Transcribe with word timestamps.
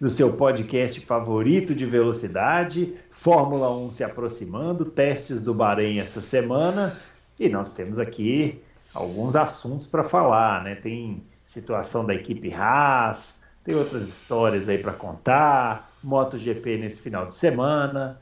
do 0.00 0.10
seu 0.10 0.32
podcast 0.32 1.00
favorito 1.00 1.74
de 1.74 1.86
velocidade, 1.86 2.94
Fórmula 3.10 3.74
1 3.74 3.90
se 3.90 4.04
aproximando, 4.04 4.84
testes 4.84 5.40
do 5.40 5.54
Bahrein 5.54 5.98
essa 5.98 6.20
semana, 6.20 6.98
e 7.38 7.48
nós 7.48 7.72
temos 7.72 7.98
aqui 7.98 8.62
alguns 8.92 9.36
assuntos 9.36 9.86
para 9.86 10.04
falar, 10.04 10.62
né? 10.62 10.74
Tem 10.74 11.22
situação 11.44 12.04
da 12.04 12.14
equipe 12.14 12.52
Haas, 12.52 13.42
tem 13.64 13.74
outras 13.74 14.06
histórias 14.06 14.68
aí 14.68 14.78
para 14.78 14.92
contar, 14.92 15.92
MotoGP 16.02 16.78
nesse 16.78 17.00
final 17.00 17.26
de 17.26 17.34
semana, 17.34 18.20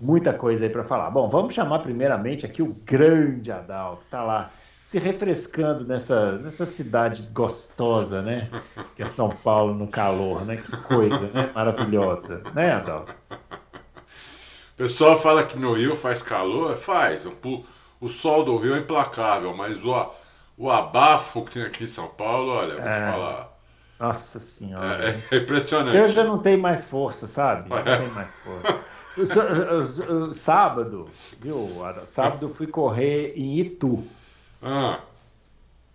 muita 0.00 0.32
coisa 0.32 0.64
aí 0.64 0.70
para 0.70 0.84
falar. 0.84 1.10
Bom, 1.10 1.28
vamos 1.28 1.54
chamar 1.54 1.80
primeiramente 1.80 2.44
aqui 2.44 2.62
o 2.62 2.76
grande 2.84 3.50
Adal, 3.50 3.96
que 3.96 4.04
está 4.04 4.22
lá 4.22 4.50
se 4.86 5.00
refrescando 5.00 5.84
nessa, 5.84 6.38
nessa 6.38 6.64
cidade 6.64 7.28
gostosa, 7.32 8.22
né? 8.22 8.48
Que 8.94 9.02
é 9.02 9.06
São 9.06 9.30
Paulo 9.30 9.74
no 9.74 9.88
calor, 9.88 10.44
né? 10.44 10.58
Que 10.58 10.76
coisa, 10.76 11.28
né? 11.34 11.50
Maravilhosa, 11.52 12.40
né, 12.54 12.70
Adal? 12.70 13.04
O 13.28 14.76
pessoal 14.76 15.18
fala 15.18 15.42
que 15.42 15.58
no 15.58 15.72
Rio 15.72 15.96
faz 15.96 16.22
calor, 16.22 16.76
faz. 16.76 17.26
O 18.00 18.08
sol 18.08 18.44
do 18.44 18.56
Rio 18.58 18.76
é 18.76 18.78
implacável, 18.78 19.52
mas 19.56 19.84
o, 19.84 20.12
o 20.56 20.70
abafo 20.70 21.44
que 21.44 21.54
tem 21.54 21.64
aqui 21.64 21.82
em 21.82 21.88
São 21.88 22.06
Paulo, 22.06 22.52
olha, 22.52 22.76
vou 22.76 22.84
é... 22.84 23.10
falar. 23.10 23.58
Nossa 23.98 24.38
senhora. 24.38 25.20
É, 25.32 25.34
é, 25.34 25.38
impressionante. 25.38 25.96
Eu 25.96 26.06
já 26.06 26.22
não 26.22 26.38
tenho 26.38 26.60
mais 26.60 26.84
força, 26.84 27.26
sabe? 27.26 27.68
Não 27.68 27.82
tenho 27.82 28.14
mais 28.14 28.32
força. 28.34 28.84
Sábado, 30.32 31.08
viu? 31.40 31.68
Sábado 32.04 32.46
eu 32.46 32.54
fui 32.54 32.68
correr 32.68 33.32
em 33.34 33.58
Itu. 33.58 34.06
Ah. 34.62 35.00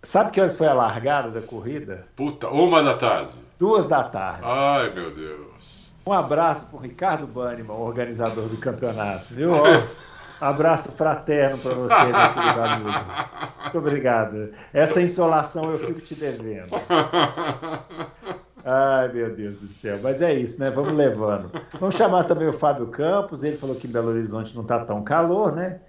Sabe 0.02 0.30
que 0.32 0.40
horas 0.40 0.56
foi 0.56 0.66
a 0.66 0.72
largada 0.72 1.30
da 1.30 1.40
corrida? 1.40 2.06
Puta, 2.16 2.48
uma 2.48 2.82
da 2.82 2.94
tarde. 2.94 3.30
Duas 3.58 3.86
da 3.86 4.02
tarde. 4.02 4.42
Ai, 4.42 4.90
meu 4.90 5.10
Deus. 5.10 5.92
Um 6.04 6.12
abraço 6.12 6.66
pro 6.66 6.78
Ricardo 6.78 7.26
Banniman, 7.26 7.74
organizador 7.74 8.48
do 8.48 8.56
campeonato, 8.56 9.32
viu? 9.32 9.52
abraço 10.40 10.90
fraterno 10.90 11.56
para 11.58 11.74
você, 11.74 12.04
meu 12.04 12.34
querido 12.34 12.62
amigo. 12.62 13.04
Muito 13.62 13.78
obrigado. 13.78 14.50
Essa 14.72 15.00
insolação 15.00 15.70
eu 15.70 15.78
fico 15.78 16.00
te 16.00 16.16
devendo. 16.16 16.70
Ai, 18.64 19.08
meu 19.12 19.34
Deus 19.34 19.58
do 19.58 19.68
céu. 19.68 20.00
Mas 20.02 20.20
é 20.20 20.34
isso, 20.34 20.60
né? 20.60 20.70
Vamos 20.70 20.94
levando. 20.94 21.50
Vamos 21.78 21.94
chamar 21.94 22.24
também 22.24 22.48
o 22.48 22.52
Fábio 22.52 22.88
Campos. 22.88 23.42
Ele 23.44 23.56
falou 23.56 23.76
que 23.76 23.86
em 23.86 23.90
Belo 23.90 24.08
Horizonte 24.08 24.54
não 24.54 24.62
está 24.62 24.84
tão 24.84 25.02
calor, 25.04 25.52
né? 25.52 25.80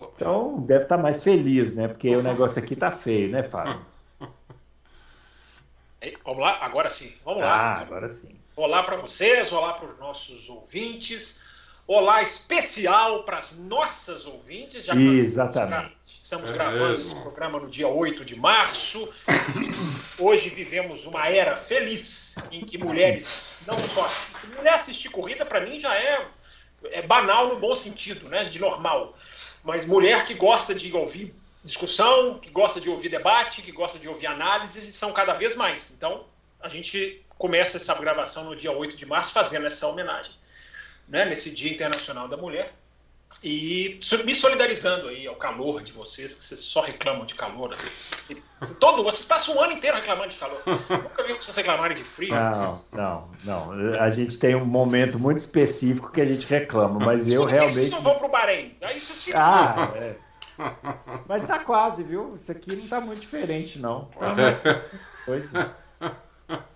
Então 0.00 0.60
deve 0.60 0.84
estar 0.84 0.96
tá 0.96 1.02
mais 1.02 1.22
feliz, 1.22 1.74
né? 1.74 1.88
Porque 1.88 2.14
o 2.14 2.22
negócio 2.22 2.62
aqui 2.62 2.76
tá 2.76 2.90
feio, 2.90 3.28
né, 3.30 3.42
Fábio? 3.42 3.84
Vamos 6.24 6.40
lá? 6.40 6.58
Agora 6.64 6.88
sim. 6.90 7.12
Vamos 7.24 7.42
ah, 7.42 7.46
lá. 7.46 7.74
agora 7.80 8.08
sim. 8.08 8.36
Olá 8.54 8.82
para 8.82 8.96
vocês, 8.96 9.52
olá 9.52 9.72
para 9.72 9.88
os 9.88 9.98
nossos 9.98 10.48
ouvintes. 10.48 11.40
Olá 11.86 12.22
especial 12.22 13.22
para 13.24 13.38
as 13.38 13.56
nossas 13.56 14.26
ouvintes. 14.26 14.84
Já 14.84 14.94
Exatamente. 14.94 15.96
Estamos 16.22 16.50
é 16.50 16.52
gravando 16.52 16.98
mesmo. 16.98 17.00
esse 17.00 17.20
programa 17.22 17.58
no 17.58 17.70
dia 17.70 17.88
8 17.88 18.24
de 18.24 18.38
março. 18.38 19.08
Hoje 20.18 20.50
vivemos 20.50 21.06
uma 21.06 21.26
era 21.26 21.56
feliz 21.56 22.34
em 22.52 22.60
que 22.60 22.76
mulheres 22.76 23.54
não 23.66 23.78
só 23.78 24.04
assistem. 24.04 24.50
Mulher 24.50 24.74
assistir 24.74 25.08
corrida, 25.08 25.46
para 25.46 25.62
mim, 25.62 25.78
já 25.78 25.94
é, 25.94 26.26
é 26.84 27.06
banal 27.06 27.48
no 27.48 27.58
bom 27.58 27.74
sentido, 27.74 28.28
né? 28.28 28.44
De 28.44 28.58
normal. 28.58 29.16
Mas 29.68 29.84
mulher 29.84 30.24
que 30.24 30.32
gosta 30.32 30.74
de 30.74 30.90
ouvir 30.96 31.34
discussão, 31.62 32.38
que 32.38 32.48
gosta 32.48 32.80
de 32.80 32.88
ouvir 32.88 33.10
debate, 33.10 33.60
que 33.60 33.70
gosta 33.70 33.98
de 33.98 34.08
ouvir 34.08 34.26
análises, 34.26 34.94
são 34.94 35.12
cada 35.12 35.34
vez 35.34 35.54
mais. 35.54 35.90
Então, 35.90 36.24
a 36.58 36.70
gente 36.70 37.22
começa 37.36 37.76
essa 37.76 37.92
gravação 37.92 38.44
no 38.44 38.56
dia 38.56 38.72
8 38.72 38.96
de 38.96 39.04
março 39.04 39.30
fazendo 39.30 39.66
essa 39.66 39.86
homenagem, 39.86 40.32
né, 41.06 41.26
nesse 41.26 41.50
Dia 41.50 41.70
Internacional 41.70 42.26
da 42.26 42.34
Mulher. 42.34 42.74
E 43.42 44.00
me 44.24 44.34
solidarizando 44.34 45.08
aí 45.08 45.26
ao 45.26 45.36
calor 45.36 45.82
de 45.82 45.92
vocês, 45.92 46.34
que 46.34 46.44
vocês 46.44 46.60
só 46.60 46.80
reclamam 46.80 47.24
de 47.24 47.34
calor. 47.34 47.76
Todo, 48.80 49.04
vocês 49.04 49.24
passam 49.24 49.54
um 49.54 49.60
ano 49.60 49.74
inteiro 49.74 49.96
reclamando 49.96 50.30
de 50.30 50.36
calor. 50.36 50.60
Nunca 50.66 51.22
vi 51.22 51.34
vocês 51.34 51.56
reclamarem 51.56 51.96
de 51.96 52.02
frio. 52.02 52.34
Não, 52.34 52.84
não, 52.92 53.28
não. 53.44 53.72
A 54.00 54.10
gente 54.10 54.38
tem 54.38 54.56
um 54.56 54.64
momento 54.64 55.20
muito 55.20 55.38
específico 55.38 56.10
que 56.10 56.20
a 56.20 56.26
gente 56.26 56.46
reclama, 56.46 56.98
mas 56.98 57.28
eu 57.28 57.42
Por 57.42 57.50
realmente. 57.50 57.74
Vocês 57.74 57.90
não 57.90 58.00
vão 58.00 58.18
pro 58.18 58.28
Bahrein. 58.28 58.76
Aí 58.82 58.98
vocês 58.98 59.22
ficam. 59.22 59.40
Ah, 59.40 59.92
é. 59.94 60.16
Mas 61.28 61.46
tá 61.46 61.60
quase, 61.60 62.02
viu? 62.02 62.34
Isso 62.34 62.50
aqui 62.50 62.74
não 62.74 62.88
tá 62.88 63.00
muito 63.00 63.20
diferente, 63.20 63.78
não. 63.78 64.06
Tá 64.06 64.34
coisa. 65.24 65.76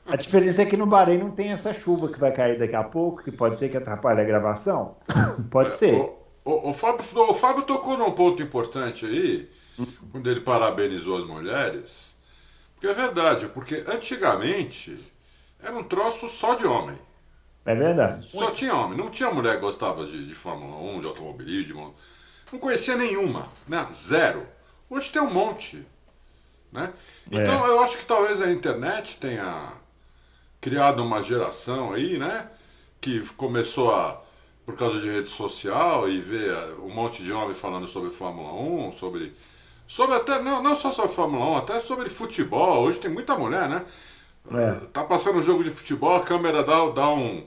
A 0.07 0.17
diferença 0.17 0.63
é 0.63 0.67
que 0.67 0.77
no 0.77 0.87
Bahrein 0.87 1.19
não 1.19 1.31
tem 1.31 1.51
essa 1.51 1.73
chuva 1.73 2.09
que 2.09 2.21
vai 2.21 2.31
cair 2.31 2.59
daqui 2.59 2.77
a 2.77 2.85
pouco, 2.85 3.25
que 3.25 3.33
pode 3.33 3.59
ser 3.59 3.71
que 3.71 3.77
atrapalhe 3.77 4.21
a 4.21 4.25
gravação. 4.25 4.97
Pode 5.51 5.69
é, 5.69 5.77
ser. 5.77 6.22
O, 6.45 6.71
o, 6.71 6.73
Fábio, 6.73 7.05
o 7.29 7.35
Fábio 7.35 7.63
tocou 7.63 7.97
num 7.97 8.11
ponto 8.13 8.43
importante 8.43 9.07
aí, 9.07 9.49
quando 10.11 10.29
ele 10.29 10.41
parabenizou 10.41 11.19
as 11.19 11.25
mulheres, 11.25 12.17
porque 12.75 12.89
é 12.89 12.95
verdade, 12.95 13.49
porque 13.49 13.85
antigamente 13.87 14.99
era 15.63 15.77
um 15.77 15.85
troço 15.85 16.27
só 16.27 16.55
de 16.55 16.67
homem. 16.67 16.99
É 17.65 17.75
verdade. 17.75 18.29
Só 18.31 18.51
tinha 18.51 18.75
homem, 18.75 18.99
não 18.99 19.09
tinha 19.09 19.31
mulher 19.31 19.55
que 19.55 19.61
gostava 19.61 20.05
de, 20.05 20.27
de 20.27 20.35
Fórmula 20.35 20.77
1, 20.97 21.01
de 21.01 21.07
automobilismo, 21.07 21.95
não 22.53 22.59
conhecia 22.59 22.97
nenhuma, 22.97 23.49
né? 23.69 23.87
Zero. 23.93 24.47
Hoje 24.91 25.13
tem 25.13 25.23
um 25.23 25.33
monte, 25.33 25.87
né? 26.73 26.93
Então 27.31 27.65
é. 27.65 27.69
eu 27.71 27.83
acho 27.83 27.99
que 27.99 28.05
talvez 28.05 28.43
a 28.43 28.51
internet 28.51 29.17
tenha 29.19 29.75
criado 30.61 31.03
uma 31.03 31.23
geração 31.23 31.93
aí, 31.93 32.19
né? 32.19 32.51
Que 33.01 33.21
começou 33.37 33.95
a 33.95 34.22
por 34.65 34.77
causa 34.77 35.01
de 35.01 35.11
rede 35.11 35.29
social 35.29 36.09
e 36.09 36.21
ver 36.21 36.53
um 36.81 36.91
monte 36.91 37.23
de 37.23 37.33
homem 37.33 37.55
falando 37.55 37.87
sobre 37.87 38.11
Fórmula 38.11 38.53
1, 38.53 38.93
sobre. 38.93 39.35
Sobre 39.87 40.15
até. 40.17 40.41
Não, 40.41 40.63
não 40.63 40.75
só 40.75 40.91
sobre 40.91 41.13
Fórmula 41.13 41.45
1, 41.47 41.57
até 41.59 41.81
sobre 41.81 42.09
futebol. 42.09 42.83
Hoje 42.83 43.01
tem 43.01 43.11
muita 43.11 43.37
mulher, 43.37 43.69
né? 43.69 43.85
É. 44.51 44.87
Tá 44.93 45.05
passando 45.05 45.39
um 45.39 45.43
jogo 45.43 45.63
de 45.63 45.71
futebol, 45.71 46.17
a 46.17 46.21
câmera 46.23 46.63
dá, 46.63 46.87
dá 46.89 47.11
um. 47.11 47.45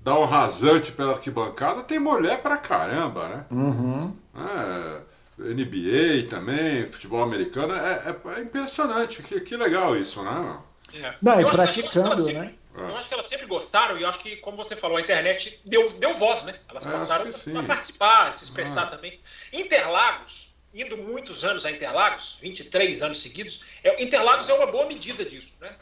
Dá 0.00 0.16
um 0.16 0.24
rasante 0.24 0.92
pela 0.92 1.14
arquibancada, 1.14 1.82
tem 1.82 1.98
mulher 1.98 2.40
pra 2.40 2.56
caramba, 2.56 3.28
né? 3.28 3.44
Uhum. 3.50 4.14
É, 4.36 5.00
NBA 5.36 6.28
também, 6.30 6.86
futebol 6.86 7.24
americano, 7.24 7.74
é, 7.74 8.14
é, 8.14 8.38
é 8.38 8.40
impressionante, 8.40 9.20
que, 9.20 9.40
que 9.40 9.56
legal 9.56 9.96
isso, 9.96 10.22
né? 10.22 10.58
É. 10.94 11.14
Não, 11.20 11.40
e 11.40 11.50
praticando, 11.50 12.24
né? 12.26 12.54
É. 12.76 12.80
Eu 12.80 12.96
acho 12.96 13.08
que 13.08 13.14
elas 13.14 13.26
sempre 13.26 13.46
gostaram 13.46 13.98
e 13.98 14.02
eu 14.02 14.08
acho 14.08 14.18
que, 14.18 14.36
como 14.36 14.56
você 14.56 14.76
falou, 14.76 14.98
a 14.98 15.00
internet 15.00 15.60
deu, 15.64 15.90
deu 15.92 16.14
voz, 16.14 16.42
né? 16.44 16.58
Elas 16.68 16.84
é, 16.84 16.90
passaram 16.90 17.24
a 17.24 17.62
participar, 17.62 18.28
a 18.28 18.32
se 18.32 18.44
expressar 18.44 18.84
ah. 18.84 18.86
também. 18.86 19.18
Interlagos, 19.52 20.54
indo 20.74 20.96
muitos 20.96 21.44
anos 21.44 21.64
a 21.64 21.70
Interlagos, 21.70 22.36
23 22.40 23.02
anos 23.02 23.22
seguidos, 23.22 23.64
é, 23.82 24.02
Interlagos 24.02 24.48
é 24.48 24.54
uma 24.54 24.66
boa 24.66 24.86
medida 24.86 25.24
disso, 25.24 25.54
né? 25.60 25.74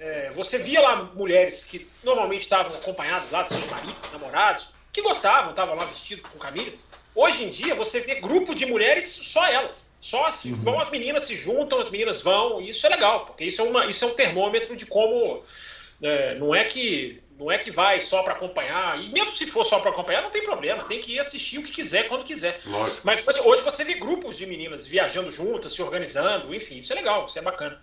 É, 0.00 0.30
você 0.32 0.58
via 0.58 0.80
lá 0.80 0.96
mulheres 1.14 1.64
que 1.64 1.88
normalmente 2.02 2.42
estavam 2.42 2.76
acompanhadas 2.76 3.30
lá 3.30 3.42
dos 3.42 3.56
seus 3.56 3.70
maridos, 3.70 4.10
namorados, 4.10 4.68
que 4.92 5.00
gostavam, 5.00 5.50
estavam 5.50 5.76
lá 5.76 5.84
vestidos 5.84 6.28
com 6.28 6.38
camisas. 6.40 6.88
Hoje 7.14 7.44
em 7.44 7.50
dia 7.50 7.74
você 7.76 8.00
vê 8.00 8.16
grupo 8.16 8.52
de 8.52 8.66
mulheres, 8.66 9.08
só 9.08 9.46
elas. 9.46 9.92
Só 10.00 10.26
assim, 10.26 10.50
uhum. 10.52 10.58
vão 10.58 10.80
as 10.80 10.88
meninas 10.88 11.24
se 11.24 11.36
juntam, 11.36 11.78
as 11.78 11.88
meninas 11.88 12.20
vão, 12.20 12.60
e 12.60 12.70
isso 12.70 12.84
é 12.84 12.90
legal, 12.90 13.26
porque 13.26 13.44
isso 13.44 13.60
é, 13.60 13.64
uma, 13.64 13.86
isso 13.86 14.04
é 14.04 14.08
um 14.08 14.14
termômetro 14.14 14.74
de 14.74 14.84
como 14.84 15.44
é, 16.02 16.34
não 16.38 16.54
é 16.54 16.64
que 16.64 17.22
não 17.38 17.50
é 17.50 17.58
que 17.58 17.70
vai 17.70 18.00
só 18.00 18.22
para 18.22 18.34
acompanhar, 18.34 19.02
e 19.02 19.10
mesmo 19.10 19.30
se 19.30 19.46
for 19.46 19.64
só 19.64 19.80
para 19.80 19.90
acompanhar, 19.90 20.22
não 20.22 20.30
tem 20.30 20.44
problema, 20.44 20.84
tem 20.84 21.00
que 21.00 21.14
ir 21.14 21.18
assistir 21.18 21.58
o 21.58 21.62
que 21.62 21.72
quiser, 21.72 22.08
quando 22.08 22.24
quiser. 22.24 22.60
Lógico. 22.64 23.00
Mas 23.02 23.26
hoje 23.44 23.62
você 23.62 23.84
vê 23.84 23.94
grupos 23.94 24.36
de 24.36 24.46
meninas 24.46 24.86
viajando 24.86 25.30
juntas, 25.30 25.72
se 25.72 25.82
organizando, 25.82 26.54
enfim, 26.54 26.78
isso 26.78 26.92
é 26.92 26.96
legal, 26.96 27.26
isso 27.26 27.38
é 27.38 27.42
bacana. 27.42 27.78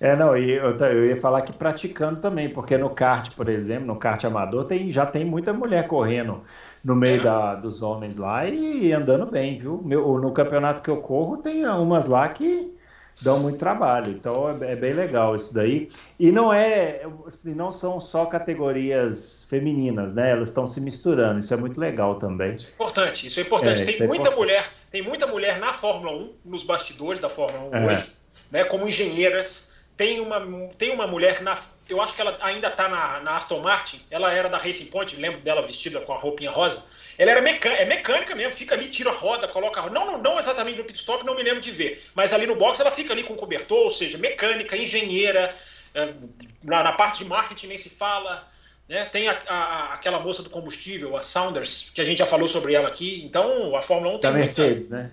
É, 0.00 0.14
não, 0.14 0.36
e 0.36 0.50
eu, 0.50 0.76
eu 0.76 1.06
ia 1.06 1.16
falar 1.16 1.42
que 1.42 1.52
praticando 1.52 2.20
também, 2.20 2.48
porque 2.48 2.76
no 2.78 2.90
kart, 2.90 3.32
por 3.34 3.48
exemplo, 3.48 3.86
no 3.86 3.96
kart 3.96 4.24
amador, 4.24 4.64
tem, 4.64 4.90
já 4.90 5.04
tem 5.04 5.24
muita 5.24 5.52
mulher 5.52 5.86
correndo 5.88 6.42
no 6.84 6.94
meio 6.94 7.20
é. 7.20 7.24
da, 7.24 7.54
dos 7.56 7.82
homens 7.82 8.16
lá 8.16 8.46
e 8.46 8.92
andando 8.92 9.26
bem, 9.26 9.58
viu? 9.58 9.82
Meu, 9.84 10.18
no 10.18 10.32
campeonato 10.32 10.82
que 10.82 10.90
eu 10.90 10.98
corro, 10.98 11.38
tem 11.38 11.66
umas 11.66 12.06
lá 12.06 12.28
que 12.28 12.77
dão 13.20 13.40
muito 13.40 13.58
trabalho. 13.58 14.12
Então 14.12 14.48
é, 14.50 14.72
é, 14.72 14.76
bem 14.76 14.92
legal 14.92 15.36
isso 15.36 15.52
daí. 15.52 15.90
E 16.18 16.30
não 16.30 16.52
é, 16.52 17.02
assim, 17.26 17.54
não 17.54 17.72
são 17.72 18.00
só 18.00 18.26
categorias 18.26 19.46
femininas, 19.48 20.14
né? 20.14 20.30
Elas 20.30 20.48
estão 20.48 20.66
se 20.66 20.80
misturando. 20.80 21.40
Isso 21.40 21.52
é 21.52 21.56
muito 21.56 21.78
legal 21.78 22.16
também. 22.16 22.54
Isso 22.54 22.68
é 22.68 22.74
importante. 22.74 23.26
Isso 23.26 23.40
é 23.40 23.42
importante. 23.42 23.82
É, 23.82 23.84
tem 23.86 23.94
é 23.94 23.98
muita 23.98 24.14
importante. 24.14 24.36
mulher, 24.36 24.70
tem 24.90 25.02
muita 25.02 25.26
mulher 25.26 25.58
na 25.58 25.72
Fórmula 25.72 26.12
1, 26.12 26.34
nos 26.44 26.62
bastidores 26.62 27.20
da 27.20 27.28
Fórmula 27.28 27.70
1 27.70 27.74
é. 27.74 27.86
hoje, 27.86 28.12
né? 28.50 28.64
Como 28.64 28.88
engenheiras. 28.88 29.68
Tem 29.96 30.20
uma, 30.20 30.40
tem 30.78 30.92
uma 30.92 31.08
mulher 31.08 31.42
na 31.42 31.58
eu 31.88 32.00
acho 32.02 32.14
que 32.14 32.20
ela 32.20 32.36
ainda 32.40 32.68
está 32.68 32.88
na, 32.88 33.20
na, 33.20 33.36
Aston 33.36 33.60
Martin. 33.60 34.00
Ela 34.10 34.32
era 34.32 34.48
da 34.48 34.58
Racing 34.58 34.86
Point, 34.86 35.16
lembro 35.16 35.40
dela 35.40 35.62
vestida 35.62 36.00
com 36.00 36.12
a 36.12 36.18
roupinha 36.18 36.50
rosa. 36.50 36.84
Ela 37.16 37.30
era 37.30 37.40
mecânica, 37.40 37.82
é 37.82 37.86
mecânica 37.86 38.34
mesmo, 38.34 38.54
fica 38.54 38.74
ali, 38.74 38.88
tira 38.88 39.10
a 39.10 39.12
roda, 39.14 39.48
coloca 39.48 39.80
a 39.80 39.82
roda. 39.84 39.94
Não, 39.94 40.12
não, 40.12 40.22
não 40.22 40.38
exatamente 40.38 40.78
no 40.78 40.84
pit 40.84 40.98
stop, 40.98 41.24
não 41.24 41.34
me 41.34 41.42
lembro 41.42 41.60
de 41.60 41.70
ver. 41.70 42.04
Mas 42.14 42.32
ali 42.32 42.46
no 42.46 42.56
box 42.56 42.80
ela 42.80 42.90
fica 42.90 43.12
ali 43.12 43.22
com 43.22 43.34
cobertor, 43.34 43.84
ou 43.84 43.90
seja, 43.90 44.18
mecânica, 44.18 44.76
engenheira. 44.76 45.54
É, 45.94 46.12
na, 46.62 46.82
na, 46.84 46.92
parte 46.92 47.20
de 47.20 47.24
marketing 47.24 47.68
nem 47.68 47.78
se 47.78 47.88
fala. 47.88 48.46
Né? 48.86 49.06
Tem 49.06 49.28
a, 49.28 49.38
a, 49.48 49.94
aquela 49.94 50.20
moça 50.20 50.42
do 50.42 50.50
combustível, 50.50 51.16
a 51.16 51.22
Saunders, 51.22 51.90
que 51.94 52.00
a 52.00 52.04
gente 52.04 52.18
já 52.18 52.26
falou 52.26 52.46
sobre 52.46 52.74
ela 52.74 52.88
aqui. 52.88 53.22
Então 53.24 53.74
a 53.74 53.82
Fórmula 53.82 54.16
1 54.16 54.18
tem 54.18 54.30
da 54.30 54.38
Mercedes, 54.38 54.88
muita... 54.88 55.04
né? 55.04 55.10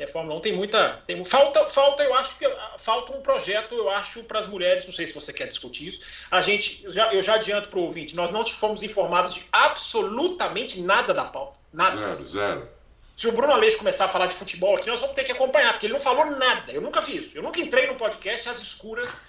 É, 0.00 0.06
Fórmula 0.06 0.36
1 0.36 0.40
tem 0.40 0.56
muita. 0.56 1.02
Tem, 1.06 1.22
falta, 1.26 1.66
falta, 1.66 2.02
eu 2.02 2.14
acho 2.14 2.34
que 2.38 2.46
falta 2.78 3.12
um 3.12 3.20
projeto, 3.20 3.74
eu 3.74 3.90
acho, 3.90 4.24
para 4.24 4.38
as 4.38 4.46
mulheres. 4.46 4.86
Não 4.86 4.94
sei 4.94 5.06
se 5.06 5.12
você 5.12 5.30
quer 5.30 5.46
discutir 5.46 5.88
isso. 5.88 6.00
A 6.30 6.40
gente, 6.40 6.82
eu 6.82 6.90
já, 6.90 7.12
eu 7.12 7.22
já 7.22 7.34
adianto 7.34 7.68
para 7.68 7.78
o 7.78 7.82
ouvinte, 7.82 8.16
nós 8.16 8.30
não 8.30 8.44
fomos 8.46 8.82
informados 8.82 9.34
de 9.34 9.46
absolutamente 9.52 10.80
nada 10.80 11.12
da 11.12 11.26
pauta. 11.26 11.58
Nada. 11.70 12.02
Zero, 12.02 12.26
zero. 12.26 12.68
Se 13.14 13.28
o 13.28 13.32
Bruno 13.32 13.52
Aleixo 13.52 13.76
começar 13.76 14.06
a 14.06 14.08
falar 14.08 14.24
de 14.24 14.34
futebol 14.34 14.74
aqui, 14.74 14.88
nós 14.88 15.00
vamos 15.00 15.14
ter 15.14 15.24
que 15.24 15.32
acompanhar, 15.32 15.74
porque 15.74 15.84
ele 15.84 15.92
não 15.92 16.00
falou 16.00 16.24
nada. 16.24 16.72
Eu 16.72 16.80
nunca 16.80 17.02
vi 17.02 17.18
isso. 17.18 17.36
Eu 17.36 17.42
nunca 17.42 17.60
entrei 17.60 17.86
no 17.86 17.94
podcast 17.96 18.48
às 18.48 18.58
escuras 18.58 19.20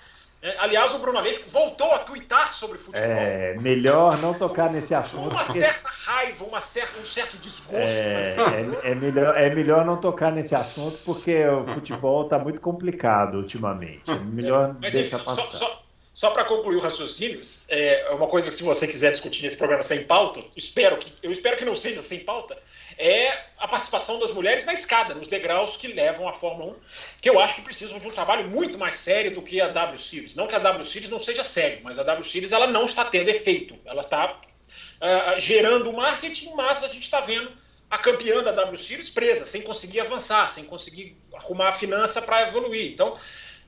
é, 0.44 0.56
aliás, 0.58 0.92
o 0.96 0.98
Bruno 0.98 1.20
Aleixo 1.20 1.44
voltou 1.50 1.92
a 1.94 2.00
twittar 2.00 2.52
sobre 2.52 2.80
futebol. 2.80 3.08
É, 3.08 3.54
melhor 3.60 4.18
não 4.22 4.34
tocar 4.34 4.72
nesse 4.72 4.96
assunto. 4.96 5.30
Uma 5.30 5.44
porque... 5.44 5.60
certa 5.60 5.88
raiva, 5.88 6.46
uma 6.46 6.60
certa, 6.60 7.00
um 7.00 7.06
certo 7.06 7.38
desgosto. 7.38 7.76
É, 7.76 8.36
é, 8.84 8.92
é, 8.92 8.96
melhor, 8.96 9.38
é 9.38 9.54
melhor 9.54 9.86
não 9.86 9.98
tocar 9.98 10.32
nesse 10.32 10.56
assunto 10.56 10.98
porque 11.06 11.46
o 11.46 11.68
futebol 11.68 12.24
está 12.24 12.40
muito 12.40 12.60
complicado 12.60 13.36
ultimamente. 13.36 14.10
É 14.10 14.16
melhor 14.18 14.76
é, 14.82 14.90
deixar 14.90 15.20
passar. 15.20 15.44
Só, 15.44 15.52
só, 15.52 15.84
só 16.22 16.30
para 16.30 16.46
concluir 16.46 16.76
o 16.76 16.80
raciocínio, 16.80 17.42
é 17.68 18.12
uma 18.12 18.28
coisa 18.28 18.52
que 18.52 18.56
se 18.56 18.62
você 18.62 18.88
quiser 18.88 19.12
discutir 19.12 19.42
nesse 19.42 19.58
programa 19.58 19.82
sem 19.82 20.04
pauta, 20.04 20.40
espero 20.56 20.96
que, 20.98 21.12
eu 21.24 21.32
espero 21.32 21.58
que 21.58 21.66
não 21.66 21.76
seja 21.76 22.00
sem 22.00 22.20
pauta, 22.20 22.56
é 22.96 23.36
a 23.58 23.68
participação 23.68 24.20
das 24.20 24.30
mulheres 24.30 24.64
na 24.64 24.72
escada, 24.72 25.16
nos 25.16 25.28
degraus 25.28 25.76
que 25.78 25.88
levam 25.88 26.30
a 26.30 26.34
Fórmula 26.34 26.74
1, 26.74 26.76
que 27.24 27.28
eu 27.28 27.40
acho 27.40 27.56
que 27.56 27.64
precisam 27.64 27.98
de 27.98 28.06
um 28.06 28.12
trabalho 28.12 28.48
muito 28.48 28.78
mais 28.78 28.98
sério 28.98 29.34
do 29.34 29.42
que 29.42 29.60
a 29.60 29.70
W 29.70 29.98
Series. 29.98 30.36
Não 30.36 30.46
que 30.46 30.54
a 30.54 30.60
W 30.60 30.86
Series 30.86 31.10
não 31.10 31.20
seja 31.20 31.44
séria, 31.44 31.80
mas 31.84 31.98
a 31.98 32.04
W 32.04 32.24
Series 32.24 32.52
ela 32.52 32.68
não 32.68 32.86
está 32.86 33.04
tendo 33.04 33.28
efeito. 33.28 33.76
Ela 33.84 34.02
está 34.02 34.32
uh, 34.32 35.40
gerando 35.40 35.92
marketing, 35.92 36.54
mas 36.54 36.84
a 36.84 36.88
gente 36.88 37.02
está 37.02 37.20
vendo 37.22 37.52
a 37.90 37.98
campeã 37.98 38.44
da 38.44 38.52
W 38.52 38.78
Series 38.78 39.10
presa, 39.10 39.44
sem 39.44 39.64
conseguir 39.64 40.02
avançar, 40.02 40.48
sem 40.50 40.66
conseguir 40.66 41.18
arrumar 41.34 41.70
a 41.70 41.72
finança 41.72 42.22
para 42.22 42.48
evoluir. 42.48 42.92
Então, 42.92 43.16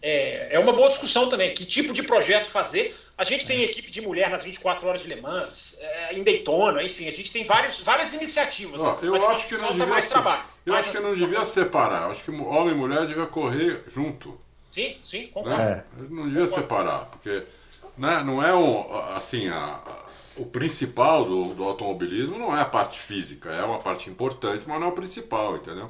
é, 0.05 0.49
é, 0.51 0.59
uma 0.59 0.73
boa 0.73 0.89
discussão 0.89 1.29
também. 1.29 1.53
Que 1.53 1.63
tipo 1.63 1.93
de 1.93 2.03
projeto 2.03 2.49
fazer? 2.49 2.93
A 3.17 3.23
gente 3.23 3.45
tem 3.45 3.63
equipe 3.63 3.89
de 3.89 4.01
mulher 4.01 4.29
nas 4.29 4.43
24 4.43 4.85
horas 4.85 5.01
de 5.01 5.07
Le 5.07 5.21
Mans, 5.21 5.77
é, 5.79 6.13
em 6.13 6.21
Daytona, 6.23 6.83
enfim, 6.83 7.07
a 7.07 7.11
gente 7.11 7.31
tem 7.31 7.45
vários, 7.45 7.79
várias 7.79 8.11
iniciativas. 8.11 8.81
eu 9.01 9.15
acho 9.29 9.47
que 9.47 9.55
não 9.55 9.69
devia 9.69 9.85
mais 9.85 10.03
ser, 10.03 10.11
trabalho. 10.11 10.43
Eu 10.65 10.75
acho 10.75 10.91
que 10.91 10.99
não 10.99 11.15
devia 11.15 11.45
separar. 11.45 12.03
Eu 12.03 12.11
acho 12.11 12.23
que 12.25 12.31
homem 12.31 12.75
e 12.75 12.77
mulher 12.77 13.07
devia 13.07 13.25
correr 13.25 13.81
junto. 13.87 14.37
Sim, 14.71 14.97
sim, 15.01 15.27
concordo. 15.27 15.57
Né? 15.57 15.83
Não 16.09 16.27
devia 16.27 16.47
concordo. 16.47 16.47
separar, 16.47 17.05
porque 17.05 17.43
né, 17.97 18.23
não 18.25 18.43
é 18.43 18.53
um, 18.53 18.93
assim 19.15 19.47
a, 19.47 19.55
a, 19.55 20.05
o 20.35 20.45
principal 20.45 21.23
do, 21.23 21.53
do 21.53 21.63
automobilismo 21.63 22.37
não 22.37 22.57
é 22.57 22.61
a 22.61 22.65
parte 22.65 22.99
física, 22.99 23.51
é 23.51 23.63
uma 23.63 23.79
parte 23.79 24.09
importante, 24.09 24.65
mas 24.67 24.79
não 24.81 24.87
é 24.87 24.89
o 24.89 24.93
principal, 24.93 25.55
entendeu? 25.55 25.89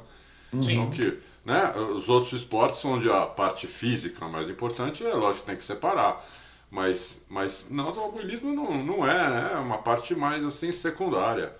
Sim. 0.60 0.74
Então 0.74 0.90
que 0.90 1.18
né? 1.44 1.74
Os 1.76 2.08
outros 2.08 2.32
esportes 2.32 2.84
onde 2.84 3.10
a 3.10 3.26
parte 3.26 3.66
física 3.66 4.26
mais 4.26 4.48
importante, 4.48 5.04
é 5.04 5.12
lógico 5.12 5.44
que 5.44 5.50
tem 5.50 5.56
que 5.56 5.62
separar. 5.62 6.24
Mas, 6.70 7.24
mas 7.28 7.68
não, 7.70 7.84
o 7.84 7.88
automobilismo 7.88 8.52
não, 8.52 8.82
não 8.82 9.08
é, 9.08 9.28
né? 9.28 9.50
É 9.52 9.56
uma 9.56 9.78
parte 9.78 10.14
mais 10.14 10.44
assim 10.44 10.72
secundária. 10.72 11.52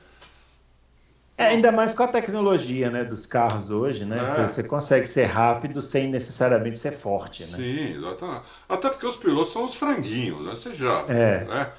É, 1.36 1.46
ainda 1.46 1.72
mais 1.72 1.92
com 1.92 2.04
a 2.04 2.08
tecnologia 2.08 2.90
né, 2.90 3.02
dos 3.04 3.26
carros 3.26 3.70
hoje, 3.70 4.04
né? 4.04 4.18
É. 4.18 4.46
Você, 4.46 4.62
consegue 4.62 5.06
ser 5.06 5.24
rápido 5.24 5.82
sem 5.82 6.08
necessariamente 6.08 6.78
ser 6.78 6.92
forte, 6.92 7.44
né? 7.46 7.56
Sim, 7.56 7.96
exatamente. 7.96 8.42
Até 8.68 8.88
porque 8.88 9.06
os 9.06 9.16
pilotos 9.16 9.52
são 9.52 9.64
os 9.64 9.74
franguinhos, 9.74 10.44
né? 10.44 10.50
Você 10.50 10.72
já 10.72 11.04
é. 11.08 11.44
né? 11.44 11.72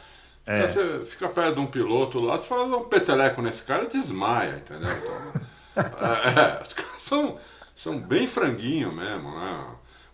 Então, 0.43 0.63
é. 0.63 0.67
você 0.67 0.99
fica 1.05 1.29
perto 1.29 1.55
de 1.55 1.61
um 1.61 1.65
piloto 1.65 2.19
lá, 2.19 2.37
você 2.37 2.47
fala 2.47 2.63
um 2.77 2.83
peteleco 2.83 3.41
nesse 3.41 3.63
cara, 3.63 3.85
desmaia, 3.85 4.57
entendeu? 4.57 4.91
Então, 5.71 5.81
é, 5.83 6.61
os 6.61 6.73
caras 6.73 7.01
são 7.01 7.37
são 7.75 7.99
bem 7.99 8.25
franguinho 8.25 8.91
mesmo, 8.93 9.37
né? 9.37 9.65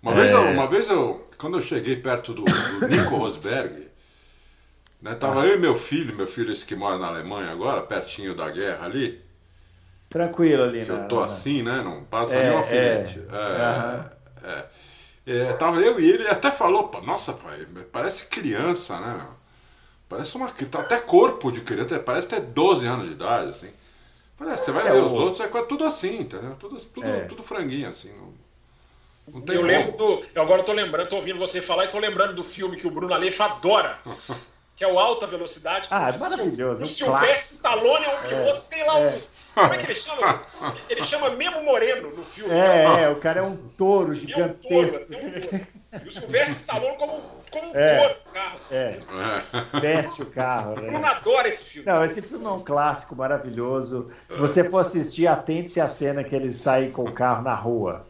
Uma, 0.01 0.13
é. 0.13 0.15
vez 0.15 0.31
eu, 0.31 0.41
uma 0.41 0.67
vez 0.67 0.89
eu, 0.89 1.27
quando 1.37 1.57
eu 1.57 1.61
cheguei 1.61 1.95
perto 1.95 2.33
do, 2.33 2.43
do 2.43 2.87
Nico 2.89 3.15
Rosberg, 3.15 3.87
né, 4.99 5.13
tava 5.13 5.43
ah. 5.43 5.45
eu 5.45 5.55
e 5.55 5.59
meu 5.59 5.75
filho, 5.75 6.15
meu 6.15 6.25
filho 6.25 6.51
esse 6.51 6.65
que 6.65 6.75
mora 6.75 6.97
na 6.97 7.07
Alemanha 7.07 7.51
agora, 7.51 7.81
pertinho 7.81 8.35
da 8.35 8.49
guerra 8.49 8.85
ali. 8.85 9.21
Tranquilo 10.09 10.63
ali, 10.63 10.83
que 10.83 10.91
né? 10.91 11.03
eu 11.03 11.07
tô 11.07 11.21
assim, 11.21 11.61
né? 11.61 11.81
Não 11.83 12.03
passa 12.03 12.35
é, 12.35 12.43
nenhum 12.43 12.57
alfinete. 12.57 13.23
É, 13.31 14.09
é, 14.43 14.69
é, 15.31 15.49
é, 15.49 15.53
tava 15.53 15.79
eu 15.79 15.99
e 15.99 16.09
ele, 16.09 16.27
até 16.27 16.51
falou, 16.51 16.91
nossa, 17.05 17.31
pai, 17.33 17.65
parece 17.91 18.25
criança, 18.25 18.99
né? 18.99 19.25
Parece 20.09 20.35
uma. 20.35 20.49
Tá 20.49 20.79
até 20.79 20.97
corpo 20.97 21.51
de 21.51 21.61
criança, 21.61 21.97
parece 21.99 22.27
ter 22.27 22.41
12 22.41 22.85
anos 22.85 23.05
de 23.05 23.13
idade, 23.13 23.51
assim. 23.51 23.69
É, 24.41 24.57
você 24.57 24.71
vai 24.71 24.87
é, 24.87 24.91
ver 24.91 24.99
o... 24.99 25.05
os 25.05 25.11
outros, 25.13 25.39
é 25.39 25.61
tudo 25.63 25.83
assim, 25.83 26.21
entendeu? 26.21 26.55
Tudo, 26.59 26.77
tudo, 26.77 27.07
é. 27.07 27.21
tudo 27.25 27.43
franguinho, 27.43 27.89
assim. 27.89 28.11
Não, 28.13 28.33
não 29.33 29.41
tem 29.41 29.55
eu 29.55 29.61
como. 29.61 29.71
lembro 29.71 29.97
do. 29.97 30.25
Eu 30.33 30.41
agora 30.41 30.63
tô 30.63 30.73
lembrando, 30.73 31.09
tô 31.09 31.17
ouvindo 31.17 31.39
você 31.39 31.61
falar 31.61 31.85
e 31.85 31.89
tô 31.89 31.99
lembrando 31.99 32.33
do 32.33 32.43
filme 32.43 32.77
que 32.77 32.87
o 32.87 32.91
Bruno 32.91 33.13
Aleixo 33.13 33.43
adora. 33.43 33.99
que 34.75 34.83
é 34.83 34.87
o 34.87 34.97
Alta 34.97 35.27
Velocidade. 35.27 35.87
Ah, 35.91 36.09
é 36.09 36.17
maravilhoso. 36.17 36.83
O 36.83 36.87
Silvestre 36.87 37.53
Stallone 37.53 38.03
é 38.03 38.17
um 38.17 38.21
piloto, 38.23 38.63
é, 38.71 38.75
tem 38.75 38.83
lá 38.83 38.97
um. 38.97 39.21
É. 39.55 39.61
Como 39.61 39.73
é 39.73 39.77
que 39.77 39.85
ele 39.85 39.95
chama? 39.95 40.41
Ele 40.89 41.03
chama 41.03 41.29
Memo 41.31 41.63
Moreno 41.63 42.09
no 42.15 42.23
filme. 42.23 42.53
É, 42.53 42.87
né? 42.87 43.03
é, 43.03 43.09
o 43.09 43.17
cara 43.17 43.39
é 43.39 43.43
um 43.43 43.57
touro 43.77 44.15
gigantesco. 44.15 44.73
É 44.73 44.77
um 44.77 44.81
touro, 44.81 44.97
assim, 44.97 45.15
é 45.15 45.17
um 45.17 45.41
touro. 45.41 45.67
E 46.03 46.07
o 46.07 46.11
Silvestre 46.11 46.55
Stallone 46.55 46.97
como, 46.97 47.21
como 47.51 47.67
um 47.67 47.75
é, 47.75 47.97
touro 47.97 48.15
no 48.25 48.31
carro. 48.31 48.57
Assim. 48.57 48.75
É. 48.75 48.99
Veste 49.81 50.21
o 50.21 50.25
carro. 50.27 50.75
Né? 50.75 50.89
Bruno 50.89 51.05
adora 51.05 51.49
esse 51.49 51.63
filme. 51.65 51.91
Não, 51.91 52.05
esse 52.05 52.21
filme 52.21 52.45
é 52.45 52.49
um 52.49 52.63
clássico 52.63 53.15
maravilhoso. 53.15 54.09
Se 54.29 54.37
você 54.37 54.63
for 54.63 54.79
assistir, 54.79 55.27
atente-se 55.27 55.81
à 55.81 55.87
cena 55.87 56.23
que 56.23 56.33
eles 56.33 56.55
saem 56.55 56.91
com 56.91 57.03
o 57.03 57.11
carro 57.11 57.43
na 57.43 57.53
rua. 57.53 58.07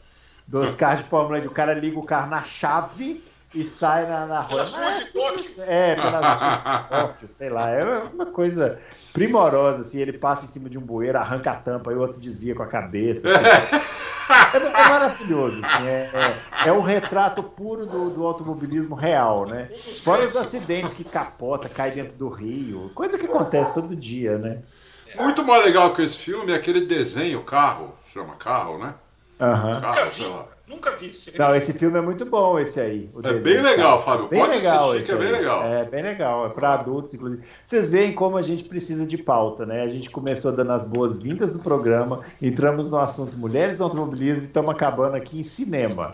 Dos 0.47 0.75
carros 0.75 1.03
de 1.03 1.09
Fórmula 1.09 1.39
o 1.39 1.49
cara 1.49 1.73
liga 1.73 1.97
o 1.97 2.03
carro 2.03 2.29
na 2.29 2.43
chave 2.43 3.23
e 3.55 3.63
sai 3.63 4.05
na, 4.05 4.25
na 4.25 4.39
rua. 4.41 4.65
Pelas 4.65 4.73
ruas 4.73 5.03
de 5.03 5.11
Tóquio. 5.11 5.63
É, 5.63 5.95
pelas 5.95 6.39
ruas 6.39 6.83
de 6.83 6.89
Tóquio, 6.89 7.29
sei 7.29 7.49
lá. 7.49 7.69
É 7.69 7.83
uma 7.83 8.25
coisa 8.27 8.79
primorosa, 9.13 9.81
assim. 9.81 9.99
Ele 9.99 10.13
passa 10.13 10.45
em 10.45 10.47
cima 10.47 10.69
de 10.69 10.77
um 10.77 10.81
bueiro, 10.81 11.17
arranca 11.17 11.51
a 11.51 11.55
tampa 11.55 11.91
e 11.91 11.95
o 11.95 11.99
outro 11.99 12.19
desvia 12.19 12.55
com 12.55 12.63
a 12.63 12.67
cabeça. 12.67 13.27
Assim. 13.29 13.85
É, 14.53 14.57
é, 14.57 14.89
maravilhoso, 14.89 15.61
assim, 15.61 15.87
é, 15.87 16.09
é, 16.13 16.69
é, 16.69 16.71
um 16.71 16.79
retrato 16.79 17.43
puro 17.43 17.85
do, 17.85 18.09
do, 18.09 18.25
automobilismo 18.25 18.95
real, 18.95 19.45
né? 19.45 19.69
Fora 20.03 20.25
os 20.25 20.35
acidentes 20.37 20.93
que 20.93 21.03
capota, 21.03 21.67
cai 21.67 21.91
dentro 21.91 22.13
do 22.13 22.29
rio, 22.29 22.89
coisa 22.95 23.17
que 23.17 23.25
acontece 23.25 23.73
todo 23.73 23.93
dia, 23.93 24.37
né? 24.37 24.59
Muito 25.17 25.43
mais 25.43 25.65
legal 25.65 25.91
que 25.93 26.01
esse 26.01 26.17
filme 26.17 26.53
é 26.53 26.55
aquele 26.55 26.85
desenho, 26.85 27.43
carro, 27.43 27.93
chama 28.13 28.35
carro, 28.35 28.77
né? 28.77 28.93
Uhum. 29.39 29.81
Carro, 29.81 30.11
sei 30.13 30.27
lá. 30.27 30.45
Nunca 30.71 30.91
vi 30.91 31.07
esse 31.07 31.31
filme. 31.31 31.39
Não, 31.39 31.53
esse 31.53 31.73
filme 31.73 31.99
é 31.99 32.01
muito 32.01 32.25
bom, 32.25 32.57
esse 32.57 32.79
aí. 32.79 33.09
é 33.23 33.33
bem 33.33 33.61
legal, 33.61 34.01
Fábio. 34.01 34.27
Bem 34.27 34.39
Pode 34.39 34.55
legal 34.55 34.91
assistir, 34.91 35.05
que 35.05 35.11
é 35.11 35.15
bem 35.15 35.31
legal. 35.31 35.63
É 35.65 35.83
bem 35.83 36.01
legal, 36.01 36.45
é 36.45 36.49
para 36.49 36.73
adultos, 36.73 37.13
inclusive. 37.13 37.43
Vocês 37.61 37.87
veem 37.87 38.13
como 38.13 38.37
a 38.37 38.41
gente 38.41 38.63
precisa 38.63 39.05
de 39.05 39.17
pauta, 39.17 39.65
né? 39.65 39.83
A 39.83 39.89
gente 39.89 40.09
começou 40.09 40.51
dando 40.51 40.71
as 40.71 40.85
boas-vindas 40.85 41.51
do 41.51 41.59
programa, 41.59 42.21
entramos 42.41 42.89
no 42.89 42.97
assunto 42.97 43.37
mulheres 43.37 43.77
do 43.77 43.83
automobilismo 43.83 44.45
e 44.45 44.47
estamos 44.47 44.71
acabando 44.71 45.15
aqui 45.15 45.39
em 45.39 45.43
cinema. 45.43 46.13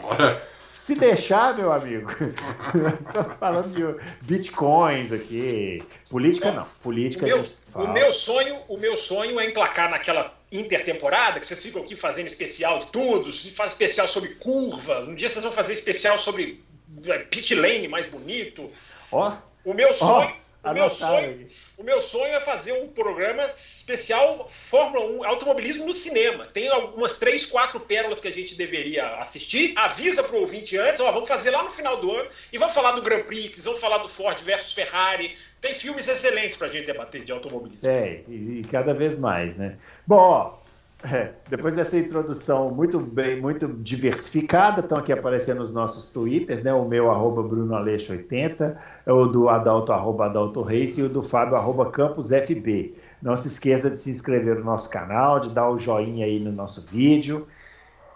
Se 0.88 0.96
deixar, 0.96 1.56
meu 1.56 1.72
amigo, 1.72 2.10
estamos 3.06 3.34
falando 3.38 3.70
de 3.70 4.26
bitcoins 4.26 5.12
aqui. 5.12 5.84
Política 6.10 6.52
não. 6.52 6.66
Política 6.82 7.26
o 7.26 7.28
meu, 7.28 7.46
o 7.76 7.88
meu 7.90 8.14
sonho, 8.14 8.58
o 8.70 8.78
meu 8.78 8.96
sonho 8.96 9.40
é 9.40 9.46
emplacar 9.46 9.92
naquela 9.92 10.37
intertemporada, 10.52 11.40
que 11.40 11.46
vocês 11.46 11.62
ficam 11.62 11.82
aqui 11.82 11.96
fazendo 11.96 12.28
especial 12.28 12.80
de 12.80 12.88
tudo, 12.88 13.32
faz 13.52 13.74
especial 13.74 14.08
sobre 14.08 14.36
curva, 14.36 15.02
um 15.02 15.16
dia 15.16 15.30
vocês 15.30 15.44
vão 15.44 15.52
fazer 15.52 15.74
especial 15.74 16.18
sobre 16.18 16.64
é, 17.06 17.20
pit 17.20 17.54
lane 17.54 17.88
mais 17.88 18.06
bonito. 18.06 18.72
Ó. 19.12 19.38
O 19.64 19.74
meu 19.74 19.94
sonho. 19.94 20.34
o, 20.64 20.74
meu 20.74 20.90
sonho, 20.90 21.48
o 21.78 21.84
meu 21.84 22.02
sonho 22.02 22.34
é 22.34 22.40
fazer 22.40 22.72
um 22.72 22.88
programa 22.88 23.44
especial 23.48 24.48
Fórmula 24.50 25.06
1, 25.06 25.26
automobilismo 25.26 25.86
no 25.86 25.94
cinema. 25.94 26.48
Tem 26.48 26.70
algumas 26.70 27.16
três, 27.16 27.46
quatro 27.46 27.80
pérolas 27.82 28.22
que 28.22 28.30
a 28.30 28.32
gente 28.32 28.56
deveria 28.56 29.18
assistir. 29.18 29.74
Avisa 29.76 30.24
para 30.24 30.36
o 30.36 30.40
ouvinte 30.40 30.78
antes, 30.78 31.02
ó, 31.02 31.12
vamos 31.12 31.28
fazer 31.28 31.52
lá 31.52 31.64
no 31.64 31.70
final 31.70 31.98
do 31.98 32.12
ano 32.12 32.30
e 32.52 32.58
vamos 32.58 32.74
falar 32.74 32.94
do 32.94 33.02
Grand 33.02 33.24
Prix, 33.24 33.66
vamos 33.66 33.80
falar 33.80 33.98
do 33.98 34.08
Ford 34.08 34.40
versus 34.42 34.72
Ferrari. 34.72 35.38
Tem 35.62 35.74
filmes 35.74 36.08
excelentes 36.08 36.58
para 36.58 36.68
a 36.68 36.70
gente 36.70 36.86
debater 36.86 37.24
de 37.24 37.32
automobilismo. 37.32 37.88
É, 37.88 38.22
e, 38.28 38.64
cada 38.72 38.94
vez 38.94 39.18
mais, 39.18 39.58
né? 39.58 39.76
Bom, 40.06 40.18
ó, 40.18 40.58
é, 41.04 41.32
depois 41.50 41.76
dessa 41.76 41.98
introdução 41.98 42.72
muito 42.72 43.00
bem, 43.00 43.40
muito 43.40 43.68
diversificada, 43.68 44.82
estão 44.82 44.98
aqui 44.98 45.14
aparecendo 45.14 45.62
os 45.62 45.72
nossos 45.72 46.08
twitters, 46.08 46.64
né? 46.64 46.74
O 46.74 46.86
meu, 46.86 47.12
arroba 47.12 47.44
BrunoAleixo80, 47.44 48.76
o 49.06 49.26
do 49.26 49.48
Adalto, 49.48 49.92
arroba 49.92 50.26
Adalto 50.26 50.66
e 50.72 51.02
o 51.04 51.10
do 51.10 51.22
Fábio, 51.22 51.56
arroba 51.56 51.92
CampusFB. 51.92 52.96
Não 53.22 53.36
se 53.36 53.48
esqueça 53.48 53.90
de 53.90 53.98
se 53.98 54.10
inscrever 54.10 54.56
no 54.56 54.66
nosso 54.66 54.90
canal, 54.90 55.40
de 55.40 55.50
dar 55.50 55.70
o 55.70 55.78
joinha 55.78 56.26
aí 56.26 56.40
no 56.40 56.52
nosso 56.52 56.86
vídeo. 56.88 57.48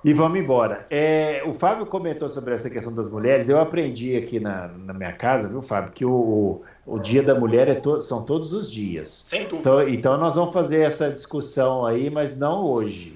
E 0.03 0.13
vamos 0.13 0.39
embora. 0.39 0.87
É, 0.89 1.43
o 1.45 1.53
Fábio 1.53 1.85
comentou 1.85 2.27
sobre 2.27 2.55
essa 2.55 2.69
questão 2.69 2.93
das 2.93 3.07
mulheres. 3.07 3.47
Eu 3.47 3.59
aprendi 3.59 4.15
aqui 4.17 4.39
na, 4.39 4.67
na 4.67 4.93
minha 4.93 5.13
casa, 5.13 5.47
viu, 5.47 5.61
Fábio, 5.61 5.91
que 5.91 6.03
o, 6.03 6.61
o, 6.85 6.99
Dia 6.99 7.21
da 7.21 7.35
Mulher 7.35 7.67
é 7.67 7.75
to, 7.75 8.01
são 8.01 8.23
todos 8.23 8.51
os 8.51 8.71
dias. 8.71 9.21
Sem 9.25 9.43
dúvida. 9.43 9.59
Então, 9.59 9.89
então 9.89 10.17
nós 10.17 10.33
vamos 10.33 10.53
fazer 10.53 10.81
essa 10.81 11.11
discussão 11.11 11.85
aí, 11.85 12.09
mas 12.09 12.35
não 12.35 12.65
hoje. 12.65 13.15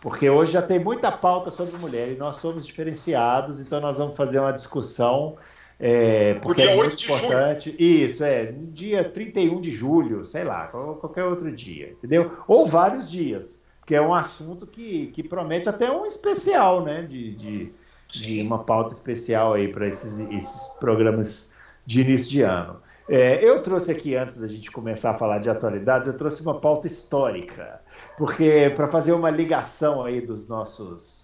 Porque 0.00 0.28
hoje 0.28 0.52
já 0.52 0.62
tem 0.62 0.78
muita 0.78 1.12
pauta 1.12 1.50
sobre 1.50 1.76
mulher 1.78 2.08
e 2.08 2.16
nós 2.16 2.36
somos 2.36 2.66
diferenciados, 2.66 3.60
então 3.60 3.80
nós 3.80 3.98
vamos 3.98 4.16
fazer 4.16 4.40
uma 4.40 4.52
discussão. 4.52 5.36
É, 5.78 6.34
porque 6.34 6.62
é 6.62 6.74
muito 6.74 7.04
importante. 7.04 7.70
Julho. 7.70 7.82
Isso, 7.82 8.24
é, 8.24 8.52
dia 8.52 9.04
31 9.04 9.60
de 9.60 9.70
julho, 9.70 10.24
sei 10.24 10.44
lá, 10.44 10.68
qualquer 10.68 11.24
outro 11.24 11.52
dia, 11.52 11.90
entendeu? 11.90 12.32
Ou 12.48 12.66
vários 12.66 13.10
dias 13.10 13.61
que 13.92 13.96
é 13.96 14.00
um 14.00 14.14
assunto 14.14 14.66
que, 14.66 15.08
que 15.08 15.22
promete 15.22 15.68
até 15.68 15.90
um 15.90 16.06
especial, 16.06 16.82
né? 16.82 17.02
De, 17.02 17.34
de, 17.34 17.72
de 18.08 18.40
uma 18.40 18.64
pauta 18.64 18.94
especial 18.94 19.52
aí 19.52 19.68
para 19.68 19.86
esses, 19.86 20.18
esses 20.30 20.68
programas 20.80 21.52
de 21.84 22.00
início 22.00 22.30
de 22.30 22.40
ano. 22.40 22.80
É, 23.06 23.44
eu 23.44 23.62
trouxe 23.62 23.92
aqui, 23.92 24.16
antes 24.16 24.38
da 24.38 24.48
gente 24.48 24.70
começar 24.70 25.10
a 25.10 25.14
falar 25.14 25.40
de 25.40 25.50
atualidades, 25.50 26.08
eu 26.08 26.16
trouxe 26.16 26.40
uma 26.40 26.58
pauta 26.58 26.86
histórica, 26.86 27.82
porque 28.16 28.72
para 28.74 28.86
fazer 28.86 29.12
uma 29.12 29.28
ligação 29.28 30.02
aí 30.02 30.22
dos 30.22 30.48
nossos 30.48 31.21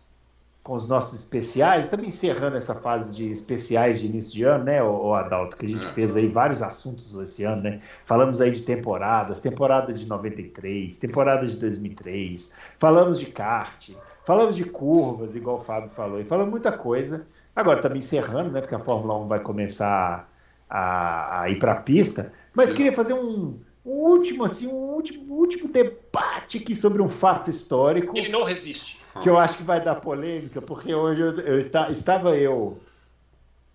com 0.69 0.75
os 0.75 0.87
nossos 0.87 1.19
especiais, 1.21 1.87
estamos 1.87 2.07
encerrando 2.07 2.59
essa 2.59 2.75
fase 2.75 3.15
de 3.15 3.31
especiais 3.31 4.01
de 4.01 4.07
início 4.07 4.35
de 4.35 4.45
ano, 4.45 4.65
né, 4.65 4.83
o, 4.83 5.15
Adalto, 5.15 5.57
que 5.57 5.65
a 5.65 5.69
gente 5.71 5.87
é. 5.87 5.93
fez 5.93 6.15
aí 6.15 6.29
vários 6.29 6.61
assuntos 6.61 7.15
esse 7.15 7.43
ano, 7.43 7.63
né? 7.63 7.81
Falamos 8.05 8.39
aí 8.39 8.51
de 8.51 8.61
temporadas, 8.61 9.41
temporada 9.41 9.95
de 9.95 10.07
93, 10.07 10.95
temporada 10.97 11.47
de 11.47 11.57
2003, 11.57 12.53
falamos 12.79 13.19
de 13.19 13.25
kart, 13.25 13.93
falamos 14.27 14.57
de 14.57 14.65
curvas, 14.67 15.35
igual 15.35 15.57
o 15.57 15.61
Fábio 15.61 15.89
falou, 15.89 16.21
e 16.21 16.25
falamos 16.25 16.51
muita 16.51 16.71
coisa. 16.71 17.27
Agora 17.57 17.79
estamos 17.79 17.97
encerrando, 17.97 18.51
né, 18.51 18.61
porque 18.61 18.75
a 18.75 18.79
Fórmula 18.79 19.17
1 19.21 19.27
vai 19.27 19.41
começar 19.41 20.31
a, 20.69 21.41
a 21.41 21.49
ir 21.49 21.59
para 21.59 21.73
a 21.73 21.77
pista, 21.77 22.31
mas 22.53 22.69
Sim. 22.69 22.75
queria 22.77 22.93
fazer 22.93 23.15
um, 23.15 23.59
um 23.87 23.91
último, 23.91 24.45
assim, 24.45 24.67
um 24.67 24.75
último, 24.75 25.35
último 25.35 25.73
debate 25.73 26.59
aqui 26.59 26.77
sobre 26.77 27.01
um 27.01 27.09
fato 27.09 27.49
histórico. 27.49 28.15
Ele 28.15 28.29
não 28.29 28.45
resiste 28.45 28.99
que 29.23 29.29
eu 29.29 29.38
acho 29.38 29.57
que 29.57 29.62
vai 29.62 29.81
dar 29.81 29.97
polêmica, 29.97 30.61
porque 30.61 30.95
hoje 30.95 31.21
eu, 31.21 31.38
eu 31.41 31.59
está, 31.59 31.91
estava 31.91 32.37
eu 32.37 32.79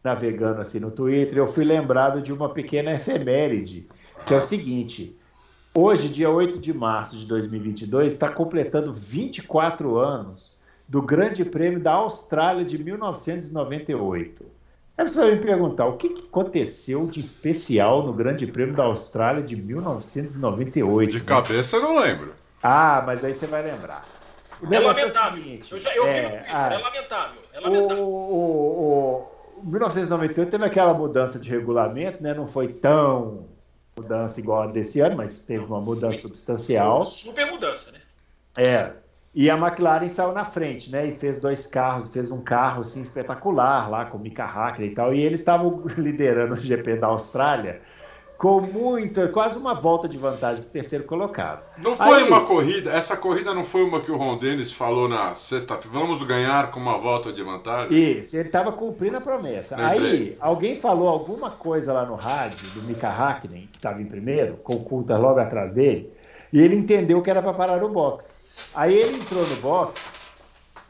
navegando 0.03 0.61
assim 0.61 0.79
no 0.79 0.91
Twitter, 0.91 1.37
eu 1.37 1.47
fui 1.47 1.63
lembrado 1.63 2.21
de 2.21 2.33
uma 2.33 2.49
pequena 2.49 2.93
efeméride, 2.93 3.87
que 4.25 4.33
é 4.33 4.37
o 4.37 4.41
seguinte: 4.41 5.17
hoje, 5.73 6.09
dia 6.09 6.29
8 6.29 6.59
de 6.59 6.73
março 6.73 7.17
de 7.17 7.25
2022, 7.25 8.13
está 8.13 8.29
completando 8.29 8.93
24 8.93 9.97
anos 9.97 10.59
do 10.87 11.01
Grande 11.01 11.45
Prêmio 11.45 11.79
da 11.79 11.93
Austrália 11.93 12.65
de 12.65 12.77
1998. 12.77 14.45
Aí 14.95 15.09
você 15.09 15.19
vai 15.19 15.31
me 15.31 15.41
perguntar, 15.41 15.87
o 15.87 15.97
que, 15.97 16.09
que 16.09 16.27
aconteceu 16.27 17.07
de 17.07 17.19
especial 17.19 18.05
no 18.05 18.13
Grande 18.13 18.45
Prêmio 18.45 18.75
da 18.75 18.83
Austrália 18.83 19.41
de 19.41 19.55
1998? 19.55 21.11
De 21.11 21.23
cabeça 21.23 21.77
eu 21.77 21.81
não 21.81 21.97
lembro. 21.97 22.33
Ah, 22.61 23.01
mas 23.03 23.23
aí 23.23 23.33
você 23.33 23.47
vai 23.47 23.63
lembrar. 23.63 24.05
O 24.63 24.73
é 24.73 24.79
lamentável. 24.79 25.39
É 25.39 25.43
seguinte, 25.43 25.71
eu, 25.71 25.79
já, 25.79 25.95
eu 25.95 26.07
é, 26.07 26.13
vi 26.13 26.21
no 26.21 26.29
Twitter, 26.29 26.55
a, 26.55 26.73
é 26.73 26.77
lamentável. 26.77 27.41
É 27.51 27.59
lamentável. 27.59 28.03
O, 28.03 28.09
o, 28.09 29.29
o, 29.59 29.65
1998 29.65 30.49
teve 30.49 30.65
aquela 30.65 30.93
mudança 30.93 31.39
de 31.39 31.49
regulamento, 31.49 32.23
né? 32.23 32.33
Não 32.33 32.47
foi 32.47 32.69
tão 32.69 33.45
mudança 33.95 34.39
igual 34.39 34.63
a 34.63 34.67
desse 34.67 34.99
ano, 34.99 35.17
mas 35.17 35.41
teve 35.41 35.65
uma 35.65 35.81
mudança 35.81 36.21
substancial. 36.21 37.05
Super 37.05 37.51
mudança, 37.51 37.91
né? 37.91 37.99
É. 38.57 38.93
E 39.35 39.49
a 39.49 39.57
McLaren 39.57 40.07
saiu 40.09 40.31
na 40.31 40.45
frente, 40.45 40.91
né? 40.91 41.07
E 41.07 41.15
fez 41.15 41.39
dois 41.39 41.65
carros, 41.65 42.07
fez 42.07 42.31
um 42.31 42.41
carro 42.41 42.81
assim 42.81 43.01
espetacular 43.01 43.89
lá 43.89 44.05
com 44.05 44.17
o 44.17 44.21
Mika 44.21 44.45
Hakkinen 44.45 44.89
e 44.89 44.93
tal. 44.93 45.13
E 45.13 45.21
eles 45.21 45.39
estavam 45.39 45.83
liderando 45.97 46.53
o 46.53 46.61
GP 46.61 46.97
da 46.97 47.07
Austrália 47.07 47.81
com 48.37 48.59
muita, 48.59 49.27
quase 49.27 49.57
uma 49.57 49.73
volta 49.73 50.07
de 50.07 50.17
vantagem 50.17 50.63
para 50.63 50.69
o 50.69 50.71
terceiro 50.71 51.05
colocado. 51.05 51.63
Não 51.77 51.95
foi 51.95 52.23
Aí, 52.23 52.27
uma 52.27 52.45
corrida, 52.45 52.91
essa 52.91 53.15
corrida 53.15 53.53
não 53.53 53.63
foi 53.63 53.83
uma 53.83 54.01
que 54.01 54.11
o 54.11 54.17
Ron 54.17 54.37
Dennis 54.37 54.71
falou 54.71 55.07
na 55.07 55.33
sexta-feira, 55.35 55.97
vamos 55.97 56.21
ganhar 56.23 56.69
com 56.69 56.79
uma 56.79 56.97
volta 56.97 57.31
de 57.31 57.41
vantagem? 57.41 58.19
Isso, 58.19 58.35
ele 58.35 58.49
estava 58.49 58.71
cumprindo 58.71 59.17
a 59.17 59.21
promessa. 59.21 59.75
Lembrei. 59.75 60.11
Aí, 60.11 60.37
alguém 60.39 60.75
falou 60.75 61.07
alguma 61.07 61.51
coisa 61.51 61.93
lá 61.93 62.05
no 62.05 62.15
rádio 62.15 62.67
do 62.71 62.81
Mika 62.83 63.07
Hakkinen, 63.07 63.69
que 63.71 63.77
estava 63.77 64.01
em 64.01 64.05
primeiro, 64.05 64.57
com 64.57 64.73
o 64.73 64.83
Coulter 64.83 65.19
logo 65.19 65.39
atrás 65.39 65.71
dele, 65.71 66.11
e 66.51 66.61
ele 66.61 66.75
entendeu 66.75 67.21
que 67.21 67.29
era 67.29 67.41
para 67.41 67.53
parar 67.53 67.79
no 67.79 67.89
box. 67.89 68.43
Aí 68.75 68.93
ele 68.93 69.17
entrou 69.17 69.45
no 69.47 69.55
box 69.57 70.23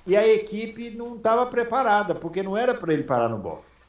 e 0.06 0.18
a 0.18 0.28
equipe 0.28 0.90
não 0.92 1.16
estava 1.16 1.46
preparada, 1.46 2.14
porque 2.14 2.44
não 2.44 2.58
era 2.58 2.74
para 2.74 2.94
ele 2.94 3.04
parar 3.04 3.30
no 3.30 3.38
box. 3.38 3.84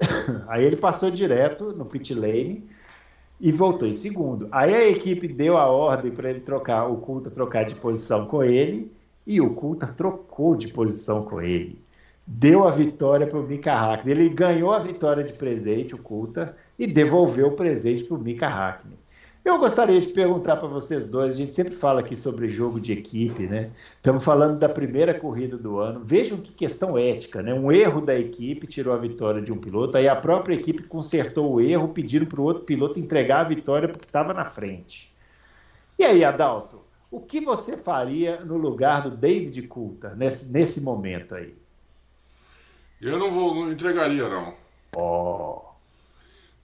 Aí 0.48 0.64
ele 0.64 0.76
passou 0.76 1.10
direto 1.10 1.72
no 1.72 1.86
pit 1.86 2.12
lane, 2.14 2.68
e 3.40 3.52
voltou 3.52 3.88
em 3.88 3.92
segundo. 3.92 4.48
Aí 4.50 4.74
a 4.74 4.88
equipe 4.88 5.28
deu 5.28 5.56
a 5.56 5.66
ordem 5.66 6.10
para 6.12 6.30
ele 6.30 6.40
trocar, 6.40 6.86
o 6.86 6.98
Culta 6.98 7.30
trocar 7.30 7.64
de 7.64 7.74
posição 7.74 8.26
com 8.26 8.42
ele, 8.42 8.92
e 9.26 9.40
o 9.40 9.54
Culta 9.54 9.86
trocou 9.86 10.56
de 10.56 10.68
posição 10.68 11.22
com 11.22 11.40
ele. 11.40 11.82
Deu 12.26 12.66
a 12.66 12.70
vitória 12.70 13.26
para 13.26 13.38
o 13.38 13.42
Mika 13.42 13.74
Hackney. 13.74 14.12
Ele 14.12 14.28
ganhou 14.30 14.72
a 14.72 14.78
vitória 14.78 15.22
de 15.22 15.32
presente, 15.34 15.94
o 15.94 15.98
Culta, 15.98 16.56
e 16.78 16.86
devolveu 16.86 17.48
o 17.48 17.56
presente 17.56 18.04
para 18.04 18.16
o 18.16 18.20
Mika 18.20 18.48
Hackney. 18.48 18.96
Eu 19.44 19.58
gostaria 19.58 20.00
de 20.00 20.06
perguntar 20.06 20.56
para 20.56 20.68
vocês 20.68 21.04
dois, 21.04 21.34
a 21.34 21.36
gente 21.36 21.54
sempre 21.54 21.74
fala 21.74 22.00
aqui 22.00 22.16
sobre 22.16 22.48
jogo 22.48 22.80
de 22.80 22.92
equipe, 22.92 23.46
né? 23.46 23.70
Estamos 23.96 24.24
falando 24.24 24.58
da 24.58 24.70
primeira 24.70 25.12
corrida 25.12 25.58
do 25.58 25.78
ano. 25.78 26.00
Vejam 26.02 26.38
que 26.38 26.50
questão 26.50 26.96
ética, 26.96 27.42
né? 27.42 27.52
Um 27.52 27.70
erro 27.70 28.00
da 28.00 28.18
equipe 28.18 28.66
tirou 28.66 28.94
a 28.94 28.96
vitória 28.96 29.42
de 29.42 29.52
um 29.52 29.58
piloto, 29.58 29.98
aí 29.98 30.08
a 30.08 30.16
própria 30.16 30.54
equipe 30.54 30.84
consertou 30.84 31.52
o 31.52 31.60
erro, 31.60 31.88
pedindo 31.88 32.24
para 32.26 32.40
o 32.40 32.44
outro 32.44 32.64
piloto 32.64 32.98
entregar 32.98 33.40
a 33.40 33.48
vitória 33.48 33.86
porque 33.86 34.06
estava 34.06 34.32
na 34.32 34.46
frente. 34.46 35.14
E 35.98 36.04
aí, 36.04 36.24
Adalto, 36.24 36.80
o 37.10 37.20
que 37.20 37.38
você 37.42 37.76
faria 37.76 38.40
no 38.40 38.56
lugar 38.56 39.02
do 39.02 39.10
David 39.14 39.60
Coulter 39.68 40.16
nesse, 40.16 40.50
nesse 40.50 40.80
momento 40.80 41.34
aí? 41.34 41.54
Eu 42.98 43.18
não 43.18 43.30
vou, 43.30 43.54
não 43.54 43.70
entregaria 43.70 44.26
não. 44.26 44.54
Oh. 44.96 45.63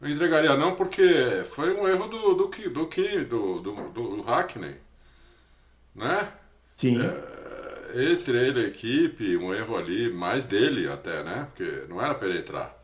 Não 0.00 0.08
entregaria 0.08 0.56
não, 0.56 0.74
porque 0.74 1.44
foi 1.50 1.74
um 1.74 1.86
erro 1.86 2.08
do 2.08 2.34
do 2.34 2.48
que 2.48 2.68
do 2.68 2.86
que 2.86 3.24
do, 3.24 3.60
do, 3.60 3.88
do, 3.90 4.22
Hackney, 4.22 4.76
né? 5.94 6.32
Sim. 6.76 6.98
É, 7.02 8.12
entre 8.12 8.38
ele 8.38 8.60
e 8.60 8.64
a 8.64 8.68
equipe, 8.68 9.36
um 9.36 9.52
erro 9.52 9.76
ali, 9.76 10.10
mais 10.10 10.46
dele 10.46 10.88
até, 10.90 11.22
né? 11.22 11.48
Porque 11.50 11.84
não 11.88 12.00
era 12.00 12.14
para 12.14 12.28
ele 12.28 12.38
entrar. 12.38 12.82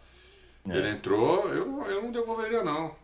É. 0.68 0.76
Ele 0.76 0.90
entrou, 0.90 1.48
eu, 1.48 1.86
eu 1.86 2.02
não 2.02 2.12
devolveria 2.12 2.62
não. 2.62 2.94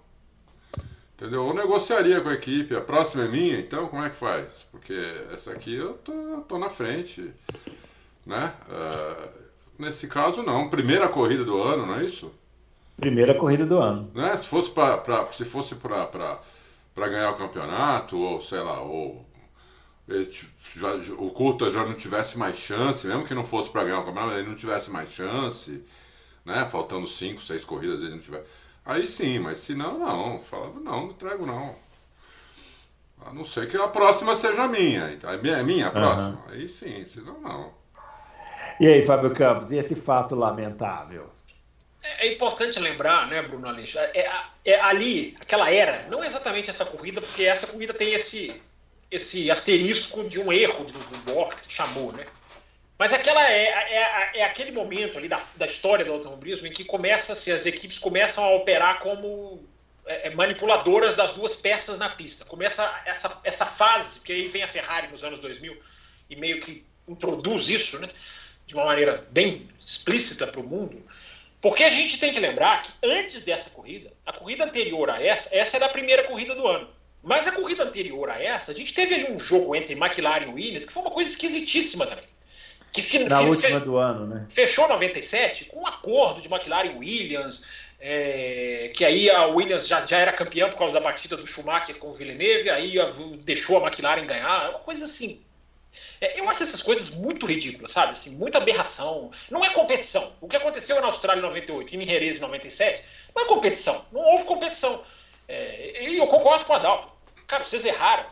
Entendeu? 1.14 1.46
Ou 1.46 1.54
negociaria 1.54 2.20
com 2.20 2.28
a 2.28 2.34
equipe, 2.34 2.74
a 2.74 2.80
próxima 2.80 3.24
é 3.24 3.28
minha, 3.28 3.58
então 3.58 3.86
como 3.86 4.02
é 4.02 4.10
que 4.10 4.16
faz? 4.16 4.66
Porque 4.72 4.92
essa 5.32 5.52
aqui 5.52 5.74
eu 5.74 5.94
tô, 5.94 6.12
tô 6.48 6.58
na 6.58 6.68
frente, 6.68 7.32
né? 8.26 8.52
Uh, 8.68 9.28
nesse 9.78 10.08
caso 10.08 10.42
não, 10.42 10.68
primeira 10.68 11.08
corrida 11.08 11.44
do 11.44 11.62
ano, 11.62 11.86
não 11.86 11.94
é 11.94 12.04
isso? 12.04 12.32
Primeira 12.96 13.34
corrida 13.34 13.66
do 13.66 13.78
ano. 13.78 14.10
Né? 14.14 14.36
Se 14.36 14.46
fosse 14.46 14.70
para 14.70 15.32
se 15.32 15.44
fosse 15.44 15.74
para 15.74 17.08
ganhar 17.08 17.30
o 17.30 17.36
campeonato, 17.36 18.16
ou 18.16 18.40
sei 18.40 18.60
lá, 18.60 18.80
ou 18.80 19.26
já, 20.76 20.94
o 21.18 21.30
Coulter 21.30 21.70
já 21.70 21.84
não 21.84 21.94
tivesse 21.94 22.38
mais 22.38 22.56
chance, 22.56 23.06
mesmo 23.06 23.24
que 23.24 23.34
não 23.34 23.44
fosse 23.44 23.70
para 23.70 23.84
ganhar 23.84 24.00
o 24.00 24.04
campeonato, 24.04 24.34
ele 24.34 24.48
não 24.48 24.56
tivesse 24.56 24.90
mais 24.90 25.10
chance, 25.10 25.84
né? 26.44 26.66
Faltando 26.68 27.06
cinco, 27.06 27.40
seis 27.42 27.64
corridas 27.64 28.00
ele 28.00 28.10
não 28.10 28.18
tiver. 28.18 28.44
Aí 28.84 29.06
sim, 29.06 29.38
mas 29.38 29.58
se 29.58 29.74
não, 29.74 29.98
não. 29.98 30.40
Falava, 30.40 30.80
não, 30.80 31.06
não 31.06 31.14
trago 31.14 31.46
não. 31.46 31.74
A 33.24 33.32
não 33.32 33.44
ser 33.44 33.68
que 33.68 33.76
a 33.76 33.86
próxima 33.86 34.34
seja 34.34 34.66
minha. 34.66 35.16
É 35.22 35.62
minha 35.62 35.86
a 35.86 35.90
próxima? 35.90 36.30
Uhum. 36.30 36.52
Aí 36.52 36.66
sim, 36.66 37.04
senão 37.04 37.40
não. 37.40 37.72
E 38.80 38.86
aí, 38.88 39.04
Fábio 39.04 39.32
Campos, 39.32 39.70
e 39.70 39.76
esse 39.76 39.94
fato 39.94 40.34
lamentável? 40.34 41.30
É, 42.02 42.26
é 42.26 42.32
importante 42.32 42.78
lembrar, 42.78 43.28
né, 43.28 43.42
Bruno 43.42 43.68
Aleixo? 43.68 43.98
É, 43.98 44.10
é, 44.14 44.30
é, 44.64 44.80
ali, 44.80 45.36
aquela 45.40 45.70
era, 45.70 46.06
não 46.08 46.22
é 46.22 46.26
exatamente 46.26 46.68
essa 46.68 46.84
corrida, 46.84 47.20
porque 47.20 47.44
essa 47.44 47.66
corrida 47.66 47.94
tem 47.94 48.12
esse, 48.12 48.60
esse 49.10 49.50
asterisco 49.50 50.28
de 50.28 50.40
um 50.40 50.52
erro 50.52 50.84
do, 50.84 50.92
do 50.92 51.56
que 51.62 51.72
chamou, 51.72 52.12
né? 52.12 52.24
Mas 52.98 53.12
aquela 53.12 53.50
é, 53.50 53.64
é, 53.64 54.30
é, 54.34 54.44
aquele 54.44 54.70
momento 54.70 55.18
ali 55.18 55.28
da, 55.28 55.40
da 55.56 55.66
história 55.66 56.04
do 56.04 56.12
automobilismo 56.12 56.66
em 56.66 56.72
que 56.72 56.84
começa 56.84 57.34
-se, 57.34 57.50
as 57.50 57.66
equipes 57.66 57.98
começam 57.98 58.44
a 58.44 58.54
operar 58.54 59.00
como 59.00 59.66
é, 60.06 60.30
manipuladoras 60.30 61.14
das 61.14 61.32
duas 61.32 61.56
peças 61.56 61.98
na 61.98 62.08
pista. 62.08 62.44
Começa 62.44 63.02
essa, 63.04 63.40
essa 63.42 63.66
fase, 63.66 64.20
porque 64.20 64.32
aí 64.32 64.48
vem 64.48 64.62
a 64.62 64.68
Ferrari 64.68 65.08
nos 65.08 65.24
anos 65.24 65.38
2000 65.38 65.76
e 66.30 66.36
meio 66.36 66.60
que 66.60 66.84
introduz 67.08 67.68
isso 67.68 67.98
né, 67.98 68.08
de 68.66 68.74
uma 68.74 68.84
maneira 68.84 69.26
bem 69.30 69.68
explícita 69.78 70.46
para 70.46 70.60
o 70.60 70.66
mundo. 70.66 71.04
Porque 71.62 71.84
a 71.84 71.90
gente 71.90 72.18
tem 72.18 72.34
que 72.34 72.40
lembrar 72.40 72.82
que 72.82 72.90
antes 73.04 73.44
dessa 73.44 73.70
corrida, 73.70 74.12
a 74.26 74.32
corrida 74.32 74.64
anterior 74.64 75.08
a 75.08 75.22
essa, 75.22 75.56
essa 75.56 75.76
era 75.76 75.86
a 75.86 75.88
primeira 75.88 76.24
corrida 76.24 76.56
do 76.56 76.66
ano. 76.66 76.88
Mas 77.22 77.46
a 77.46 77.52
corrida 77.52 77.84
anterior 77.84 78.28
a 78.28 78.42
essa, 78.42 78.72
a 78.72 78.74
gente 78.74 78.92
teve 78.92 79.14
ali 79.14 79.32
um 79.32 79.38
jogo 79.38 79.76
entre 79.76 79.94
McLaren 79.94 80.46
e 80.46 80.52
Williams 80.52 80.84
que 80.84 80.92
foi 80.92 81.02
uma 81.02 81.12
coisa 81.12 81.30
esquisitíssima 81.30 82.04
também. 82.04 82.24
Que 82.92 83.00
Na 83.20 83.40
última 83.42 83.78
do 83.78 83.96
ano, 83.96 84.26
né? 84.26 84.46
Fechou 84.50 84.88
97 84.88 85.66
com 85.66 85.82
um 85.82 85.86
acordo 85.86 86.42
de 86.42 86.52
McLaren 86.52 86.90
e 86.90 86.98
Williams, 86.98 87.64
é, 88.00 88.90
que 88.92 89.04
aí 89.04 89.30
a 89.30 89.46
Williams 89.46 89.86
já, 89.86 90.04
já 90.04 90.18
era 90.18 90.32
campeã 90.32 90.68
por 90.68 90.76
causa 90.76 90.92
da 90.92 91.00
batida 91.00 91.36
do 91.36 91.46
Schumacher 91.46 91.96
com 91.96 92.10
o 92.10 92.12
Villeneuve, 92.12 92.68
aí 92.70 92.98
a, 92.98 93.12
deixou 93.44 93.78
a 93.78 93.86
McLaren 93.86 94.26
ganhar. 94.26 94.66
É 94.66 94.68
uma 94.70 94.80
coisa 94.80 95.06
assim. 95.06 95.40
É, 96.22 96.38
eu 96.38 96.48
acho 96.48 96.62
essas 96.62 96.80
coisas 96.80 97.12
muito 97.16 97.44
ridículas, 97.46 97.90
sabe? 97.90 98.12
Assim, 98.12 98.36
muita 98.36 98.58
aberração. 98.58 99.32
Não 99.50 99.64
é 99.64 99.70
competição. 99.70 100.32
O 100.40 100.46
que 100.46 100.56
aconteceu 100.56 101.00
na 101.00 101.08
Austrália 101.08 101.40
em 101.40 101.42
98 101.42 101.92
e 101.92 101.98
em 102.00 102.08
Jerez 102.08 102.36
em 102.36 102.40
97 102.40 103.04
não 103.34 103.42
é 103.42 103.46
competição. 103.46 104.06
Não 104.12 104.20
houve 104.20 104.44
competição. 104.44 105.02
É, 105.48 106.08
e 106.08 106.16
eu 106.16 106.28
concordo 106.28 106.64
com 106.64 106.72
o 106.72 106.76
Adalto. 106.76 107.08
Cara, 107.48 107.64
vocês 107.64 107.84
erraram. 107.84 108.24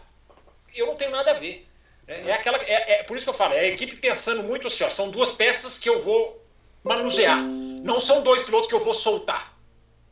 Eu 0.73 0.87
não 0.87 0.95
tenho 0.95 1.11
nada 1.11 1.33
a 1.33 1.35
ver. 1.35 1.67
É, 2.07 2.29
é 2.29 2.33
aquela, 2.33 2.59
é, 2.59 3.01
é, 3.01 3.03
por 3.03 3.17
isso 3.17 3.27
que 3.27 3.31
eu 3.31 3.35
falo, 3.35 3.55
é 3.55 3.61
a 3.61 3.67
equipe 3.67 3.97
pensando 3.97 4.45
muito 4.45 4.69
assim, 4.69 4.85
ó, 4.85 4.89
são 4.89 5.11
duas 5.11 5.33
peças 5.33 5.77
que 5.77 5.89
eu 5.89 5.99
vou 5.99 6.41
manusear. 6.85 7.43
Não 7.43 8.01
são 8.01 8.23
dois 8.23 8.45
pilotos 8.45 8.69
que 8.69 8.75
eu 8.75 8.81
vou 8.81 8.95
soltar 8.95 9.59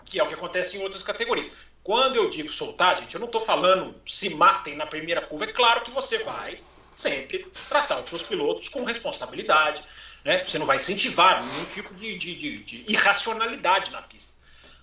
que 0.09 0.19
é 0.19 0.23
o 0.23 0.27
que 0.27 0.35
acontece 0.35 0.77
em 0.77 0.83
outras 0.83 1.03
categorias. 1.03 1.51
Quando 1.83 2.17
eu 2.17 2.29
digo 2.29 2.49
soltar, 2.49 2.99
gente, 2.99 3.15
eu 3.15 3.21
não 3.21 3.27
estou 3.27 3.41
falando 3.41 3.95
se 4.07 4.31
matem 4.31 4.75
na 4.75 4.87
primeira 4.87 5.21
curva. 5.21 5.45
É 5.45 5.53
claro 5.53 5.83
que 5.83 5.91
você 5.91 6.19
vai 6.19 6.61
sempre 6.93 7.47
tratar 7.69 8.01
os 8.01 8.11
seus 8.11 8.23
pilotos 8.23 8.69
com 8.69 8.85
responsabilidade. 8.85 9.83
Né? 10.25 10.45
Você 10.45 10.59
não 10.59 10.67
vai 10.67 10.77
incentivar 10.77 11.43
nenhum 11.45 11.65
tipo 11.67 11.95
de, 11.95 12.19
de, 12.19 12.35
de, 12.35 12.59
de 12.59 12.85
irracionalidade 12.89 13.91
na 13.91 14.03
pista. 14.03 14.35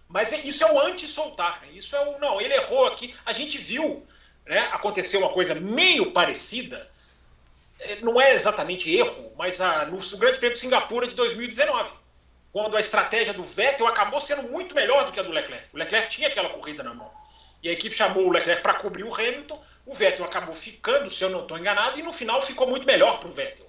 Mas 0.07 0.31
é, 0.31 0.39
isso 0.39 0.63
é 0.63 0.71
o 0.71 0.79
anti-soltar. 0.79 1.61
Né? 1.61 1.69
Isso 1.73 1.95
é 1.95 2.07
o. 2.07 2.19
Não, 2.19 2.39
ele 2.39 2.53
errou 2.53 2.87
aqui. 2.87 3.13
A 3.25 3.33
gente 3.33 3.57
viu 3.57 4.05
né, 4.45 4.59
acontecer 4.71 5.17
uma 5.17 5.29
coisa 5.29 5.55
meio 5.55 6.11
parecida. 6.11 6.89
É, 7.79 7.99
não 7.99 8.21
é 8.21 8.33
exatamente 8.33 8.89
erro, 8.95 9.33
mas 9.37 9.59
a, 9.59 9.85
no 9.85 9.97
Grande 10.17 10.39
Prêmio 10.39 10.53
de 10.53 10.59
Singapura 10.59 11.07
de 11.07 11.15
2019 11.15 12.05
quando 12.55 12.77
a 12.77 12.79
estratégia 12.79 13.33
do 13.33 13.43
Vettel 13.43 13.85
acabou 13.85 14.21
sendo 14.21 14.43
muito 14.43 14.73
melhor 14.73 15.03
do 15.03 15.11
que 15.11 15.19
a 15.19 15.23
do 15.23 15.29
Leclerc. 15.29 15.67
O 15.73 15.77
Leclerc 15.77 16.07
tinha 16.07 16.29
aquela 16.29 16.47
corrida 16.47 16.81
na 16.81 16.93
mão. 16.93 17.11
E 17.61 17.67
a 17.67 17.73
equipe 17.73 17.93
chamou 17.93 18.25
o 18.25 18.31
Leclerc 18.31 18.63
para 18.63 18.75
cobrir 18.75 19.03
o 19.03 19.13
Hamilton. 19.13 19.61
O 19.85 19.93
Vettel 19.93 20.25
acabou 20.25 20.55
ficando, 20.55 21.09
se 21.09 21.23
eu 21.23 21.29
não 21.29 21.41
estou 21.41 21.57
enganado, 21.57 21.99
e 21.99 22.03
no 22.03 22.11
final 22.11 22.41
ficou 22.41 22.67
muito 22.67 22.85
melhor 22.85 23.19
para 23.19 23.29
o 23.29 23.31
Vettel. 23.31 23.65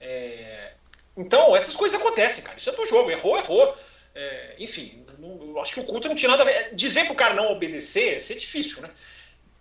É... 0.00 0.72
Então, 1.16 1.54
essas 1.54 1.76
coisas 1.76 2.00
acontecem, 2.00 2.44
cara. 2.44 2.56
Isso 2.56 2.70
é 2.70 2.72
do 2.72 2.86
jogo. 2.86 3.10
Errou, 3.10 3.36
errou. 3.36 3.76
É... 4.14 4.54
Enfim, 4.58 5.04
não, 5.18 5.60
acho 5.60 5.74
que 5.74 5.80
o 5.80 5.84
culto 5.84 6.08
não 6.08 6.14
tinha 6.14 6.30
nada 6.30 6.42
a 6.42 6.46
ver. 6.46 6.74
Dizer 6.74 7.04
para 7.04 7.12
o 7.12 7.16
cara 7.16 7.34
não 7.34 7.52
obedecer, 7.52 8.16
é 8.16 8.34
difícil, 8.34 8.82
né? 8.82 8.90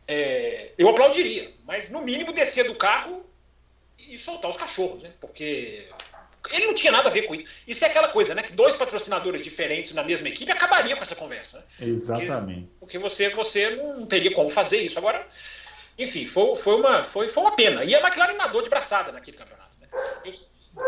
É... 0.08 0.72
Eu 0.78 0.88
aplaudiria, 0.90 1.52
mas 1.66 1.90
no 1.90 2.02
mínimo 2.02 2.32
descer 2.32 2.66
do 2.66 2.76
carro 2.76 3.26
e 3.98 4.18
soltar 4.18 4.50
os 4.50 4.58
cachorros, 4.58 5.04
né? 5.04 5.12
Porque 5.20 5.90
ele 6.52 6.68
não 6.68 6.74
tinha 6.74 6.92
nada 6.92 7.10
a 7.10 7.12
ver 7.12 7.24
com 7.24 7.36
isso. 7.36 7.46
Isso 7.68 7.84
é 7.84 7.88
aquela 7.88 8.08
coisa, 8.10 8.34
né? 8.34 8.44
Que 8.44 8.54
dois 8.54 8.76
patrocinadores 8.76 9.42
diferentes 9.42 9.94
na 9.94 10.04
mesma 10.04 10.30
equipe 10.30 10.52
acabaria 10.52 10.96
com 10.96 11.02
essa 11.02 11.16
conversa. 11.16 11.60
Né? 11.80 11.88
Exatamente. 11.88 12.70
Porque, 12.80 12.98
porque, 12.98 12.98
você, 12.98 13.30
você 13.30 13.72
não 13.72 14.06
teria 14.06 14.34
como 14.34 14.50
fazer 14.50 14.78
isso. 14.78 14.98
Agora, 14.98 15.28
enfim, 15.98 16.28
foi, 16.28 16.56
foi, 16.56 16.76
uma, 16.76 17.04
foi, 17.04 17.30
foi 17.30 17.44
uma 17.44 17.56
pena. 17.56 17.84
E 17.84 17.96
a 17.96 18.00
McLaren 18.00 18.34
nadou 18.34 18.62
de 18.62 18.70
braçada 18.70 19.12
naquele 19.12 19.38
campeonato. 19.38 19.78
Né? 19.80 19.88
Eu, 20.24 20.34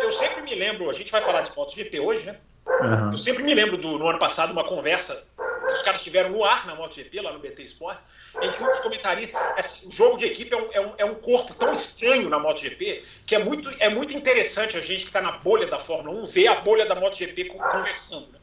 eu 0.02 0.12
sempre 0.12 0.42
me 0.42 0.54
lembro, 0.54 0.90
a 0.90 0.94
gente 0.94 1.12
vai 1.12 1.22
falar 1.22 1.42
de 1.42 1.56
MotoGP 1.56 2.00
hoje, 2.00 2.26
né? 2.26 2.38
Uhum. 2.66 3.12
Eu 3.12 3.18
sempre 3.18 3.44
me 3.44 3.54
lembro 3.54 3.78
do, 3.78 3.98
no 3.98 4.08
ano 4.08 4.20
passado 4.20 4.52
uma 4.52 4.64
conversa 4.64 5.26
que 5.70 5.74
os 5.74 5.82
caras 5.82 6.02
tiveram 6.02 6.30
no 6.30 6.44
ar 6.44 6.66
na 6.66 6.76
MotoGP, 6.76 7.22
lá 7.22 7.32
no 7.32 7.40
BT 7.40 7.64
Sport, 7.64 7.98
em 8.42 8.52
que 8.52 8.64
os 8.64 8.80
comentaristas. 8.80 9.40
Assim, 9.58 9.88
o 9.88 9.92
jogo 9.92 10.18
de 10.18 10.26
equipe 10.26 10.54
é 10.54 10.58
um, 10.58 10.72
é, 10.72 10.82
um, 10.82 10.94
é 11.00 11.06
um, 11.06 11.16
corpo 11.16 11.54
tão 11.54 11.74
estranho 11.74 12.30
na 12.30 12.40
MotoGP 12.40 13.04
que 13.26 13.36
é 13.36 13.40
muito, 13.40 13.70
é 13.80 13.90
muito 13.90 14.16
interessante 14.16 14.78
a 14.78 14.82
gente 14.82 15.02
que 15.02 15.10
está 15.10 15.22
na 15.22 15.34
bolha 15.34 15.68
da 15.68 15.80
Fórmula 15.80 16.20
1 16.22 16.26
ver 16.26 16.48
a 16.48 16.56
bolha 16.56 16.86
da 16.86 16.96
MotoGP 16.96 17.46
conversando. 17.46 18.28
Né? 18.32 18.40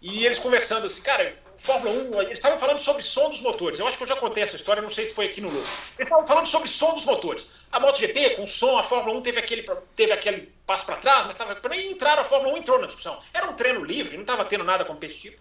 E 0.00 0.26
eles 0.26 0.38
conversando 0.38 0.86
assim, 0.86 1.02
cara, 1.02 1.34
Fórmula 1.58 2.18
1, 2.18 2.22
eles 2.22 2.34
estavam 2.34 2.56
falando 2.56 2.78
sobre 2.78 3.02
som 3.02 3.28
dos 3.28 3.40
motores. 3.40 3.78
Eu 3.78 3.86
acho 3.88 3.96
que 3.96 4.04
eu 4.04 4.06
já 4.08 4.16
contei 4.16 4.44
essa 4.44 4.54
história, 4.54 4.80
não 4.80 4.90
sei 4.90 5.06
se 5.06 5.14
foi 5.14 5.26
aqui 5.26 5.40
no 5.40 5.48
Lobo. 5.48 5.58
Eles 5.58 6.08
estavam 6.08 6.26
falando 6.26 6.46
sobre 6.46 6.68
som 6.68 6.94
dos 6.94 7.04
motores. 7.04 7.52
A 7.72 7.80
MotoGP, 7.80 8.36
com 8.36 8.46
som, 8.46 8.78
a 8.78 8.82
Fórmula 8.82 9.18
1 9.18 9.22
teve 9.22 9.38
aquele, 9.40 9.66
teve 9.94 10.12
aquele 10.12 10.52
passo 10.64 10.86
para 10.86 10.96
trás, 10.96 11.26
mas 11.26 11.34
estava. 11.34 11.60
Nem 11.68 11.90
entrar, 11.90 12.18
a 12.18 12.24
Fórmula 12.24 12.54
1 12.54 12.56
entrou 12.58 12.78
na 12.78 12.86
discussão. 12.86 13.20
Era 13.34 13.50
um 13.50 13.54
treino 13.54 13.84
livre, 13.84 14.16
não 14.16 14.22
estava 14.22 14.44
tendo 14.44 14.62
nada 14.62 14.84
competitivo. 14.84 15.36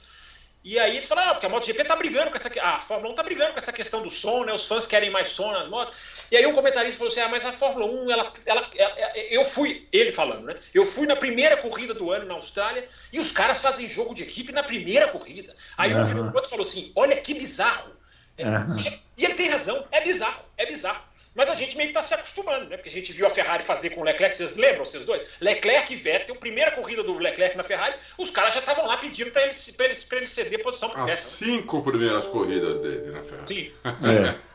E 0.67 0.77
aí 0.77 0.97
eles 0.97 1.07
falaram, 1.07 1.29
ah, 1.29 1.33
porque 1.33 1.45
a 1.45 1.49
MotoGP 1.49 1.85
tá 1.85 1.95
brigando 1.95 2.29
com 2.29 2.35
essa. 2.35 2.51
A 2.61 2.77
Fórmula 2.79 3.13
1 3.13 3.15
tá 3.15 3.23
brigando 3.23 3.53
com 3.53 3.57
essa 3.57 3.71
questão 3.71 4.03
do 4.03 4.09
som, 4.09 4.43
né? 4.43 4.51
Os 4.51 4.67
fãs 4.67 4.85
querem 4.85 5.09
mais 5.09 5.29
som 5.29 5.49
nas 5.53 5.65
motos. 5.69 5.95
E 6.29 6.35
aí 6.35 6.45
um 6.45 6.51
comentarista 6.51 6.97
falou 6.97 7.09
assim: 7.09 7.21
ah, 7.21 7.29
mas 7.29 7.45
a 7.45 7.53
Fórmula 7.53 7.85
1, 7.85 8.11
ela, 8.11 8.33
ela, 8.45 8.69
ela, 8.75 9.17
eu 9.29 9.45
fui, 9.45 9.87
ele 9.93 10.11
falando, 10.11 10.43
né? 10.43 10.57
Eu 10.73 10.85
fui 10.85 11.07
na 11.07 11.15
primeira 11.15 11.55
corrida 11.55 11.93
do 11.93 12.11
ano 12.11 12.25
na 12.25 12.33
Austrália 12.33 12.85
e 13.13 13.19
os 13.21 13.31
caras 13.31 13.61
fazem 13.61 13.89
jogo 13.89 14.13
de 14.13 14.23
equipe 14.23 14.51
na 14.51 14.61
primeira 14.61 15.07
corrida. 15.07 15.55
Aí 15.77 15.93
uhum. 15.93 16.23
um 16.23 16.33
outro 16.33 16.49
falou 16.49 16.65
assim: 16.65 16.91
olha 16.97 17.15
que 17.15 17.33
bizarro. 17.33 17.95
Uhum. 18.37 18.99
E 19.17 19.23
ele 19.23 19.35
tem 19.35 19.47
razão, 19.47 19.87
é 19.89 20.01
bizarro, 20.01 20.43
é 20.57 20.65
bizarro. 20.65 21.01
Mas 21.37 21.49
a 21.49 21.53
gente 21.53 21.77
meio 21.77 21.89
que 21.89 21.97
está 21.97 22.01
se 22.01 22.15
acostumando, 22.15 22.67
né? 22.67 22.77
Porque 22.77 22.89
a 22.89 22.91
gente 22.91 23.13
viu 23.13 23.27
a 23.27 23.29
Ferrari 23.29 23.61
fazer 23.61 23.91
com 23.91 24.01
o 24.01 24.03
Leclerc, 24.03 24.35
vocês 24.35 24.57
lembram, 24.57 24.83
vocês 24.83 25.05
dois? 25.05 25.23
Leclerc 25.39 25.93
e 25.93 25.95
Vettel, 25.95 26.35
primeira 26.35 26.71
corrida 26.71 27.03
do 27.03 27.13
Leclerc 27.13 27.55
na 27.55 27.63
Ferrari, 27.63 27.95
os 28.17 28.31
caras 28.31 28.55
já 28.55 28.59
estavam 28.59 28.87
lá 28.87 28.97
pedindo 28.97 29.29
para 29.29 29.43
ele, 29.43 29.51
ele, 29.79 29.95
ele 30.13 30.27
ceder 30.27 30.63
posição 30.63 30.89
para 30.89 31.01
As 31.03 31.11
Vettel. 31.11 31.23
cinco 31.23 31.83
primeiras 31.83 32.27
corridas 32.27 32.79
dele 32.79 33.11
na 33.11 33.21
Ferrari. 33.21 33.47
Sim. 33.47 33.71
É. 33.85 34.47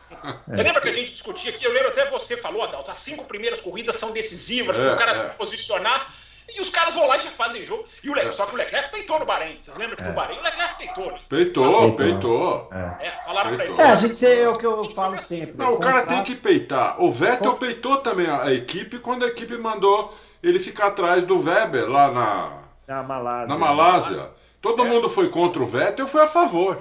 Você 0.48 0.62
lembra 0.62 0.80
que 0.80 0.88
a 0.88 0.92
gente 0.92 1.12
discutia 1.12 1.50
aqui? 1.50 1.64
Eu 1.64 1.72
lembro 1.72 1.90
até 1.90 2.04
você 2.06 2.36
falou, 2.36 2.62
Adalto, 2.62 2.90
as 2.90 2.98
cinco 2.98 3.24
primeiras 3.26 3.60
corridas 3.60 3.94
são 3.94 4.10
decisivas, 4.10 4.76
é, 4.76 4.80
para 4.80 4.94
o 4.94 4.98
cara 4.98 5.10
é. 5.12 5.14
se 5.14 5.34
posicionar. 5.34 6.12
E 6.54 6.60
os 6.60 6.68
caras 6.68 6.94
vão 6.94 7.06
lá 7.06 7.16
e 7.16 7.22
já 7.22 7.30
fazem 7.30 7.64
jogo. 7.64 7.84
E 8.02 8.10
o 8.10 8.12
Leclerc, 8.12 8.36
só 8.36 8.46
que 8.46 8.54
o 8.54 8.58
Leclerc 8.58 8.90
peitou 8.90 9.18
no 9.18 9.24
Bahrein. 9.24 9.56
Vocês 9.60 9.76
lembram 9.76 9.96
que 9.96 10.02
é. 10.02 10.06
no 10.06 10.12
Bahrein 10.12 10.38
o 10.38 10.42
Leclerc 10.42 10.78
peitou, 10.78 11.12
né? 11.12 11.20
Peitou, 11.28 11.92
peitou. 11.94 12.70
É, 12.72 13.06
é 13.06 13.24
falaram 13.24 13.56
peitou. 13.56 13.76
pra 13.76 13.84
ele. 13.84 13.90
É, 13.90 13.92
a 13.92 13.96
gente 13.96 14.26
é 14.26 14.48
o 14.48 14.52
que 14.52 14.66
eu 14.66 14.90
falo 14.94 15.22
sempre. 15.22 15.54
Não, 15.56 15.74
o 15.74 15.78
cara 15.78 16.06
tem 16.06 16.22
que 16.22 16.34
peitar. 16.34 17.02
O 17.02 17.10
Vettel 17.10 17.54
peitou 17.54 17.98
também 17.98 18.28
a, 18.28 18.52
equipe 18.52 18.98
quando 18.98 19.24
a 19.24 19.28
equipe 19.28 19.56
mandou 19.56 20.16
ele 20.42 20.58
ficar 20.58 20.88
atrás 20.88 21.24
do 21.24 21.40
Weber 21.40 21.88
lá 21.88 22.10
na, 22.10 22.62
na 22.86 23.02
Malásia. 23.02 23.46
Na 23.46 23.56
Malásia. 23.56 24.30
Todo 24.60 24.84
é. 24.84 24.88
mundo 24.88 25.08
foi 25.08 25.28
contra 25.28 25.62
o 25.62 25.66
Vettel, 25.66 26.04
eu 26.04 26.08
fui 26.08 26.20
a 26.20 26.26
favor. 26.26 26.78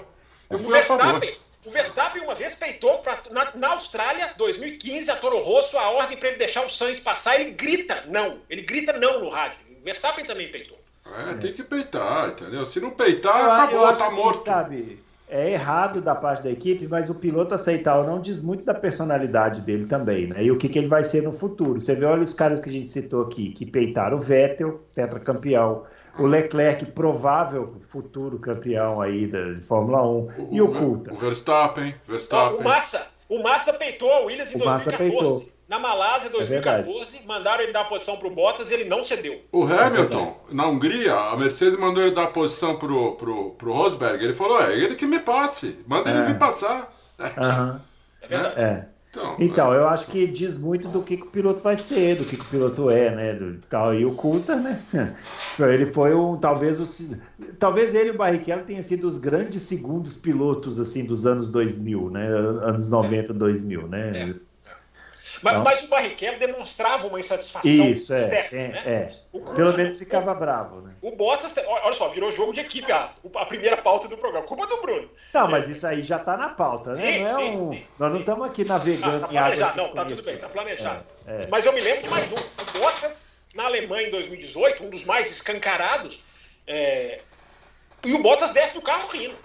Eu 0.50 0.58
fui 0.58 0.78
a 0.78 0.84
favor. 0.84 1.22
O 1.66 1.70
Verstappen 1.70 2.24
uma 2.24 2.34
vez 2.34 2.56
peitou 2.56 3.00
pra, 3.00 3.20
na, 3.30 3.52
na, 3.56 3.68
Austrália, 3.74 4.34
2015, 4.36 5.12
a 5.12 5.16
Toro 5.16 5.40
Rosso, 5.40 5.78
a 5.78 5.92
ordem 5.92 6.18
para 6.18 6.30
ele 6.30 6.38
deixar 6.38 6.66
o 6.66 6.70
Sainz 6.70 7.00
passar, 7.00 7.40
ele 7.40 7.52
grita 7.52 8.04
não. 8.08 8.40
Ele 8.50 8.64
grita 8.64 8.94
não 8.94 9.22
no 9.22 9.30
rádio. 9.30 9.60
O 9.80 9.84
Verstappen 9.84 10.26
também 10.26 10.50
peitou. 10.50 10.80
É, 11.06 11.34
tem 11.36 11.54
que 11.54 11.64
peitar, 11.64 12.30
entendeu? 12.30 12.66
Se 12.66 12.80
não 12.80 12.92
peitar, 12.92 13.42
eu, 13.42 13.52
acabou, 13.52 13.88
eu 13.88 13.96
tá 13.96 14.08
assim, 14.08 14.16
morto. 14.16 14.44
Sabe, 14.44 15.00
é 15.28 15.52
errado 15.52 16.02
da 16.02 16.14
parte 16.14 16.44
da 16.44 16.52
equipe, 16.52 16.88
mas 16.88 17.10
o 17.10 17.16
piloto 17.16 17.54
aceitar 17.54 17.98
ou 17.98 18.06
não 18.06 18.20
diz 18.20 18.42
muito 18.42 18.66
da 18.66 18.74
personalidade 18.74 19.62
dele 19.62 19.86
também, 19.86 20.28
né? 20.28 20.44
E 20.44 20.52
o 20.52 20.58
que, 20.58 20.68
que 20.68 20.78
ele 20.78 20.88
vai 20.88 21.04
ser 21.04 21.24
no 21.24 21.32
futuro. 21.32 21.80
Você 21.80 21.96
vê, 21.96 22.06
olha 22.06 22.24
os 22.24 22.34
caras 22.34 22.60
que 22.60 22.70
a 22.70 22.72
gente 22.72 22.90
citou 22.90 23.24
aqui, 23.24 23.52
que 23.52 23.66
peitaram 23.66 24.18
o 24.18 24.20
Vettel, 24.20 24.82
tetracampeão, 24.94 25.86
o 26.18 26.26
Leclerc, 26.26 26.86
provável 26.88 27.76
futuro 27.82 28.40
campeão 28.40 29.02
aí 29.02 29.28
da 29.28 29.60
Fórmula 29.62 30.04
1, 30.04 30.08
o, 30.08 30.50
e 30.52 30.62
o, 30.62 30.66
o 30.66 30.74
Coulter. 30.74 31.14
O 31.14 31.18
Verstappen, 31.18 31.96
Verstappen. 32.06 32.60
O 32.60 32.64
Massa, 32.64 33.08
o 33.30 33.42
Massa 33.42 33.74
peitou 33.74 34.12
a 34.12 34.20
Williams 34.22 34.52
em 34.52 34.56
o 34.56 34.60
2014. 34.60 34.86
Massa 34.86 34.98
peitou. 34.98 35.52
Na 35.72 35.80
Malásia, 35.80 36.30
2014, 36.30 37.20
é 37.20 37.26
mandaram 37.26 37.64
ele 37.64 37.72
dar 37.72 37.82
a 37.82 37.86
posição 37.86 38.18
para 38.18 38.28
o 38.28 38.32
Bottas 38.32 38.70
e 38.70 38.74
ele 38.74 38.84
não 38.84 39.06
cedeu. 39.06 39.42
O 39.54 39.64
Hamilton, 39.64 40.36
é 40.50 40.54
na 40.54 40.68
Hungria, 40.68 41.16
a 41.16 41.38
Mercedes 41.38 41.80
mandou 41.80 42.04
ele 42.04 42.14
dar 42.14 42.24
a 42.24 42.28
posição 42.28 42.78
para 42.78 42.92
o 42.92 43.14
pro, 43.14 43.52
pro 43.52 43.72
Rosberg. 43.72 44.22
Ele 44.22 44.34
falou: 44.34 44.62
é 44.62 44.78
ele 44.78 44.96
que 44.96 45.06
me 45.06 45.20
passe, 45.20 45.80
manda 45.88 46.10
é. 46.10 46.14
ele 46.14 46.24
vir 46.24 46.38
passar. 46.38 46.94
É, 47.18 47.24
uhum. 47.24 47.80
é 48.22 48.28
verdade. 48.28 48.62
É. 48.62 48.88
Então, 49.12 49.36
então 49.40 49.74
é... 49.74 49.78
eu 49.78 49.88
acho 49.90 50.08
que 50.08 50.26
diz 50.26 50.58
muito 50.58 50.88
do 50.88 51.04
que, 51.04 51.18
que, 51.18 51.24
o 51.24 51.30
piloto 51.30 51.62
vai 51.62 51.78
ser, 51.78 52.16
do 52.16 52.24
que, 52.24 52.38
que 52.38 52.44
o 52.44 52.48
piloto 52.48 52.90
é, 52.90 53.14
né? 53.14 53.34
Do, 53.34 53.58
tal. 53.70 53.94
E 53.94 54.06
o 54.06 54.16
Coulter, 54.16 54.56
né? 54.56 54.82
Ele 55.60 55.86
foi 55.86 56.16
um, 56.16 56.38
talvez 56.38 56.80
o, 56.80 57.18
talvez 57.60 57.94
ele 57.94 58.10
e 58.10 58.12
o 58.12 58.18
Barrichello 58.18 58.64
tenham 58.64 58.82
sido 58.82 59.06
os 59.06 59.18
grandes 59.18 59.64
segundos 59.64 60.16
pilotos 60.16 60.80
assim 60.80 61.04
dos 61.04 61.28
anos 61.28 61.50
2000, 61.52 62.10
né? 62.10 62.26
Anos 62.28 62.90
90, 62.90 63.34
2000, 63.34 63.88
né? 63.88 64.30
É. 64.30 64.51
Mas, 65.42 65.54
então, 65.54 65.64
mas 65.64 65.84
o 65.84 65.88
Barrichello 65.88 66.38
demonstrava 66.38 67.08
uma 67.08 67.20
insatisfação 67.20 67.72
isso, 67.72 68.14
externa, 68.14 68.58
é, 68.58 68.68
né? 68.68 68.84
É. 68.86 69.12
O, 69.34 69.42
Pelo 69.42 69.76
menos 69.76 69.98
ficava 69.98 70.32
o, 70.32 70.36
bravo, 70.36 70.82
né? 70.82 70.94
O 71.02 71.16
Bottas, 71.16 71.54
olha 71.66 71.94
só, 71.94 72.10
virou 72.10 72.32
jogo 72.32 72.54
de 72.54 72.60
equipe 72.60 72.92
a, 72.92 73.12
a 73.36 73.46
primeira 73.46 73.78
pauta 73.78 74.08
do 74.08 74.18
programa. 74.18 74.46
Culpa 74.46 74.68
do 74.68 74.82
Bruno. 74.82 75.10
Não, 75.34 75.48
mas 75.48 75.68
isso 75.68 75.86
aí 75.86 76.04
já 76.04 76.18
está 76.18 76.38
na 76.38 76.50
pauta, 76.50 76.92
né? 76.92 76.96
Sim, 76.96 77.20
não 77.20 77.28
é 77.28 77.34
sim, 77.34 77.58
um... 77.58 77.72
sim, 77.72 77.86
Nós 77.98 78.12
não 78.12 78.20
estamos 78.20 78.46
aqui 78.46 78.64
navegando 78.64 79.26
ah, 79.26 79.28
tá 79.28 79.34
em 79.34 79.38
água 79.38 79.74
Não, 79.76 79.90
tá 79.90 80.06
tudo 80.06 80.24
bem, 80.24 80.38
tá 80.38 80.50
planejado. 80.50 81.04
É, 81.26 81.44
é. 81.44 81.48
Mas 81.48 81.66
eu 81.66 81.74
me 81.74 81.82
lembro 81.82 82.04
de 82.04 82.10
mais 82.10 82.32
um. 82.32 82.36
O 82.36 82.80
Bottas, 82.80 83.18
na 83.56 83.66
Alemanha 83.66 84.08
em 84.08 84.12
2018, 84.12 84.84
um 84.84 84.90
dos 84.90 85.04
mais 85.04 85.32
escancarados, 85.32 86.24
é... 86.68 87.22
e 88.06 88.14
o 88.14 88.22
Bottas 88.22 88.52
desce 88.52 88.76
do 88.76 88.82
carro 88.82 89.08
rindo. 89.10 89.36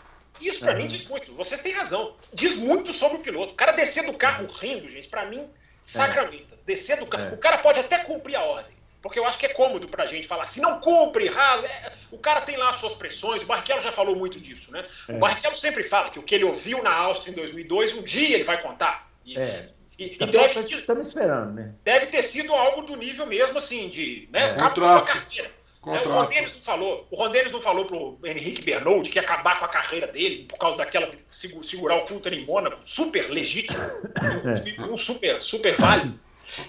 Isso 0.40 0.60
para 0.60 0.74
mim 0.74 0.86
diz 0.86 1.06
muito. 1.06 1.32
Vocês 1.32 1.60
têm 1.60 1.72
razão. 1.72 2.14
Diz 2.34 2.56
muito 2.56 2.92
sobre 2.92 3.16
o 3.16 3.20
piloto. 3.20 3.54
O 3.54 3.56
cara 3.56 3.72
descer 3.72 4.04
do 4.04 4.12
carro 4.12 4.46
rindo, 4.46 4.86
gente, 4.90 5.08
para 5.08 5.24
mim 5.24 5.48
Sacramentas, 5.86 6.60
é. 6.60 6.64
descer 6.66 6.98
do 6.98 7.06
carro. 7.06 7.26
É. 7.26 7.32
O 7.32 7.38
cara 7.38 7.58
pode 7.58 7.80
até 7.80 7.98
cumprir 7.98 8.36
a 8.36 8.42
ordem. 8.42 8.76
Porque 9.00 9.20
eu 9.20 9.24
acho 9.24 9.38
que 9.38 9.46
é 9.46 9.50
cômodo 9.50 9.86
pra 9.86 10.04
gente 10.04 10.26
falar 10.26 10.42
assim, 10.42 10.60
não 10.60 10.80
cumpre, 10.80 11.28
rasga. 11.28 11.68
É, 11.68 11.92
o 12.10 12.18
cara 12.18 12.40
tem 12.40 12.56
lá 12.56 12.70
as 12.70 12.76
suas 12.76 12.94
pressões, 12.94 13.44
o 13.44 13.46
Barrichello 13.46 13.80
já 13.80 13.92
falou 13.92 14.16
muito 14.16 14.40
disso, 14.40 14.72
né? 14.72 14.84
É. 15.08 15.12
O 15.12 15.18
Barrichello 15.18 15.54
sempre 15.54 15.84
fala 15.84 16.10
que 16.10 16.18
o 16.18 16.22
que 16.22 16.34
ele 16.34 16.44
ouviu 16.44 16.82
na 16.82 16.92
Áustria 16.92 17.30
em 17.30 17.34
2002, 17.36 17.94
um 17.98 18.02
dia 18.02 18.34
ele 18.34 18.44
vai 18.44 18.60
contar. 18.60 19.08
E, 19.24 19.38
é. 19.38 19.70
E, 19.96 20.16
e 20.20 20.26
deve, 20.26 20.60
estamos 20.60 21.06
esperando, 21.06 21.54
né? 21.54 21.72
Deve 21.84 22.06
ter 22.06 22.22
sido 22.22 22.52
algo 22.52 22.82
do 22.82 22.96
nível 22.96 23.26
mesmo, 23.26 23.56
assim, 23.56 23.88
de. 23.88 24.28
Né, 24.32 24.40
é. 24.40 24.50
Acaba 24.50 24.88
sua 24.88 25.02
carreira. 25.02 25.50
É, 25.86 26.06
o 26.06 26.10
Ron 26.10 26.26
Dennis 26.26 26.52
não 26.52 26.60
falou. 26.60 27.06
O 27.10 27.16
Ron 27.16 27.30
Dennis 27.30 27.52
não 27.52 27.60
falou 27.60 27.84
pro 27.84 28.18
Henrique 28.24 28.62
Bernold 28.62 29.08
que 29.08 29.18
ia 29.18 29.22
acabar 29.22 29.58
com 29.60 29.66
a 29.66 29.68
carreira 29.68 30.08
dele 30.08 30.44
por 30.48 30.58
causa 30.58 30.76
daquela 30.76 31.08
segurar 31.28 31.96
o 31.96 32.04
Coulter 32.04 32.34
em 32.34 32.44
Mônaco, 32.44 32.78
super 32.82 33.30
legítimo, 33.30 33.78
um 34.90 34.94
é. 34.94 34.96
super, 34.96 35.40
super 35.40 35.76
válido. 35.76 36.18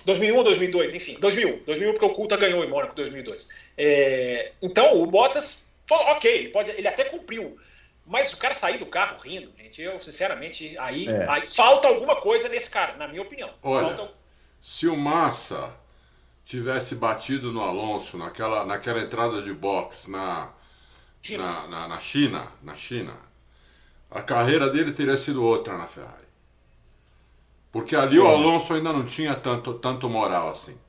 2001 0.05 0.37
ou 0.37 0.43
2002, 0.43 0.93
enfim, 0.93 1.17
2001, 1.19 1.63
2001 1.65 1.91
porque 1.93 2.05
o 2.05 2.13
Coulter 2.13 2.37
ganhou 2.37 2.63
em 2.63 2.69
Mônaco 2.69 2.95
2002. 2.95 3.47
É, 3.77 4.51
então 4.61 5.01
o 5.01 5.05
Bottas, 5.05 5.67
ok, 5.89 6.31
ele, 6.31 6.49
pode, 6.49 6.71
ele 6.71 6.87
até 6.87 7.05
cumpriu, 7.05 7.57
mas 8.05 8.33
o 8.33 8.37
cara 8.37 8.53
sair 8.53 8.77
do 8.77 8.85
carro 8.85 9.19
rindo, 9.19 9.51
gente, 9.57 9.81
eu 9.81 9.99
sinceramente 9.99 10.77
aí, 10.77 11.07
é. 11.07 11.29
aí 11.29 11.47
falta 11.47 11.87
alguma 11.87 12.15
coisa 12.17 12.49
nesse 12.49 12.69
cara, 12.69 12.95
na 12.97 13.07
minha 13.07 13.21
opinião. 13.21 13.51
Olha, 13.61 13.95
falta... 13.95 14.11
se 14.61 14.87
o 14.87 14.97
Massa 14.97 15.75
tivesse 16.47 16.95
batido 16.95 17.51
no 17.51 17.61
Alonso 17.61 18.17
naquela, 18.17 18.65
naquela 18.65 19.01
entrada 19.01 19.41
de 19.41 19.53
box 19.53 20.09
na, 20.09 20.47
na, 21.31 21.67
na, 21.67 21.87
na, 21.89 21.99
China, 21.99 22.47
na 22.63 22.73
China, 22.73 23.13
a 24.09 24.21
carreira 24.21 24.69
dele 24.69 24.93
teria 24.93 25.17
sido 25.17 25.43
outra 25.43 25.77
na 25.77 25.85
Ferrari. 25.85 26.25
Porque 27.69 27.97
ali 27.97 28.17
é. 28.17 28.21
o 28.21 28.27
Alonso 28.27 28.73
ainda 28.73 28.93
não 28.93 29.03
tinha 29.03 29.35
tanto, 29.35 29.73
tanto 29.73 30.09
moral 30.09 30.49
assim. 30.49 30.79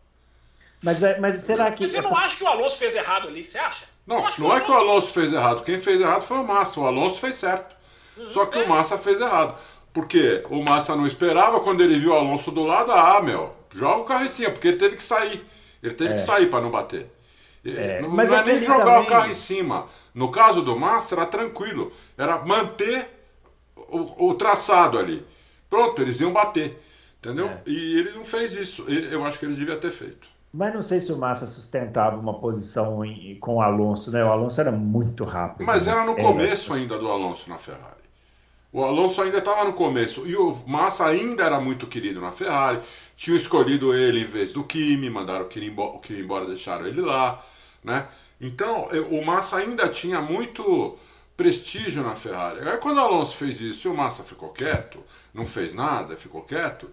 Mas, 0.80 1.02
é, 1.02 1.18
mas 1.18 1.38
será 1.38 1.72
que. 1.72 1.82
Mas 1.82 1.92
você 1.92 2.02
não 2.02 2.16
acha 2.16 2.36
que 2.36 2.44
o 2.44 2.46
Alonso 2.46 2.78
fez 2.78 2.94
errado 2.94 3.26
ali? 3.26 3.44
Você 3.44 3.58
acha? 3.58 3.86
Não, 4.06 4.22
não, 4.22 4.30
não 4.38 4.56
é 4.56 4.60
que 4.60 4.70
o 4.70 4.74
Alonso 4.74 5.12
fez 5.12 5.32
errado. 5.32 5.64
Quem 5.64 5.80
fez 5.80 6.00
errado 6.00 6.22
foi 6.22 6.38
o 6.38 6.44
Massa. 6.44 6.78
O 6.78 6.86
Alonso 6.86 7.18
fez 7.18 7.34
certo. 7.34 7.74
Uhum, 8.16 8.28
Só 8.28 8.46
que 8.46 8.60
é. 8.60 8.62
o 8.62 8.68
Massa 8.68 8.96
fez 8.96 9.20
errado. 9.20 9.58
Porque 9.92 10.44
o 10.50 10.62
Massa 10.62 10.94
não 10.94 11.06
esperava, 11.06 11.60
quando 11.60 11.82
ele 11.82 11.98
viu 11.98 12.10
o 12.10 12.14
Alonso 12.16 12.50
do 12.50 12.64
lado, 12.64 12.92
ah, 12.92 13.20
meu, 13.20 13.54
joga 13.74 14.02
o 14.02 14.04
carro 14.04 14.24
em 14.24 14.28
cima, 14.28 14.50
porque 14.50 14.68
ele 14.68 14.76
teve 14.76 14.96
que 14.96 15.02
sair. 15.02 15.44
Ele 15.82 15.94
teve 15.94 16.12
é. 16.12 16.14
que 16.14 16.20
sair 16.20 16.48
para 16.48 16.60
não 16.60 16.70
bater. 16.70 17.10
É. 17.64 18.00
Não, 18.00 18.10
Mas 18.10 18.30
não 18.30 18.38
é 18.38 18.44
nem 18.44 18.62
jogar 18.62 18.84
também... 18.84 19.02
o 19.02 19.06
carro 19.06 19.30
em 19.30 19.34
cima. 19.34 19.86
No 20.14 20.30
caso 20.30 20.62
do 20.62 20.78
Massa, 20.78 21.14
era 21.14 21.26
tranquilo. 21.26 21.92
Era 22.16 22.38
manter 22.44 23.08
o, 23.76 24.30
o 24.30 24.34
traçado 24.34 24.98
ali. 24.98 25.24
Pronto, 25.68 26.00
eles 26.00 26.20
iam 26.20 26.32
bater. 26.32 26.82
Entendeu? 27.18 27.46
É. 27.46 27.62
E 27.66 27.98
ele 27.98 28.12
não 28.12 28.24
fez 28.24 28.54
isso. 28.54 28.88
Eu 28.88 29.24
acho 29.24 29.38
que 29.38 29.44
ele 29.44 29.54
devia 29.54 29.76
ter 29.76 29.90
feito. 29.90 30.28
Mas 30.52 30.74
não 30.74 30.82
sei 30.82 31.00
se 31.00 31.12
o 31.12 31.16
Massa 31.16 31.46
sustentava 31.46 32.16
uma 32.16 32.34
posição 32.34 33.04
em, 33.04 33.36
com 33.38 33.56
o 33.56 33.60
Alonso, 33.60 34.10
né? 34.10 34.24
O 34.24 34.32
Alonso 34.32 34.60
era 34.60 34.72
muito 34.72 35.24
rápido. 35.24 35.66
Mas 35.66 35.86
né? 35.86 35.92
era 35.92 36.04
no 36.04 36.16
começo 36.16 36.72
ainda 36.72 36.98
do 36.98 37.08
Alonso 37.10 37.50
na 37.50 37.58
Ferrari. 37.58 37.97
O 38.72 38.84
Alonso 38.84 39.22
ainda 39.22 39.38
estava 39.38 39.64
no 39.64 39.72
começo 39.72 40.26
e 40.26 40.36
o 40.36 40.54
Massa 40.66 41.06
ainda 41.06 41.42
era 41.42 41.58
muito 41.58 41.86
querido 41.86 42.20
na 42.20 42.30
Ferrari. 42.30 42.80
Tinham 43.16 43.36
escolhido 43.36 43.94
ele 43.94 44.20
em 44.20 44.26
vez 44.26 44.52
do 44.52 44.62
Kimi, 44.62 45.08
mandaram 45.08 45.46
o 45.46 45.48
Kimi 45.48 45.68
embora, 45.68 45.96
o 45.96 46.00
Kimi 46.00 46.20
embora 46.20 46.46
deixaram 46.46 46.86
ele 46.86 47.00
lá, 47.00 47.42
né? 47.82 48.06
Então 48.40 48.88
o 49.10 49.24
Massa 49.24 49.56
ainda 49.56 49.88
tinha 49.88 50.20
muito 50.20 50.98
prestígio 51.34 52.02
na 52.02 52.14
Ferrari. 52.14 52.68
Aí 52.68 52.76
quando 52.76 52.98
o 52.98 53.00
Alonso 53.00 53.36
fez 53.36 53.60
isso 53.60 53.88
e 53.88 53.90
o 53.90 53.96
Massa 53.96 54.22
ficou 54.22 54.50
quieto, 54.50 55.02
não 55.32 55.46
fez 55.46 55.72
nada, 55.72 56.14
ficou 56.14 56.42
quieto, 56.42 56.90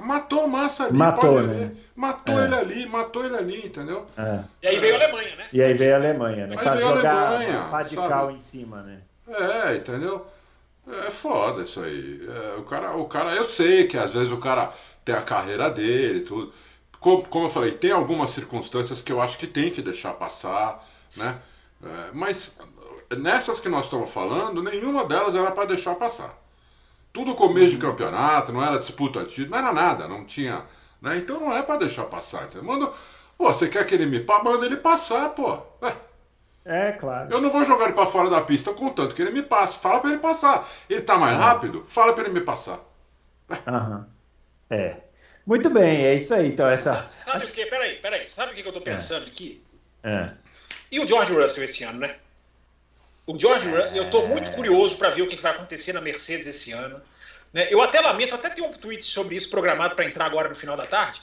matou 0.00 0.44
o 0.44 0.48
Massa 0.48 0.84
ali, 0.84 0.96
matou, 0.96 1.42
né? 1.42 1.72
Matou 1.96 2.40
é. 2.40 2.44
ele 2.44 2.54
ali, 2.54 2.86
matou 2.86 3.24
ele 3.24 3.36
ali, 3.36 3.66
entendeu? 3.66 4.06
É. 4.16 4.40
E 4.62 4.68
aí 4.68 4.78
veio 4.78 4.94
a 4.94 5.04
Alemanha, 5.04 5.36
né? 5.36 5.48
E 5.52 5.62
aí 5.62 5.74
veio 5.74 5.94
a 5.94 5.96
Alemanha, 5.96 6.46
né? 6.46 6.56
Aí 6.56 6.62
pra 6.62 6.74
veio 6.74 6.88
jogar 6.88 7.14
a 7.14 7.28
Alemanha, 7.28 7.60
radical 7.62 8.30
em 8.30 8.40
cima, 8.40 8.82
né? 8.82 9.00
É, 9.28 9.76
entendeu? 9.76 10.26
É 10.90 11.10
foda 11.10 11.62
isso 11.62 11.80
aí. 11.80 12.26
É, 12.26 12.58
o, 12.58 12.62
cara, 12.62 12.96
o 12.96 13.06
cara, 13.06 13.34
eu 13.34 13.44
sei 13.44 13.86
que 13.86 13.98
às 13.98 14.10
vezes 14.10 14.32
o 14.32 14.38
cara 14.38 14.72
tem 15.04 15.14
a 15.14 15.22
carreira 15.22 15.70
dele, 15.70 16.20
tudo. 16.20 16.52
Como, 16.98 17.26
como 17.28 17.46
eu 17.46 17.50
falei, 17.50 17.72
tem 17.72 17.92
algumas 17.92 18.30
circunstâncias 18.30 19.00
que 19.00 19.12
eu 19.12 19.20
acho 19.20 19.38
que 19.38 19.46
tem 19.46 19.70
que 19.70 19.82
deixar 19.82 20.14
passar, 20.14 20.84
né? 21.16 21.40
É, 21.82 22.10
mas 22.12 22.58
nessas 23.16 23.60
que 23.60 23.68
nós 23.68 23.84
estamos 23.84 24.10
falando, 24.10 24.62
nenhuma 24.62 25.04
delas 25.04 25.34
era 25.34 25.50
para 25.50 25.66
deixar 25.66 25.94
passar. 25.94 26.36
Tudo 27.12 27.34
começo 27.34 27.72
de 27.72 27.78
campeonato, 27.78 28.52
não 28.52 28.62
era 28.64 28.78
disputa 28.78 29.24
de 29.24 29.30
título, 29.30 29.50
não 29.50 29.58
era 29.58 29.72
nada, 29.72 30.08
não 30.08 30.24
tinha. 30.24 30.64
Né? 31.00 31.18
Então 31.18 31.40
não 31.40 31.52
é 31.52 31.62
para 31.62 31.80
deixar 31.80 32.04
passar. 32.04 32.44
Entendeu? 32.44 32.64
Manda, 32.64 32.92
pô, 33.36 33.52
você 33.52 33.68
quer 33.68 33.86
que 33.86 33.94
ele 33.94 34.06
me 34.06 34.24
manda 34.44 34.66
ele 34.66 34.76
passar, 34.76 35.30
pô. 35.30 35.58
É. 35.82 36.07
É, 36.68 36.92
claro. 36.92 37.32
Eu 37.32 37.40
não 37.40 37.50
vou 37.50 37.64
jogar 37.64 37.86
ele 37.86 37.94
para 37.94 38.04
fora 38.04 38.28
da 38.28 38.42
pista 38.42 38.74
contanto 38.74 39.14
que 39.14 39.22
ele 39.22 39.30
me 39.30 39.42
passe. 39.42 39.78
Fala 39.78 40.00
para 40.00 40.10
ele 40.10 40.18
passar. 40.18 40.68
Ele 40.88 41.00
tá 41.00 41.16
mais 41.16 41.34
rápido? 41.34 41.82
Fala 41.86 42.12
para 42.12 42.24
ele 42.24 42.34
me 42.34 42.42
passar. 42.42 42.78
Aham. 43.66 44.06
É. 44.68 44.98
Muito 45.46 45.70
bem, 45.70 46.04
é 46.04 46.14
isso 46.14 46.34
aí. 46.34 46.48
Então, 46.48 46.68
essa. 46.68 47.06
Sabe, 47.08 47.14
sabe 47.14 47.44
o 47.46 47.48
que? 47.48 47.64
Peraí, 47.64 47.96
peraí. 47.96 48.26
Sabe 48.26 48.52
o 48.52 48.54
que 48.54 48.68
eu 48.68 48.72
tô 48.72 48.82
pensando 48.82 49.24
é. 49.24 49.28
aqui? 49.28 49.64
É. 50.04 50.28
E 50.92 51.00
o 51.00 51.06
George 51.06 51.32
Russell 51.32 51.64
esse 51.64 51.84
ano, 51.84 52.00
né? 52.00 52.16
O 53.26 53.38
George 53.38 53.66
Russell, 53.66 53.96
eu 53.96 54.10
tô 54.10 54.26
muito 54.26 54.50
curioso 54.50 54.98
para 54.98 55.08
ver 55.08 55.22
o 55.22 55.26
que 55.26 55.36
vai 55.36 55.52
acontecer 55.52 55.94
na 55.94 56.02
Mercedes 56.02 56.46
esse 56.46 56.72
ano. 56.72 57.00
Né? 57.50 57.66
Eu 57.70 57.80
até 57.80 57.98
lamento, 57.98 58.34
até 58.34 58.50
tem 58.50 58.62
um 58.62 58.72
tweet 58.72 59.06
sobre 59.06 59.36
isso 59.36 59.48
programado 59.48 59.96
para 59.96 60.04
entrar 60.04 60.26
agora 60.26 60.50
no 60.50 60.54
final 60.54 60.76
da 60.76 60.84
tarde. 60.84 61.18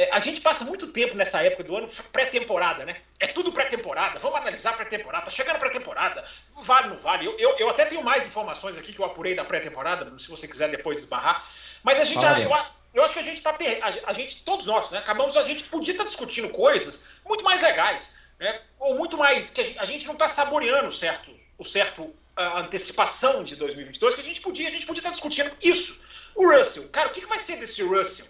É, 0.00 0.08
a 0.12 0.18
gente 0.18 0.40
passa 0.40 0.64
muito 0.64 0.86
tempo 0.86 1.14
nessa 1.14 1.42
época 1.42 1.62
do 1.62 1.76
ano 1.76 1.86
pré-temporada, 2.10 2.86
né? 2.86 2.96
É 3.18 3.26
tudo 3.26 3.52
pré-temporada. 3.52 4.18
Vamos 4.18 4.38
analisar 4.38 4.74
pré-temporada. 4.74 5.26
Tá 5.26 5.30
chegando 5.30 5.58
pré-temporada. 5.58 6.24
Vale, 6.56 6.88
não 6.88 6.96
vale. 6.96 7.26
Eu, 7.26 7.38
eu, 7.38 7.58
eu, 7.58 7.68
até 7.68 7.84
tenho 7.84 8.02
mais 8.02 8.24
informações 8.24 8.78
aqui 8.78 8.94
que 8.94 8.98
eu 8.98 9.04
apurei 9.04 9.34
da 9.34 9.44
pré-temporada, 9.44 10.10
se 10.18 10.26
você 10.26 10.48
quiser 10.48 10.70
depois 10.70 10.96
esbarrar. 10.96 11.46
Mas 11.82 12.00
a 12.00 12.04
gente, 12.04 12.24
ah, 12.24 12.40
eu, 12.40 12.50
eu, 12.94 13.04
acho 13.04 13.12
que 13.12 13.20
a 13.20 13.22
gente 13.22 13.42
tá 13.42 13.54
a, 14.06 14.12
gente, 14.14 14.42
todos 14.42 14.64
nós, 14.64 14.90
né? 14.90 15.00
Acabamos, 15.00 15.36
a 15.36 15.42
gente 15.42 15.64
podia 15.64 15.92
estar 15.92 16.04
tá 16.04 16.08
discutindo 16.08 16.48
coisas 16.48 17.04
muito 17.28 17.44
mais 17.44 17.60
legais, 17.60 18.16
né? 18.38 18.58
Ou 18.78 18.96
muito 18.96 19.18
mais 19.18 19.50
que 19.50 19.60
a 19.60 19.84
gente, 19.84 20.06
não 20.06 20.14
está 20.14 20.28
saboreando 20.28 20.88
o 20.88 20.92
certo, 20.92 21.30
o 21.58 21.64
certo 21.64 22.10
a 22.34 22.60
antecipação 22.60 23.44
de 23.44 23.54
2022 23.54 24.14
que 24.14 24.22
a 24.22 24.24
gente 24.24 24.40
podia, 24.40 24.68
a 24.68 24.70
gente 24.70 24.86
podia 24.86 25.00
estar 25.00 25.10
tá 25.10 25.14
discutindo 25.14 25.54
isso. 25.62 26.02
O 26.34 26.50
Russell, 26.50 26.88
cara, 26.88 27.10
o 27.10 27.12
que, 27.12 27.20
que 27.20 27.26
vai 27.26 27.38
ser 27.38 27.56
desse 27.56 27.82
Russell? 27.82 28.24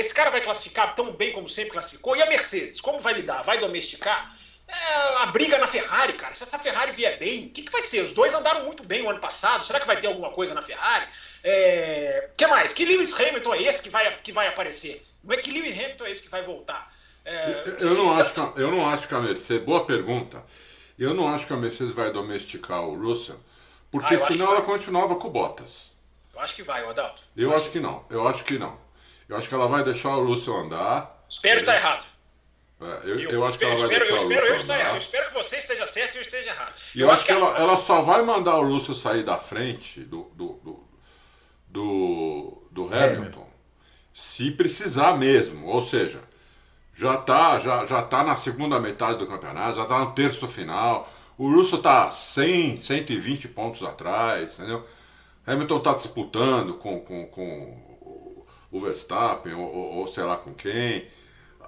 Esse 0.00 0.14
cara 0.14 0.30
vai 0.30 0.40
classificar 0.40 0.94
tão 0.94 1.12
bem 1.12 1.32
como 1.32 1.48
sempre 1.48 1.72
classificou. 1.72 2.16
E 2.16 2.22
a 2.22 2.26
Mercedes, 2.26 2.80
como 2.80 3.00
vai 3.00 3.14
lidar? 3.14 3.42
Vai 3.42 3.58
domesticar? 3.58 4.36
É, 4.66 5.22
a 5.22 5.26
briga 5.26 5.58
na 5.58 5.66
Ferrari, 5.66 6.14
cara. 6.14 6.34
Se 6.34 6.42
essa 6.42 6.58
Ferrari 6.58 6.92
vier 6.92 7.18
bem, 7.18 7.46
o 7.46 7.50
que, 7.50 7.62
que 7.62 7.72
vai 7.72 7.82
ser? 7.82 8.02
Os 8.02 8.12
dois 8.12 8.32
andaram 8.32 8.64
muito 8.64 8.82
bem 8.82 9.02
o 9.02 9.10
ano 9.10 9.20
passado. 9.20 9.64
Será 9.64 9.78
que 9.78 9.86
vai 9.86 10.00
ter 10.00 10.06
alguma 10.06 10.30
coisa 10.30 10.54
na 10.54 10.62
Ferrari? 10.62 11.06
É... 11.42 12.30
que 12.36 12.46
mais? 12.46 12.72
Que 12.72 12.84
Lewis 12.84 13.12
Hamilton 13.18 13.54
é 13.54 13.62
esse 13.62 13.82
que 13.82 13.90
vai, 13.90 14.16
que 14.22 14.32
vai 14.32 14.48
aparecer? 14.48 15.04
Não 15.22 15.34
é 15.34 15.36
que 15.36 15.50
Lewis 15.50 15.78
Hamilton 15.78 16.04
é 16.06 16.10
esse 16.10 16.22
que 16.22 16.30
vai 16.30 16.42
voltar? 16.42 16.92
É... 17.24 17.64
Eu, 17.80 17.94
não 17.94 18.18
acho 18.18 18.34
que, 18.34 18.60
eu 18.60 18.70
não 18.70 18.88
acho 18.88 19.06
que 19.06 19.14
a 19.14 19.20
Mercedes. 19.20 19.64
Boa 19.64 19.84
pergunta. 19.84 20.42
Eu 20.98 21.12
não 21.12 21.32
acho 21.32 21.46
que 21.46 21.52
a 21.52 21.56
Mercedes 21.56 21.92
vai 21.92 22.10
domesticar 22.10 22.82
o 22.82 22.96
Russell, 22.96 23.38
porque 23.90 24.14
ah, 24.14 24.18
senão 24.18 24.52
ela 24.52 24.62
continuava 24.62 25.16
com 25.16 25.28
o 25.28 25.30
Bottas. 25.30 25.92
Eu 26.32 26.40
acho 26.40 26.54
que 26.54 26.62
vai, 26.62 26.86
Adalto. 26.86 27.22
Eu, 27.36 27.50
eu 27.50 27.56
acho 27.56 27.70
que 27.70 27.80
não. 27.80 28.04
Eu 28.08 28.26
acho 28.28 28.44
que 28.44 28.58
não. 28.58 28.83
Eu 29.28 29.36
acho 29.36 29.48
que 29.48 29.54
ela 29.54 29.66
vai 29.66 29.82
deixar 29.82 30.16
o 30.16 30.26
Russell 30.26 30.56
andar. 30.56 31.24
Espero 31.28 31.60
estar 31.60 31.74
errado. 31.74 32.06
É, 32.80 32.84
eu, 33.04 33.20
eu, 33.20 33.30
eu, 33.30 33.46
acho 33.46 33.58
que 33.58 33.64
ela 33.64 33.76
vai 33.76 33.84
espero, 33.84 34.04
deixar 34.04 34.14
eu 34.14 34.22
espero, 34.22 34.46
o 34.46 34.52
Russell 34.52 34.68
eu, 34.68 34.80
andar. 34.80 34.90
eu 34.92 34.98
espero 34.98 35.28
que 35.28 35.34
você 35.34 35.56
esteja 35.56 35.86
certo 35.86 36.14
e 36.14 36.18
eu 36.18 36.22
esteja 36.22 36.50
errado. 36.50 36.74
E 36.94 37.00
eu, 37.00 37.10
acho 37.10 37.24
que, 37.24 37.32
ela, 37.32 37.58
ela, 37.58 37.76
só 37.76 38.00
vai 38.00 38.22
mandar 38.22 38.56
o 38.56 38.68
Russell 38.68 38.94
sair 38.94 39.22
da 39.22 39.38
frente 39.38 40.00
do, 40.00 40.24
do, 40.34 40.52
do, 40.62 40.88
do, 41.68 42.68
do 42.70 42.94
Hamilton 42.94 43.54
se 44.14 44.52
precisar 44.52 45.16
mesmo. 45.16 45.66
Ou 45.66 45.82
seja, 45.82 46.20
já 46.94 47.14
está 47.14 47.58
já, 47.58 47.84
já 47.84 48.00
tá 48.02 48.22
na 48.22 48.36
segunda 48.36 48.78
metade 48.78 49.18
do 49.18 49.26
campeonato, 49.26 49.76
já 49.76 49.82
está 49.82 49.98
no 49.98 50.12
terço 50.12 50.46
final. 50.46 51.10
O 51.36 51.52
Russell 51.52 51.78
está 51.78 52.08
100, 52.08 52.76
120 52.76 53.48
pontos 53.48 53.82
atrás, 53.82 54.58
entendeu? 54.58 54.86
Hamilton 55.44 55.78
está 55.78 55.92
disputando 55.94 56.74
com, 56.74 57.00
com, 57.00 57.26
com 57.26 57.83
o 58.74 58.80
Verstappen, 58.80 59.54
ou, 59.54 59.62
ou, 59.62 59.94
ou, 59.98 60.08
sei 60.08 60.24
lá 60.24 60.36
com 60.36 60.52
quem. 60.52 61.06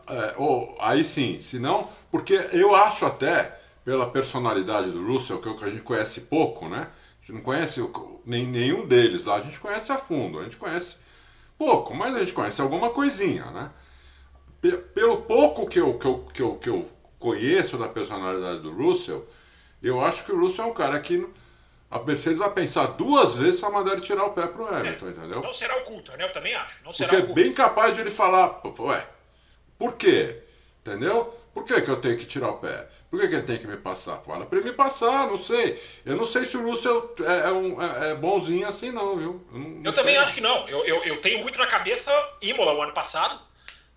É, 0.09 0.35
ou, 0.37 0.77
aí 0.81 1.05
sim, 1.05 1.39
se 1.39 1.59
não, 1.61 1.89
porque 2.11 2.35
eu 2.53 2.75
acho 2.75 3.07
até, 3.07 3.61
pela 3.85 4.11
personalidade 4.11 4.91
do 4.91 5.07
Russell, 5.07 5.41
que, 5.41 5.49
é 5.49 5.53
o 5.53 5.57
que 5.57 5.65
a 5.65 5.71
gente 5.71 5.83
conhece 5.83 6.23
pouco, 6.23 6.69
né? 6.69 6.89
A 6.89 7.21
gente 7.21 7.33
não 7.35 7.41
conhece 7.43 7.81
nem, 8.25 8.45
nenhum 8.49 8.87
deles 8.87 9.25
lá, 9.25 9.37
a 9.37 9.41
gente 9.41 9.61
conhece 9.61 9.93
a 9.93 9.99
fundo, 9.99 10.41
a 10.41 10.43
gente 10.43 10.57
conhece 10.57 10.99
pouco, 11.57 11.95
mas 11.95 12.13
a 12.15 12.19
gente 12.19 12.33
conhece 12.33 12.61
alguma 12.61 12.91
coisinha, 12.91 13.45
né? 13.53 13.71
Pelo 14.93 15.19
pouco 15.23 15.69
que 15.69 15.79
eu, 15.79 15.97
que 15.97 16.07
eu, 16.07 16.19
que 16.35 16.43
eu, 16.43 16.55
que 16.57 16.69
eu 16.69 16.89
conheço 17.21 17.79
da 17.79 17.89
personalidade 17.89 18.61
do 18.63 18.73
Russell, 18.73 19.25
eu 19.81 20.05
acho 20.05 20.25
que 20.25 20.33
o 20.33 20.41
Russell 20.41 20.65
é 20.65 20.69
um 20.69 20.75
cara 20.75 20.99
que 20.99 21.25
a 21.91 21.99
Mercedes 22.01 22.39
vai 22.39 22.51
pensar 22.51 22.87
duas 22.89 23.37
vezes 23.37 23.61
para 23.61 23.71
mandar 23.71 23.93
ele 23.93 24.01
tirar 24.01 24.25
o 24.25 24.31
pé 24.31 24.47
pro 24.47 24.67
Hamilton, 24.67 25.07
é, 25.07 25.11
entendeu? 25.11 25.41
Não 25.41 25.53
será 25.53 25.77
oculto, 25.79 26.17
né? 26.17 26.25
Eu 26.25 26.33
também 26.33 26.55
acho. 26.55 26.85
Não 26.85 26.93
será 26.93 27.09
Porque 27.09 27.31
é 27.31 27.35
bem 27.35 27.53
capaz 27.53 27.95
de 27.95 28.01
ele 28.01 28.11
falar, 28.11 28.61
ué, 28.81 29.07
por 29.79 29.95
quê? 29.95 30.43
Entendeu? 30.81 31.35
Por 31.55 31.65
que, 31.65 31.81
que 31.81 31.91
eu 31.91 32.01
tenho 32.01 32.19
que 32.19 32.27
tirar 32.27 32.51
o 32.51 32.59
pé? 32.59 32.89
Por 33.09 33.21
que, 33.21 33.29
que 33.29 33.35
ele 33.35 33.45
tem 33.45 33.59
que 33.59 33.67
me 33.67 33.77
passar? 33.77 34.19
Fala 34.19 34.45
para 34.45 34.59
ele 34.59 34.71
me 34.71 34.77
passar, 34.77 35.29
não 35.29 35.37
sei. 35.37 35.81
Eu 36.05 36.17
não 36.17 36.25
sei 36.25 36.45
se 36.45 36.57
o 36.57 36.63
Russell 36.63 37.15
é, 37.21 37.49
é, 37.49 37.53
um, 37.53 37.81
é, 37.81 38.11
é 38.11 38.15
bonzinho 38.15 38.67
assim, 38.67 38.91
não, 38.91 39.17
viu? 39.17 39.47
Eu, 39.53 39.59
não, 39.59 39.69
não 39.71 39.85
eu 39.85 39.93
também 39.93 40.17
acho 40.19 40.35
que 40.35 40.41
não. 40.41 40.69
Eu, 40.69 40.85
eu, 40.85 41.05
eu 41.05 41.21
tenho 41.21 41.41
muito 41.41 41.59
na 41.59 41.67
cabeça 41.67 42.13
Imola 42.43 42.75
o 42.75 42.83
ano 42.83 42.93
passado 42.93 43.41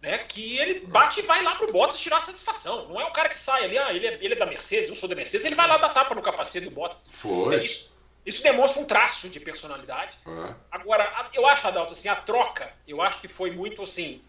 né, 0.02 0.20
que 0.20 0.58
ele 0.58 0.82
bate 0.82 1.20
e 1.20 1.24
vai 1.24 1.44
lá 1.44 1.56
pro 1.56 1.72
Bottas 1.72 2.00
tirar 2.00 2.22
satisfação. 2.22 2.88
Não 2.88 3.00
é 3.00 3.06
um 3.06 3.12
cara 3.12 3.30
que 3.30 3.38
sai 3.38 3.66
ali, 3.66 3.78
ah, 3.78 3.94
ele 3.94 4.08
é, 4.08 4.18
ele 4.22 4.34
é 4.34 4.38
da 4.38 4.46
Mercedes, 4.46 4.90
eu 4.90 4.96
sou 4.96 5.10
da 5.10 5.16
Mercedes, 5.16 5.46
ele 5.46 5.56
vai 5.56 5.68
lá 5.68 5.78
dar 5.78 5.90
tapa 5.90 6.16
no 6.16 6.22
capacete 6.22 6.66
do 6.66 6.72
Bottas. 6.72 7.02
Foi. 7.10 7.60
É 7.60 7.64
isso, 7.64 7.92
isso 8.26 8.44
demonstra 8.44 8.82
um 8.82 8.86
traço 8.86 9.30
de 9.30 9.40
personalidade. 9.40 10.18
É. 10.26 10.56
Agora, 10.72 11.30
eu 11.34 11.46
acho, 11.48 11.68
Adalto, 11.68 11.94
assim, 11.94 12.08
a 12.08 12.16
troca, 12.16 12.72
eu 12.88 13.02
acho 13.02 13.20
que 13.20 13.28
foi 13.28 13.52
muito 13.52 13.82
assim. 13.82 14.22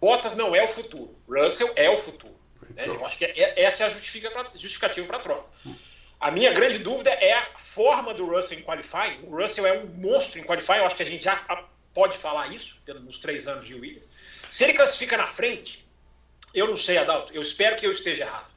Bottas 0.00 0.34
não 0.34 0.54
é 0.54 0.64
o 0.64 0.68
futuro. 0.68 1.16
Russell 1.28 1.72
é 1.76 1.88
o 1.88 1.96
futuro. 1.96 2.34
Né? 2.74 2.82
Então. 2.82 2.94
Eu 2.94 3.06
acho 3.06 3.16
que 3.18 3.24
é, 3.24 3.62
essa 3.62 3.84
é 3.84 3.86
a 3.86 3.88
justificativa 4.54 5.06
para 5.06 5.16
a 5.16 5.20
troca. 5.20 5.48
A 6.20 6.30
minha 6.30 6.52
grande 6.52 6.78
dúvida 6.78 7.10
é 7.10 7.32
a 7.32 7.58
forma 7.58 8.14
do 8.14 8.26
Russell 8.26 8.58
em 8.58 8.62
qualifying. 8.62 9.24
O 9.24 9.36
Russell 9.36 9.66
é 9.66 9.78
um 9.78 9.86
monstro 9.86 10.38
em 10.38 10.44
qualifying, 10.44 10.78
eu 10.78 10.86
acho 10.86 10.96
que 10.96 11.02
a 11.02 11.06
gente 11.06 11.24
já 11.24 11.36
pode 11.92 12.16
falar 12.16 12.48
isso, 12.48 12.80
nos 13.00 13.18
três 13.18 13.48
anos 13.48 13.66
de 13.66 13.74
Williams. 13.74 14.08
Se 14.52 14.64
ele 14.64 14.74
classifica 14.74 15.16
na 15.16 15.26
frente, 15.26 15.82
eu 16.52 16.68
não 16.68 16.76
sei, 16.76 16.98
Adalto, 16.98 17.32
eu 17.32 17.40
espero 17.40 17.74
que 17.74 17.86
eu 17.86 17.90
esteja 17.90 18.24
errado. 18.24 18.52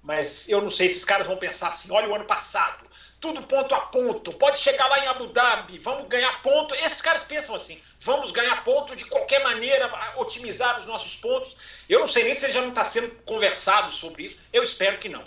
Mas 0.00 0.48
eu 0.48 0.62
não 0.62 0.70
sei 0.70 0.86
se 0.86 0.92
esses 0.92 1.04
caras 1.04 1.26
vão 1.26 1.36
pensar 1.38 1.70
assim: 1.70 1.90
olha 1.90 2.08
o 2.08 2.14
ano 2.14 2.24
passado, 2.24 2.86
tudo 3.20 3.42
ponto 3.42 3.74
a 3.74 3.80
ponto, 3.80 4.32
pode 4.32 4.60
chegar 4.60 4.86
lá 4.86 5.04
em 5.04 5.08
Abu 5.08 5.26
Dhabi, 5.26 5.76
vamos 5.80 6.06
ganhar 6.06 6.40
ponto. 6.40 6.72
Esses 6.76 7.02
caras 7.02 7.24
pensam 7.24 7.56
assim: 7.56 7.82
vamos 7.98 8.30
ganhar 8.30 8.62
ponto 8.62 8.94
de 8.94 9.04
qualquer 9.06 9.42
maneira, 9.42 9.92
otimizar 10.18 10.78
os 10.78 10.86
nossos 10.86 11.16
pontos. 11.16 11.56
Eu 11.88 11.98
não 11.98 12.06
sei 12.06 12.22
nem 12.22 12.34
se 12.34 12.46
ele 12.46 12.52
já 12.52 12.62
não 12.62 12.68
está 12.68 12.84
sendo 12.84 13.10
conversado 13.24 13.90
sobre 13.90 14.26
isso, 14.26 14.38
eu 14.52 14.62
espero 14.62 14.98
que 14.98 15.08
não. 15.08 15.24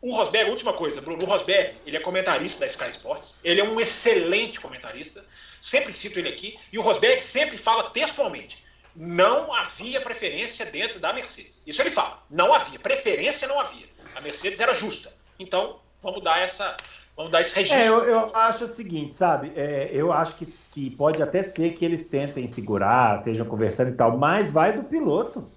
O 0.00 0.16
Rosberg, 0.16 0.48
última 0.48 0.72
coisa, 0.72 1.02
Bruno, 1.02 1.26
Rosberg, 1.26 1.76
ele 1.84 1.98
é 1.98 2.00
comentarista 2.00 2.60
da 2.60 2.66
Sky 2.68 2.88
Sports, 2.88 3.38
ele 3.44 3.60
é 3.60 3.64
um 3.64 3.78
excelente 3.78 4.60
comentarista, 4.60 5.22
sempre 5.60 5.92
cito 5.92 6.18
ele 6.18 6.30
aqui, 6.30 6.58
e 6.72 6.78
o 6.78 6.82
Rosberg 6.82 7.20
sempre 7.20 7.58
fala 7.58 7.90
textualmente 7.90 8.66
não 8.98 9.54
havia 9.54 10.00
preferência 10.00 10.66
dentro 10.66 10.98
da 10.98 11.12
Mercedes. 11.12 11.62
Isso 11.64 11.80
ele 11.80 11.90
fala. 11.90 12.18
Não 12.28 12.52
havia. 12.52 12.80
Preferência 12.80 13.46
não 13.46 13.60
havia. 13.60 13.86
A 14.16 14.20
Mercedes 14.20 14.58
era 14.58 14.74
justa. 14.74 15.12
Então, 15.38 15.78
vamos 16.02 16.20
dar 16.24 16.40
essa. 16.40 16.76
Vamos 17.16 17.30
dar 17.30 17.40
esse 17.40 17.54
registro. 17.54 17.80
É, 17.80 17.88
eu, 17.88 18.04
eu 18.04 18.36
acho 18.36 18.64
o 18.64 18.68
seguinte, 18.68 19.14
sabe? 19.14 19.52
É, 19.54 19.88
eu 19.92 20.12
acho 20.12 20.34
que, 20.34 20.44
que 20.72 20.90
pode 20.90 21.22
até 21.22 21.44
ser 21.44 21.74
que 21.74 21.84
eles 21.84 22.08
tentem 22.08 22.48
segurar, 22.48 23.18
estejam 23.18 23.46
conversando 23.46 23.90
e 23.90 23.94
tal, 23.94 24.18
mas 24.18 24.50
vai 24.50 24.72
do 24.72 24.82
piloto. 24.82 25.48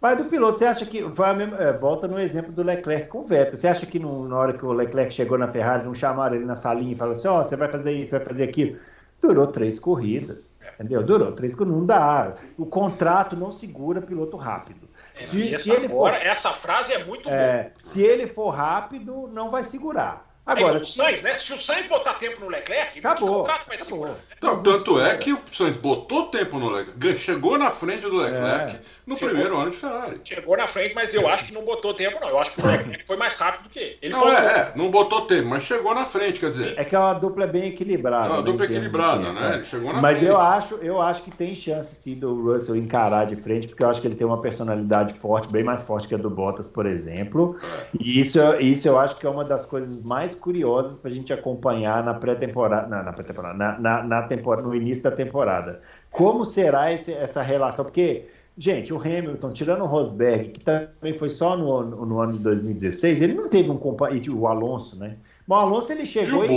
Vai 0.00 0.16
do 0.16 0.24
piloto. 0.24 0.58
Você 0.58 0.64
acha 0.64 0.86
que. 0.86 0.98
É, 0.98 1.72
volta 1.74 2.08
no 2.08 2.18
exemplo 2.18 2.52
do 2.52 2.62
Leclerc 2.62 3.08
com 3.08 3.18
o 3.18 3.24
Vettel. 3.24 3.58
Você 3.58 3.68
acha 3.68 3.84
que 3.84 3.98
no, 3.98 4.26
na 4.26 4.38
hora 4.38 4.52
que 4.54 4.64
o 4.64 4.72
Leclerc 4.72 5.12
chegou 5.12 5.36
na 5.36 5.46
Ferrari, 5.46 5.84
não 5.84 5.94
chamaram 5.94 6.36
ele 6.36 6.46
na 6.46 6.56
salinha 6.56 6.92
e 6.92 6.96
falaram 6.96 7.18
assim: 7.18 7.28
ó, 7.28 7.40
oh, 7.40 7.44
você 7.44 7.54
vai 7.54 7.68
fazer 7.68 7.92
isso, 7.92 8.12
vai 8.12 8.24
fazer 8.24 8.44
aquilo? 8.44 8.78
Durou 9.22 9.46
três 9.46 9.78
corridas. 9.78 10.58
Entendeu? 10.74 11.02
Durou 11.02 11.32
três 11.32 11.54
corridas. 11.54 11.78
Não 11.78 11.86
dá. 11.86 12.34
O 12.58 12.66
contrato 12.66 13.36
não 13.36 13.52
segura 13.52 14.02
piloto 14.02 14.36
rápido. 14.36 14.88
É, 15.14 15.22
se, 15.22 15.52
se 15.58 15.70
ele 15.70 15.88
for, 15.88 16.12
essa 16.12 16.50
frase 16.50 16.92
é 16.92 17.04
muito 17.04 17.28
é, 17.30 17.62
boa. 17.62 17.72
Se 17.82 18.02
ele 18.02 18.26
for 18.26 18.50
rápido, 18.50 19.28
não 19.32 19.50
vai 19.50 19.62
segurar. 19.62 20.31
Agora, 20.44 20.78
o 20.78 20.84
Sainz, 20.84 21.22
né? 21.22 21.34
Se 21.38 21.52
o 21.52 21.58
Sainz 21.58 21.86
botar 21.86 22.14
tempo 22.14 22.40
no 22.40 22.48
Leclerc, 22.48 22.98
acabou, 22.98 23.30
o 23.30 23.34
contrato 23.38 23.68
vai 23.68 23.76
acabou. 23.76 24.16
Então, 24.36 24.60
tanto 24.60 25.00
é 25.00 25.16
que 25.16 25.32
o 25.32 25.38
Sainz 25.52 25.76
botou 25.76 26.26
tempo 26.26 26.58
no 26.58 26.68
Leclerc, 26.68 27.16
chegou 27.20 27.56
na 27.56 27.70
frente 27.70 28.02
do 28.02 28.16
Leclerc 28.16 28.74
é. 28.74 28.80
no 29.06 29.16
chegou, 29.16 29.30
primeiro 29.30 29.56
ano 29.56 29.70
de 29.70 29.76
Ferrari. 29.76 30.20
Chegou 30.24 30.56
na 30.56 30.66
frente, 30.66 30.96
mas 30.96 31.14
eu 31.14 31.28
acho 31.28 31.44
que 31.44 31.54
não 31.54 31.64
botou 31.64 31.94
tempo, 31.94 32.18
não. 32.20 32.28
Eu 32.28 32.40
acho 32.40 32.50
que 32.50 32.60
o 32.60 32.66
Leclerc 32.66 33.06
foi 33.06 33.16
mais 33.16 33.36
rápido 33.36 33.62
do 33.64 33.68
que 33.68 33.78
ele. 33.78 33.98
ele 34.02 34.12
não, 34.12 34.28
é, 34.28 34.34
é, 34.34 34.72
não 34.74 34.90
botou 34.90 35.20
tempo, 35.22 35.48
mas 35.48 35.62
chegou 35.62 35.94
na 35.94 36.04
frente, 36.04 36.40
quer 36.40 36.50
dizer. 36.50 36.74
É 36.76 36.84
que 36.84 36.96
é 36.96 36.98
uma 36.98 37.14
dupla 37.14 37.46
bem 37.46 37.68
equilibrada. 37.68 38.26
É 38.26 38.30
uma 38.32 38.42
dupla 38.42 38.64
equilibrada, 38.64 39.32
né? 39.32 39.54
Ele 39.54 39.62
chegou 39.62 39.92
na 39.92 40.00
mas 40.00 40.18
frente. 40.18 40.32
Mas 40.32 40.40
eu 40.40 40.40
acho, 40.40 40.74
eu 40.82 41.00
acho 41.00 41.22
que 41.22 41.30
tem 41.30 41.54
chance 41.54 41.94
sim 41.94 42.16
do 42.16 42.52
Russell 42.52 42.74
encarar 42.74 43.26
de 43.26 43.36
frente, 43.36 43.68
porque 43.68 43.84
eu 43.84 43.88
acho 43.88 44.00
que 44.00 44.08
ele 44.08 44.16
tem 44.16 44.26
uma 44.26 44.40
personalidade 44.40 45.12
forte, 45.14 45.48
bem 45.48 45.62
mais 45.62 45.84
forte 45.84 46.08
que 46.08 46.16
a 46.16 46.18
do 46.18 46.28
Bottas, 46.28 46.66
por 46.66 46.84
exemplo. 46.84 47.56
É. 47.62 47.86
E 48.00 48.20
isso, 48.20 48.38
isso 48.58 48.88
eu 48.88 48.98
acho 48.98 49.16
que 49.16 49.24
é 49.24 49.30
uma 49.30 49.44
das 49.44 49.64
coisas 49.64 50.02
mais 50.04 50.31
curiosas 50.34 50.98
para 50.98 51.10
a 51.10 51.14
gente 51.14 51.32
acompanhar 51.32 52.02
na 52.04 52.14
pré-temporada, 52.14 52.88
na, 52.88 53.02
na 53.02 53.12
pré-temporada, 53.12 53.54
na, 53.54 53.78
na, 53.78 54.02
na 54.02 54.22
temporada, 54.22 54.66
no 54.66 54.74
início 54.74 55.04
da 55.04 55.10
temporada. 55.10 55.80
Como 56.10 56.44
será 56.44 56.92
esse, 56.92 57.12
essa 57.12 57.42
relação? 57.42 57.84
Porque, 57.84 58.26
gente, 58.56 58.92
o 58.92 58.98
Hamilton, 58.98 59.50
tirando 59.50 59.82
o 59.82 59.86
Rosberg, 59.86 60.50
que 60.50 60.60
também 60.60 61.16
foi 61.16 61.30
só 61.30 61.56
no, 61.56 61.82
no, 61.82 62.06
no 62.06 62.20
ano 62.20 62.32
de 62.32 62.38
2016, 62.40 63.20
ele 63.20 63.34
não 63.34 63.48
teve 63.48 63.70
um 63.70 63.76
companheiro, 63.76 64.38
o 64.38 64.46
Alonso, 64.46 64.98
né? 64.98 65.16
Mas 65.46 65.58
o 65.58 65.60
Alonso 65.62 65.92
ele 65.92 66.06
chegou 66.06 66.44
e, 66.44 66.48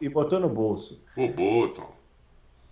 e, 0.00 0.06
e, 0.06 0.08
botou 0.08 0.40
no 0.40 0.48
bolso. 0.48 1.02
O 1.16 1.28
Button. 1.28 2.01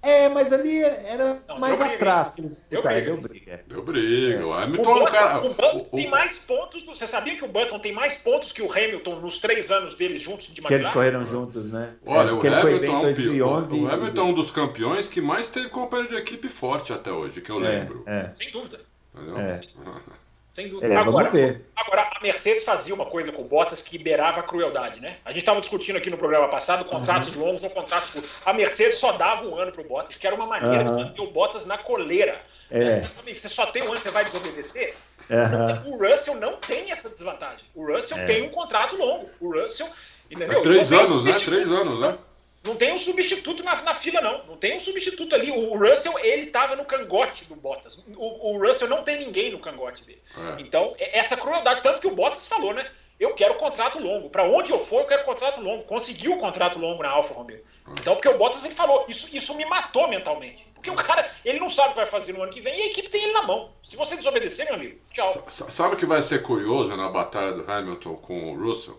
É, 0.02 0.28
mas 0.30 0.50
ali 0.50 0.82
era 0.82 1.42
não, 1.46 1.58
mais 1.58 1.78
atrás 1.78 2.30
que 2.30 2.40
eles 2.40 2.66
disputaram. 2.68 3.04
Deu 3.04 3.16
briga. 3.20 3.64
Deu 3.66 3.82
briga. 3.82 4.34
É. 4.34 4.44
O 4.44 4.52
Hamilton, 4.52 4.90
o 4.90 4.94
Button, 4.94 5.10
cara, 5.10 5.38
o 5.38 5.54
Button 5.54 5.88
o, 5.92 5.96
tem 5.96 6.08
mais 6.08 6.38
pontos. 6.38 6.82
Do, 6.82 6.94
você 6.94 7.06
sabia 7.06 7.36
que 7.36 7.44
o 7.44 7.48
Button 7.48 7.78
tem 7.78 7.92
mais 7.92 8.16
pontos 8.16 8.50
que 8.50 8.62
o 8.62 8.72
Hamilton 8.72 9.16
nos 9.16 9.38
três 9.38 9.70
anos 9.70 9.94
deles 9.94 10.22
juntos 10.22 10.46
de 10.46 10.60
McLaren? 10.60 10.68
Que 10.68 10.74
eles 10.74 10.92
correram 10.92 11.24
juntos, 11.26 11.66
né? 11.66 11.94
Olha, 12.06 12.30
é, 12.30 12.32
o, 12.32 12.40
Hamilton, 12.40 13.02
2011, 13.02 13.74
o 13.74 13.90
Hamilton 13.90 14.20
é 14.20 14.24
um 14.24 14.34
dos 14.34 14.50
campeões 14.50 15.06
que 15.06 15.20
mais 15.20 15.50
teve 15.50 15.68
companheiro 15.68 16.14
de 16.14 16.20
equipe 16.20 16.48
forte 16.48 16.92
até 16.92 17.12
hoje, 17.12 17.42
que 17.42 17.50
eu 17.50 17.62
é, 17.62 17.68
lembro. 17.68 18.02
É. 18.06 18.30
Sem 18.34 18.50
dúvida. 18.50 18.80
Entendeu? 19.14 19.38
É. 19.38 19.54
Sem 20.52 20.68
dúvida. 20.68 20.92
É, 20.92 20.96
agora, 20.96 21.30
agora, 21.76 22.10
a 22.16 22.20
Mercedes 22.20 22.64
fazia 22.64 22.94
uma 22.94 23.06
coisa 23.06 23.30
com 23.30 23.42
o 23.42 23.44
Bottas 23.44 23.80
que 23.80 23.96
liberava 23.96 24.40
a 24.40 24.42
crueldade, 24.42 25.00
né? 25.00 25.16
A 25.24 25.30
gente 25.30 25.42
estava 25.42 25.60
discutindo 25.60 25.96
aqui 25.96 26.10
no 26.10 26.16
programa 26.16 26.48
passado 26.48 26.84
contratos 26.84 27.34
uhum. 27.36 27.44
longos 27.44 27.62
ou 27.62 27.70
contratos 27.70 28.10
curtos. 28.10 28.42
A 28.44 28.52
Mercedes 28.52 28.98
só 28.98 29.12
dava 29.12 29.46
um 29.46 29.56
ano 29.56 29.70
para 29.70 29.80
o 29.80 29.84
Bottas, 29.84 30.16
que 30.16 30.26
era 30.26 30.34
uma 30.34 30.46
maneira 30.46 30.84
uhum. 30.84 30.96
de 30.96 31.04
manter 31.04 31.22
o 31.22 31.30
Bottas 31.30 31.64
na 31.66 31.78
coleira. 31.78 32.40
É. 32.70 33.00
Você 33.00 33.48
só 33.48 33.66
tem 33.66 33.82
um 33.82 33.92
ano, 33.92 34.00
você 34.00 34.10
vai 34.10 34.24
desobedecer? 34.24 34.94
Uhum. 35.30 35.94
O 35.94 35.98
Russell 36.04 36.34
não 36.34 36.56
tem 36.56 36.90
essa 36.90 37.08
desvantagem. 37.08 37.64
O 37.72 37.86
Russell 37.86 38.18
é. 38.18 38.24
tem 38.24 38.42
um 38.42 38.50
contrato 38.50 38.96
longo. 38.96 39.30
O 39.40 39.52
Russell. 39.52 39.88
Entendeu? 40.28 40.58
É 40.58 40.62
três 40.62 40.92
anos, 40.92 41.24
né? 41.24 41.32
Três 41.32 41.70
anos, 41.70 42.00
né? 42.00 42.18
Não 42.62 42.76
tem 42.76 42.92
um 42.92 42.98
substituto 42.98 43.64
na, 43.64 43.80
na, 43.82 43.94
fila, 43.94 44.20
não. 44.20 44.44
Não 44.46 44.56
tem 44.56 44.76
um 44.76 44.80
substituto 44.80 45.34
ali. 45.34 45.50
O 45.50 45.78
Russell, 45.78 46.18
ele 46.18 46.46
estava 46.46 46.76
no 46.76 46.84
cangote 46.84 47.46
do 47.46 47.56
Bottas. 47.56 48.04
O, 48.14 48.52
o, 48.52 48.58
Russell 48.58 48.88
não 48.88 49.02
tem 49.02 49.18
ninguém 49.18 49.50
no 49.50 49.58
cangote 49.58 50.04
dele. 50.04 50.22
É. 50.36 50.60
Então, 50.60 50.94
é, 50.98 51.18
essa 51.18 51.36
crueldade, 51.36 51.80
tanto 51.80 52.00
que 52.00 52.06
o 52.06 52.14
Bottas 52.14 52.46
falou, 52.46 52.74
né? 52.74 52.86
Eu 53.18 53.34
quero 53.34 53.54
contrato 53.54 53.98
longo. 53.98 54.28
Para 54.28 54.44
onde 54.44 54.72
eu 54.72 54.78
for, 54.78 55.00
eu 55.00 55.06
quero 55.06 55.24
contrato 55.24 55.60
longo. 55.60 55.84
Conseguiu 55.84 56.34
o 56.34 56.38
contrato 56.38 56.78
longo 56.78 57.02
na 57.02 57.10
Alfa 57.10 57.32
Romeo. 57.32 57.62
É. 57.86 57.92
Então, 57.92 58.14
porque 58.14 58.28
o 58.28 58.36
Bottas 58.36 58.64
ele 58.64 58.74
falou, 58.74 59.06
isso, 59.08 59.34
isso 59.34 59.54
me 59.54 59.64
matou 59.64 60.06
mentalmente. 60.08 60.66
Porque 60.74 60.90
o 60.90 60.94
cara, 60.94 61.30
ele 61.44 61.60
não 61.60 61.70
sabe 61.70 61.88
o 61.88 61.92
que 61.92 62.00
vai 62.00 62.06
fazer 62.06 62.34
no 62.34 62.42
ano 62.42 62.52
que 62.52 62.60
vem 62.60 62.78
e 62.78 62.82
a 62.82 62.86
equipe 62.86 63.08
tem 63.08 63.22
ele 63.22 63.32
na 63.32 63.42
mão. 63.42 63.70
Se 63.82 63.96
você 63.96 64.16
desobedecer, 64.16 64.66
meu 64.66 64.74
amigo, 64.74 64.98
tchau. 65.12 65.44
Sabe 65.48 65.94
o 65.94 65.98
que 65.98 66.06
vai 66.06 66.20
ser 66.20 66.42
curioso 66.42 66.94
na 66.96 67.08
batalha 67.08 67.52
do 67.52 67.70
Hamilton 67.70 68.16
com 68.16 68.52
o 68.52 68.58
Russell? 68.58 68.98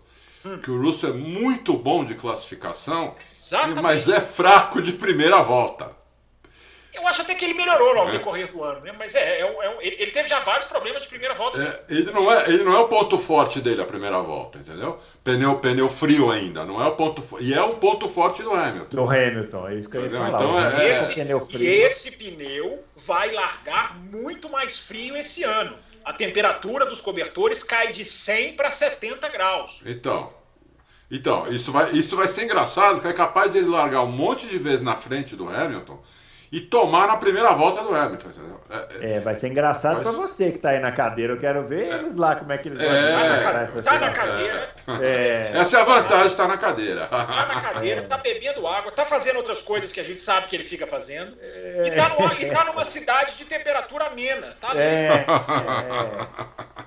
Que 0.63 0.71
o 0.71 0.82
Russo 0.82 1.08
é 1.08 1.13
muito 1.13 1.73
bom 1.73 2.04
de 2.04 2.15
classificação, 2.15 3.15
Exatamente. 3.32 3.82
mas 3.82 4.10
é 4.10 4.19
fraco 4.19 4.82
de 4.82 4.93
primeira 4.93 5.41
volta. 5.41 6.01
Eu 6.93 7.08
acho 7.08 7.21
até 7.21 7.34
que 7.34 7.45
ele 7.45 7.54
melhorou 7.54 7.97
ao 7.97 8.10
é. 8.10 8.12
decorrer 8.12 8.51
do 8.51 8.63
ano, 8.63 8.82
né? 8.82 8.93
Mas 8.97 9.15
é, 9.15 9.39
é, 9.39 9.43
é, 9.43 9.77
ele 9.82 10.12
teve 10.12 10.27
já 10.27 10.39
vários 10.39 10.67
problemas 10.67 11.04
de 11.04 11.10
primeira 11.10 11.34
volta. 11.34 11.62
É, 11.62 11.93
ele, 11.93 12.12
não 12.12 12.32
é, 12.32 12.49
ele 12.49 12.63
não 12.63 12.73
é 12.73 12.80
o 12.80 12.88
ponto 12.88 13.17
forte 13.17 13.62
dele 13.62 13.82
a 13.82 13.86
primeira 13.86 14.19
volta, 14.21 14.58
entendeu? 14.58 14.99
Pneu, 15.23 15.58
pneu 15.60 15.88
frio 15.88 16.30
ainda, 16.30 16.65
não 16.65 16.82
é 16.82 16.88
o 16.88 16.95
ponto 16.95 17.23
E 17.39 17.54
é 17.54 17.63
um 17.63 17.75
ponto 17.75 18.10
forte 18.10 18.43
do 18.43 18.51
Hamilton. 18.51 18.95
Do 18.95 19.10
Hamilton, 19.10 19.69
é 19.69 19.75
isso 19.75 19.89
que 19.89 19.97
eu 19.97 20.04
ia 20.04 20.12
falar. 20.12 20.30
Então, 20.30 20.60
é, 20.60 20.86
é, 20.86 20.91
esse, 20.91 21.15
pneu 21.15 21.39
frio. 21.39 21.63
E 21.63 21.67
esse 21.67 22.12
pneu 22.12 22.84
vai 22.97 23.32
largar 23.32 23.97
muito 23.97 24.49
mais 24.49 24.80
frio 24.80 25.15
esse 25.15 25.43
ano. 25.43 25.77
A 26.04 26.14
temperatura 26.14 26.86
dos 26.86 27.02
cobertores 27.02 27.64
cai 27.64 27.92
de 27.92 28.04
100 28.04 28.56
para 28.56 28.70
70 28.70 29.30
graus. 29.30 29.82
Então, 29.86 30.34
então 31.10 31.48
isso, 31.48 31.72
vai, 31.72 31.92
isso 31.92 32.16
vai 32.16 32.28
ser 32.28 32.46
engraçado, 32.46 33.02
que 33.02 33.08
é 33.08 33.14
capaz 33.14 33.52
de 33.52 33.60
ele 33.60 33.68
largar 33.68 34.02
um 34.02 34.12
monte 34.12 34.48
de 34.48 34.58
vezes 34.58 34.82
na 34.82 34.96
frente 34.96 35.36
do 35.36 35.50
Hamilton 35.50 36.02
e 36.52 36.60
tomar 36.60 37.08
na 37.08 37.16
primeira 37.16 37.54
volta 37.54 37.82
do 37.82 37.96
Hamilton, 37.96 38.28
entendeu? 38.28 38.60
É, 38.70 38.76
é, 39.00 39.14
é 39.14 39.20
vai 39.22 39.34
ser 39.34 39.48
engraçado 39.48 40.00
mas... 40.00 40.10
para 40.10 40.28
você 40.28 40.50
que 40.50 40.58
está 40.58 40.72
aí 40.72 40.80
na 40.80 40.92
cadeira. 40.92 41.34
Eu 41.34 41.40
quero 41.40 41.66
ver 41.66 41.88
é, 41.88 41.94
eles 41.96 42.16
lá 42.16 42.36
como 42.36 42.52
é 42.52 42.58
que 42.58 42.68
eles 42.68 42.78
vão 42.78 42.90
é, 42.90 43.64
Está 43.64 43.82
tá 43.82 44.00
na 44.00 44.12
cadeira. 44.12 44.70
É. 45.02 45.52
Essa 45.54 45.78
é 45.78 45.82
a 45.82 45.86
vantagem 45.86 46.28
estar 46.28 46.48
na 46.50 46.58
cadeira. 46.58 47.04
Está 47.06 47.46
na 47.48 47.62
cadeira, 47.62 48.02
está 48.02 48.18
bebendo 48.18 48.68
água, 48.68 48.90
está 48.90 49.06
fazendo 49.06 49.38
outras 49.38 49.62
coisas 49.62 49.94
que 49.94 50.00
a 50.02 50.04
gente 50.04 50.22
sabe 50.22 50.48
que 50.48 50.56
ele 50.56 50.66
fica 50.66 50.86
fazendo. 50.86 51.38
E 51.42 51.88
está 51.88 52.10
tá 52.10 52.66
numa 52.66 52.84
cidade 52.84 53.38
de 53.38 53.46
temperatura 53.46 54.08
amena. 54.08 54.54
Tá 54.60 54.72
é, 54.76 55.26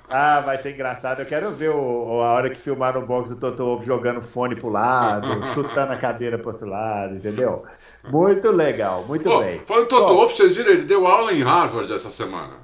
Ah, 0.09 0.40
vai 0.40 0.59
ser 0.59 0.74
engraçado. 0.74 1.20
Eu 1.20 1.27
quero 1.27 1.50
ver 1.53 1.70
o, 1.70 2.22
a 2.22 2.35
hora 2.35 2.50
que 2.50 2.61
filmar 2.61 2.92
no 2.94 3.07
box 3.07 3.31
do 3.31 3.37
Toto 3.37 3.83
jogando 3.83 4.20
fone 4.20 4.55
pro 4.55 4.68
lado, 4.68 5.27
chutando 5.55 5.92
a 5.92 5.96
cadeira 5.96 6.38
pro 6.38 6.50
outro 6.50 6.68
lado, 6.68 7.16
entendeu? 7.16 7.64
Muito 8.10 8.50
legal, 8.50 9.04
muito 9.04 9.28
oh, 9.30 9.40
bem. 9.40 9.60
Falando 9.60 9.84
em 9.84 9.88
Toto 9.88 10.14
Wolff, 10.14 10.36
vocês 10.36 10.56
viram, 10.56 10.72
ele 10.72 10.84
deu 10.84 11.06
aula 11.06 11.32
em 11.32 11.42
Harvard 11.42 11.92
essa 11.92 12.10
semana. 12.10 12.58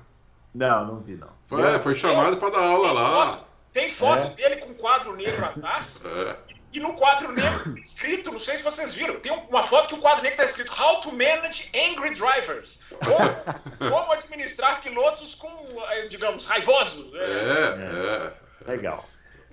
Não, 0.55 0.87
não 0.87 1.01
vi 1.01 1.17
não. 1.17 1.29
Foi, 1.47 1.63
é, 1.63 1.79
foi 1.79 1.95
chamado 1.95 2.37
para 2.37 2.51
dar 2.51 2.65
aula 2.65 2.89
tem 2.89 2.95
lá. 2.95 3.27
Foto, 3.27 3.45
tem 3.73 3.89
foto 3.89 4.27
é. 4.27 4.31
dele 4.31 4.57
com 4.57 4.75
quadro 4.75 5.17
negro 5.17 5.45
atrás. 5.45 6.03
É. 6.05 6.37
E 6.73 6.79
no 6.79 6.95
quadro 6.95 7.33
negro 7.33 7.77
escrito, 7.79 8.31
não 8.31 8.39
sei 8.39 8.59
se 8.59 8.63
vocês 8.63 8.95
viram, 8.95 9.19
tem 9.19 9.33
uma 9.33 9.63
foto 9.63 9.89
que 9.89 9.95
o 9.95 9.99
quadro 9.99 10.23
negro 10.23 10.41
está 10.41 10.45
escrito 10.45 10.73
How 10.81 11.01
to 11.01 11.11
Manage 11.11 11.69
Angry 11.75 12.15
Drivers. 12.15 12.79
Como, 13.05 13.91
como 13.91 14.13
administrar 14.13 14.81
pilotos 14.81 15.35
com, 15.35 15.49
eh, 15.91 16.07
digamos, 16.07 16.47
raivosos. 16.47 17.13
É, 17.15 17.25
é. 17.25 18.69
é. 18.69 18.71
Legal. 18.71 19.05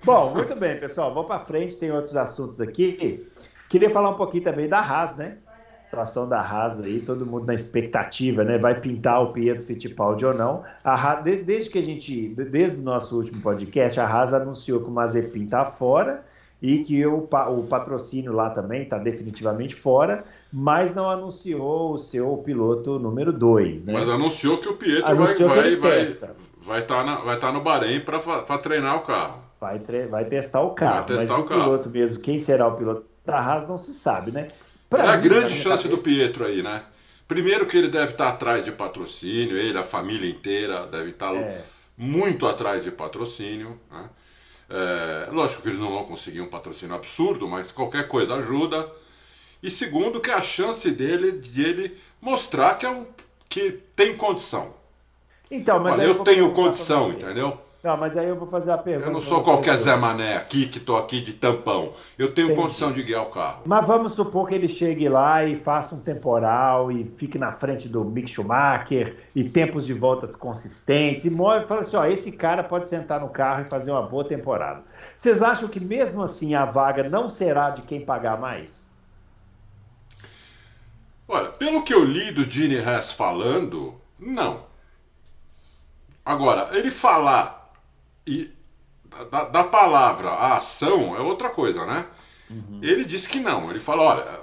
Bom, 0.04 0.30
muito 0.30 0.54
bem, 0.54 0.78
pessoal. 0.78 1.12
Vamos 1.12 1.26
para 1.26 1.44
frente, 1.44 1.76
tem 1.76 1.90
outros 1.90 2.14
assuntos 2.14 2.60
aqui. 2.60 3.28
Queria 3.68 3.90
falar 3.90 4.10
um 4.10 4.16
pouquinho 4.16 4.44
também 4.44 4.68
da 4.68 4.78
Haas, 4.78 5.16
né? 5.16 5.38
Situação 5.88 6.28
da 6.28 6.40
Haas 6.40 6.80
aí, 6.80 7.00
todo 7.00 7.24
mundo 7.24 7.46
na 7.46 7.54
expectativa, 7.54 8.44
né? 8.44 8.58
Vai 8.58 8.78
pintar 8.78 9.22
o 9.22 9.32
Pietro 9.32 9.64
Fittipaldi 9.64 10.26
ou 10.26 10.34
não. 10.34 10.62
A 10.84 10.92
Haas, 10.92 11.24
desde 11.24 11.70
que 11.70 11.78
a 11.78 11.82
gente, 11.82 12.28
desde 12.28 12.78
o 12.78 12.82
nosso 12.82 13.16
último 13.16 13.40
podcast, 13.40 13.98
a 13.98 14.06
Haas 14.06 14.34
anunciou 14.34 14.80
que 14.80 14.88
o 14.88 14.90
Mazepin 14.90 15.44
está 15.44 15.64
fora 15.64 16.22
e 16.60 16.78
que 16.80 17.06
o, 17.06 17.26
o 17.26 17.62
patrocínio 17.64 18.32
lá 18.32 18.50
também 18.50 18.82
está 18.82 18.98
definitivamente 18.98 19.74
fora, 19.74 20.24
mas 20.52 20.94
não 20.94 21.08
anunciou 21.08 21.94
o 21.94 21.98
seu 21.98 22.36
piloto 22.38 22.98
número 22.98 23.32
2. 23.32 23.86
Né? 23.86 23.92
Mas 23.94 24.08
anunciou 24.08 24.58
que 24.58 24.68
o 24.68 24.76
Pietro 24.76 25.10
anunciou 25.10 25.48
vai 25.48 25.72
estar 25.72 25.88
vai, 25.88 26.04
vai, 26.04 26.36
vai 26.62 26.86
tá 26.86 27.14
vai 27.24 27.38
tá 27.38 27.50
no 27.50 27.62
Bahrein 27.62 28.00
para 28.00 28.58
treinar 28.58 28.96
o 28.96 29.00
carro. 29.00 29.42
Vai, 29.58 29.78
vai 30.10 30.24
testar 30.26 30.60
o 30.60 30.70
carro. 30.70 30.96
Vai 30.96 31.04
testar 31.04 31.38
mas 31.38 31.42
o, 31.42 31.44
o 31.44 31.48
piloto 31.48 31.90
mesmo, 31.90 32.20
quem 32.20 32.38
será 32.38 32.68
o 32.68 32.76
piloto 32.76 33.04
da 33.24 33.38
Haas 33.38 33.66
não 33.66 33.78
se 33.78 33.92
sabe, 33.92 34.30
né? 34.30 34.48
Pra 34.88 35.04
é 35.04 35.08
a 35.08 35.16
grande 35.16 35.52
chance 35.52 35.86
do 35.86 35.98
Pietro 35.98 36.44
aí, 36.44 36.62
né? 36.62 36.82
Primeiro 37.26 37.66
que 37.66 37.76
ele 37.76 37.88
deve 37.88 38.12
estar 38.12 38.30
atrás 38.30 38.64
de 38.64 38.72
patrocínio, 38.72 39.56
ele, 39.56 39.76
a 39.76 39.82
família 39.82 40.30
inteira, 40.30 40.86
deve 40.86 41.10
estar 41.10 41.34
é. 41.34 41.62
muito 41.96 42.46
atrás 42.46 42.84
de 42.84 42.90
patrocínio. 42.90 43.78
Né? 43.90 44.08
É, 44.70 45.28
lógico 45.30 45.60
que 45.60 45.68
eles 45.68 45.78
não 45.78 45.90
vão 45.90 46.04
conseguir 46.04 46.40
um 46.40 46.48
patrocínio 46.48 46.94
absurdo, 46.94 47.46
mas 47.46 47.70
qualquer 47.70 48.08
coisa 48.08 48.36
ajuda. 48.36 48.90
E 49.62 49.70
segundo, 49.70 50.20
que 50.20 50.30
a 50.30 50.40
chance 50.40 50.90
dele 50.90 51.32
de 51.32 51.62
ele 51.62 51.98
mostrar 52.20 52.76
que, 52.76 52.86
é 52.86 52.90
um, 52.90 53.06
que 53.46 53.72
tem 53.94 54.16
condição. 54.16 54.74
Então, 55.50 55.78
mas 55.80 55.94
Olha, 55.94 56.02
eu, 56.02 56.14
eu 56.14 56.24
tenho 56.24 56.52
condição, 56.52 57.10
entendeu? 57.10 57.60
Não, 57.82 57.96
mas 57.96 58.16
aí 58.16 58.28
eu 58.28 58.34
vou 58.34 58.48
fazer 58.48 58.72
a 58.72 58.78
pergunta. 58.78 59.08
Eu 59.08 59.12
não 59.12 59.20
sou 59.20 59.40
qualquer 59.40 59.76
Zé 59.76 59.94
Mané 59.94 60.36
aqui 60.36 60.66
que 60.66 60.78
estou 60.78 60.98
aqui 60.98 61.20
de 61.20 61.32
tampão. 61.32 61.92
Eu 62.18 62.34
tenho 62.34 62.48
Entendi. 62.48 62.60
condição 62.60 62.90
de 62.90 63.04
guiar 63.04 63.22
o 63.22 63.26
carro. 63.26 63.62
Mas 63.66 63.86
vamos 63.86 64.14
supor 64.14 64.48
que 64.48 64.54
ele 64.56 64.66
chegue 64.66 65.08
lá 65.08 65.44
e 65.44 65.54
faça 65.54 65.94
um 65.94 66.00
temporal 66.00 66.90
e 66.90 67.04
fique 67.04 67.38
na 67.38 67.52
frente 67.52 67.88
do 67.88 68.04
Mick 68.04 68.28
Schumacher 68.28 69.16
e 69.32 69.44
tempos 69.44 69.86
de 69.86 69.92
voltas 69.92 70.34
consistentes 70.34 71.24
e 71.24 71.30
move 71.30 71.66
fala 71.66 71.82
assim: 71.82 71.96
ó, 71.96 72.04
esse 72.04 72.32
cara 72.32 72.64
pode 72.64 72.88
sentar 72.88 73.20
no 73.20 73.28
carro 73.28 73.62
e 73.62 73.68
fazer 73.68 73.92
uma 73.92 74.02
boa 74.02 74.24
temporada. 74.24 74.82
Vocês 75.16 75.40
acham 75.40 75.68
que 75.68 75.78
mesmo 75.78 76.20
assim 76.20 76.56
a 76.56 76.64
vaga 76.64 77.08
não 77.08 77.28
será 77.28 77.70
de 77.70 77.82
quem 77.82 78.00
pagar 78.00 78.40
mais? 78.40 78.88
Olha, 81.28 81.50
pelo 81.50 81.84
que 81.84 81.94
eu 81.94 82.02
li 82.02 82.32
do 82.32 82.48
Gene 82.48 82.76
Hess 82.76 83.12
falando, 83.12 83.94
não. 84.18 84.66
Agora, 86.24 86.76
ele 86.76 86.90
falar 86.90 87.57
e 88.28 88.52
da, 89.30 89.44
da, 89.44 89.64
palavra 89.64 90.28
a 90.28 90.58
ação 90.58 91.16
é 91.16 91.20
outra 91.20 91.48
coisa, 91.48 91.86
né? 91.86 92.04
Uhum. 92.50 92.80
Ele 92.82 93.04
disse 93.06 93.28
que 93.28 93.40
não. 93.40 93.70
Ele 93.70 93.80
falou: 93.80 94.06
olha, 94.06 94.40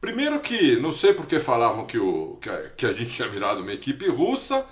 primeiro 0.00 0.40
que 0.40 0.76
não 0.76 0.90
sei 0.90 1.12
porque 1.12 1.38
falavam 1.38 1.84
que, 1.84 1.98
o, 1.98 2.38
que, 2.40 2.48
a, 2.48 2.62
que 2.70 2.86
a 2.86 2.92
gente 2.92 3.10
tinha 3.10 3.28
virado 3.28 3.60
uma 3.60 3.72
equipe 3.72 4.08
russa, 4.08 4.64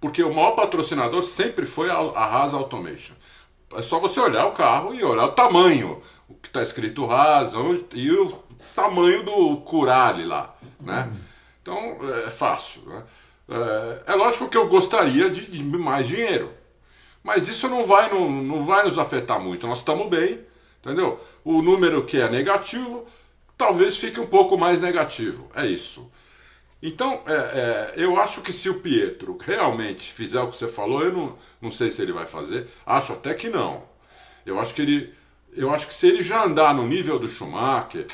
porque 0.00 0.22
o 0.22 0.32
maior 0.32 0.52
patrocinador 0.52 1.22
sempre 1.24 1.66
foi 1.66 1.90
a, 1.90 1.96
a 1.96 2.24
Haas 2.24 2.54
Automation. 2.54 3.14
É 3.74 3.82
só 3.82 3.98
você 3.98 4.20
olhar 4.20 4.46
o 4.46 4.52
carro 4.52 4.94
e 4.94 5.02
olhar 5.02 5.24
o 5.24 5.32
tamanho, 5.32 6.00
o 6.28 6.34
que 6.34 6.48
está 6.48 6.62
escrito 6.62 7.10
Haas 7.10 7.56
onde, 7.56 7.84
e 7.94 8.10
o 8.12 8.32
tamanho 8.74 9.24
do 9.24 9.56
Curale 9.62 10.24
lá, 10.24 10.54
né? 10.80 11.10
Uhum. 11.10 11.20
Então 11.60 11.98
é 12.26 12.30
fácil. 12.30 12.82
Né? 12.86 13.02
É, 13.48 14.12
é 14.12 14.14
lógico 14.14 14.48
que 14.48 14.56
eu 14.56 14.68
gostaria 14.68 15.28
de, 15.28 15.50
de 15.50 15.64
mais 15.64 16.06
dinheiro. 16.06 16.61
Mas 17.22 17.48
isso 17.48 17.68
não 17.68 17.84
vai, 17.84 18.10
não, 18.10 18.30
não 18.30 18.64
vai 18.64 18.84
nos 18.84 18.98
afetar 18.98 19.40
muito. 19.40 19.66
Nós 19.66 19.78
estamos 19.78 20.10
bem, 20.10 20.40
entendeu? 20.80 21.20
O 21.44 21.62
número 21.62 22.04
que 22.04 22.20
é 22.20 22.28
negativo 22.28 23.06
talvez 23.56 23.96
fique 23.98 24.18
um 24.18 24.26
pouco 24.26 24.58
mais 24.58 24.80
negativo. 24.80 25.48
É 25.54 25.66
isso. 25.66 26.10
Então, 26.82 27.22
é, 27.26 27.32
é, 27.32 27.92
eu 27.96 28.20
acho 28.20 28.42
que 28.42 28.52
se 28.52 28.68
o 28.68 28.80
Pietro 28.80 29.38
realmente 29.40 30.12
fizer 30.12 30.40
o 30.40 30.48
que 30.48 30.56
você 30.56 30.66
falou, 30.66 31.02
eu 31.04 31.12
não, 31.12 31.38
não 31.60 31.70
sei 31.70 31.90
se 31.90 32.02
ele 32.02 32.12
vai 32.12 32.26
fazer. 32.26 32.66
Acho 32.84 33.12
até 33.12 33.32
que 33.34 33.48
não. 33.48 33.84
Eu 34.44 34.58
acho 34.58 34.74
que 34.74 34.82
ele. 34.82 35.14
Eu 35.54 35.72
acho 35.72 35.86
que 35.86 35.94
se 35.94 36.08
ele 36.08 36.22
já 36.22 36.44
andar 36.44 36.74
no 36.74 36.86
nível 36.86 37.18
do 37.20 37.28
Schumacher, 37.28 38.06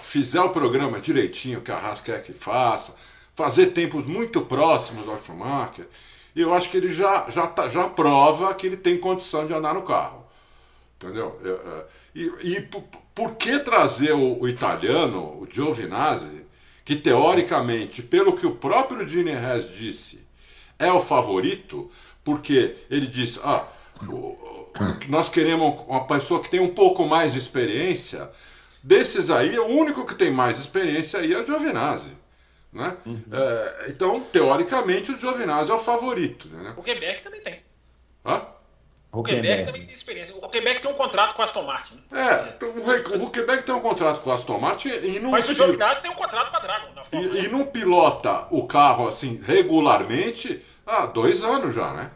fizer 0.00 0.40
o 0.40 0.50
programa 0.50 0.98
direitinho 0.98 1.60
que 1.60 1.70
a 1.70 1.76
Haas 1.76 2.00
quer 2.00 2.22
que 2.22 2.32
faça, 2.32 2.96
fazer 3.34 3.66
tempos 3.66 4.04
muito 4.04 4.40
próximos 4.40 5.06
ao 5.06 5.18
Schumacher, 5.18 5.86
e 6.34 6.40
eu 6.40 6.54
acho 6.54 6.70
que 6.70 6.76
ele 6.76 6.88
já, 6.88 7.28
já, 7.28 7.46
tá, 7.46 7.68
já 7.68 7.88
prova 7.88 8.54
que 8.54 8.66
ele 8.66 8.76
tem 8.76 8.98
condição 8.98 9.46
de 9.46 9.52
andar 9.52 9.74
no 9.74 9.82
carro. 9.82 10.26
Entendeu? 10.96 11.38
É, 11.44 11.48
é, 11.48 11.86
e, 12.14 12.56
e 12.56 12.60
por, 12.60 12.84
por 13.14 13.34
que 13.36 13.58
trazer 13.58 14.12
o, 14.12 14.40
o, 14.40 14.48
italiano, 14.48 15.40
o 15.40 15.48
Giovinazzi, 15.50 16.44
que 16.84 16.96
teoricamente, 16.96 18.02
pelo 18.02 18.36
que 18.36 18.46
o 18.46 18.54
próprio 18.54 19.06
Gene 19.06 19.32
Hess 19.32 19.70
disse, 19.74 20.26
é 20.78 20.92
o 20.92 21.00
favorito, 21.00 21.90
porque 22.24 22.76
ele 22.90 23.06
disse: 23.06 23.40
ah, 23.42 23.64
nós 25.08 25.28
queremos 25.28 25.80
uma 25.86 26.06
pessoa 26.06 26.40
que 26.40 26.50
tem 26.50 26.60
um 26.60 26.74
pouco 26.74 27.06
mais 27.06 27.32
de 27.32 27.38
experiência. 27.38 28.30
Desses 28.82 29.30
aí, 29.30 29.58
o 29.58 29.66
único 29.66 30.06
que 30.06 30.14
tem 30.14 30.30
mais 30.30 30.58
experiência 30.58 31.20
aí 31.20 31.32
é 31.32 31.38
o 31.38 31.44
Giovinazzi. 31.44 32.19
Né? 32.72 32.96
Uhum. 33.04 33.22
É, 33.32 33.86
então, 33.88 34.20
teoricamente, 34.20 35.10
o 35.10 35.18
Giovinazzi 35.18 35.70
é 35.70 35.74
o 35.74 35.78
favorito. 35.78 36.48
Né? 36.48 36.74
O 36.76 36.82
Quebec 36.82 37.22
também 37.22 37.40
tem. 37.40 37.60
Hã? 38.24 38.46
O 39.12 39.24
Quebec 39.24 39.64
também 39.64 39.84
tem 39.84 39.94
experiência. 39.94 40.34
O 40.36 40.48
Quebec 40.48 40.80
tem 40.80 40.90
um 40.90 40.94
contrato 40.94 41.34
com 41.34 41.42
a 41.42 41.44
Aston 41.44 41.64
Martin. 41.64 42.00
Né? 42.10 42.56
É, 42.60 42.64
o, 42.64 43.24
o 43.24 43.30
Quebec 43.30 43.64
tem 43.64 43.74
um 43.74 43.80
contrato 43.80 44.20
com 44.20 44.30
a 44.30 44.34
Aston 44.34 44.58
Martin 44.58 44.88
e 44.88 45.18
não. 45.18 45.32
Mas 45.32 45.48
o 45.48 45.54
Giovinazzi 45.54 46.02
tem 46.02 46.10
um 46.10 46.14
contrato 46.14 46.50
com 46.50 46.56
a 46.56 46.60
Dragon. 46.60 46.88
e, 47.12 47.44
e 47.44 47.48
não 47.48 47.66
pilota 47.66 48.46
o 48.50 48.66
carro 48.68 49.08
assim 49.08 49.42
regularmente 49.44 50.64
há 50.86 51.06
dois 51.06 51.42
anos 51.42 51.74
já, 51.74 51.92
né? 51.92 52.12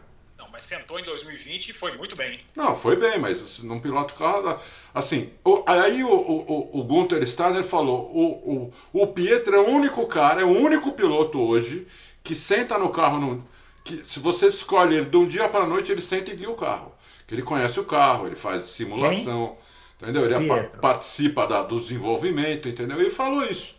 Mas 0.55 0.63
sentou 0.63 0.97
em 0.97 1.03
2020 1.03 1.69
e 1.69 1.73
foi 1.73 1.97
muito 1.97 2.15
bem. 2.15 2.39
Não, 2.55 2.73
foi 2.73 2.95
bem, 2.95 3.19
mas 3.19 3.61
não 3.63 3.77
pilota 3.77 4.13
o 4.13 4.17
carro. 4.17 4.57
Assim, 4.93 5.29
o, 5.43 5.63
aí 5.67 6.01
o, 6.01 6.09
o, 6.09 6.79
o 6.79 6.83
Gunther 6.83 7.27
Steiner 7.27 7.63
falou: 7.63 8.09
o, 8.13 8.71
o, 8.93 9.01
o 9.03 9.07
Pietro 9.07 9.53
é 9.53 9.59
o 9.59 9.67
único 9.67 10.07
cara, 10.07 10.41
é 10.41 10.45
o 10.45 10.57
único 10.57 10.93
piloto 10.93 11.41
hoje 11.41 11.85
que 12.23 12.33
senta 12.33 12.77
no 12.77 12.89
carro. 12.89 13.19
No, 13.19 13.43
que, 13.83 14.05
se 14.05 14.21
você 14.21 14.47
escolhe 14.47 14.95
ele 14.95 15.07
de 15.07 15.17
um 15.17 15.27
dia 15.27 15.49
para 15.49 15.65
a 15.65 15.67
noite, 15.67 15.91
ele 15.91 16.01
senta 16.01 16.31
e 16.31 16.35
guia 16.35 16.49
o 16.49 16.55
carro. 16.55 16.95
Que 17.27 17.35
ele 17.35 17.41
conhece 17.41 17.77
o 17.77 17.83
carro, 17.83 18.25
ele 18.25 18.37
faz 18.37 18.61
simulação, 18.69 19.57
Quem? 19.99 20.09
entendeu? 20.09 20.23
Ele 20.23 20.47
pa 20.47 20.63
participa 20.79 21.45
da, 21.45 21.63
do 21.63 21.81
desenvolvimento, 21.81 22.69
entendeu? 22.69 22.97
Ele 22.97 23.09
falou 23.09 23.43
isso. 23.43 23.75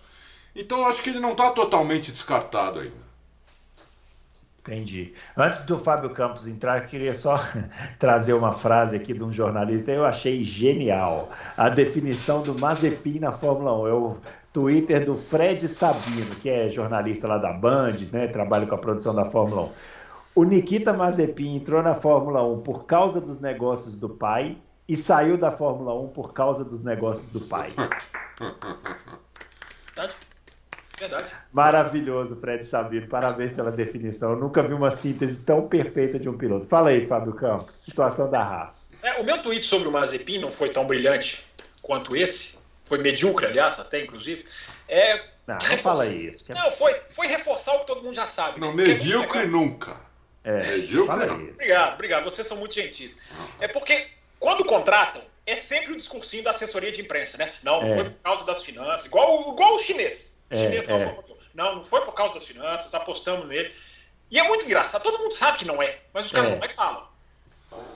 Então 0.55 0.81
eu 0.81 0.85
acho 0.85 1.03
que 1.03 1.09
ele 1.09 1.21
não 1.21 1.33
está 1.33 1.51
totalmente 1.53 2.13
descartado 2.13 2.81
ainda. 2.81 3.06
Entendi. 4.67 5.15
Antes 5.37 5.65
do 5.65 5.79
Fábio 5.79 6.11
Campos 6.11 6.49
entrar, 6.49 6.87
queria 6.87 7.15
só 7.15 7.39
trazer 8.01 8.33
uma 8.33 8.53
frase 8.53 8.97
aqui 8.97 9.15
de 9.15 9.23
um 9.23 9.33
jornalista. 9.33 9.93
Eu 9.93 10.05
achei 10.05 10.43
genial 10.43 11.31
a 11.57 11.69
definição 11.69 12.43
do 12.43 12.59
Mazepin 12.59 13.21
na 13.21 13.31
Fórmula 13.31 13.73
1. 13.83 13.87
É 13.87 13.93
o 13.93 14.17
Twitter 14.53 15.07
do 15.07 15.17
Fred 15.17 15.69
Sabino, 15.69 16.35
que 16.43 16.51
é 16.51 16.67
jornalista 16.67 17.29
lá 17.29 17.39
da 17.39 17.53
Band, 17.53 17.95
né? 18.11 18.27
Trabalha 18.27 18.67
com 18.67 18.75
a 18.75 18.79
produção 18.79 19.15
da 19.15 19.25
Fórmula 19.25 19.63
1. 19.63 19.71
O 20.35 20.45
Nikita 20.45 20.93
Mazepin 20.93 21.57
entrou 21.57 21.81
na 21.81 21.95
Fórmula 21.95 22.45
1 22.45 22.63
por 22.63 22.87
causa 22.87 23.21
dos 23.21 23.39
negócios 23.39 23.97
do 23.97 24.09
pai 24.09 24.59
e 24.89 24.97
saiu 24.97 25.39
da 25.39 25.53
Fórmula 25.53 25.95
1 25.95 26.09
por 26.09 26.33
causa 26.33 26.65
dos 26.65 26.83
negócios 26.83 27.31
do 27.31 27.41
pai. 27.43 27.71
Verdade. 30.99 31.29
Maravilhoso, 31.53 32.37
Fred 32.37 32.65
Sabino. 32.65 33.07
Parabéns 33.07 33.55
pela 33.55 33.71
definição. 33.71 34.31
Eu 34.31 34.37
nunca 34.37 34.63
vi 34.63 34.73
uma 34.73 34.91
síntese 34.91 35.45
tão 35.45 35.69
perfeita 35.69 36.19
de 36.19 36.29
um 36.29 36.37
piloto. 36.37 36.67
Fala 36.67 36.91
aí, 36.91 37.07
Fábio 37.07 37.35
Campos. 37.35 37.75
Situação 37.75 38.31
da 38.31 38.41
Haas. 38.41 38.91
É, 39.03 39.21
o 39.21 39.25
meu 39.25 39.43
tweet 39.43 39.67
sobre 39.67 39.89
o 39.89 39.93
Mazepin 39.93 40.39
não 40.39 40.51
foi 40.51 40.71
tão 40.71 40.87
brilhante 40.87 41.47
quanto 41.83 42.17
esse. 42.17 42.59
Foi 42.85 42.99
medíocre, 42.99 43.47
aliás, 43.47 43.79
até 43.79 44.03
inclusive. 44.03 44.47
É, 44.89 45.23
não, 45.47 45.59
não 45.71 45.77
fala 45.79 46.07
isso. 46.07 46.45
É 46.49 46.55
não, 46.55 46.71
foi, 46.71 46.99
foi 47.11 47.27
reforçar 47.27 47.75
o 47.75 47.81
que 47.81 47.87
todo 47.87 48.03
mundo 48.03 48.15
já 48.15 48.27
sabe. 48.27 48.61
Não, 48.61 48.73
medíocre 48.73 49.41
é 49.41 49.47
nunca. 49.47 49.97
É, 50.43 50.63
medíocre 50.63 51.27
não. 51.27 51.35
Obrigado, 51.35 51.95
obrigado. 51.95 52.25
Vocês 52.25 52.47
são 52.47 52.57
muito 52.57 52.75
gentis. 52.75 53.15
É 53.61 53.69
porque 53.69 54.09
quando 54.39 54.65
contratam, 54.65 55.23
é 55.45 55.57
sempre 55.57 55.93
o 55.93 55.97
discursinho 55.97 56.43
da 56.43 56.51
assessoria 56.51 56.91
de 56.91 57.01
imprensa, 57.01 57.37
né? 57.37 57.53
Não, 57.63 57.81
não 57.81 57.89
é. 57.89 57.95
foi 57.95 58.05
por 58.05 58.23
causa 58.23 58.45
das 58.45 58.65
finanças, 58.65 59.07
igual, 59.07 59.53
igual 59.53 59.75
o 59.75 59.79
chinês. 59.79 60.36
É, 60.51 60.59
chinês 60.59 60.87
não, 60.87 60.97
é. 60.97 61.19
não, 61.55 61.75
não 61.77 61.85
foi 61.85 62.01
por 62.03 62.15
causa 62.15 62.35
das 62.35 62.45
finanças, 62.45 62.93
apostamos 62.95 63.47
nele. 63.47 63.75
E 64.31 64.39
é 64.39 64.43
muito 64.47 64.65
engraçado, 64.65 65.03
todo 65.03 65.19
mundo 65.19 65.33
sabe 65.33 65.59
que 65.59 65.65
não 65.65 65.83
é, 65.83 65.99
mas 66.13 66.27
os 66.27 66.33
caras 66.33 66.51
é. 66.51 66.57
lá 66.57 66.67
e 66.67 66.69
falam. 66.69 67.07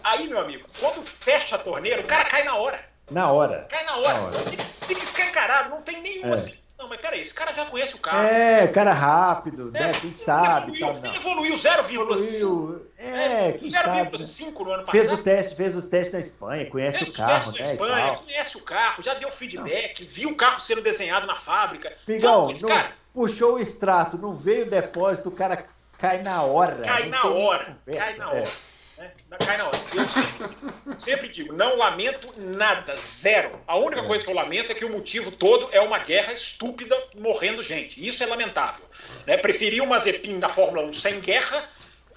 Aí, 0.02 0.28
meu 0.28 0.38
amigo, 0.38 0.66
quando 0.78 1.04
fecha 1.06 1.56
a 1.56 1.58
torneira, 1.58 2.00
o 2.00 2.06
cara 2.06 2.24
cai 2.24 2.44
na 2.44 2.56
hora. 2.56 2.80
Na 3.10 3.30
hora. 3.32 3.66
Cai 3.68 3.84
na 3.84 3.96
hora. 3.96 4.14
Na 4.14 4.26
hora. 4.26 4.38
Fica 4.38 5.02
escancarado, 5.02 5.70
não 5.70 5.82
tem 5.82 6.00
nenhuma 6.00 6.30
é. 6.30 6.34
assim. 6.34 6.59
Não, 6.80 6.88
mas 6.88 6.98
peraí, 6.98 7.20
esse 7.20 7.34
cara 7.34 7.52
já 7.52 7.66
conhece 7.66 7.94
o 7.94 7.98
carro. 7.98 8.22
É, 8.22 8.66
cara 8.68 8.94
rápido, 8.94 9.70
é, 9.74 9.80
né? 9.80 9.92
Quem 10.00 10.10
sabe. 10.12 10.72
Evoluiu, 10.74 11.02
tá, 11.02 11.14
evoluiu 11.14 11.54
0,5. 11.54 12.80
É, 12.96 13.48
é 13.48 13.52
quem 13.52 13.68
0,5 13.68 14.64
no 14.64 14.72
ano 14.72 14.84
passado. 14.84 14.90
Fez 14.90 15.12
o 15.12 15.18
teste, 15.18 15.56
fez 15.56 15.76
os 15.76 15.84
testes 15.84 16.14
na 16.14 16.20
Espanha, 16.20 16.70
conhece 16.70 16.98
fez 17.00 17.10
o 17.10 17.12
carro, 17.12 17.52
né? 17.52 17.60
Espanha, 17.60 18.16
conhece 18.16 18.56
o 18.56 18.62
carro, 18.62 19.02
já 19.02 19.12
deu 19.12 19.30
feedback, 19.30 20.00
não. 20.00 20.08
viu 20.08 20.30
o 20.30 20.34
carro 20.34 20.58
sendo 20.58 20.80
desenhado 20.80 21.26
na 21.26 21.36
fábrica. 21.36 21.92
Pigão, 22.06 22.48
não, 22.48 22.68
cara... 22.68 22.92
puxou 23.12 23.56
o 23.56 23.58
extrato, 23.58 24.16
não 24.16 24.34
veio 24.34 24.64
o 24.64 24.70
depósito, 24.70 25.28
o 25.28 25.32
cara 25.32 25.66
cai 25.98 26.22
na 26.22 26.42
hora. 26.44 26.76
Cai 26.76 27.10
na 27.10 27.26
hora, 27.26 27.76
cai 27.94 28.16
na 28.16 28.30
hora. 28.30 28.69
É. 29.00 29.10
Né? 29.30 29.38
Cai 29.44 29.56
na 29.56 29.64
hora. 29.66 29.76
Eu 29.94 30.98
sempre, 30.98 31.28
digo, 31.28 31.52
não 31.54 31.76
lamento 31.76 32.32
nada, 32.38 32.94
zero. 32.96 33.58
A 33.66 33.76
única 33.76 34.02
é. 34.02 34.06
coisa 34.06 34.22
que 34.22 34.30
eu 34.30 34.34
lamento 34.34 34.70
é 34.70 34.74
que 34.74 34.84
o 34.84 34.90
motivo 34.90 35.32
todo 35.32 35.68
é 35.72 35.80
uma 35.80 35.98
guerra 35.98 36.34
estúpida 36.34 36.96
morrendo 37.16 37.62
gente. 37.62 38.06
Isso 38.06 38.22
é 38.22 38.26
lamentável. 38.26 38.84
Né? 39.26 39.38
Preferir 39.38 39.82
o 39.82 39.86
Mazepin 39.86 40.36
na 40.36 40.48
Fórmula 40.48 40.86
1 40.86 40.92
sem 40.92 41.20
guerra, 41.20 41.68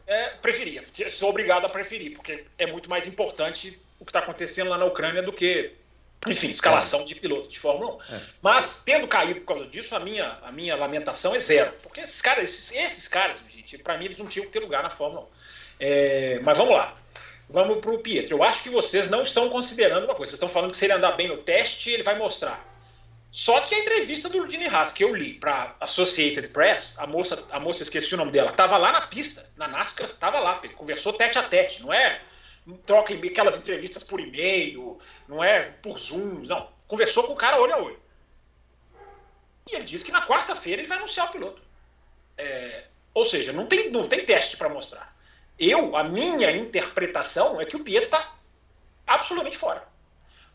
é, 0.06 0.32
preferia. 0.42 0.84
Sou 1.10 1.30
obrigado 1.30 1.66
a 1.66 1.70
preferir, 1.70 2.14
porque 2.14 2.46
é 2.58 2.68
muito 2.68 2.90
mais 2.90 3.08
importante 3.08 3.80
o 4.00 4.06
que 4.06 4.10
está 4.10 4.20
acontecendo 4.20 4.70
lá 4.70 4.78
na 4.78 4.86
Ucrânia 4.86 5.24
do 5.24 5.32
que 5.32 5.74
enfim, 6.28 6.50
escalação 6.50 7.04
de 7.04 7.16
piloto 7.16 7.50
de 7.50 7.60
Fórmula 7.60 7.96
1. 7.96 8.16
É. 8.16 8.22
Mas, 8.42 8.82
tendo 8.86 9.08
caído 9.08 9.42
por 9.42 9.48
causa 9.48 9.66
disso, 9.68 9.96
a 9.96 10.00
minha, 10.00 10.38
a 10.42 10.52
minha 10.52 10.76
lamentação 10.76 11.36
é 11.36 11.40
zero. 11.40 11.74
Porque 11.82 12.02
esses 12.02 12.22
caras, 12.22 12.46
esses, 12.46 12.72
esses 12.72 13.08
caras, 13.08 13.40
gente, 13.54 13.78
para 13.80 13.98
mim, 13.98 14.06
eles 14.06 14.18
não 14.18 14.26
tinham 14.26 14.46
que 14.46 14.52
ter 14.52 14.60
lugar 14.60 14.84
na 14.84 14.90
Fórmula 14.90 15.24
1. 15.24 15.28
É, 15.80 16.40
mas 16.44 16.58
vamos 16.58 16.76
lá. 16.76 16.96
Vamos 17.50 17.80
para 17.80 17.92
o 17.92 18.00
Pietro. 18.00 18.38
Eu 18.38 18.44
acho 18.44 18.64
que 18.64 18.70
vocês 18.70 19.10
não 19.10 19.22
estão 19.22 19.50
considerando 19.50 20.06
uma 20.06 20.16
coisa. 20.16 20.32
Vocês 20.32 20.38
estão 20.38 20.50
falando 20.50 20.72
que 20.72 20.78
se 20.78 20.86
ele 20.86 20.94
andar 20.94 21.12
bem 21.14 21.28
no 21.28 21.38
teste, 21.38 21.92
ele 21.92 22.04
vai 22.04 22.18
mostrar. 22.18 22.74
Só 23.32 23.62
que 23.62 23.74
a 23.74 23.80
entrevista 23.80 24.30
do 24.30 24.48
Dini 24.48 24.68
Haas, 24.68 24.92
que 24.92 25.04
eu 25.04 25.16
li 25.16 25.34
para 25.34 25.76
Associated 25.80 26.52
Press, 26.52 26.98
a 27.00 27.08
moça, 27.08 27.44
a 27.50 27.60
moça, 27.60 27.82
esqueci 27.82 28.14
o 28.14 28.18
nome 28.18 28.32
dela, 28.32 28.52
estava 28.52 28.78
lá 28.78 28.92
na 28.92 29.08
pista, 29.08 29.50
na 29.58 29.68
NASCAR, 29.68 30.08
estava 30.08 30.40
lá, 30.40 30.62
conversou 30.76 31.14
tete 31.14 31.40
a 31.40 31.44
tete, 31.44 31.82
não 31.82 31.92
é 31.92 32.22
troca 32.86 33.14
aquelas 33.14 33.58
entrevistas 33.58 34.04
por 34.04 34.20
e-mail, 34.20 35.00
não 35.28 35.44
é 35.44 35.64
por 35.82 36.00
Zoom, 36.00 36.44
não. 36.46 36.70
Conversou 36.88 37.24
com 37.24 37.34
o 37.34 37.36
cara 37.38 37.60
olho 37.60 37.74
a 37.74 37.78
olho. 37.78 38.00
E 39.70 39.76
ele 39.76 39.84
disse 39.84 40.06
que 40.06 40.12
na 40.12 40.26
quarta-feira 40.26 40.82
ele 40.82 40.88
vai 40.88 40.98
anunciar 40.98 41.28
o 41.28 41.32
piloto. 41.32 41.62
É, 42.38 42.86
ou 43.14 43.26
seja, 43.26 43.52
não 43.52 43.66
tem, 43.66 43.90
não 43.90 44.08
tem 44.08 44.26
teste 44.26 44.58
para 44.58 44.70
mostrar. 44.70 45.13
Eu, 45.58 45.96
a 45.96 46.04
minha 46.04 46.52
interpretação 46.52 47.62
é 47.62 47.66
que 47.66 47.76
o 47.76 47.84
Pietro 47.84 48.06
está 48.06 48.34
absolutamente 49.06 49.58
fora. 49.58 49.88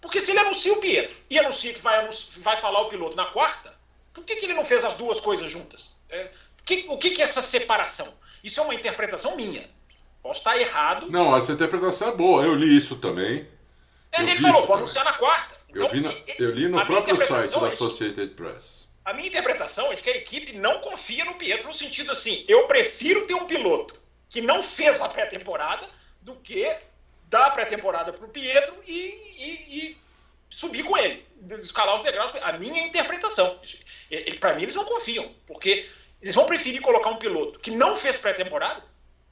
Porque 0.00 0.20
se 0.20 0.30
ele 0.30 0.40
anuncia 0.40 0.72
o 0.72 0.76
Pietro 0.76 1.16
e 1.28 1.38
anuncia 1.38 1.72
que 1.72 1.80
vai, 1.80 2.08
vai 2.38 2.56
falar 2.56 2.80
o 2.82 2.88
piloto 2.88 3.16
na 3.16 3.26
quarta, 3.26 3.74
por 4.12 4.24
que, 4.24 4.36
que 4.36 4.46
ele 4.46 4.54
não 4.54 4.64
fez 4.64 4.84
as 4.84 4.94
duas 4.94 5.20
coisas 5.20 5.50
juntas? 5.50 5.96
É, 6.08 6.30
que, 6.68 6.86
o 6.88 6.98
que, 6.98 7.10
que 7.10 7.22
é 7.22 7.24
essa 7.24 7.40
separação? 7.40 8.12
Isso 8.44 8.60
é 8.60 8.62
uma 8.62 8.74
interpretação 8.74 9.34
minha. 9.34 9.68
Posso 10.22 10.40
estar 10.40 10.58
errado. 10.60 11.10
Não, 11.10 11.34
essa 11.34 11.52
interpretação 11.52 12.08
é 12.08 12.12
boa. 12.12 12.44
Eu 12.44 12.54
li 12.54 12.76
isso 12.76 12.96
também. 12.96 13.48
É, 14.12 14.22
ele 14.22 14.38
falou, 14.38 14.64
vou 14.64 14.76
anunciar 14.76 15.04
na 15.04 15.14
quarta. 15.14 15.56
Então, 15.68 15.88
eu, 15.88 16.02
na, 16.02 16.14
eu, 16.38 16.50
li 16.50 16.68
no 16.68 16.84
próprio 16.84 17.16
site 17.16 17.58
da 17.58 17.66
é 17.66 17.68
Associated 17.68 18.34
Press. 18.34 18.88
A 19.04 19.14
minha 19.14 19.28
interpretação 19.28 19.90
é 19.90 19.96
que 19.96 20.10
a 20.10 20.16
equipe 20.16 20.52
não 20.52 20.80
confia 20.80 21.24
no 21.24 21.34
Pietro 21.34 21.68
no 21.68 21.74
sentido 21.74 22.12
assim, 22.12 22.44
eu 22.46 22.66
prefiro 22.66 23.26
ter 23.26 23.34
um 23.34 23.46
piloto 23.46 23.94
que 24.28 24.40
não 24.40 24.62
fez 24.62 25.00
a 25.00 25.08
pré-temporada 25.08 25.88
do 26.20 26.34
que 26.36 26.76
dar 27.28 27.46
a 27.46 27.50
pré-temporada 27.50 28.12
para 28.12 28.26
o 28.26 28.28
Pietro 28.28 28.76
e, 28.86 28.92
e, 28.92 29.78
e, 29.78 29.98
subir 30.48 30.82
com 30.82 30.96
ele, 30.96 31.26
escalar 31.58 31.96
os 31.96 32.02
degraus. 32.02 32.32
A 32.42 32.52
minha 32.52 32.86
interpretação. 32.86 33.60
Para 34.40 34.54
mim, 34.54 34.62
eles 34.62 34.74
não 34.74 34.84
confiam, 34.84 35.34
porque 35.46 35.88
eles 36.20 36.34
vão 36.34 36.46
preferir 36.46 36.80
colocar 36.80 37.10
um 37.10 37.18
piloto 37.18 37.58
que 37.58 37.70
não 37.70 37.94
fez 37.94 38.18
pré-temporada, 38.18 38.82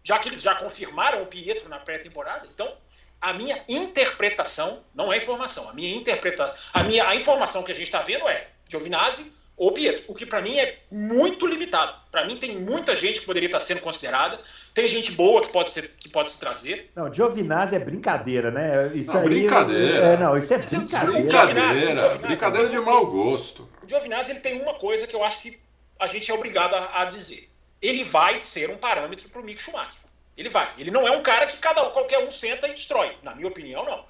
já 0.02 0.18
que 0.18 0.28
eles 0.28 0.42
já 0.42 0.54
confirmaram 0.54 1.22
o 1.22 1.26
Pietro 1.26 1.68
na 1.68 1.78
pré-temporada. 1.78 2.46
Então, 2.46 2.76
a 3.20 3.32
minha 3.32 3.64
interpretação 3.68 4.84
não 4.94 5.12
é 5.12 5.16
informação. 5.16 5.68
A 5.68 5.72
minha 5.72 5.94
interpretação, 5.94 6.56
a 6.72 6.82
minha 6.84 7.08
a 7.08 7.14
informação 7.14 7.62
que 7.62 7.72
a 7.72 7.74
gente 7.74 7.88
está 7.88 8.02
vendo 8.02 8.28
é 8.28 8.48
Giovinazzi 8.68 9.32
ou 9.56 9.72
Pietro, 9.72 10.04
o 10.08 10.14
que 10.14 10.26
para 10.26 10.42
mim 10.42 10.58
é 10.58 10.80
muito 10.90 11.46
limitado. 11.46 11.94
Para 12.10 12.26
mim 12.26 12.36
tem 12.36 12.58
muita 12.58 12.94
gente 12.94 13.20
que 13.20 13.26
poderia 13.26 13.46
estar 13.46 13.60
sendo 13.60 13.80
considerada, 13.80 14.38
tem 14.74 14.86
gente 14.86 15.12
boa 15.12 15.40
que 15.40 15.50
pode 15.50 15.70
ser 15.70 15.92
que 15.98 16.10
pode 16.10 16.30
se 16.30 16.38
trazer. 16.38 16.90
Não, 16.94 17.12
Giovinazzi 17.12 17.74
é 17.74 17.78
brincadeira, 17.78 18.50
né? 18.50 18.90
Isso 18.94 19.12
não, 19.12 19.20
aí 19.20 19.28
brincadeira. 19.28 19.98
É, 19.98 20.16
não, 20.18 20.36
isso 20.36 20.52
é 20.52 20.58
brincadeira. 20.58 21.12
Brincadeira, 21.12 22.18
brincadeira 22.18 22.68
de 22.68 22.78
mau 22.80 23.06
gosto. 23.06 23.68
O 23.82 23.88
Giovinazzi 23.88 24.32
ele 24.32 24.40
tem 24.40 24.60
uma 24.60 24.74
coisa 24.74 25.06
que 25.06 25.16
eu 25.16 25.24
acho 25.24 25.40
que 25.40 25.58
a 25.98 26.06
gente 26.06 26.30
é 26.30 26.34
obrigado 26.34 26.74
a, 26.74 27.02
a 27.02 27.04
dizer. 27.06 27.48
Ele 27.80 28.04
vai 28.04 28.36
ser 28.36 28.68
um 28.68 28.76
parâmetro 28.76 29.28
para 29.30 29.40
o 29.40 29.44
Mick 29.44 29.62
Schumacher. 29.62 30.06
Ele 30.36 30.50
vai. 30.50 30.70
Ele 30.76 30.90
não 30.90 31.08
é 31.08 31.10
um 31.12 31.22
cara 31.22 31.46
que 31.46 31.56
cada 31.56 31.82
qualquer 31.90 32.18
um 32.18 32.30
senta 32.30 32.68
e 32.68 32.74
destrói. 32.74 33.16
Na 33.22 33.34
minha 33.34 33.48
opinião, 33.48 33.84
não. 33.84 34.04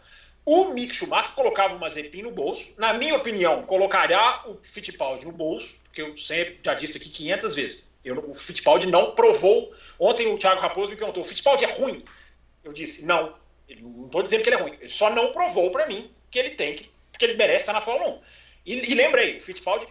O 0.46 0.66
Mick 0.66 0.94
Schumacher 0.94 1.34
colocava 1.34 1.74
o 1.74 1.80
Mazepin 1.80 2.22
no 2.22 2.30
bolso. 2.30 2.72
Na 2.78 2.92
minha 2.92 3.16
opinião, 3.16 3.64
colocaria 3.64 4.42
o 4.46 4.56
Fittipaldi 4.62 5.26
no 5.26 5.32
bolso, 5.32 5.80
porque 5.82 6.00
eu 6.00 6.16
sempre 6.16 6.60
já 6.62 6.72
disse 6.72 6.96
aqui 6.98 7.10
500 7.10 7.54
vezes. 7.54 7.90
Eu, 8.04 8.30
o 8.30 8.34
Fittipaldi 8.36 8.86
não 8.86 9.12
provou. 9.16 9.74
Ontem 9.98 10.28
o 10.28 10.38
Thiago 10.38 10.60
Raposo 10.60 10.90
me 10.90 10.96
perguntou: 10.96 11.24
o 11.24 11.26
Fittipaldi 11.26 11.64
é 11.64 11.72
ruim? 11.72 12.00
Eu 12.62 12.72
disse: 12.72 13.04
não. 13.04 13.34
Não 13.68 14.06
estou 14.06 14.22
dizendo 14.22 14.44
que 14.44 14.48
ele 14.48 14.56
é 14.56 14.60
ruim. 14.60 14.76
Ele 14.80 14.88
só 14.88 15.10
não 15.10 15.32
provou 15.32 15.72
para 15.72 15.88
mim 15.88 16.08
que 16.30 16.38
ele 16.38 16.50
tem 16.50 16.76
que, 16.76 16.92
que 17.18 17.24
ele 17.24 17.34
merece 17.34 17.62
estar 17.62 17.72
na 17.72 17.80
Fórmula 17.80 18.12
1. 18.12 18.20
E, 18.66 18.92
e 18.92 18.94
lembrei, 18.94 19.38
o 19.38 19.40
Fittipaldi 19.40 19.88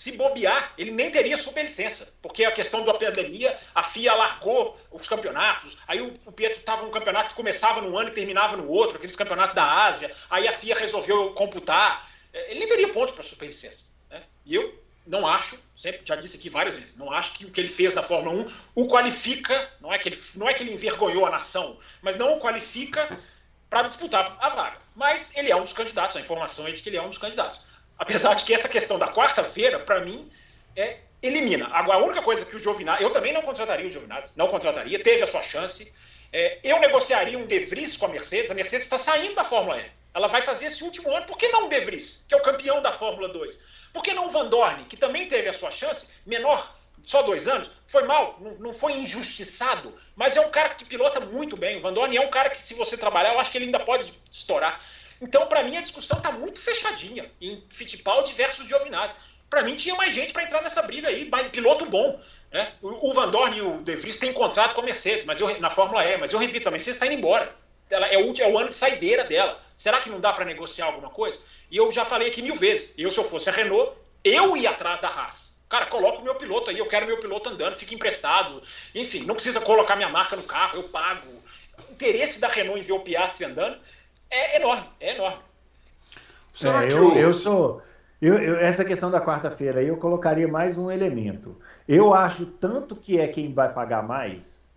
se 0.00 0.12
bobear, 0.12 0.72
ele 0.78 0.90
nem 0.90 1.10
teria 1.10 1.36
superlicença, 1.36 2.10
porque 2.22 2.42
a 2.46 2.50
questão 2.50 2.82
da 2.82 2.94
pandemia, 2.94 3.54
a 3.74 3.82
FIA 3.82 4.14
largou 4.14 4.80
os 4.90 5.06
campeonatos, 5.06 5.76
aí 5.86 6.00
o, 6.00 6.32
Pietro 6.32 6.58
estava 6.58 6.82
num 6.82 6.90
campeonato 6.90 7.28
que 7.28 7.34
começava 7.34 7.82
num 7.82 7.98
ano 7.98 8.08
e 8.08 8.14
terminava 8.14 8.56
no 8.56 8.66
outro, 8.66 8.96
aqueles 8.96 9.14
campeonatos 9.14 9.54
da 9.54 9.62
Ásia, 9.62 10.10
aí 10.30 10.48
a 10.48 10.54
FIA 10.54 10.74
resolveu 10.74 11.34
computar, 11.34 12.10
é, 12.32 12.50
ele 12.50 12.60
nem 12.60 12.68
teria 12.68 12.88
pontos 12.88 13.14
para 13.14 13.22
superlicença. 13.22 13.84
Né? 14.08 14.22
E 14.46 14.54
eu 14.54 14.82
não 15.06 15.26
acho, 15.26 15.60
sempre 15.76 16.00
já 16.02 16.16
disse 16.16 16.38
aqui 16.38 16.48
várias 16.48 16.76
vezes, 16.76 16.96
não 16.96 17.12
acho 17.12 17.34
que 17.34 17.44
o 17.44 17.50
que 17.50 17.60
ele 17.60 17.68
fez 17.68 17.92
na 17.92 18.02
Fórmula 18.02 18.46
1 18.46 18.52
o 18.76 18.88
qualifica, 18.88 19.70
não 19.82 19.92
é 19.92 19.98
que 19.98 20.08
ele, 20.08 20.18
não 20.36 20.48
é 20.48 20.54
que 20.54 20.62
ele 20.62 20.72
envergonhou 20.72 21.26
a 21.26 21.30
nação, 21.30 21.78
mas 22.00 22.16
não 22.16 22.38
o 22.38 22.40
qualifica 22.40 23.20
para 23.68 23.82
disputar 23.82 24.38
a 24.40 24.48
vaga. 24.48 24.78
Mas 24.96 25.30
ele 25.36 25.52
é 25.52 25.56
um 25.56 25.62
dos 25.62 25.74
candidatos, 25.74 26.16
a 26.16 26.20
informação 26.20 26.66
é 26.66 26.72
de 26.72 26.80
que 26.80 26.88
ele 26.88 26.96
é 26.96 27.02
um 27.02 27.10
dos 27.10 27.18
candidatos. 27.18 27.60
Apesar 28.00 28.32
de 28.32 28.44
que 28.44 28.54
essa 28.54 28.66
questão 28.66 28.98
da 28.98 29.12
quarta-feira, 29.12 29.78
para 29.78 30.00
mim, 30.00 30.32
é, 30.74 31.00
elimina. 31.22 31.68
Agora, 31.70 31.98
a 31.98 32.02
única 32.02 32.22
coisa 32.22 32.46
que 32.46 32.56
o 32.56 32.58
Giovinazzi. 32.58 33.02
Eu 33.02 33.10
também 33.10 33.30
não 33.30 33.42
contrataria 33.42 33.86
o 33.86 33.92
Giovinazzi, 33.92 34.30
não 34.34 34.48
contrataria, 34.48 35.02
teve 35.02 35.22
a 35.22 35.26
sua 35.26 35.42
chance. 35.42 35.92
É, 36.32 36.58
eu 36.64 36.80
negociaria 36.80 37.36
um 37.36 37.44
De 37.44 37.58
Vries 37.58 37.98
com 37.98 38.06
a 38.06 38.08
Mercedes. 38.08 38.50
A 38.50 38.54
Mercedes 38.54 38.86
está 38.86 38.96
saindo 38.96 39.34
da 39.34 39.44
Fórmula 39.44 39.78
E. 39.78 39.84
Ela 40.14 40.28
vai 40.28 40.40
fazer 40.40 40.64
esse 40.64 40.82
último 40.82 41.14
ano. 41.14 41.26
Por 41.26 41.36
que 41.36 41.48
não 41.48 41.66
o 41.66 41.68
De 41.68 41.78
Vries, 41.80 42.24
que 42.26 42.34
é 42.34 42.38
o 42.38 42.42
campeão 42.42 42.80
da 42.80 42.90
Fórmula 42.90 43.28
2? 43.28 43.58
Por 43.92 44.02
que 44.02 44.14
não 44.14 44.28
o 44.28 44.30
Van 44.30 44.46
Dorn, 44.46 44.84
que 44.84 44.96
também 44.96 45.28
teve 45.28 45.50
a 45.50 45.52
sua 45.52 45.70
chance, 45.70 46.10
menor, 46.24 46.74
só 47.04 47.20
dois 47.20 47.46
anos? 47.46 47.70
Foi 47.86 48.04
mal, 48.04 48.38
não, 48.40 48.54
não 48.54 48.72
foi 48.72 48.92
injustiçado, 48.92 49.94
mas 50.16 50.38
é 50.38 50.40
um 50.40 50.50
cara 50.50 50.70
que 50.70 50.86
pilota 50.86 51.20
muito 51.20 51.54
bem. 51.54 51.76
O 51.76 51.82
Van 51.82 51.92
Dorn 51.92 52.16
é 52.16 52.20
um 52.22 52.30
cara 52.30 52.48
que, 52.48 52.56
se 52.56 52.72
você 52.72 52.96
trabalhar, 52.96 53.34
eu 53.34 53.40
acho 53.40 53.50
que 53.50 53.58
ele 53.58 53.66
ainda 53.66 53.80
pode 53.80 54.10
estourar. 54.24 54.80
Então, 55.20 55.46
para 55.46 55.62
mim, 55.62 55.76
a 55.76 55.82
discussão 55.82 56.18
está 56.18 56.32
muito 56.32 56.58
fechadinha 56.58 57.30
em 57.40 57.62
Fittipaldi 57.68 58.32
versus 58.32 58.66
Giovinazzi. 58.66 59.14
Para 59.50 59.62
mim, 59.62 59.76
tinha 59.76 59.94
mais 59.94 60.14
gente 60.14 60.32
para 60.32 60.44
entrar 60.44 60.62
nessa 60.62 60.82
briga 60.82 61.08
aí, 61.08 61.28
mais 61.28 61.48
piloto 61.48 61.84
bom. 61.84 62.20
Né? 62.50 62.72
O 62.80 63.12
Van 63.12 63.28
Dorn 63.28 63.56
e 63.56 63.60
o 63.60 63.82
De 63.82 63.96
Vries 63.96 64.16
têm 64.16 64.32
contrato 64.32 64.74
com 64.74 64.80
a 64.80 64.84
Mercedes, 64.84 65.24
mas 65.24 65.38
eu, 65.40 65.60
na 65.60 65.68
Fórmula 65.68 66.04
E, 66.04 66.16
mas 66.16 66.32
eu 66.32 66.38
repito, 66.38 66.68
a 66.68 66.72
Mercedes 66.72 66.96
está 66.96 67.06
indo 67.06 67.16
embora. 67.16 67.54
Ela, 67.90 68.06
é, 68.06 68.18
o, 68.18 68.32
é 68.40 68.48
o 68.48 68.58
ano 68.58 68.70
de 68.70 68.76
saideira 68.76 69.24
dela. 69.24 69.60
Será 69.74 70.00
que 70.00 70.08
não 70.08 70.20
dá 70.20 70.32
para 70.32 70.44
negociar 70.44 70.86
alguma 70.86 71.10
coisa? 71.10 71.38
E 71.70 71.76
eu 71.76 71.90
já 71.90 72.04
falei 72.04 72.28
aqui 72.28 72.40
mil 72.40 72.54
vezes. 72.54 72.94
Eu, 72.96 73.10
se 73.10 73.18
eu 73.18 73.24
fosse 73.24 73.50
a 73.50 73.52
Renault, 73.52 73.92
eu 74.24 74.56
ia 74.56 74.70
atrás 74.70 75.00
da 75.00 75.08
Haas. 75.08 75.56
Cara, 75.68 75.86
coloca 75.86 76.18
o 76.18 76.24
meu 76.24 76.34
piloto 76.34 76.70
aí, 76.70 76.78
eu 76.78 76.86
quero 76.86 77.06
meu 77.06 77.20
piloto 77.20 77.48
andando, 77.48 77.76
fica 77.76 77.94
emprestado. 77.94 78.62
Enfim, 78.94 79.22
não 79.22 79.34
precisa 79.34 79.60
colocar 79.60 79.96
minha 79.96 80.08
marca 80.08 80.36
no 80.36 80.42
carro, 80.42 80.78
eu 80.78 80.88
pago. 80.88 81.28
O 81.88 81.92
interesse 81.92 82.40
da 82.40 82.48
Renault 82.48 82.80
em 82.80 82.82
ver 82.82 82.92
o 82.92 83.00
Piastri 83.00 83.44
andando 83.44 83.80
é 84.30 84.56
enorme, 84.56 84.86
é 85.00 85.14
enorme. 85.14 85.38
É, 86.62 86.92
eu, 86.92 87.14
eu 87.14 87.32
sou. 87.32 87.82
Eu, 88.20 88.38
eu, 88.38 88.56
essa 88.56 88.84
questão 88.84 89.10
da 89.10 89.24
quarta-feira 89.24 89.80
aí 89.80 89.88
eu 89.88 89.96
colocaria 89.96 90.46
mais 90.46 90.76
um 90.76 90.90
elemento. 90.90 91.56
Eu 91.88 92.12
acho 92.12 92.44
tanto 92.44 92.94
que 92.94 93.18
é 93.18 93.26
quem 93.26 93.52
vai 93.52 93.72
pagar 93.72 94.06
mais, 94.06 94.70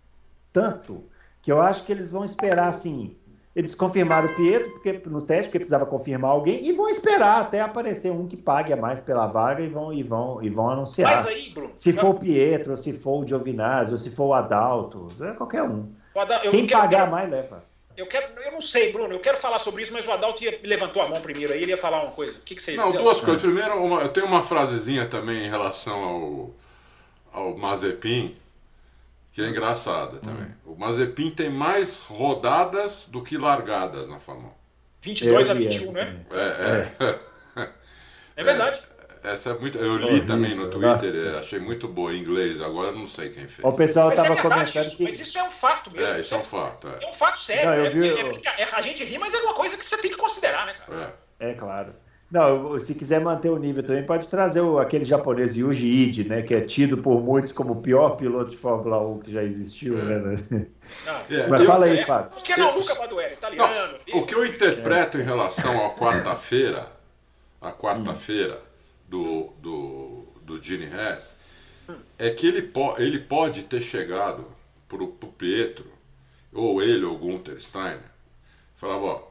tanto, 0.52 1.04
que 1.42 1.52
eu 1.52 1.60
acho 1.60 1.84
que 1.84 1.92
eles 1.92 2.08
vão 2.08 2.24
esperar 2.24 2.68
assim. 2.68 3.16
Eles 3.54 3.74
confirmaram 3.74 4.26
o 4.28 4.34
Pietro 4.34 4.68
porque, 4.72 5.00
no 5.06 5.22
teste, 5.22 5.44
porque 5.44 5.60
precisava 5.60 5.86
confirmar 5.86 6.32
alguém, 6.32 6.66
e 6.66 6.72
vão 6.72 6.88
esperar 6.88 7.42
até 7.42 7.60
aparecer 7.60 8.10
um 8.10 8.26
que 8.26 8.36
pague 8.36 8.72
a 8.72 8.76
mais 8.76 9.00
pela 9.00 9.28
vaga 9.28 9.62
e 9.62 9.68
vão, 9.68 9.92
e 9.92 10.02
vão, 10.02 10.42
e 10.42 10.50
vão 10.50 10.70
anunciar. 10.70 11.14
Mas 11.14 11.26
aí, 11.26 11.50
Bruno. 11.50 11.72
Se 11.76 11.92
for 11.92 12.08
o 12.08 12.18
Pietro, 12.18 12.76
se 12.76 12.92
for 12.92 13.22
o 13.22 13.26
Giovinazzi, 13.26 13.92
ou 13.92 13.98
se 13.98 14.10
for 14.10 14.24
o 14.24 14.34
Adalto, 14.34 15.08
é 15.20 15.32
qualquer 15.32 15.62
um. 15.62 15.92
Adalto, 16.16 16.50
quem 16.50 16.66
pagar 16.66 17.08
mais, 17.08 17.30
leva. 17.30 17.62
Eu, 17.96 18.06
quero, 18.06 18.40
eu 18.40 18.52
não 18.52 18.60
sei, 18.60 18.92
Bruno, 18.92 19.14
eu 19.14 19.20
quero 19.20 19.36
falar 19.36 19.58
sobre 19.58 19.82
isso, 19.82 19.92
mas 19.92 20.06
o 20.06 20.10
Adalto 20.10 20.42
ia, 20.42 20.58
levantou 20.62 21.00
a 21.02 21.08
mão 21.08 21.20
primeiro 21.20 21.52
aí, 21.52 21.62
ele 21.62 21.70
ia 21.70 21.76
falar 21.76 22.02
uma 22.02 22.12
coisa. 22.12 22.38
O 22.40 22.42
que, 22.42 22.56
que 22.56 22.62
você 22.62 22.72
ia 22.72 22.76
Não, 22.76 22.86
dizer? 22.86 22.98
duas 22.98 23.20
coisas. 23.20 23.40
Primeiro, 23.40 23.82
uma, 23.82 24.00
eu 24.00 24.08
tenho 24.08 24.26
uma 24.26 24.42
frasezinha 24.42 25.06
também 25.06 25.46
em 25.46 25.50
relação 25.50 26.02
ao, 26.02 26.54
ao 27.32 27.56
Mazepin, 27.56 28.36
que 29.32 29.42
é 29.42 29.48
engraçada 29.48 30.18
também. 30.18 30.46
Hum. 30.66 30.72
O 30.72 30.76
Mazepin 30.76 31.30
tem 31.30 31.50
mais 31.50 32.00
rodadas 32.00 33.08
do 33.08 33.22
que 33.22 33.36
largadas 33.36 34.08
na 34.08 34.18
Fórmula 34.18 34.52
22 35.02 35.50
a 35.50 35.54
21, 35.54 35.92
né? 35.92 36.16
É, 36.30 36.94
é. 37.00 37.06
É, 37.60 37.68
é 38.36 38.44
verdade. 38.44 38.80
Essa 39.24 39.50
é 39.50 39.58
muito. 39.58 39.78
Eu 39.78 39.96
li 39.96 40.20
também 40.26 40.54
no 40.54 40.68
Twitter, 40.68 41.24
nossa. 41.24 41.38
achei 41.38 41.58
muito 41.58 41.88
boa 41.88 42.12
em 42.12 42.18
inglês, 42.18 42.60
agora 42.60 42.92
não 42.92 43.06
sei 43.06 43.30
quem 43.30 43.48
fez. 43.48 43.66
O 43.66 43.74
pessoal 43.74 44.10
estava 44.10 44.34
é 44.34 44.42
comentando 44.42 44.84
isso, 44.84 44.96
que. 44.98 45.04
Mas 45.04 45.18
isso 45.18 45.38
é 45.38 45.42
um 45.42 45.50
fato 45.50 45.90
mesmo. 45.90 46.06
É, 46.06 46.20
isso 46.20 46.34
é 46.34 46.38
um 46.38 46.44
fato. 46.44 46.88
É, 46.88 47.04
é 47.04 47.08
um 47.08 47.12
fato 47.14 47.38
sério. 47.38 47.84
Não, 47.84 47.90
vi, 47.90 48.10
é, 48.10 48.62
é, 48.62 48.68
a 48.70 48.82
gente 48.82 49.02
ri, 49.02 49.18
mas 49.18 49.32
é 49.32 49.38
uma 49.38 49.54
coisa 49.54 49.78
que 49.78 49.84
você 49.84 49.96
tem 49.96 50.10
que 50.10 50.18
considerar, 50.18 50.66
né, 50.66 50.74
cara? 50.74 51.18
É, 51.40 51.54
claro. 51.54 51.94
Não, 52.30 52.78
se 52.78 52.94
quiser 52.94 53.20
manter 53.20 53.48
o 53.48 53.56
nível 53.56 53.82
também, 53.82 54.04
pode 54.04 54.28
trazer 54.28 54.60
o, 54.60 54.78
aquele 54.78 55.06
japonês 55.06 55.56
Yuji 55.56 55.86
Ide, 55.86 56.28
né? 56.28 56.42
Que 56.42 56.56
é 56.56 56.60
tido 56.60 56.98
por 56.98 57.22
muitos 57.22 57.50
como 57.50 57.72
o 57.72 57.80
pior 57.80 58.16
piloto 58.16 58.50
de 58.50 58.58
Fórmula 58.58 59.00
1 59.08 59.20
que 59.20 59.32
já 59.32 59.42
existiu, 59.42 59.96
né? 60.04 60.18
Não, 60.18 61.48
Mas 61.48 61.60
eu, 61.62 61.66
fala 61.66 61.86
aí, 61.86 62.04
Fábio. 62.04 62.30
Por 62.30 62.42
que 62.42 62.58
não, 62.58 62.74
Luca 62.74 62.94
Badueri, 62.94 63.32
italiano? 63.32 63.98
Não, 64.06 64.18
o 64.18 64.26
que 64.26 64.34
eu 64.34 64.44
interpreto 64.44 65.16
em 65.16 65.22
relação 65.22 65.86
à 65.86 65.90
quarta-feira, 65.90 66.88
a 67.58 67.72
quarta-feira, 67.72 68.60
do, 69.08 69.52
do, 69.58 70.24
do 70.42 70.60
Gene 70.60 70.86
Hess 70.86 71.38
é 72.18 72.30
que 72.30 72.46
ele, 72.46 72.62
po 72.62 72.94
ele 72.98 73.18
pode 73.18 73.64
ter 73.64 73.80
chegado 73.80 74.46
pro, 74.88 75.08
pro 75.08 75.30
Pietro, 75.30 75.92
ou 76.52 76.82
ele 76.82 77.04
ou 77.04 77.18
Gunther 77.18 77.60
Steiner, 77.60 78.10
falava, 78.76 79.04
ó, 79.04 79.28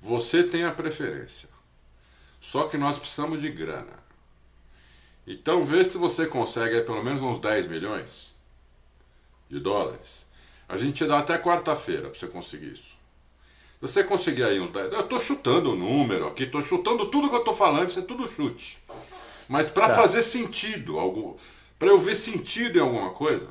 você 0.00 0.42
tem 0.42 0.64
a 0.64 0.72
preferência, 0.72 1.48
só 2.40 2.64
que 2.64 2.76
nós 2.76 2.98
precisamos 2.98 3.40
de 3.40 3.50
grana. 3.50 4.02
Então 5.26 5.64
vê 5.64 5.82
se 5.82 5.96
você 5.96 6.26
consegue 6.26 6.80
pelo 6.82 7.02
menos 7.02 7.22
uns 7.22 7.38
10 7.38 7.66
milhões 7.66 8.34
de 9.48 9.58
dólares. 9.58 10.26
A 10.68 10.76
gente 10.76 10.96
te 10.96 11.06
dá 11.06 11.18
até 11.18 11.38
quarta-feira 11.38 12.08
para 12.08 12.18
você 12.18 12.26
conseguir 12.26 12.72
isso. 12.72 12.96
Se 13.74 13.92
você 13.92 14.04
conseguir 14.04 14.44
aí 14.44 14.60
uns 14.60 14.72
10. 14.72 14.92
Eu 14.92 15.00
estou 15.00 15.18
chutando 15.18 15.72
o 15.72 15.76
número 15.76 16.26
aqui, 16.26 16.44
estou 16.44 16.62
chutando 16.62 17.06
tudo 17.06 17.28
que 17.28 17.34
eu 17.34 17.40
estou 17.40 17.54
falando, 17.54 17.88
isso 17.88 17.98
é 17.98 18.02
tudo 18.02 18.28
chute. 18.28 18.78
Mas 19.48 19.68
para 19.68 19.88
tá. 19.88 19.94
fazer 19.94 20.22
sentido, 20.22 20.98
algo, 20.98 21.38
para 21.78 21.88
eu 21.88 21.98
ver 21.98 22.16
sentido 22.16 22.78
em 22.78 22.82
alguma 22.82 23.10
coisa, 23.10 23.48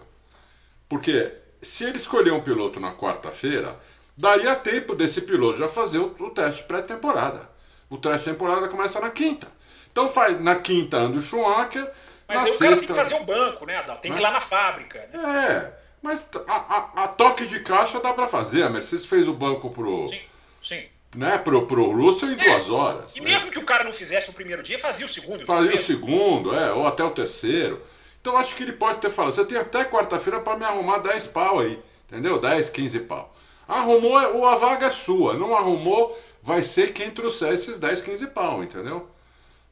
porque 0.90 1.32
se 1.62 1.86
ele 1.86 1.98
escolher 1.98 2.32
um 2.32 2.42
piloto 2.42 2.80
na 2.80 2.92
quarta-feira, 2.92 3.80
daria 4.18 4.56
tempo 4.56 4.96
desse 4.96 5.22
piloto 5.22 5.60
já 5.60 5.68
fazer 5.68 6.00
o, 6.00 6.16
o 6.20 6.30
teste 6.30 6.64
pré-temporada. 6.64 7.50
O 7.90 7.98
teste 7.98 8.30
temporada 8.30 8.68
começa 8.68 9.00
na 9.00 9.12
quinta. 9.12 9.48
Então 9.92 10.10
faz 10.10 10.40
na 10.42 10.56
quinta 10.56 10.98
anda 10.98 11.20
o 11.20 11.22
Schumacher. 11.22 11.90
Mas 12.28 12.38
na 12.38 12.44
aí 12.46 12.52
sexta... 12.52 12.64
o 12.64 12.68
cara 12.68 12.78
tem 12.78 12.88
que 12.88 12.94
fazer 12.94 13.16
o 13.16 13.26
banco, 13.26 13.66
né, 13.66 13.78
Adal? 13.78 13.98
Tem 13.98 14.12
que 14.12 14.20
ir 14.20 14.22
lá 14.22 14.32
na 14.32 14.42
fábrica. 14.42 15.08
Né? 15.14 15.46
É, 15.48 15.80
mas 16.02 16.28
a, 16.48 16.54
a, 16.54 17.04
a, 17.04 17.08
toque 17.10 17.46
de 17.46 17.60
caixa 17.60 18.00
dá 18.00 18.14
para 18.14 18.26
fazer. 18.26 18.64
A 18.64 18.70
Mercedes 18.70 19.06
fez 19.06 19.28
o 19.28 19.34
banco 19.34 19.70
pro. 19.70 20.08
Sim, 20.08 20.22
sim 20.62 20.93
né, 21.16 21.38
pro, 21.38 21.66
pro 21.68 21.92
Russell 21.92 22.32
em 22.32 22.40
é, 22.40 22.44
duas 22.44 22.70
horas. 22.70 23.16
E 23.16 23.22
né? 23.22 23.32
mesmo 23.32 23.52
que 23.52 23.60
o 23.60 23.66
cara 23.66 23.84
não 23.84 23.94
fizesse 23.94 24.30
o 24.30 24.34
primeiro 24.34 24.64
dia, 24.64 24.80
fazia 24.80 25.06
o 25.06 25.10
segundo. 25.10 25.46
Fazia 25.46 25.76
o 25.76 25.78
segundo, 25.78 26.56
é, 26.56 26.72
ou 26.74 26.88
até 26.88 27.04
o 27.04 27.12
terceiro. 27.12 27.82
Então 28.20 28.38
acho 28.38 28.56
que 28.56 28.64
ele 28.64 28.74
pode 28.74 29.00
ter 29.00 29.10
falado, 29.10 29.34
você 29.34 29.46
tem 29.46 29.58
até 29.58 29.84
quarta-feira 29.84 30.40
para 30.40 30.58
me 30.58 30.64
arrumar 30.64 31.00
10 31.00 31.28
pau 31.28 31.60
aí, 31.60 31.80
entendeu? 32.08 32.40
10, 32.40 32.70
15 32.70 33.00
pau. 33.02 33.36
Arrumou, 33.68 34.46
a 34.48 34.56
vaga 34.56 34.88
é 34.88 34.92
sua. 34.92 35.38
Não 35.38 35.56
arrumou, 35.56 36.18
vai 36.42 36.64
ser 36.64 36.94
quem 36.94 37.12
trouxer 37.12 37.54
esses 37.54 37.80
10, 37.80 38.02
15 38.02 38.28
pau, 38.28 38.64
entendeu? 38.64 39.10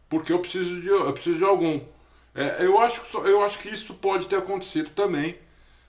Porque 0.10 0.34
eu 0.34 0.39
preciso 0.39 0.82
de, 0.82 0.89
eu 0.89 1.14
preciso 1.14 1.38
de 1.39 1.46
algum. 1.46 1.80
É, 2.36 2.66
eu, 2.66 2.80
acho, 2.82 3.18
eu 3.20 3.44
acho 3.44 3.60
que 3.60 3.70
isso 3.70 3.94
pode 3.94 4.28
ter 4.28 4.38
acontecido 4.38 4.89
também. 4.89 5.38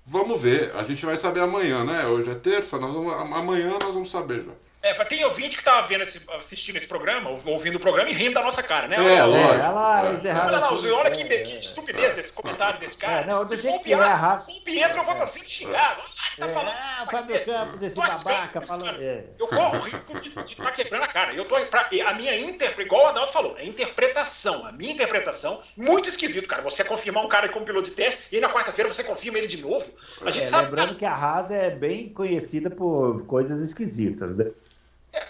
Vamos 0.04 0.40
ver, 0.42 0.74
a 0.74 0.82
gente 0.82 1.04
vai 1.04 1.16
saber 1.16 1.40
amanhã, 1.40 1.84
né? 1.84 2.06
Hoje 2.06 2.30
é 2.30 2.34
terça, 2.34 2.78
nós 2.78 2.92
vamos, 2.92 3.12
amanhã 3.12 3.76
nós 3.80 3.94
vamos 3.94 4.10
saber 4.10 4.44
já. 4.44 4.52
É, 4.82 4.92
tem 5.04 5.24
ouvinte 5.24 5.56
que 5.56 5.62
tava 5.62 5.86
vendo 5.86 6.02
esse, 6.02 6.26
assistindo 6.36 6.74
esse 6.76 6.88
programa, 6.88 7.30
ouvindo 7.46 7.76
o 7.76 7.80
programa 7.80 8.10
e 8.10 8.12
rindo 8.12 8.34
da 8.34 8.42
nossa 8.42 8.64
cara, 8.64 8.88
né? 8.88 8.96
É, 8.96 9.22
olha. 9.22 9.46
Olha 9.46 9.68
lá, 9.70 10.06
eles 10.06 10.24
erraram. 10.24 10.48
Olha, 10.48 10.58
lá, 10.58 10.98
olha 10.98 11.10
que, 11.12 11.24
que 11.24 11.58
estupidez 11.58 12.14
desse 12.14 12.32
comentário 12.32 12.80
desse 12.80 12.98
cara. 12.98 13.20
É, 13.20 13.26
não, 13.26 13.46
se 13.46 13.56
for 13.58 13.76
o 13.76 13.80
Pietro, 13.80 14.04
se 14.40 14.50
o 14.50 14.60
Pietro, 14.62 14.98
eu 14.98 15.04
vou 15.04 15.12
estar 15.12 15.26
sempre 15.28 15.48
xingado. 15.48 16.02
Ah, 16.02 16.36
tá 16.36 16.46
é, 16.46 16.48
falando. 16.48 16.72
Ah, 16.72 17.06
Fábio 17.08 17.44
Campos, 17.44 17.82
esse 17.82 17.96
babaca 17.96 18.60
falando. 18.60 19.00
É. 19.00 19.24
Eu 19.38 19.46
corro 19.46 19.76
o 19.76 19.80
risco 19.82 20.20
de 20.20 20.28
estar 20.28 20.64
tá 20.64 20.72
quebrando 20.72 21.04
a 21.04 21.08
cara. 21.08 21.32
Eu 21.32 21.44
tô, 21.44 21.60
pra, 21.66 21.88
a 21.88 22.14
minha 22.14 22.36
interpretação, 22.40 22.84
igual 22.84 23.04
o 23.04 23.06
Adalto 23.08 23.32
falou, 23.32 23.56
é 23.58 23.64
interpretação. 23.64 24.66
A 24.66 24.72
minha 24.72 24.92
interpretação, 24.92 25.62
muito 25.76 26.08
esquisito, 26.08 26.48
cara. 26.48 26.60
Você 26.62 26.82
confirmar 26.82 27.24
um 27.24 27.28
cara 27.28 27.48
como 27.48 27.64
piloto 27.64 27.88
de 27.88 27.94
teste 27.94 28.24
e 28.32 28.40
na 28.40 28.52
quarta-feira 28.52 28.92
você 28.92 29.04
confirma 29.04 29.38
ele 29.38 29.46
de 29.46 29.62
novo. 29.62 29.88
A 30.22 30.30
gente 30.30 30.42
é, 30.42 30.46
sabe. 30.46 30.64
Lembrando 30.64 30.96
que 30.96 31.04
a 31.04 31.14
Haas 31.14 31.52
é 31.52 31.70
bem 31.70 32.08
conhecida 32.08 32.68
por 32.68 33.24
coisas 33.26 33.60
esquisitas, 33.60 34.36
né? 34.36 34.50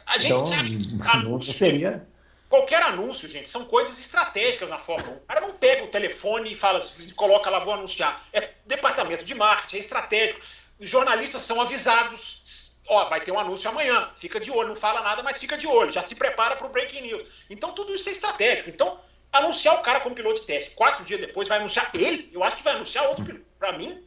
A 0.06 0.18
gente 0.18 0.32
então, 0.32 0.38
sabe. 0.38 0.78
Anúncio, 1.12 1.52
seria... 1.52 2.06
Qualquer 2.52 2.82
anúncio, 2.82 3.26
gente, 3.30 3.48
são 3.48 3.64
coisas 3.64 3.98
estratégicas 3.98 4.68
na 4.68 4.78
Fórmula 4.78 5.14
1. 5.14 5.16
O 5.16 5.20
cara 5.20 5.40
não 5.40 5.54
pega 5.54 5.84
o 5.84 5.88
telefone 5.88 6.52
e 6.52 6.54
fala, 6.54 6.86
coloca 7.16 7.48
lá, 7.48 7.58
vou 7.58 7.72
anunciar. 7.72 8.22
É 8.30 8.50
departamento 8.66 9.24
de 9.24 9.34
marketing, 9.34 9.76
é 9.76 9.80
estratégico. 9.80 10.38
Os 10.78 10.86
jornalistas 10.86 11.42
são 11.44 11.62
avisados. 11.62 12.76
Ó, 12.86 13.08
vai 13.08 13.22
ter 13.22 13.32
um 13.32 13.38
anúncio 13.38 13.70
amanhã. 13.70 14.10
Fica 14.16 14.38
de 14.38 14.50
olho, 14.50 14.68
não 14.68 14.76
fala 14.76 15.00
nada, 15.00 15.22
mas 15.22 15.38
fica 15.38 15.56
de 15.56 15.66
olho. 15.66 15.94
Já 15.94 16.02
se 16.02 16.14
prepara 16.14 16.54
para 16.54 16.66
o 16.66 16.70
breaking 16.70 17.00
news. 17.00 17.26
Então 17.48 17.72
tudo 17.72 17.94
isso 17.94 18.10
é 18.10 18.12
estratégico. 18.12 18.68
Então, 18.68 19.00
anunciar 19.32 19.76
o 19.76 19.82
cara 19.82 20.00
como 20.00 20.14
piloto 20.14 20.42
de 20.42 20.46
teste. 20.46 20.72
Quatro 20.72 21.06
dias 21.06 21.20
depois 21.20 21.48
vai 21.48 21.56
anunciar 21.56 21.90
ele. 21.94 22.28
Eu 22.34 22.44
acho 22.44 22.56
que 22.56 22.62
vai 22.62 22.74
anunciar 22.74 23.08
outro 23.08 23.24
piloto. 23.24 23.46
Para 23.58 23.72
mim, 23.78 24.06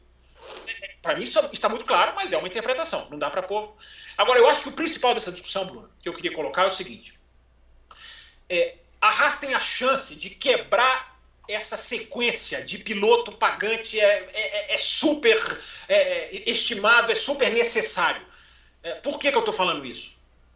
para 1.01 1.15
mim 1.15 1.23
isso 1.23 1.39
está 1.51 1.67
muito 1.67 1.85
claro, 1.85 2.13
mas 2.15 2.31
é 2.31 2.37
uma 2.37 2.47
interpretação. 2.47 3.07
Não 3.09 3.17
dá 3.17 3.31
para 3.31 3.41
pôr. 3.41 3.75
Agora, 4.17 4.39
eu 4.39 4.49
acho 4.49 4.61
que 4.61 4.69
o 4.69 4.73
principal 4.73 5.13
dessa 5.13 5.31
discussão, 5.31 5.65
Bruno, 5.65 5.89
que 5.99 6.07
eu 6.07 6.13
queria 6.13 6.33
colocar 6.33 6.63
é 6.63 6.67
o 6.67 6.71
seguinte: 6.71 7.19
é, 8.49 8.75
a 9.01 9.09
Haas 9.09 9.39
tem 9.39 9.53
a 9.53 9.59
chance 9.59 10.15
de 10.15 10.29
quebrar 10.29 11.15
essa 11.47 11.77
sequência 11.77 12.63
de 12.63 12.79
piloto 12.79 13.31
pagante 13.31 13.99
é, 13.99 14.29
é, 14.33 14.73
é 14.73 14.77
super 14.77 15.37
é, 15.87 16.49
estimado, 16.49 17.11
é 17.11 17.15
super 17.15 17.51
necessário. 17.51 18.25
É, 18.81 18.95
por 18.95 19.19
que, 19.19 19.29
que 19.29 19.35
eu 19.35 19.41
estou 19.41 19.53
falando 19.53 19.85
isso? 19.85 20.11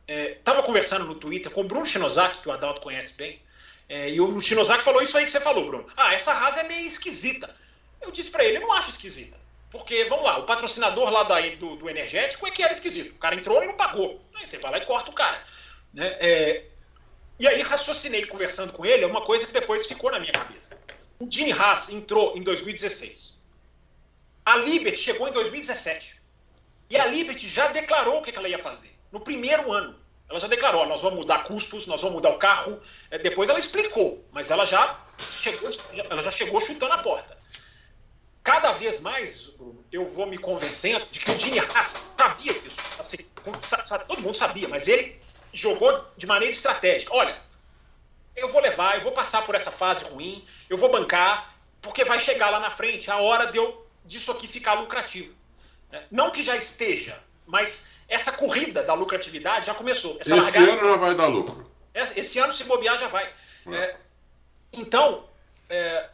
Estava 0.08 0.60
é, 0.60 0.64
conversando 0.64 1.06
no 1.06 1.16
Twitter 1.16 1.52
com 1.52 1.62
o 1.62 1.68
Bruno 1.68 1.86
Shinozaki, 1.86 2.42
que 2.42 2.50
o 2.50 2.52
Adalto 2.52 2.82
conhece 2.82 3.14
bem, 3.16 3.40
e 3.88 4.22
o 4.22 4.40
Shinozaki 4.40 4.84
falou 4.84 5.02
isso 5.02 5.18
aí 5.18 5.26
que 5.26 5.32
você 5.32 5.42
falou, 5.42 5.66
Bruno. 5.66 5.88
Ah, 5.98 6.14
essa 6.14 6.32
Haas 6.32 6.58
é 6.58 6.64
meio 6.64 6.86
esquisita. 6.86 7.56
Eu 8.00 8.12
disse 8.12 8.30
para 8.30 8.46
ele, 8.46 8.58
eu 8.58 8.62
não 8.62 8.72
acho 8.72 8.92
esquisita. 8.92 9.40
Porque, 9.72 10.06
vamos 10.06 10.26
lá, 10.26 10.40
o 10.40 10.44
patrocinador 10.44 11.12
lá 11.12 11.24
da, 11.24 11.40
do, 11.56 11.76
do 11.76 11.90
energético 11.90 12.48
é 12.48 12.52
que 12.52 12.64
era 12.64 12.74
esquisito. 12.74 13.12
O 13.12 13.20
cara 13.20 13.36
entrou 13.36 13.62
e 13.64 13.68
não 13.68 13.78
pagou. 13.78 14.22
Aí 14.36 14.46
você 14.46 14.58
vai 14.58 14.72
lá 14.72 14.78
e 14.78 14.86
corta 14.86 15.12
o 15.12 15.14
cara. 15.14 15.44
Né? 15.94 16.08
É, 16.20 16.66
e 17.40 17.48
aí 17.48 17.62
raciocinei 17.62 18.26
conversando 18.26 18.74
com 18.74 18.86
ele, 18.86 19.04
é 19.04 19.08
uma 19.08 19.22
coisa 19.22 19.46
que 19.48 19.54
depois 19.54 19.88
ficou 19.88 20.12
na 20.12 20.20
minha 20.20 20.34
cabeça. 20.34 20.78
O 21.20 21.30
Gene 21.30 21.52
Haas 21.52 21.90
entrou 21.90 22.36
em 22.36 22.42
2016. 22.42 23.38
A 24.46 24.58
Liberty 24.58 24.98
chegou 24.98 25.28
em 25.28 25.32
2017. 25.32 26.20
E 26.90 26.98
a 26.98 27.06
Liberty 27.06 27.48
já 27.48 27.68
declarou 27.68 28.20
o 28.20 28.24
que 28.24 28.36
ela 28.36 28.50
ia 28.50 28.58
fazer. 28.58 28.94
No 29.12 29.20
primeiro 29.20 29.72
ano. 29.72 29.98
Ela 30.30 30.40
já 30.40 30.48
declarou, 30.48 30.86
nós 30.86 31.02
vamos 31.02 31.20
mudar 31.20 31.44
custos, 31.44 31.88
nós 31.88 32.02
vamos 32.02 32.18
mudar 32.18 32.30
o 32.30 32.38
carro. 32.38 32.80
É, 33.10 33.18
depois 33.18 33.50
ela 33.50 33.58
explicou, 33.58 34.24
mas 34.32 34.52
ela 34.52 34.64
já 34.66 35.00
chegou, 35.18 35.72
ela 36.10 36.22
já 36.22 36.32
chegou 36.32 36.62
chutando 36.62 36.94
a 36.94 37.00
porta. 37.00 37.39
Cada 38.62 38.74
vez 38.74 39.00
mais, 39.00 39.46
Bruno, 39.46 39.86
eu 39.90 40.06
vou 40.06 40.26
me 40.26 40.38
convencendo 40.38 41.06
de 41.10 41.22
que 41.22 41.32
o 41.32 41.40
Gene 41.40 41.60
Haas 41.60 42.12
sabia 42.18 42.52
disso. 42.52 42.76
Assim, 43.00 43.26
todo 44.06 44.22
mundo 44.22 44.36
sabia, 44.36 44.68
mas 44.68 44.90
ele 44.90 45.18
jogou 45.54 46.06
de 46.18 46.28
maneira 46.28 46.52
estratégica. 46.52 47.16
Olha, 47.16 47.42
eu 48.36 48.50
vou 48.50 48.62
levar, 48.62 48.98
eu 48.98 49.02
vou 49.02 49.14
passar 49.14 49.46
por 49.46 49.56
essa 49.56 49.72
fase 49.72 50.04
ruim, 50.04 50.46
eu 50.70 50.76
vou 50.76 50.92
bancar, 50.92 51.56
porque 51.82 52.04
vai 52.04 52.20
chegar 52.20 52.50
lá 52.50 52.60
na 52.60 52.70
frente 52.70 53.10
a 53.10 53.16
hora 53.20 53.50
de 53.50 53.58
eu, 53.58 53.88
disso 54.04 54.30
aqui 54.30 54.46
ficar 54.46 54.74
lucrativo. 54.74 55.34
Né? 55.90 56.04
Não 56.12 56.30
que 56.30 56.44
já 56.44 56.58
esteja, 56.58 57.18
mas 57.48 57.88
essa 58.10 58.34
corrida 58.34 58.84
da 58.84 58.94
lucratividade 58.94 59.68
já 59.68 59.74
começou. 59.74 60.18
Essa 60.20 60.36
esse 60.36 60.60
largada, 60.60 60.72
ano 60.74 60.92
já 60.92 60.98
vai 60.98 61.16
dar 61.16 61.28
lucro. 61.28 61.72
Esse 61.94 62.40
ano, 62.40 62.52
se 62.52 62.66
bobear, 62.66 63.00
já 63.00 63.08
vai. 63.08 63.34
É. 63.68 63.76
É, 63.76 63.98
então, 64.74 65.30
é, 65.70 66.10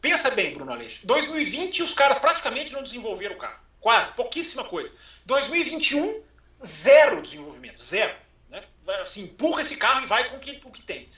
pensa 0.00 0.30
bem, 0.30 0.54
Bruno 0.54 0.72
Aleixo. 0.72 1.06
2020, 1.06 1.82
os 1.82 1.94
caras 1.94 2.18
praticamente 2.18 2.72
não 2.72 2.82
desenvolveram 2.82 3.36
o 3.36 3.38
carro. 3.38 3.60
Quase, 3.80 4.12
pouquíssima 4.12 4.64
coisa. 4.64 4.92
2021, 5.26 6.22
zero 6.64 7.22
desenvolvimento, 7.22 7.82
zero. 7.82 8.14
Né? 8.48 8.62
Assim, 9.00 9.22
empurra 9.22 9.62
esse 9.62 9.76
carro 9.76 10.02
e 10.02 10.06
vai 10.06 10.28
com 10.28 10.36
o 10.36 10.40
que, 10.40 10.60
o 10.64 10.70
que 10.70 10.82
tem. 10.82 11.08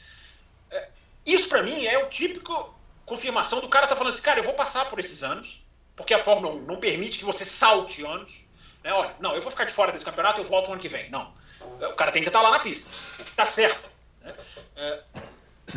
É, 0.70 0.88
isso, 1.24 1.48
para 1.48 1.62
mim, 1.62 1.84
é 1.86 1.98
o 1.98 2.08
típico 2.08 2.74
confirmação 3.04 3.60
do 3.60 3.68
cara 3.68 3.86
tá 3.86 3.96
falando 3.96 4.12
assim, 4.12 4.22
cara, 4.22 4.40
eu 4.40 4.44
vou 4.44 4.54
passar 4.54 4.88
por 4.88 4.98
esses 4.98 5.22
anos, 5.22 5.62
porque 5.96 6.14
a 6.14 6.18
Fórmula 6.18 6.54
1 6.54 6.62
não 6.62 6.76
permite 6.76 7.18
que 7.18 7.24
você 7.24 7.44
salte 7.44 8.04
anos. 8.04 8.44
Né? 8.82 8.92
Olha, 8.92 9.14
não, 9.20 9.34
eu 9.34 9.42
vou 9.42 9.50
ficar 9.50 9.64
de 9.64 9.72
fora 9.72 9.92
desse 9.92 10.04
campeonato, 10.04 10.40
eu 10.40 10.44
volto 10.44 10.66
no 10.66 10.72
ano 10.72 10.80
que 10.80 10.88
vem. 10.88 11.10
Não. 11.10 11.32
O 11.60 11.94
cara 11.94 12.10
tem 12.10 12.22
que 12.22 12.28
estar 12.28 12.42
lá 12.42 12.50
na 12.50 12.60
pista. 12.60 12.90
Tá 13.36 13.46
certo. 13.46 13.88
Né? 14.20 14.34
É, 14.76 15.02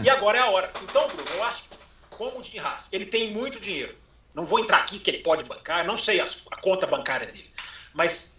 e 0.04 0.10
agora 0.10 0.38
é 0.38 0.42
a 0.42 0.50
hora. 0.50 0.72
Então, 0.84 1.08
Bruno, 1.08 1.30
eu 1.32 1.44
acho 1.44 1.64
que, 1.64 1.75
como 2.16 2.40
o 2.40 2.44
Jim 2.44 2.60
Haas, 2.60 2.90
ele 2.92 3.06
tem 3.06 3.32
muito 3.32 3.60
dinheiro. 3.60 3.96
Não 4.34 4.46
vou 4.46 4.60
entrar 4.60 4.78
aqui 4.78 5.00
que 5.00 5.10
ele 5.10 5.20
pode 5.20 5.44
bancar, 5.44 5.86
não 5.86 5.98
sei 5.98 6.20
a, 6.20 6.26
a 6.52 6.62
conta 6.62 6.88
bancária 6.88 7.28
dele. 7.28 7.50
Mas 7.94 8.36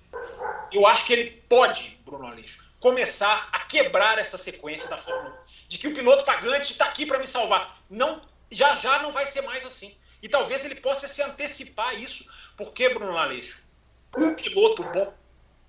eu 0.73 0.87
acho 0.87 1.07
que 1.07 1.13
ele 1.13 1.31
pode, 1.49 1.99
Bruno 2.05 2.27
Aleixo, 2.27 2.65
começar 2.81 3.49
a 3.53 3.61
quebrar 3.61 4.19
essa 4.19 4.37
sequência 4.37 4.89
da 4.89 4.99
Fórmula 4.99 5.35
1. 5.67 5.69
De 5.69 5.79
que 5.79 5.89
o 5.89 5.95
piloto 5.95 6.25
pagante 6.25 6.73
está 6.73 6.85
aqui 6.85 7.07
para 7.07 7.19
me 7.19 7.27
salvar. 7.27 7.79
Não, 7.89 8.23
já 8.51 8.75
já 8.75 9.03
não 9.03 9.11
vai 9.11 9.27
ser 9.27 9.41
mais 9.43 9.65
assim. 9.65 9.97
E 10.23 10.29
talvez 10.29 10.65
ele 10.65 10.77
possa 10.77 11.09
se 11.09 11.23
antecipar 11.23 11.99
isso. 12.01 12.27
Porque, 12.57 12.89
Bruno 12.91 13.17
Aleixo, 13.17 13.63
um 14.17 14.35
piloto 14.35 14.83
bom 14.85 15.13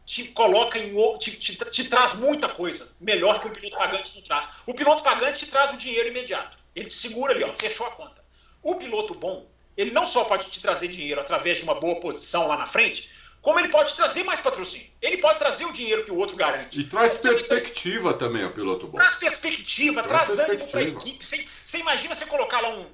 te 0.05 0.29
coloca 0.29 0.79
em 0.79 0.95
te, 1.17 1.31
te, 1.37 1.55
te, 1.57 1.83
traz 1.89 2.13
muita 2.13 2.47
coisa 2.47 2.89
melhor 2.99 3.41
que 3.41 3.47
um 3.47 3.51
piloto 3.51 3.77
pagante 3.77 4.15
não 4.15 4.21
traz. 4.21 4.49
O 4.65 4.73
piloto 4.73 5.03
pagante 5.03 5.39
te 5.39 5.51
traz 5.51 5.73
o 5.73 5.77
dinheiro 5.77 6.09
imediato. 6.09 6.57
Ele 6.77 6.89
te 6.89 6.93
segura 6.93 7.33
ali, 7.33 7.43
ó, 7.43 7.51
fechou 7.53 7.87
a 7.87 7.91
conta. 7.91 8.23
O 8.61 8.75
piloto 8.75 9.15
bom, 9.15 9.49
ele 9.75 9.89
não 9.89 10.05
só 10.05 10.25
pode 10.25 10.49
te 10.51 10.61
trazer 10.61 10.87
dinheiro 10.87 11.19
através 11.19 11.57
de 11.57 11.63
uma 11.63 11.73
boa 11.73 11.99
posição 11.99 12.47
lá 12.47 12.55
na 12.55 12.67
frente, 12.67 13.09
como 13.41 13.59
ele 13.59 13.69
pode 13.69 13.95
trazer 13.95 14.23
mais 14.23 14.39
patrocínio. 14.39 14.87
Ele 15.01 15.17
pode 15.17 15.39
trazer 15.39 15.65
o 15.65 15.73
dinheiro 15.73 16.03
que 16.03 16.11
o 16.11 16.17
outro 16.17 16.35
garante. 16.35 16.79
E 16.79 16.83
traz 16.83 17.17
perspectiva 17.17 18.13
também 18.13 18.45
o 18.45 18.51
piloto 18.51 18.87
bom. 18.87 18.97
Traz 18.97 19.15
perspectiva, 19.15 20.03
traz, 20.03 20.27
traz 20.27 20.49
ânimo 20.49 20.67
para 20.67 20.79
a 20.79 20.83
equipe. 20.83 21.25
Você, 21.25 21.47
você 21.65 21.79
imagina 21.79 22.13
você 22.13 22.27
colocar 22.27 22.61
lá 22.61 22.69
um. 22.69 22.85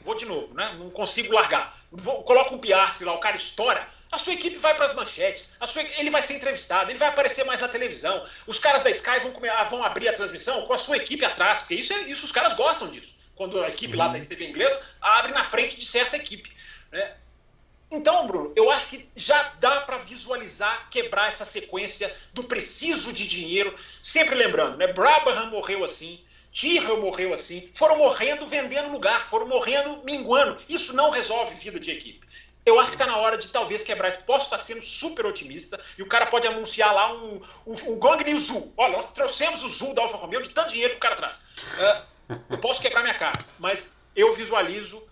Vou 0.00 0.14
de 0.14 0.26
novo, 0.26 0.54
né? 0.54 0.76
Não 0.78 0.90
consigo 0.90 1.32
largar. 1.32 1.76
Vou, 1.90 2.22
coloca 2.22 2.54
um 2.54 2.58
Piastri 2.58 3.04
lá, 3.04 3.14
o 3.14 3.18
cara 3.18 3.36
estoura 3.36 3.88
a 4.14 4.18
sua 4.18 4.32
equipe 4.32 4.56
vai 4.58 4.74
para 4.76 4.86
as 4.86 4.94
manchetes, 4.94 5.52
sua, 5.66 5.82
ele 5.98 6.08
vai 6.08 6.22
ser 6.22 6.34
entrevistado, 6.34 6.90
ele 6.90 6.98
vai 6.98 7.08
aparecer 7.08 7.44
mais 7.44 7.60
na 7.60 7.66
televisão. 7.66 8.24
Os 8.46 8.60
caras 8.60 8.80
da 8.80 8.90
Sky 8.90 9.18
vão, 9.20 9.32
comer, 9.32 9.52
vão 9.68 9.82
abrir 9.82 10.08
a 10.08 10.12
transmissão 10.12 10.66
com 10.66 10.72
a 10.72 10.78
sua 10.78 10.96
equipe 10.98 11.24
atrás, 11.24 11.60
porque 11.60 11.74
isso, 11.74 11.92
é, 11.92 12.02
isso 12.02 12.24
os 12.24 12.30
caras 12.30 12.54
gostam 12.54 12.88
disso. 12.88 13.16
Quando 13.34 13.62
a 13.62 13.68
equipe 13.68 13.94
uhum. 13.94 13.98
lá 13.98 14.08
da 14.08 14.18
TV 14.18 14.48
inglesa 14.48 14.80
abre 15.00 15.32
na 15.32 15.44
frente 15.44 15.78
de 15.78 15.86
certa 15.86 16.16
equipe. 16.16 16.52
Né? 16.92 17.14
Então, 17.90 18.26
Bruno, 18.26 18.52
eu 18.56 18.70
acho 18.70 18.86
que 18.88 19.08
já 19.14 19.54
dá 19.60 19.80
para 19.82 19.98
visualizar, 19.98 20.88
quebrar 20.90 21.28
essa 21.28 21.44
sequência 21.44 22.14
do 22.32 22.44
preciso 22.44 23.12
de 23.12 23.26
dinheiro. 23.26 23.74
Sempre 24.02 24.34
lembrando, 24.34 24.76
né? 24.76 24.88
Brabham 24.88 25.46
morreu 25.46 25.84
assim, 25.84 26.20
Tyrrell 26.52 27.00
morreu 27.00 27.32
assim, 27.34 27.68
foram 27.74 27.98
morrendo 27.98 28.46
vendendo 28.46 28.90
lugar, 28.90 29.26
foram 29.28 29.46
morrendo 29.46 30.02
minguando. 30.04 30.60
Isso 30.68 30.94
não 30.94 31.10
resolve 31.10 31.54
vida 31.54 31.78
de 31.78 31.90
equipe. 31.90 32.24
Eu 32.64 32.80
acho 32.80 32.90
que 32.90 32.94
está 32.94 33.06
na 33.06 33.18
hora 33.18 33.36
de 33.36 33.48
talvez 33.48 33.82
quebrar 33.82 34.08
isso. 34.08 34.24
Posso 34.24 34.46
estar 34.46 34.58
sendo 34.58 34.82
super 34.82 35.26
otimista 35.26 35.78
e 35.98 36.02
o 36.02 36.06
cara 36.06 36.26
pode 36.26 36.46
anunciar 36.46 36.94
lá 36.94 37.12
um, 37.12 37.42
um, 37.66 37.72
um 37.92 37.98
Gong 37.98 38.24
New 38.24 38.40
Zul. 38.40 38.72
Olha, 38.76 38.92
nós 38.92 39.12
trouxemos 39.12 39.62
o 39.62 39.68
Zul 39.68 39.92
da 39.92 40.02
Alfa 40.02 40.16
Romeo 40.16 40.40
de 40.40 40.48
tanto 40.48 40.70
dinheiro 40.70 40.92
que 40.92 40.96
o 40.96 41.00
cara 41.00 41.16
traz. 41.16 41.36
Uh, 41.36 42.13
eu 42.50 42.58
posso 42.58 42.80
quebrar 42.80 43.02
minha 43.02 43.14
cara, 43.14 43.44
mas 43.58 43.94
eu 44.14 44.32
visualizo 44.32 45.02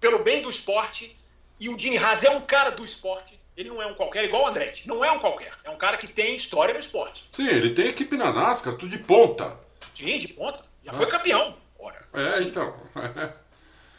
pelo 0.00 0.20
bem 0.20 0.42
do 0.42 0.50
esporte 0.50 1.16
e 1.58 1.68
o 1.68 1.76
Dini 1.76 1.98
Haas 1.98 2.24
é 2.24 2.30
um 2.30 2.40
cara 2.40 2.70
do 2.70 2.84
esporte. 2.84 3.38
Ele 3.56 3.68
não 3.68 3.82
é 3.82 3.86
um 3.86 3.94
qualquer, 3.94 4.24
igual 4.24 4.44
o 4.44 4.46
Andretti. 4.46 4.88
Não 4.88 5.04
é 5.04 5.10
um 5.10 5.18
qualquer. 5.18 5.52
É 5.62 5.68
um 5.68 5.76
cara 5.76 5.98
que 5.98 6.06
tem 6.06 6.34
história 6.34 6.72
no 6.72 6.80
esporte. 6.80 7.28
Sim, 7.32 7.46
ele 7.48 7.70
tem 7.74 7.88
equipe 7.88 8.16
na 8.16 8.32
NASCAR, 8.32 8.74
tudo 8.74 8.96
de 8.96 8.98
ponta. 8.98 9.58
Sim, 9.94 10.18
de 10.18 10.28
ponta. 10.28 10.64
Já 10.82 10.92
ah. 10.92 10.94
foi 10.94 11.06
campeão. 11.06 11.56
Ora, 11.78 12.08
é, 12.14 12.32
sim. 12.38 12.44
então. 12.44 12.74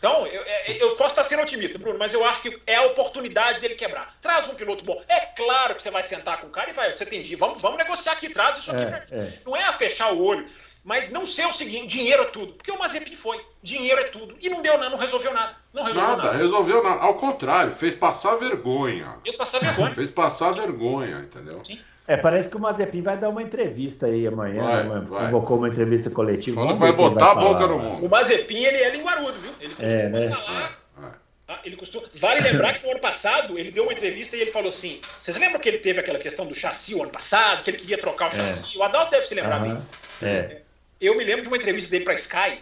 Então, 0.01 0.25
eu, 0.25 0.41
é, 0.43 0.81
eu, 0.81 0.95
posso 0.95 1.11
estar 1.11 1.23
sendo 1.23 1.43
otimista, 1.43 1.77
Bruno, 1.77 1.99
mas 1.99 2.11
eu 2.11 2.25
acho 2.25 2.41
que 2.41 2.59
é 2.65 2.73
a 2.73 2.87
oportunidade 2.87 3.59
dele 3.59 3.75
quebrar. 3.75 4.17
Traz 4.19 4.47
um 4.47 4.55
piloto 4.55 4.83
bom. 4.83 4.99
É 5.07 5.19
claro 5.27 5.75
que 5.75 5.83
você 5.83 5.91
vai 5.91 6.03
sentar 6.03 6.41
com 6.41 6.47
o 6.47 6.49
cara 6.49 6.71
e 6.71 6.73
vai, 6.73 6.91
você 6.91 7.05
tem 7.05 7.21
vamos, 7.35 7.61
vamos 7.61 7.77
negociar 7.77 8.13
aqui, 8.13 8.27
traz 8.29 8.57
isso 8.57 8.71
aqui. 8.71 8.81
É, 8.81 9.05
é. 9.11 9.39
Não 9.45 9.55
é 9.55 9.63
a 9.63 9.73
fechar 9.73 10.11
o 10.11 10.23
olho, 10.23 10.49
mas 10.83 11.11
não 11.11 11.25
ser 11.25 11.45
o 11.45 11.53
seguinte, 11.53 11.87
dinheiro 11.87 12.23
é 12.23 12.27
tudo. 12.27 12.53
Porque 12.53 12.71
o 12.71 12.79
Mazepin 12.79 13.15
foi, 13.15 13.39
dinheiro 13.61 14.01
é 14.01 14.05
tudo. 14.05 14.35
E 14.41 14.49
não 14.49 14.61
deu 14.61 14.77
nada, 14.77 14.89
não 14.89 14.97
resolveu 14.97 15.33
nada. 15.33 15.55
Não 15.73 15.83
resolveu 15.83 16.09
nada, 16.09 16.23
nada. 16.23 16.37
resolveu 16.37 16.83
nada. 16.83 17.01
Ao 17.01 17.13
contrário, 17.15 17.71
fez 17.71 17.95
passar 17.95 18.35
vergonha. 18.35 19.15
Fez 19.23 19.35
passar 19.35 19.59
vergonha. 19.59 19.93
fez 19.93 20.09
passar 20.09 20.51
vergonha, 20.51 21.19
entendeu? 21.19 21.63
Sim. 21.63 21.79
É, 22.07 22.17
parece 22.17 22.49
que 22.49 22.57
o 22.57 22.59
Mazepin 22.59 23.01
vai 23.01 23.15
dar 23.15 23.29
uma 23.29 23.43
entrevista 23.43 24.07
aí 24.07 24.25
amanhã, 24.25 24.63
vai, 24.63 24.83
né? 24.83 25.05
vai. 25.07 25.25
convocou 25.25 25.57
uma 25.57 25.69
entrevista 25.69 26.09
coletiva. 26.09 26.59
Falou 26.59 26.73
que 26.73 26.79
vai 26.79 26.91
botar 26.93 27.33
vai 27.35 27.43
a 27.43 27.47
boca 27.47 27.67
no 27.67 27.79
mundo. 27.79 28.05
O 28.05 28.09
Mazepin, 28.09 28.63
ele 28.63 28.77
é 28.77 28.89
linguarudo, 28.89 29.39
viu? 29.39 29.51
Ele 29.59 29.73
costuma 29.75 29.91
é, 29.91 30.09
né? 30.09 30.29
falar... 30.29 30.61
É, 30.61 31.05
é. 31.05 31.11
Tá? 31.51 31.59
Ele 31.63 31.75
costuma... 31.75 32.05
Vale 32.15 32.41
lembrar 32.41 32.73
que 32.73 32.85
no 32.85 32.91
ano 32.91 32.99
passado 32.99 33.57
ele 33.57 33.71
deu 33.71 33.83
uma 33.83 33.93
entrevista 33.93 34.35
e 34.35 34.41
ele 34.41 34.51
falou 34.51 34.69
assim: 34.69 34.99
vocês 35.19 35.37
lembram 35.37 35.59
que 35.59 35.69
ele 35.69 35.77
teve 35.77 35.99
aquela 35.99 36.17
questão 36.17 36.45
do 36.45 36.55
chassi 36.55 36.95
o 36.95 37.01
ano 37.01 37.11
passado, 37.11 37.63
que 37.63 37.69
ele 37.69 37.77
queria 37.77 37.97
trocar 37.97 38.25
o 38.25 38.35
é. 38.35 38.39
chassi? 38.39 38.77
É. 38.77 38.79
O 38.79 38.83
Adalto 38.83 39.11
deve 39.11 39.27
se 39.27 39.35
lembrar 39.35 39.61
uhum. 39.61 39.75
bem. 39.75 39.87
É. 40.23 40.60
Eu 41.01 41.17
me 41.17 41.23
lembro 41.23 41.41
de 41.41 41.47
uma 41.47 41.57
entrevista 41.57 41.89
dele 41.89 42.05
para 42.05 42.13
Sky, 42.13 42.61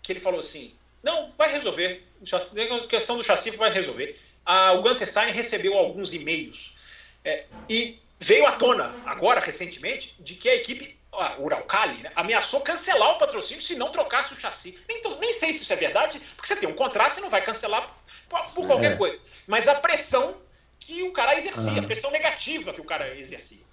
que 0.00 0.12
ele 0.12 0.20
falou 0.20 0.40
assim: 0.40 0.72
não, 1.02 1.30
vai 1.32 1.50
resolver. 1.52 2.06
A 2.32 2.86
questão 2.86 3.16
do 3.16 3.24
chassi 3.24 3.50
vai 3.50 3.72
resolver. 3.72 4.18
Ah, 4.44 4.72
o 4.72 4.82
Gunter 4.82 5.06
Stein 5.06 5.32
recebeu 5.32 5.76
alguns 5.76 6.14
e-mails. 6.14 6.76
É, 7.24 7.44
e 7.68 7.98
veio 8.18 8.46
à 8.46 8.52
tona, 8.52 8.94
agora, 9.04 9.40
recentemente, 9.40 10.14
de 10.20 10.34
que 10.34 10.48
a 10.48 10.54
equipe, 10.54 10.98
a 11.12 11.38
Uralcali, 11.38 12.02
né, 12.02 12.12
ameaçou 12.14 12.60
cancelar 12.60 13.10
o 13.10 13.18
patrocínio 13.18 13.62
se 13.62 13.74
não 13.74 13.90
trocasse 13.90 14.32
o 14.32 14.36
chassi. 14.36 14.78
Nem, 14.88 15.02
nem 15.18 15.32
sei 15.32 15.52
se 15.52 15.62
isso 15.62 15.72
é 15.72 15.76
verdade, 15.76 16.20
porque 16.36 16.48
você 16.48 16.56
tem 16.56 16.68
um 16.68 16.74
contrato, 16.74 17.14
você 17.14 17.20
não 17.20 17.30
vai 17.30 17.42
cancelar 17.42 17.94
por, 18.28 18.40
por 18.52 18.66
qualquer 18.66 18.92
é. 18.92 18.96
coisa. 18.96 19.18
Mas 19.46 19.68
a 19.68 19.74
pressão 19.74 20.36
que 20.78 21.02
o 21.02 21.12
cara 21.12 21.36
exercia, 21.36 21.80
a 21.80 21.84
pressão 21.84 22.10
negativa 22.10 22.72
que 22.72 22.80
o 22.80 22.84
cara 22.84 23.16
exercia. 23.16 23.69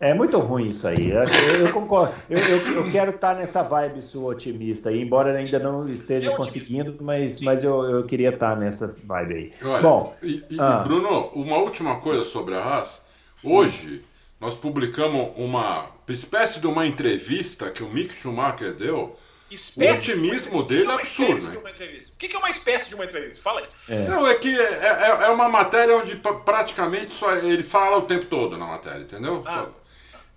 É 0.00 0.14
muito 0.14 0.38
ruim 0.38 0.70
isso 0.70 0.88
aí. 0.88 1.10
Eu, 1.10 1.24
eu 1.66 1.72
concordo. 1.74 2.14
Eu, 2.30 2.38
eu, 2.38 2.74
eu, 2.76 2.90
quero 2.90 3.10
estar 3.10 3.36
nessa 3.36 3.62
vibe 3.62 4.00
sua 4.00 4.30
otimista 4.30 4.88
aí, 4.88 5.02
embora 5.02 5.36
ainda 5.36 5.58
não 5.58 5.86
esteja 5.90 6.34
conseguindo, 6.34 6.96
mas, 7.02 7.42
mas 7.42 7.62
eu, 7.62 7.84
eu 7.84 8.04
queria 8.04 8.30
estar 8.30 8.56
nessa 8.56 8.96
vibe 9.04 9.34
aí. 9.34 9.50
Olha, 9.62 9.82
Bom, 9.82 10.16
e, 10.22 10.42
e 10.48 10.56
ah, 10.58 10.78
Bruno, 10.78 11.26
uma 11.34 11.58
última 11.58 12.00
coisa 12.00 12.24
sobre 12.24 12.54
a 12.54 12.60
Haas. 12.60 13.04
Hoje, 13.44 14.02
nós 14.40 14.54
publicamos 14.54 15.32
uma 15.36 15.90
espécie 16.08 16.60
de 16.60 16.66
uma 16.66 16.86
entrevista 16.86 17.70
que 17.70 17.82
o 17.82 17.90
Mick 17.90 18.14
Schumacher 18.14 18.72
deu. 18.74 19.18
Espécie 19.50 20.12
o 20.12 20.14
otimismo 20.14 20.62
de 20.62 20.76
dele 20.76 20.92
é 20.92 20.94
absurdo. 20.94 21.48
Né? 21.48 21.58
o 21.58 22.16
que 22.16 22.34
é 22.34 22.38
uma 22.38 22.48
espécie 22.48 22.88
de 22.88 22.94
uma 22.94 23.04
entrevista? 23.04 23.42
Fala 23.42 23.60
aí. 23.60 23.66
É. 23.88 24.08
Não, 24.08 24.26
é 24.26 24.34
que 24.36 24.58
é, 24.58 24.62
é, 24.62 25.24
é, 25.24 25.28
uma 25.28 25.48
matéria 25.48 25.94
onde 25.96 26.16
praticamente 26.16 27.12
só 27.12 27.34
ele 27.34 27.62
fala 27.62 27.98
o 27.98 28.02
tempo 28.02 28.26
todo 28.26 28.56
na 28.56 28.66
matéria, 28.66 29.02
entendeu? 29.02 29.42
Ah. 29.44 29.66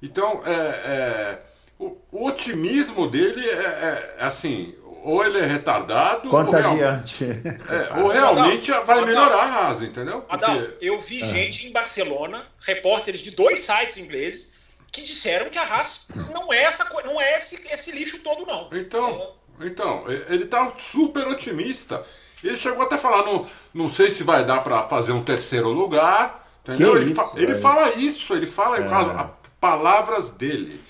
Então, 0.03 0.41
é, 0.45 0.51
é, 0.51 1.39
o, 1.79 1.97
o, 2.11 2.27
otimismo 2.27 3.09
dele 3.09 3.49
é, 3.49 4.15
é 4.19 4.25
assim, 4.25 4.75
ou 5.01 5.23
ele 5.23 5.39
é 5.39 5.45
retardado. 5.45 6.29
Contagiante. 6.29 7.23
Ou, 7.23 7.29
real, 7.69 7.97
é, 7.97 8.01
ou 8.01 8.09
realmente 8.09 8.69
Adal, 8.69 8.85
vai 8.85 9.05
melhorar 9.05 9.43
a 9.43 9.67
asa, 9.67 9.85
entendeu? 9.85 10.21
Porque... 10.21 10.43
Adal, 10.43 10.61
eu 10.81 10.99
vi 10.99 11.23
ah. 11.23 11.27
gente 11.27 11.65
em 11.65 11.71
Barcelona, 11.71 12.45
repórteres 12.59 13.21
de 13.21 13.31
dois 13.31 13.61
sites 13.61 13.95
ingleses, 13.95 14.51
que 14.91 15.01
disseram 15.01 15.49
que 15.49 15.57
a 15.57 15.63
Haas 15.63 16.05
não 16.33 16.51
é, 16.51 16.63
essa, 16.63 16.83
não 17.05 17.19
é 17.21 17.37
esse, 17.37 17.61
esse 17.71 17.91
lixo 17.93 18.19
todo, 18.19 18.45
não. 18.45 18.69
Então, 18.73 19.33
então 19.61 20.03
ele 20.27 20.45
tá 20.45 20.73
super 20.77 21.25
otimista. 21.29 22.05
Ele 22.43 22.57
chegou 22.57 22.83
até 22.83 22.95
a 22.95 22.97
falar, 22.97 23.25
não, 23.25 23.47
não 23.73 23.87
sei 23.87 24.11
se 24.11 24.21
vai 24.21 24.43
dar 24.43 24.61
para 24.65 24.83
fazer 24.83 25.13
um 25.13 25.23
terceiro 25.23 25.69
lugar. 25.69 26.45
Entendeu? 26.61 26.97
Ele, 26.97 27.05
isso, 27.05 27.15
fa 27.15 27.31
ele 27.35 27.55
fala 27.55 27.95
isso, 27.95 28.33
ele 28.33 28.45
fala 28.45 28.77
é. 28.77 29.42
As 29.63 29.75
palavras 29.77 30.31
dele. 30.31 30.81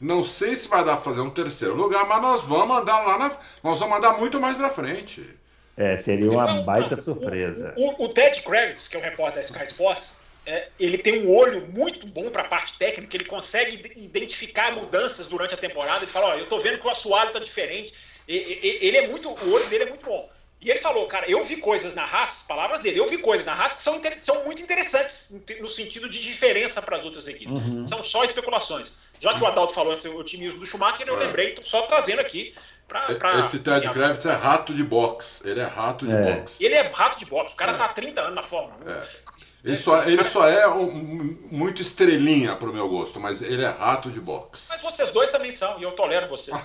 Não 0.00 0.22
sei 0.22 0.56
se 0.56 0.66
vai 0.66 0.84
dar 0.84 0.94
para 0.94 1.02
fazer 1.02 1.20
um 1.20 1.30
terceiro 1.30 1.74
lugar, 1.74 2.06
mas 2.08 2.22
nós 2.22 2.44
vamos 2.44 2.76
andar 2.76 3.06
lá 3.06 3.18
na. 3.18 3.36
Nós 3.62 3.78
vamos 3.78 3.98
andar 3.98 4.18
muito 4.18 4.40
mais 4.40 4.56
para 4.56 4.70
frente. 4.70 5.24
É, 5.76 5.96
seria 5.96 6.30
uma 6.30 6.62
baita 6.62 6.96
surpresa. 6.96 7.74
O, 7.76 8.02
o, 8.02 8.06
o 8.06 8.08
Ted 8.08 8.42
Kravitz, 8.42 8.88
que 8.88 8.96
é 8.96 9.00
o 9.00 9.02
repórter 9.02 9.36
da 9.36 9.42
Sky 9.42 9.64
Sports, 9.64 10.18
é, 10.44 10.68
ele 10.78 10.98
tem 10.98 11.24
um 11.26 11.34
olho 11.34 11.66
muito 11.68 12.06
bom 12.06 12.30
para 12.30 12.42
a 12.42 12.48
parte 12.48 12.76
técnica, 12.78 13.16
ele 13.16 13.24
consegue 13.24 13.92
identificar 13.96 14.72
mudanças 14.72 15.26
durante 15.26 15.54
a 15.54 15.58
temporada. 15.58 16.02
Ele 16.02 16.10
fala: 16.10 16.28
Ó, 16.28 16.34
eu 16.34 16.46
tô 16.46 16.58
vendo 16.58 16.78
que 16.78 16.86
o 16.86 16.90
assoalho 16.90 17.30
tá 17.30 17.38
diferente. 17.38 17.92
Ele 18.26 18.96
é 18.96 19.08
muito, 19.08 19.28
o 19.28 19.52
olho 19.52 19.66
dele 19.68 19.84
é 19.84 19.88
muito 19.88 20.08
bom. 20.08 20.28
E 20.62 20.70
ele 20.70 20.78
falou, 20.78 21.06
cara, 21.06 21.28
eu 21.28 21.44
vi 21.44 21.56
coisas 21.56 21.92
na 21.92 22.04
Haas, 22.04 22.44
palavras 22.46 22.78
dele, 22.78 23.00
eu 23.00 23.08
vi 23.08 23.18
coisas 23.18 23.44
na 23.44 23.52
Haas 23.52 23.74
que 23.74 23.82
são, 23.82 24.00
são 24.18 24.44
muito 24.44 24.62
interessantes 24.62 25.34
no 25.60 25.68
sentido 25.68 26.08
de 26.08 26.22
diferença 26.22 26.80
para 26.80 26.96
as 26.96 27.04
outras 27.04 27.26
equipes. 27.26 27.52
Uhum. 27.52 27.84
São 27.84 28.02
só 28.02 28.22
especulações. 28.22 28.96
Já 29.18 29.34
que 29.34 29.42
o 29.42 29.46
Adalto 29.46 29.74
falou 29.74 29.92
esse 29.92 30.08
otimismo 30.08 30.60
do 30.60 30.66
Schumacher, 30.66 31.06
eu 31.06 31.20
é. 31.20 31.26
lembrei, 31.26 31.56
só 31.62 31.82
trazendo 31.82 32.20
aqui 32.20 32.54
Pra, 33.18 33.38
Esse 33.38 33.58
Ted 33.60 33.88
Kravitz 33.88 34.26
é 34.26 34.32
rato 34.32 34.74
de 34.74 34.84
boxe. 34.84 35.48
Ele 35.48 35.60
é 35.60 35.64
rato 35.64 36.06
de 36.06 36.14
é. 36.14 36.34
boxe. 36.34 36.62
Ele 36.62 36.74
é 36.74 36.82
rato 36.82 37.18
de 37.18 37.24
boxe. 37.24 37.54
O 37.54 37.56
cara 37.56 37.72
é. 37.72 37.76
tá 37.76 37.86
há 37.86 37.88
30 37.88 38.20
anos 38.20 38.34
na 38.34 38.42
Fórmula 38.42 38.74
1. 38.84 38.90
É. 38.90 39.08
Ele 39.64 39.76
só, 39.76 40.02
ele 40.02 40.24
só 40.24 40.48
é 40.48 40.68
um, 40.68 41.38
muito 41.48 41.80
estrelinha 41.80 42.56
pro 42.56 42.72
meu 42.72 42.88
gosto, 42.88 43.20
mas 43.20 43.40
ele 43.40 43.62
é 43.62 43.68
rato 43.68 44.10
de 44.10 44.20
boxe. 44.20 44.66
Mas 44.68 44.82
vocês 44.82 45.12
dois 45.12 45.30
também 45.30 45.52
são, 45.52 45.78
e 45.78 45.84
eu 45.84 45.92
tolero 45.92 46.26
vocês. 46.26 46.58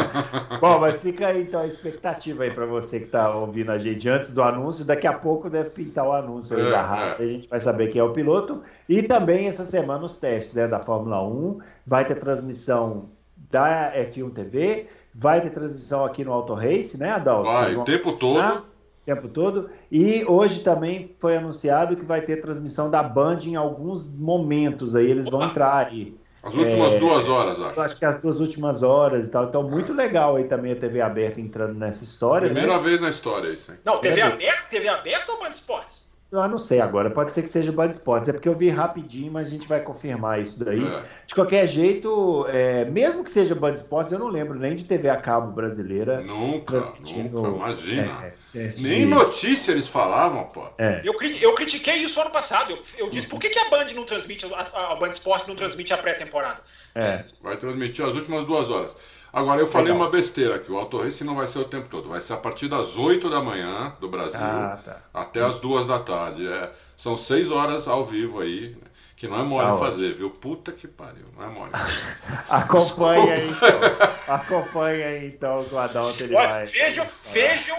Bom, 0.58 0.78
mas 0.78 0.96
fica 0.96 1.26
aí 1.26 1.42
então 1.42 1.60
a 1.60 1.66
expectativa 1.66 2.44
aí 2.44 2.50
para 2.50 2.64
você 2.64 3.00
que 3.00 3.06
tá 3.06 3.34
ouvindo 3.34 3.70
a 3.70 3.78
gente 3.78 4.08
antes 4.08 4.32
do 4.32 4.42
anúncio. 4.42 4.82
Daqui 4.82 5.06
a 5.06 5.12
pouco 5.12 5.50
deve 5.50 5.68
pintar 5.70 6.06
o 6.06 6.12
anúncio 6.12 6.56
aí 6.56 6.66
é, 6.66 6.70
da 6.70 6.80
Haas, 6.80 7.20
é. 7.20 7.24
a 7.24 7.26
gente 7.26 7.48
vai 7.48 7.60
saber 7.60 7.88
quem 7.88 8.00
é 8.00 8.04
o 8.04 8.14
piloto. 8.14 8.62
E 8.88 9.02
também 9.02 9.46
essa 9.46 9.64
semana 9.66 10.06
os 10.06 10.16
testes 10.16 10.54
né, 10.54 10.66
da 10.66 10.80
Fórmula 10.80 11.22
1. 11.22 11.58
Vai 11.86 12.06
ter 12.06 12.14
transmissão 12.14 13.10
da 13.36 13.92
F1 13.94 14.32
TV, 14.32 14.88
vai 15.14 15.40
ter 15.42 15.50
transmissão 15.50 16.04
aqui 16.04 16.24
no 16.24 16.32
Auto 16.32 16.54
Race, 16.54 16.98
né, 16.98 17.10
Adalto? 17.10 17.50
Vai, 17.50 17.74
o 17.74 17.84
tempo 17.84 18.12
todo 18.12 18.64
tempo 19.08 19.28
todo. 19.28 19.70
E 19.90 20.24
hoje 20.26 20.60
também 20.60 21.14
foi 21.18 21.36
anunciado 21.36 21.96
que 21.96 22.04
vai 22.04 22.20
ter 22.20 22.42
transmissão 22.42 22.90
da 22.90 23.02
Band 23.02 23.40
em 23.44 23.56
alguns 23.56 24.10
momentos 24.10 24.94
aí, 24.94 25.10
eles 25.10 25.28
vão 25.28 25.42
entrar 25.42 25.86
aí. 25.86 26.14
As 26.42 26.54
últimas 26.54 26.92
é, 26.92 26.98
duas 26.98 27.28
horas, 27.28 27.60
acho. 27.60 27.80
Acho 27.80 27.98
que 27.98 28.04
as 28.04 28.20
duas 28.20 28.40
últimas 28.40 28.82
horas 28.82 29.26
e 29.26 29.30
tal. 29.30 29.44
Então, 29.44 29.62
muito 29.64 29.92
legal 29.92 30.36
aí 30.36 30.44
também 30.44 30.72
a 30.72 30.76
TV 30.76 31.00
aberta 31.00 31.40
entrando 31.40 31.74
nessa 31.74 32.04
história. 32.04 32.48
Primeira 32.48 32.76
né? 32.76 32.82
vez 32.82 33.00
na 33.00 33.08
história, 33.08 33.48
isso 33.52 33.72
aí. 33.72 33.78
Não, 33.84 34.00
TV 34.00 34.20
aberta? 34.20 34.68
TV 34.70 34.88
aberta 34.88 35.32
ou 35.32 35.40
Band 35.40 35.50
Esportes? 35.50 36.07
Eu 36.30 36.46
não 36.46 36.58
sei 36.58 36.78
agora, 36.78 37.08
pode 37.08 37.32
ser 37.32 37.40
que 37.40 37.48
seja 37.48 37.72
Band 37.72 37.88
Esportes, 37.88 38.28
é 38.28 38.32
porque 38.34 38.48
eu 38.48 38.54
vi 38.54 38.68
rapidinho, 38.68 39.32
mas 39.32 39.46
a 39.46 39.50
gente 39.50 39.66
vai 39.66 39.80
confirmar 39.80 40.42
isso 40.42 40.62
daí. 40.62 40.84
É. 40.84 41.02
De 41.26 41.34
qualquer 41.34 41.66
jeito, 41.66 42.46
é, 42.48 42.84
mesmo 42.84 43.24
que 43.24 43.30
seja 43.30 43.54
Band 43.54 43.72
Esportes, 43.72 44.12
eu 44.12 44.18
não 44.18 44.28
lembro 44.28 44.58
nem 44.58 44.76
de 44.76 44.84
TV 44.84 45.08
a 45.08 45.16
cabo 45.16 45.52
brasileira. 45.52 46.20
Nunca, 46.20 46.80
nunca, 46.80 47.48
imagina. 47.48 48.34
É, 48.54 48.68
nem 48.78 49.06
notícia 49.06 49.72
eles 49.72 49.88
falavam, 49.88 50.44
pô. 50.44 50.68
É. 50.76 51.00
Eu, 51.02 51.14
eu 51.40 51.54
critiquei 51.54 51.94
isso 51.96 52.20
ano 52.20 52.30
passado. 52.30 52.72
Eu, 52.72 53.06
eu 53.06 53.10
disse, 53.10 53.26
por 53.26 53.40
que, 53.40 53.48
que 53.48 53.58
a 53.58 53.70
Band 53.70 53.86
não 53.94 54.04
transmite, 54.04 54.44
a, 54.52 54.92
a 54.92 54.96
Band 54.96 55.10
Esportes 55.10 55.48
não 55.48 55.56
transmite 55.56 55.94
a 55.94 55.96
pré-temporada? 55.96 56.60
É. 56.94 57.24
Vai 57.40 57.56
transmitir 57.56 58.04
as 58.04 58.14
últimas 58.14 58.44
duas 58.44 58.68
horas. 58.68 58.94
Agora, 59.32 59.60
eu 59.60 59.66
falei 59.66 59.92
Legal. 59.92 60.06
uma 60.06 60.10
besteira 60.10 60.56
aqui. 60.56 60.70
O 60.70 60.78
Auto 60.78 60.98
Race 60.98 61.22
não 61.22 61.36
vai 61.36 61.46
ser 61.46 61.58
o 61.58 61.64
tempo 61.64 61.88
todo. 61.88 62.08
Vai 62.08 62.20
ser 62.20 62.32
a 62.32 62.36
partir 62.38 62.68
das 62.68 62.96
8 62.96 63.28
da 63.28 63.40
manhã 63.40 63.94
do 64.00 64.08
Brasil 64.08 64.40
ah, 64.40 64.78
tá. 64.82 65.02
até 65.12 65.42
as 65.42 65.58
2 65.58 65.86
da 65.86 65.98
tarde. 65.98 66.46
É, 66.46 66.70
são 66.96 67.16
6 67.16 67.50
horas 67.50 67.86
ao 67.88 68.04
vivo 68.04 68.40
aí. 68.40 68.76
Que 69.16 69.26
não 69.26 69.40
é 69.40 69.42
mole 69.42 69.66
tá 69.66 69.76
fazer, 69.76 70.14
viu? 70.14 70.30
Puta 70.30 70.70
que 70.70 70.86
pariu, 70.86 71.26
não 71.36 71.44
é 71.44 71.48
mole. 71.48 71.72
Acompanha 72.48 73.34
aí, 73.34 73.50
então. 73.50 73.80
Acompanha 74.28 75.06
aí, 75.08 75.26
então, 75.26 75.66
o 75.72 75.76
Adalto 75.78 76.22
ele 76.22 76.36
Olha, 76.36 76.48
vai. 76.48 76.64
Vejam, 76.66 77.04
vejam 77.24 77.76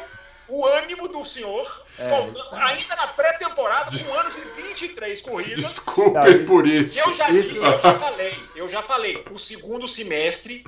o 0.49 0.65
ânimo 0.65 1.07
do 1.07 1.23
senhor, 1.23 1.85
é, 1.97 2.09
ainda 2.51 2.95
na 2.95 3.07
pré-temporada, 3.07 3.97
com 3.97 4.11
um 4.11 4.13
ano 4.13 4.31
de 4.31 4.63
23 4.63 5.21
corridas. 5.21 5.63
Desculpem 5.63 6.43
por 6.43 6.67
isso. 6.67 6.99
Eu 6.99 7.13
já, 7.13 7.29
isso. 7.29 7.55
eu 7.55 7.79
já 7.79 7.99
falei, 7.99 8.43
eu 8.55 8.67
já 8.67 8.81
falei, 8.81 9.23
o 9.31 9.37
segundo 9.37 9.87
semestre, 9.87 10.65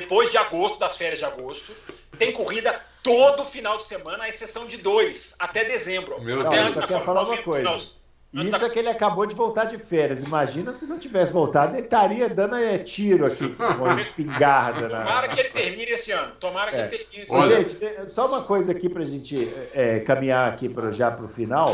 depois 0.00 0.30
de 0.30 0.36
agosto, 0.36 0.78
das 0.78 0.96
férias 0.96 1.18
de 1.18 1.24
agosto. 1.24 1.72
Tem 2.18 2.32
corrida 2.32 2.84
todo 3.02 3.44
final 3.44 3.78
de 3.78 3.84
semana, 3.84 4.24
à 4.24 4.28
exceção 4.28 4.66
de 4.66 4.78
dois, 4.78 5.34
até 5.38 5.64
dezembro. 5.64 6.20
Meu 6.20 6.40
até 6.40 6.56
Deus. 6.56 6.76
antes 6.76 6.90
da 6.90 7.00
Fórmula 7.00 7.22
1. 7.22 8.05
Isso 8.32 8.50
tá 8.50 8.66
é 8.66 8.68
que 8.68 8.78
ele 8.78 8.88
acabou 8.88 9.24
de 9.24 9.34
voltar 9.34 9.64
de 9.64 9.78
férias. 9.78 10.22
Imagina 10.22 10.72
se 10.72 10.84
não 10.86 10.98
tivesse 10.98 11.32
voltado, 11.32 11.74
ele 11.74 11.84
estaria 11.84 12.28
dando 12.28 12.56
é, 12.56 12.76
tiro 12.78 13.24
aqui, 13.24 13.48
com 13.48 13.64
uma 13.64 14.00
espingarda. 14.00 14.88
Na... 14.88 15.04
Tomara 15.04 15.28
que 15.28 15.40
ele 15.40 15.48
termine 15.50 15.92
esse 15.92 16.12
ano. 16.12 16.32
Tomara 16.38 16.70
que 16.70 16.76
é. 16.76 16.80
ele 16.80 16.88
termine 16.88 17.22
esse 17.22 17.32
Olha... 17.32 17.56
ano. 17.56 17.68
Gente, 17.68 17.84
é, 17.84 18.08
só 18.08 18.26
uma 18.26 18.42
coisa 18.42 18.72
aqui 18.72 18.88
para 18.88 19.02
a 19.02 19.06
gente 19.06 19.48
é, 19.72 20.00
caminhar 20.00 20.52
aqui 20.52 20.68
pro, 20.68 20.92
já 20.92 21.10
para 21.10 21.24
o 21.24 21.28
final. 21.28 21.66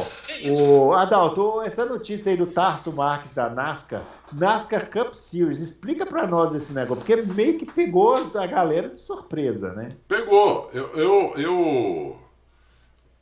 O 0.49 0.93
Adalto, 0.93 1.63
essa 1.63 1.85
notícia 1.85 2.31
aí 2.31 2.37
do 2.37 2.47
Tarso 2.47 2.93
Marques 2.93 3.35
da 3.35 3.49
NASCAR, 3.49 4.03
NASCAR 4.33 4.89
Cup 4.91 5.15
Series, 5.15 5.59
explica 5.59 6.07
para 6.07 6.27
nós 6.27 6.55
esse 6.55 6.73
negócio, 6.73 7.05
porque 7.05 7.17
meio 7.17 7.59
que 7.59 7.67
pegou 7.67 8.15
a 8.35 8.47
galera 8.47 8.89
de 8.89 9.01
surpresa, 9.01 9.73
né? 9.73 9.89
Pegou. 10.07 10.71
eu, 10.73 10.91
eu... 10.95 11.33
eu 11.37 12.22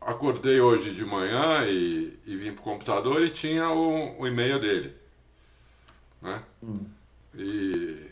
acordei 0.01 0.61
hoje 0.61 0.95
de 0.95 1.05
manhã 1.05 1.65
e, 1.67 2.19
e 2.27 2.37
vim 2.37 2.53
pro 2.53 2.63
computador 2.63 3.23
e 3.23 3.31
tinha 3.31 3.69
o, 3.69 4.21
o 4.21 4.27
e-mail 4.27 4.59
dele. 4.59 4.97
Né? 6.23 6.43
Hum. 6.63 6.87
E 7.35 8.07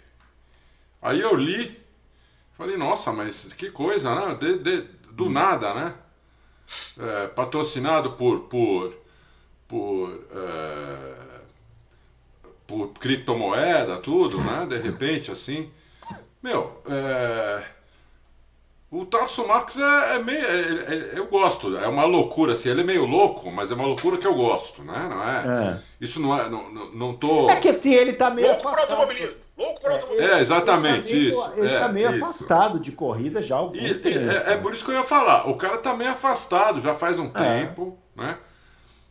aí 1.01 1.21
eu 1.21 1.35
li, 1.35 1.79
falei, 2.57 2.77
nossa, 2.77 3.13
mas 3.13 3.53
que 3.53 3.71
coisa, 3.71 4.15
né? 4.15 4.35
De, 4.35 4.59
de, 4.59 4.81
do 5.13 5.27
hum. 5.27 5.31
nada, 5.31 5.75
né? 5.75 5.95
É, 6.99 7.27
patrocinado 7.29 8.13
por 8.13 8.41
por 8.41 8.95
por, 9.69 10.11
é, 10.33 11.41
por 12.67 12.89
criptomoeda, 12.95 13.99
tudo, 13.99 14.39
né? 14.39 14.67
De 14.67 14.79
repente, 14.79 15.31
assim. 15.31 15.71
Meu, 16.43 16.83
é, 16.87 17.65
o 18.91 19.05
Tarso 19.05 19.47
Marx 19.47 19.79
é, 19.79 20.17
é 20.17 20.19
meio. 20.19 20.45
É, 20.45 20.95
é, 20.95 21.13
eu 21.17 21.27
gosto, 21.27 21.77
é 21.77 21.87
uma 21.87 22.05
loucura, 22.07 22.55
assim, 22.55 22.71
ele 22.71 22.81
é 22.81 22.85
meio 22.85 23.05
louco, 23.05 23.51
mas 23.51 23.71
é 23.71 23.75
uma 23.75 23.85
loucura 23.85 24.17
que 24.17 24.27
eu 24.27 24.35
gosto, 24.35 24.83
né? 24.83 25.09
Não 25.11 25.29
é? 25.29 25.73
é. 25.73 25.79
Isso 26.01 26.19
não 26.21 26.39
é. 26.39 26.49
Não, 26.49 26.71
não, 26.71 26.91
não 26.93 27.15
tô. 27.15 27.51
É 27.51 27.57
que 27.57 27.69
assim, 27.69 27.93
ele 27.93 28.15
tá 28.15 28.31
meio 28.31 28.49
louco 28.49 28.67
afastado. 28.67 28.93
automobilismo. 28.93 29.37
Louco 29.59 29.81
por 29.81 29.91
automobilismo. 29.91 30.35
É, 30.35 30.41
exatamente, 30.41 31.15
ele 31.15 31.33
tá 31.33 31.49
meio, 31.51 31.51
isso. 31.51 31.53
Ele 31.57 31.79
tá 31.79 31.89
meio 31.89 32.11
isso. 32.15 32.25
afastado 32.25 32.79
de 32.79 32.93
corrida 32.93 33.43
já 33.43 33.57
há 33.57 33.59
algum 33.59 33.77
e, 33.77 33.95
tempo. 33.95 34.31
É, 34.31 34.53
é, 34.53 34.57
por 34.57 34.73
isso 34.73 34.83
que 34.83 34.91
eu 34.91 34.95
ia 34.95 35.05
falar. 35.05 35.51
O 35.51 35.57
cara 35.57 35.77
tá 35.77 35.95
meio 35.95 36.11
afastado, 36.11 36.81
já 36.81 36.95
faz 36.95 37.19
um 37.19 37.27
é. 37.35 37.61
tempo, 37.61 37.99
né? 38.17 38.39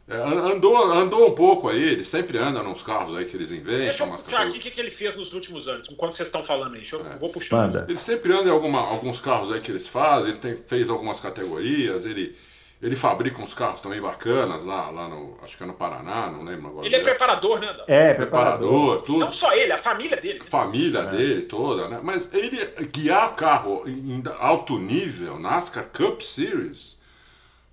É, 0.10 0.16
andou, 0.16 0.89
andou 0.89 1.28
um 1.28 1.36
pouco 1.36 1.68
aí, 1.68 1.84
ele 1.84 2.03
sempre 2.03 2.38
anda 2.38 2.64
nos 2.64 2.82
carros 2.82 3.14
aí 3.14 3.26
que 3.26 3.36
eles 3.36 3.51
inventam. 3.51 3.80
Deixa 3.80 4.03
eu 4.05 4.10
puxar 4.10 4.47
aqui 4.47 4.58
o 4.58 4.62
que, 4.62 4.72
que 4.72 4.80
ele 4.80 4.89
fez 4.89 5.18
nos 5.18 5.34
últimos 5.34 5.68
anos, 5.68 5.89
enquanto 5.91 6.14
vocês 6.14 6.30
estão 6.30 6.41
falando 6.41 6.76
aí. 6.76 6.82
Deixa 6.82 6.95
eu, 6.95 7.05
é. 7.05 7.18
vou 7.18 7.30
puxar. 7.30 7.70
Ele 7.89 7.99
sempre 7.99 8.32
anda 8.32 8.47
em 8.47 8.51
alguma, 8.51 8.80
alguns 8.80 9.20
carros 9.20 9.51
aí 9.51 9.60
que 9.60 9.70
eles 9.70 9.86
fazem, 9.89 10.30
ele 10.30 10.39
tem, 10.39 10.55
fez 10.55 10.89
algumas 10.89 11.20
categorias, 11.20 12.05
ele, 12.05 12.38
ele 12.82 12.95
fabrica 12.95 13.41
uns 13.41 13.53
carros 13.53 13.82
também 13.82 13.99
bacanas 13.99 14.64
lá, 14.64 14.89
lá 14.91 15.10
no. 15.10 15.38
Acho 15.43 15.58
que 15.58 15.64
é 15.64 15.66
no 15.68 15.74
Paraná, 15.74 16.32
não 16.32 16.45
lembro 16.45 16.68
agora. 16.68 16.86
Ele 16.86 16.95
é 16.95 16.99
preparador, 17.01 17.60
né? 17.60 17.68
É, 17.86 18.14
preparador, 18.14 18.16
preparador, 18.16 19.01
tudo. 19.01 19.20
Não 19.20 19.32
só 19.34 19.53
ele, 19.53 19.74
a 19.74 19.78
família 19.78 20.16
dele. 20.16 20.39
A 20.39 20.45
família 20.45 20.99
é. 20.99 21.05
dele 21.08 21.41
toda, 21.41 21.89
né? 21.89 21.99
Mas 22.01 22.34
ele 22.34 22.66
guiar 22.93 23.36
carro 23.36 23.84
em 23.86 24.24
alto 24.39 24.80
nível, 24.80 25.38
NASCAR 25.38 25.89
Cup 25.91 26.22
Series 26.22 26.96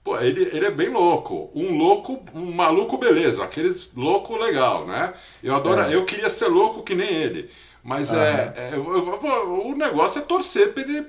Pô, 0.04 0.18
ele, 0.18 0.42
ele 0.52 0.66
é 0.66 0.70
bem 0.70 0.90
louco. 0.90 1.50
Um 1.54 1.78
louco, 1.78 2.22
um 2.34 2.52
maluco, 2.52 2.98
beleza. 2.98 3.42
Aqueles 3.42 3.90
louco 3.96 4.36
legal, 4.36 4.86
né? 4.86 5.14
Eu 5.42 5.56
adoro. 5.56 5.80
É. 5.80 5.94
Eu 5.94 6.04
queria 6.04 6.28
ser 6.28 6.48
louco 6.48 6.82
que 6.82 6.94
nem 6.94 7.08
ele. 7.08 7.50
Mas 7.82 8.10
uhum. 8.10 8.18
é, 8.18 8.52
é 8.54 8.70
eu, 8.74 8.84
eu, 8.84 9.66
o 9.66 9.74
negócio 9.74 10.18
é 10.18 10.22
torcer 10.22 10.74
para 10.74 10.82
ele 10.82 11.06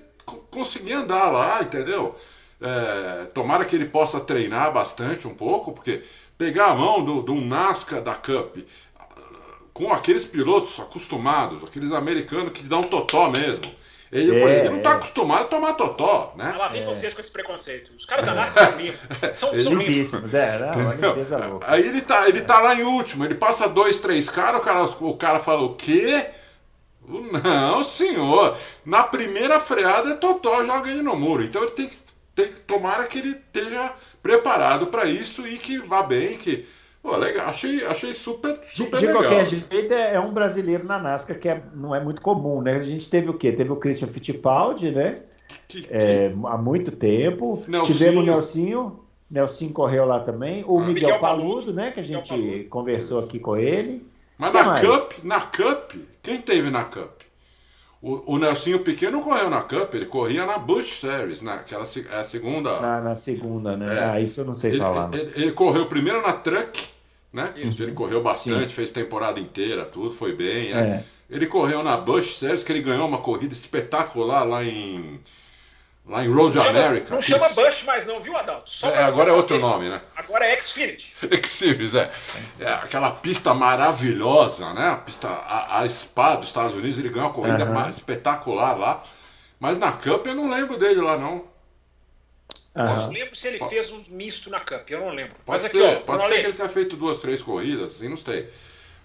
conseguir 0.49 0.93
andar 0.93 1.29
lá, 1.29 1.61
entendeu? 1.61 2.15
É, 2.61 3.25
tomara 3.33 3.65
que 3.65 3.75
ele 3.75 3.85
possa 3.85 4.19
treinar 4.21 4.73
bastante 4.73 5.27
um 5.27 5.35
pouco, 5.35 5.73
porque 5.73 6.01
pegar 6.37 6.67
a 6.67 6.75
mão 6.75 7.03
do, 7.03 7.21
do 7.21 7.35
NASCAR 7.35 8.01
da 8.01 8.15
Cup 8.15 8.57
com 9.73 9.91
aqueles 9.91 10.23
pilotos 10.23 10.79
acostumados, 10.79 11.61
aqueles 11.65 11.91
americanos 11.91 12.53
que 12.53 12.63
dão 12.63 12.79
totó 12.79 13.29
mesmo, 13.29 13.69
Ele, 14.15 14.33
é, 14.33 14.59
ele 14.59 14.69
não 14.69 14.77
está 14.77 14.91
é. 14.91 14.93
acostumado 14.93 15.41
a 15.41 15.45
tomar 15.45 15.73
totó, 15.73 16.33
né? 16.37 16.53
Ela 16.55 16.69
vem 16.69 16.81
é. 16.81 16.85
vocês 16.85 17.13
com 17.13 17.19
esse 17.19 17.29
preconceito. 17.29 17.91
Os 17.97 18.05
caras 18.05 18.25
da 18.25 18.33
NASCAR 18.33 18.71
são 18.71 18.77
limpos. 18.77 18.99
São, 19.35 19.63
são 19.63 19.73
limpos. 19.73 20.33
É, 20.33 20.59
não, 20.59 20.81
uma 20.81 20.93
limpeza 20.93 21.37
louca. 21.45 21.69
Aí 21.69 21.85
ele 21.85 22.01
tá, 22.01 22.29
ele 22.29 22.41
tá 22.41 22.59
lá 22.59 22.73
em 22.75 22.83
último, 22.83 23.25
ele 23.25 23.35
passa 23.35 23.67
dois, 23.67 23.99
três 23.99 24.29
caras, 24.29 24.61
o 24.61 24.63
cara, 24.63 24.83
o 24.85 25.17
cara 25.17 25.39
fala 25.39 25.63
o 25.63 25.75
quê? 25.75 26.27
Não, 27.07 27.83
senhor. 27.83 28.57
Na 28.85 29.03
primeira 29.03 29.59
freada 29.59 30.11
é 30.11 30.15
totó, 30.15 30.63
joga 30.63 30.89
ele 30.89 31.01
no 31.01 31.17
muro. 31.17 31.43
Então 31.43 31.63
ele 31.63 31.71
tem 31.71 31.87
que, 31.87 31.97
tem 32.33 32.47
que 32.47 32.59
tomara 32.61 33.03
que 33.07 33.19
ele 33.19 33.31
esteja 33.31 33.91
preparado 34.23 34.87
para 34.87 35.05
isso 35.05 35.45
e 35.45 35.57
que 35.57 35.77
vá 35.77 36.01
bem, 36.01 36.37
que 36.37 36.65
Pô, 37.05 37.15
legal, 37.17 37.49
achei, 37.49 37.85
achei 37.85 38.15
super, 38.15 38.59
super 38.63 38.99
de, 38.99 39.05
de 39.05 39.13
legal. 39.13 39.21
De 39.21 39.27
qualquer 39.27 39.45
jeito, 39.45 39.93
é, 39.93 40.15
é 40.15 40.19
um 40.19 40.33
brasileiro 40.33 40.85
na 40.85 40.97
NASCAR 40.97 41.37
que 41.37 41.47
é, 41.47 41.61
não 41.75 41.93
é 41.93 42.03
muito 42.03 42.19
comum, 42.19 42.63
né? 42.63 42.77
A 42.77 42.81
gente 42.81 43.07
teve 43.07 43.29
o 43.29 43.35
quê? 43.35 43.51
Teve 43.51 43.71
o 43.71 43.75
Christian 43.75 44.07
Fittipaldi, 44.07 44.89
né? 44.89 45.19
Que, 45.67 45.83
que... 45.83 45.87
É, 45.93 46.33
há 46.45 46.57
muito 46.57 46.91
tempo. 46.91 47.63
Nelsinho. 47.67 47.95
Tivemos 47.95 48.23
o 48.23 48.25
Nelsinho. 48.25 48.99
Nelsinho 49.29 49.71
correu 49.71 50.03
lá 50.03 50.19
também. 50.19 50.63
O 50.67 50.79
ah, 50.79 50.81
Miguel, 50.81 50.93
Miguel 50.93 51.19
Paludo, 51.19 51.47
Paludo, 51.49 51.73
né? 51.75 51.91
Que 51.91 51.99
a 51.99 52.03
gente 52.03 52.67
conversou 52.71 53.19
aqui 53.19 53.37
com 53.37 53.55
ele. 53.55 54.03
Mas 54.35 54.51
na 54.51 54.81
Cup, 54.81 55.11
na 55.23 55.41
Cup, 55.41 55.91
quem 56.23 56.41
teve 56.41 56.71
na 56.71 56.85
Cup? 56.85 57.21
O, 58.01 58.33
o 58.33 58.39
Nelsinho 58.39 58.79
Pequeno 58.79 59.21
correu 59.21 59.47
na 59.47 59.61
Cup, 59.61 59.93
ele 59.93 60.07
corria 60.07 60.43
na 60.43 60.57
Bush 60.57 60.99
Series, 60.99 61.43
naquela 61.43 61.83
é 61.83 62.19
a 62.19 62.23
segunda. 62.23 62.79
Na, 62.79 62.99
na 62.99 63.15
segunda, 63.15 63.77
né? 63.77 63.95
É. 63.95 64.03
Ah, 64.05 64.19
isso 64.19 64.41
eu 64.41 64.45
não 64.45 64.55
sei 64.55 64.71
ele, 64.71 64.79
falar. 64.79 65.13
Ele, 65.13 65.31
ele, 65.35 65.51
correu 65.51 65.85
primeiro 65.85 66.21
na 66.23 66.33
Truck 66.33 66.94
né? 67.35 67.53
Isso. 67.57 67.83
Ele 67.83 67.91
correu 67.91 68.23
bastante, 68.23 68.69
Sim. 68.69 68.75
fez 68.75 68.91
temporada 68.91 69.39
inteira, 69.39 69.83
tudo, 69.83 70.09
foi 70.09 70.33
bem. 70.33 70.71
É. 70.71 70.77
É. 70.77 71.03
Ele 71.29 71.45
correu 71.45 71.83
na 71.83 71.97
Bush 71.97 72.37
Series, 72.37 72.63
que 72.63 72.71
ele 72.71 72.81
ganhou 72.81 73.05
uma 73.05 73.17
corrida 73.17 73.51
espetacular 73.51 74.43
lá 74.43 74.63
em. 74.63 75.19
Lá 76.07 76.23
em 76.23 76.31
Road 76.31 76.55
não 76.55 76.67
America. 76.67 77.07
Chama, 77.07 77.15
não 77.15 77.21
chama 77.21 77.49
Bush 77.49 77.83
mais 77.83 78.05
não, 78.05 78.19
viu, 78.19 78.37
Adalto? 78.37 78.71
É, 78.85 79.03
agora 79.03 79.31
é 79.31 79.33
outro 79.33 79.57
nome, 79.59 79.89
né? 79.89 79.99
Agora 80.15 80.45
é 80.45 80.61
Xfinity. 80.61 81.15
Xfinity, 81.43 81.97
é. 81.97 82.11
é. 82.59 82.67
Aquela 82.69 83.11
pista 83.11 83.55
maravilhosa, 83.55 84.71
né? 84.73 84.89
A 84.89 84.97
pista, 84.97 85.27
a, 85.27 85.81
a 85.81 85.89
SPA 85.89 86.35
dos 86.35 86.45
Estados 86.45 86.75
Unidos, 86.75 86.99
ele 86.99 87.09
ganhou 87.09 87.27
uma 87.27 87.33
corrida 87.33 87.65
uhum. 87.65 87.89
espetacular 87.89 88.77
lá. 88.77 89.03
Mas 89.59 89.79
na 89.79 89.91
Cup 89.91 90.27
eu 90.27 90.35
não 90.35 90.49
lembro 90.49 90.77
dele 90.77 91.01
lá, 91.01 91.17
não. 91.17 91.43
Uhum. 92.75 92.85
Não 92.85 93.09
lembro 93.09 93.35
se 93.35 93.47
ele 93.47 93.59
fez 93.69 93.89
um 93.91 94.03
misto 94.09 94.49
na 94.49 94.59
Cup, 94.59 94.89
eu 94.89 94.99
não 94.99 95.09
lembro. 95.09 95.35
Pode 95.45 95.63
Mas 95.63 95.71
ser, 95.71 95.77
aqui, 95.77 95.97
ó, 95.97 95.99
pode 96.01 96.27
ser 96.27 96.41
que 96.41 96.47
ele 96.47 96.53
tenha 96.53 96.67
feito 96.67 96.97
duas, 96.97 97.17
três 97.17 97.41
corridas, 97.41 97.95
assim, 97.95 98.09
não 98.09 98.17
sei. 98.17 98.49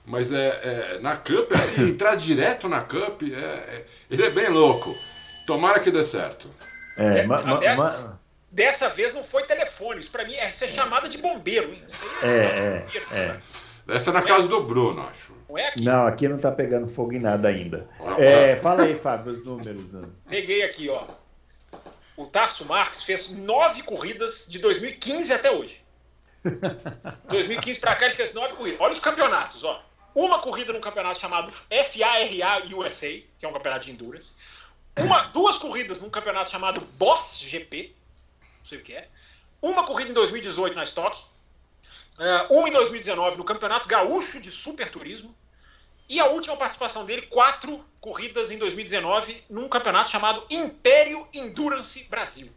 Mas 0.04 0.32
é, 0.32 0.60
é 0.96 0.98
na 1.00 1.16
Cup, 1.16 1.52
assim, 1.52 1.82
entrar 1.90 2.16
direto 2.16 2.68
na 2.68 2.80
Cup, 2.80 3.22
é, 3.22 3.36
é, 3.36 3.86
ele 4.10 4.24
é 4.24 4.30
bem 4.30 4.48
louco. 4.48 4.90
Tomara 5.46 5.78
que 5.78 5.90
dê 5.90 6.02
certo. 6.02 6.50
É, 6.96 7.20
é 7.20 7.26
ma, 7.26 7.42
ma, 7.42 7.56
dessa, 7.58 7.76
ma... 7.76 8.18
dessa, 8.50 8.88
vez 8.88 9.14
não 9.14 9.22
foi 9.22 9.44
telefone, 9.44 10.00
isso 10.00 10.10
pra 10.10 10.24
mim 10.24 10.34
é 10.34 10.50
ser 10.50 10.68
chamada 10.68 11.08
de 11.08 11.18
bombeiro. 11.18 11.72
Hein? 11.72 11.84
é, 12.24 12.28
é, 12.28 12.78
bombeiro, 12.80 13.06
é. 13.12 13.26
Né? 13.28 13.40
Essa 13.88 14.10
é 14.10 14.12
na 14.12 14.22
casa 14.22 14.48
do 14.48 14.62
Bruno, 14.62 15.00
acho. 15.08 15.32
Não, 15.48 15.58
é 15.58 15.68
aqui. 15.68 15.84
não, 15.84 16.06
aqui 16.06 16.28
não 16.28 16.38
tá 16.38 16.50
pegando 16.50 16.88
fogo 16.88 17.12
em 17.12 17.20
nada 17.20 17.48
ainda. 17.48 17.88
É, 18.18 18.56
fala 18.56 18.82
aí, 18.82 18.96
Fábio, 18.96 19.32
os 19.32 19.44
números. 19.44 19.84
Peguei 20.28 20.62
aqui, 20.64 20.88
ó 20.88 21.19
o 22.22 22.26
Tarso 22.26 22.66
Marques 22.66 23.02
fez 23.02 23.30
nove 23.30 23.82
corridas 23.82 24.46
de 24.48 24.58
2015 24.58 25.32
até 25.32 25.50
hoje. 25.50 25.82
2015 27.28 27.80
para 27.80 27.96
cá 27.96 28.06
ele 28.06 28.14
fez 28.14 28.34
nove 28.34 28.54
corridas. 28.54 28.80
Olha 28.80 28.92
os 28.92 29.00
campeonatos, 29.00 29.64
ó. 29.64 29.82
Uma 30.14 30.40
corrida 30.40 30.72
num 30.72 30.80
campeonato 30.80 31.18
chamado 31.18 31.50
FARA 31.50 32.76
USA, 32.76 33.08
que 33.38 33.46
é 33.46 33.48
um 33.48 33.52
campeonato 33.52 33.86
de 33.86 33.92
endurance. 33.92 34.32
Uma, 34.98 35.22
duas 35.28 35.56
corridas 35.56 35.98
num 35.98 36.10
campeonato 36.10 36.50
chamado 36.50 36.80
Boss 36.98 37.38
GP, 37.38 37.94
não 38.58 38.64
sei 38.64 38.78
o 38.78 38.82
que 38.82 38.92
é. 38.92 39.08
Uma 39.62 39.84
corrida 39.86 40.10
em 40.10 40.14
2018 40.14 40.74
na 40.74 40.84
Stock. 40.84 41.16
Uh, 42.18 42.54
uma 42.54 42.68
em 42.68 42.72
2019 42.72 43.38
no 43.38 43.44
Campeonato 43.44 43.88
Gaúcho 43.88 44.40
de 44.40 44.50
Super 44.50 44.90
Turismo. 44.90 45.34
E 46.08 46.20
a 46.20 46.26
última 46.26 46.56
participação 46.56 47.06
dele, 47.06 47.22
quatro 47.22 47.84
corridas 48.00 48.50
em 48.50 48.58
2019, 48.58 49.44
num 49.50 49.68
campeonato 49.68 50.10
chamado 50.10 50.42
Império 50.50 51.26
Endurance 51.34 52.06
Brasil. 52.10 52.48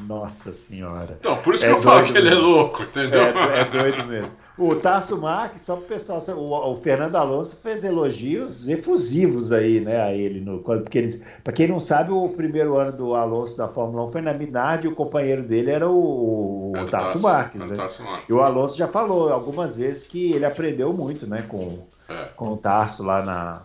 Nossa 0.00 0.52
senhora. 0.52 1.18
Então, 1.20 1.36
por 1.36 1.54
isso 1.54 1.64
é 1.64 1.68
que 1.68 1.74
eu 1.74 1.82
falo 1.82 2.04
que 2.04 2.16
ele 2.16 2.28
é 2.28 2.34
louco, 2.34 2.82
entendeu? 2.82 3.20
É, 3.20 3.60
é 3.60 3.64
doido 3.64 4.06
mesmo. 4.06 4.32
O 4.56 4.74
Tarso 4.74 5.18
Marques, 5.18 5.62
só 5.62 5.76
para 5.76 5.84
o 5.84 5.88
pessoal, 5.88 6.22
o, 6.36 6.72
o, 6.72 6.76
Fernando 6.76 7.16
Alonso 7.16 7.56
fez 7.56 7.84
elogios 7.84 8.68
efusivos 8.68 9.52
aí, 9.52 9.80
né, 9.80 10.00
a 10.00 10.14
ele. 10.14 10.40
No, 10.40 10.60
porque 10.60 10.98
eles, 10.98 11.22
para 11.42 11.52
quem 11.52 11.68
não 11.68 11.80
sabe, 11.80 12.10
o 12.10 12.28
primeiro 12.30 12.76
ano 12.76 12.92
do 12.92 13.14
Alonso 13.14 13.56
da 13.56 13.68
Fórmula 13.68 14.04
1 14.04 14.12
foi 14.12 14.20
na 14.20 14.32
Minardi 14.32 14.86
e 14.86 14.88
o 14.88 14.94
companheiro 14.94 15.42
dele 15.42 15.70
era 15.70 15.88
o, 15.88 16.72
o 16.72 16.86
Tarso, 16.86 17.18
Marques, 17.18 17.60
né? 17.60 17.74
Tarso 17.74 18.02
Marques. 18.02 18.28
E 18.28 18.32
o 18.32 18.40
Alonso 18.42 18.76
já 18.76 18.88
falou 18.88 19.30
algumas 19.30 19.76
vezes 19.76 20.04
que 20.04 20.32
ele 20.32 20.44
aprendeu 20.44 20.92
muito, 20.92 21.26
né, 21.26 21.44
com 21.48 21.86
é. 22.08 22.24
com 22.36 22.52
o 22.52 22.56
Tarso 22.56 23.02
lá 23.02 23.22
na, 23.22 23.62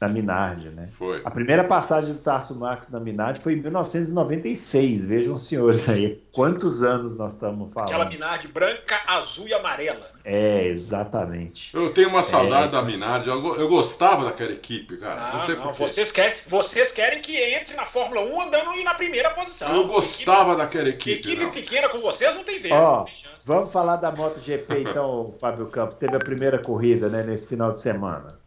na 0.00 0.08
Minardi, 0.08 0.70
né? 0.70 0.88
Foi. 0.92 1.20
A 1.22 1.30
primeira 1.30 1.62
passagem 1.62 2.14
do 2.14 2.20
Tarso 2.20 2.54
Marques 2.54 2.88
na 2.88 2.98
Minardi 2.98 3.40
foi 3.40 3.52
em 3.52 3.56
1996. 3.56 5.04
Vejam 5.04 5.34
os 5.34 5.46
senhores 5.46 5.86
aí, 5.90 6.22
quantos 6.32 6.82
anos 6.82 7.16
nós 7.18 7.34
estamos 7.34 7.70
falando. 7.70 7.90
Aquela 7.90 8.06
Minardi 8.06 8.48
branca, 8.48 8.98
azul 9.06 9.46
e 9.46 9.52
amarela. 9.52 10.10
É, 10.24 10.66
exatamente. 10.66 11.76
Eu 11.76 11.92
tenho 11.92 12.08
uma 12.08 12.22
saudade 12.22 12.68
é... 12.68 12.70
da 12.70 12.82
Minardi. 12.82 13.28
Eu, 13.28 13.56
eu, 13.56 13.68
gostava 13.68 14.24
daquela 14.24 14.52
equipe, 14.52 14.96
cara. 14.96 15.20
Ah, 15.20 15.32
não 15.34 15.44
sei 15.44 15.56
não, 15.56 15.74
vocês, 15.74 16.10
querem, 16.10 16.34
vocês 16.46 16.90
querem 16.90 17.20
que 17.20 17.36
entre 17.36 17.74
na 17.74 17.84
Fórmula 17.84 18.22
1 18.22 18.40
andando 18.40 18.82
na 18.82 18.94
primeira 18.94 19.30
posição. 19.30 19.74
Eu 19.76 19.86
gostava 19.86 20.52
equipe, 20.52 20.56
daquela 20.56 20.88
equipe. 20.88 21.28
Equipe 21.28 21.42
não. 21.42 21.50
pequena 21.50 21.90
com 21.90 22.00
vocês 22.00 22.34
não 22.34 22.42
tem 22.42 22.58
vez. 22.58 22.72
Ó, 22.72 23.04
vamos 23.44 23.70
falar 23.70 23.96
da 23.96 24.10
MotoGP 24.10 24.80
então, 24.88 25.34
Fábio 25.38 25.66
Campos. 25.66 25.98
Teve 25.98 26.16
a 26.16 26.20
primeira 26.20 26.58
corrida 26.58 27.10
né, 27.10 27.22
nesse 27.22 27.46
final 27.46 27.72
de 27.72 27.82
semana. 27.82 28.39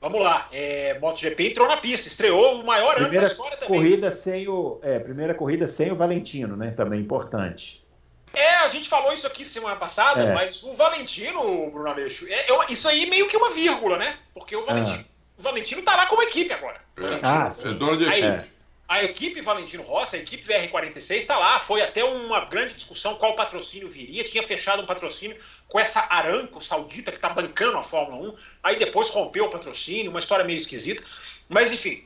Vamos 0.00 0.22
lá, 0.22 0.48
é, 0.50 0.98
MotoGP 0.98 1.50
entrou 1.50 1.68
na 1.68 1.76
pista, 1.76 2.08
estreou 2.08 2.60
o 2.60 2.64
maior 2.64 2.94
primeira 2.94 3.18
ano 3.18 3.26
da 3.26 3.32
história 3.32 3.56
também. 3.58 3.80
Corrida 3.80 4.10
sem 4.10 4.48
o, 4.48 4.80
é, 4.82 4.98
primeira 4.98 5.34
corrida 5.34 5.68
sem 5.68 5.92
o 5.92 5.94
Valentino, 5.94 6.56
né? 6.56 6.70
Também 6.70 7.00
importante. 7.00 7.84
É, 8.32 8.56
a 8.56 8.68
gente 8.68 8.88
falou 8.88 9.12
isso 9.12 9.26
aqui 9.26 9.44
semana 9.44 9.76
passada, 9.76 10.22
é. 10.22 10.32
mas 10.32 10.62
o 10.62 10.72
Valentino, 10.72 11.70
Bruno 11.70 11.88
Aleixo, 11.88 12.26
é, 12.28 12.50
é, 12.50 12.72
isso 12.72 12.88
aí 12.88 13.10
meio 13.10 13.28
que 13.28 13.36
uma 13.36 13.50
vírgula, 13.50 13.98
né? 13.98 14.16
Porque 14.32 14.56
o 14.56 14.64
Valentino, 14.64 15.04
ah. 15.06 15.38
o 15.38 15.42
Valentino 15.42 15.82
tá 15.82 15.94
lá 15.96 16.06
como 16.06 16.22
equipe 16.22 16.52
agora. 16.52 16.80
É. 16.96 17.20
Ah, 17.22 17.50
sim. 17.50 17.70
É 17.70 17.74
dono 17.74 17.98
de 17.98 18.04
equipe. 18.04 18.59
A 18.90 19.04
equipe 19.04 19.40
Valentino 19.40 19.84
Rossi, 19.84 20.16
a 20.16 20.18
equipe 20.18 20.44
VR46 20.44 21.18
está 21.18 21.38
lá. 21.38 21.60
Foi 21.60 21.80
até 21.80 22.02
uma 22.02 22.44
grande 22.46 22.74
discussão 22.74 23.14
qual 23.14 23.36
patrocínio 23.36 23.88
viria. 23.88 24.24
Tinha 24.24 24.42
fechado 24.42 24.82
um 24.82 24.86
patrocínio 24.86 25.38
com 25.68 25.78
essa 25.78 26.04
Aranco 26.10 26.60
saudita 26.60 27.12
que 27.12 27.18
está 27.18 27.28
bancando 27.28 27.78
a 27.78 27.84
Fórmula 27.84 28.32
1. 28.32 28.36
Aí 28.64 28.74
depois 28.74 29.08
rompeu 29.10 29.44
o 29.44 29.48
patrocínio, 29.48 30.10
uma 30.10 30.18
história 30.18 30.44
meio 30.44 30.56
esquisita. 30.56 31.04
Mas 31.48 31.72
enfim, 31.72 32.04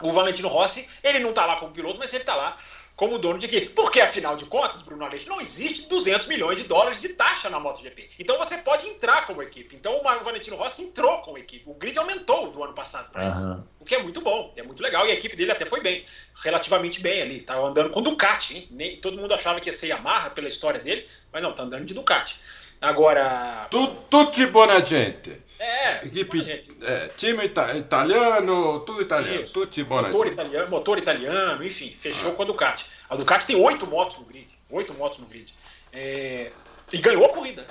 o 0.00 0.10
Valentino 0.10 0.48
Rossi, 0.48 0.88
ele 1.04 1.18
não 1.18 1.30
está 1.30 1.44
lá 1.44 1.56
como 1.56 1.70
piloto, 1.70 1.98
mas 1.98 2.14
ele 2.14 2.22
está 2.22 2.34
lá 2.34 2.58
como 3.02 3.18
dono 3.18 3.36
de 3.36 3.46
equipe. 3.46 3.70
Porque, 3.70 4.00
afinal 4.00 4.36
de 4.36 4.44
contas, 4.44 4.80
Bruno 4.80 5.04
Aleixo, 5.04 5.28
não 5.28 5.40
existe 5.40 5.88
200 5.88 6.28
milhões 6.28 6.56
de 6.56 6.62
dólares 6.62 7.00
de 7.00 7.08
taxa 7.08 7.50
na 7.50 7.58
MotoGP. 7.58 8.10
Então 8.16 8.38
você 8.38 8.58
pode 8.58 8.86
entrar 8.86 9.26
como 9.26 9.42
equipe. 9.42 9.74
Então 9.74 9.98
o 9.98 10.02
Valentino 10.22 10.54
Rossi 10.54 10.84
entrou 10.84 11.20
como 11.22 11.36
equipe. 11.36 11.68
O 11.68 11.74
grid 11.74 11.98
aumentou 11.98 12.52
do 12.52 12.62
ano 12.62 12.72
passado 12.72 13.10
para 13.10 13.24
uhum. 13.24 13.32
isso. 13.32 13.68
O 13.80 13.84
que 13.84 13.96
é 13.96 14.00
muito 14.00 14.20
bom, 14.20 14.52
é 14.56 14.62
muito 14.62 14.80
legal. 14.80 15.04
E 15.04 15.10
a 15.10 15.14
equipe 15.14 15.34
dele 15.34 15.50
até 15.50 15.66
foi 15.66 15.80
bem, 15.80 16.04
relativamente 16.44 17.00
bem 17.00 17.22
ali. 17.22 17.40
Tava 17.40 17.66
andando 17.66 17.90
com 17.90 18.00
Ducati, 18.00 18.56
hein? 18.56 18.68
Nem, 18.70 18.96
todo 19.00 19.18
mundo 19.18 19.34
achava 19.34 19.60
que 19.60 19.68
ia 19.68 19.72
ser 19.72 19.88
Yamaha 19.88 20.30
pela 20.30 20.46
história 20.46 20.80
dele, 20.80 21.04
mas 21.32 21.42
não, 21.42 21.52
tá 21.52 21.64
andando 21.64 21.84
de 21.84 21.94
Ducati. 21.94 22.38
Agora. 22.80 23.66
Tutti 23.68 24.46
buona 24.46 24.78
gente. 24.84 25.42
É, 25.64 26.04
equipe, 26.04 26.66
é, 26.82 27.06
time 27.16 27.44
ita 27.44 27.76
italiano, 27.76 28.80
tudo 28.80 29.00
italiano, 29.00 29.44
Isso. 29.44 29.52
tutti 29.52 29.84
buona 29.84 30.08
motor 30.08 30.26
italiano, 30.26 30.68
motor 30.68 30.98
italiano, 30.98 31.64
enfim, 31.64 31.92
fechou 31.92 32.32
ah. 32.32 32.34
com 32.34 32.42
a 32.42 32.46
Ducati. 32.46 32.84
A 33.08 33.14
Ducati 33.14 33.46
tem 33.46 33.54
oito 33.54 33.86
motos 33.86 34.18
no 34.18 34.24
grid, 34.24 34.48
oito 34.68 34.92
motos 34.94 35.20
no 35.20 35.26
grid. 35.26 35.54
É, 35.92 36.50
e 36.92 36.98
ganhou 36.98 37.24
a 37.24 37.28
corrida. 37.28 37.64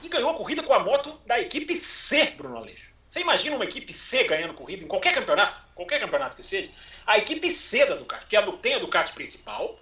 E 0.00 0.08
ganhou 0.08 0.30
a 0.30 0.34
corrida 0.34 0.62
com 0.62 0.72
a 0.72 0.78
moto 0.78 1.20
da 1.26 1.40
equipe 1.40 1.76
C, 1.76 2.26
Bruno 2.36 2.56
Aleixo. 2.56 2.92
Você 3.10 3.18
imagina 3.18 3.56
uma 3.56 3.64
equipe 3.64 3.92
C 3.92 4.22
ganhando 4.22 4.54
corrida 4.54 4.84
em 4.84 4.86
qualquer 4.86 5.12
campeonato, 5.12 5.60
qualquer 5.74 5.98
campeonato 5.98 6.36
que 6.36 6.44
seja, 6.44 6.70
a 7.04 7.18
equipe 7.18 7.50
C 7.50 7.84
da 7.84 7.96
Ducati, 7.96 8.26
que 8.26 8.36
é 8.36 8.52
tem 8.62 8.74
a 8.74 8.78
Ducati 8.78 9.12
principal, 9.12 9.76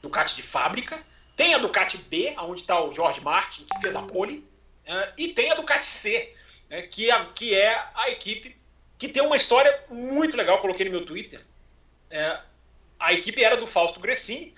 Ducati 0.00 0.36
de 0.36 0.42
fábrica, 0.42 1.04
tem 1.36 1.52
a 1.52 1.58
Ducati 1.58 1.98
B, 1.98 2.34
onde 2.38 2.62
está 2.62 2.82
o 2.82 2.94
George 2.94 3.20
Martin, 3.20 3.66
que 3.70 3.82
fez 3.82 3.94
a 3.94 4.00
pole, 4.00 4.38
uh, 4.86 5.12
e 5.18 5.28
tem 5.28 5.50
a 5.50 5.54
Ducati 5.54 5.84
C, 5.84 6.34
né, 6.68 6.82
que, 6.82 7.10
é, 7.10 7.26
que 7.34 7.54
é 7.54 7.84
a 7.94 8.10
equipe 8.10 8.56
que 8.98 9.08
tem 9.08 9.22
uma 9.22 9.36
história 9.36 9.84
muito 9.88 10.36
legal, 10.36 10.60
coloquei 10.60 10.84
no 10.86 10.92
meu 10.92 11.06
Twitter. 11.06 11.40
É, 12.10 12.40
a 12.98 13.12
equipe 13.12 13.42
era 13.42 13.56
do 13.56 13.66
Fausto 13.66 14.00
Gressini. 14.00 14.54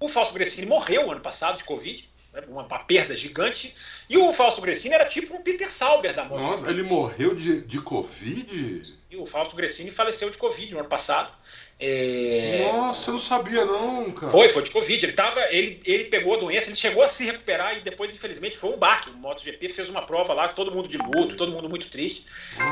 O 0.00 0.08
Fausto 0.08 0.34
Gressini 0.34 0.66
morreu 0.66 1.10
ano 1.10 1.20
passado 1.20 1.56
de 1.56 1.64
Covid. 1.64 2.10
né, 2.32 2.42
uma, 2.48 2.62
uma, 2.62 2.78
perda 2.80 3.14
gigante. 3.14 3.74
E 4.10 4.18
o 4.18 4.32
Fausto 4.32 4.60
Gressini 4.60 4.94
era 4.94 5.06
tipo 5.06 5.36
um 5.36 5.42
Peter 5.42 5.70
Sauber 5.70 6.12
da 6.12 6.24
MotoGP. 6.24 6.50
Nossa, 6.50 6.70
ele 6.70 6.82
morreu 6.82 7.34
de, 7.34 7.60
de 7.60 7.80
Covid? 7.80 8.98
E 9.08 9.16
o 9.16 9.24
Fausto 9.24 9.54
Gressini 9.54 9.92
faleceu 9.92 10.28
de 10.30 10.36
Covid 10.36 10.72
no 10.72 10.80
ano 10.80 10.88
passado. 10.88 11.32
É... 11.78 12.70
Nossa, 12.72 13.10
eu 13.10 13.14
não 13.14 13.20
sabia 13.20 13.64
não, 13.64 14.10
cara. 14.12 14.28
Foi, 14.28 14.48
foi 14.48 14.62
de 14.62 14.70
Covid. 14.70 15.04
Ele, 15.04 15.12
tava, 15.12 15.40
ele, 15.50 15.80
ele 15.84 16.04
pegou 16.04 16.34
a 16.34 16.38
doença, 16.38 16.68
ele 16.68 16.76
chegou 16.76 17.02
a 17.02 17.08
se 17.08 17.24
recuperar 17.24 17.76
e 17.76 17.80
depois, 17.80 18.14
infelizmente, 18.14 18.56
foi 18.56 18.70
um 18.70 18.78
baque. 18.78 19.10
O 19.10 19.14
MotoGP 19.14 19.68
fez 19.68 19.88
uma 19.88 20.02
prova 20.02 20.32
lá, 20.32 20.48
todo 20.48 20.70
mundo 20.70 20.88
de 20.88 20.96
luto, 20.98 21.36
todo 21.36 21.52
mundo 21.52 21.68
muito 21.68 21.90
triste. 21.90 22.26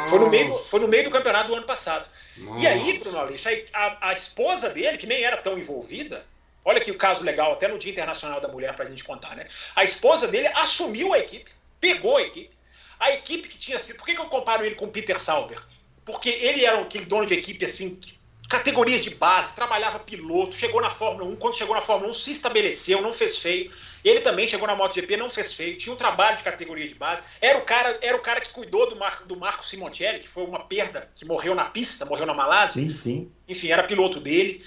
Foi 0.09 0.19
no, 0.19 0.31
meio, 0.31 0.57
foi 0.57 0.81
no 0.81 0.89
meio 0.89 1.05
do 1.05 1.11
campeonato 1.11 1.49
do 1.49 1.55
ano 1.55 1.67
passado. 1.67 2.09
Nossa. 2.37 2.63
E 2.63 2.67
aí, 2.67 2.99
Bruno 2.99 3.19
Aleixo, 3.19 3.49
a, 3.75 4.09
a 4.09 4.13
esposa 4.13 4.71
dele, 4.71 4.97
que 4.97 5.07
nem 5.07 5.23
era 5.23 5.37
tão 5.37 5.59
envolvida, 5.59 6.25
olha 6.65 6.81
que 6.81 6.91
o 6.91 6.97
caso 6.97 7.25
legal, 7.25 7.53
até 7.53 7.67
no 7.67 7.79
Dia 7.79 7.91
Internacional 7.91 8.41
da 8.41 8.49
Mulher, 8.49 8.75
pra 8.75 8.87
gente 8.87 9.03
contar, 9.03 9.35
né? 9.35 9.47
A 9.75 9.83
esposa 9.83 10.29
dele 10.29 10.47
assumiu 10.55 11.13
a 11.13 11.19
equipe, 11.19 11.51
pegou 11.81 12.17
a 12.17 12.23
equipe. 12.23 12.51
A 13.01 13.11
equipe 13.13 13.49
que 13.49 13.59
tinha 13.59 13.81
sido. 13.81 13.97
Por 13.97 14.07
que, 14.07 14.15
que 14.15 14.21
eu 14.21 14.27
comparo 14.27 14.65
ele 14.65 14.77
com 14.77 14.85
o 14.85 14.91
Peter 14.91 15.19
Sauber? 15.19 15.61
Porque 16.05 16.29
ele 16.29 16.65
era 16.65 16.81
aquele 16.81 17.05
dono 17.05 17.27
de 17.27 17.35
equipe 17.35 17.65
assim, 17.65 17.99
categorias 18.53 19.01
de 19.01 19.09
base, 19.15 19.55
trabalhava 19.55 19.99
piloto, 19.99 20.55
chegou 20.55 20.83
na 20.83 20.91
Fórmula 20.91 21.25
1, 21.31 21.37
quando 21.37 21.57
chegou 21.57 21.75
na 21.75 21.81
Fórmula 21.81 22.11
1 22.11 22.15
se 22.15 22.33
estabeleceu, 22.33 23.01
não 23.01 23.11
fez 23.11 23.39
feio. 23.39 23.73
Ele 24.05 24.21
também 24.21 24.47
chegou 24.47 24.67
na 24.67 24.77
MotoGP, 24.77 25.17
não 25.17 25.31
fez 25.31 25.55
feio, 25.55 25.79
tinha 25.79 25.95
um 25.95 25.97
trabalho 25.97 26.37
de 26.37 26.45
categoria 26.45 26.87
de 26.87 26.95
base. 26.95 27.23
Era 27.41 27.59
o 27.59 27.63
cara, 27.63 27.99
era 28.03 28.15
o 28.15 28.21
cara 28.21 28.43
que 28.43 28.53
cuidou 28.53 28.91
do, 28.91 28.97
Mar, 28.97 29.23
do 29.25 29.35
Marco 29.37 29.65
Simoncelli, 29.65 30.21
que 30.21 30.29
foi 30.29 30.45
uma 30.45 30.61
perda, 30.61 31.09
que 31.15 31.25
morreu 31.25 31.55
na 31.55 31.65
pista, 31.65 32.05
morreu 32.05 32.27
na 32.27 32.35
Malásia. 32.35 32.83
Sim, 32.83 32.93
sim. 32.93 33.33
Enfim, 33.49 33.71
era 33.71 33.85
piloto 33.85 34.21
dele. 34.21 34.63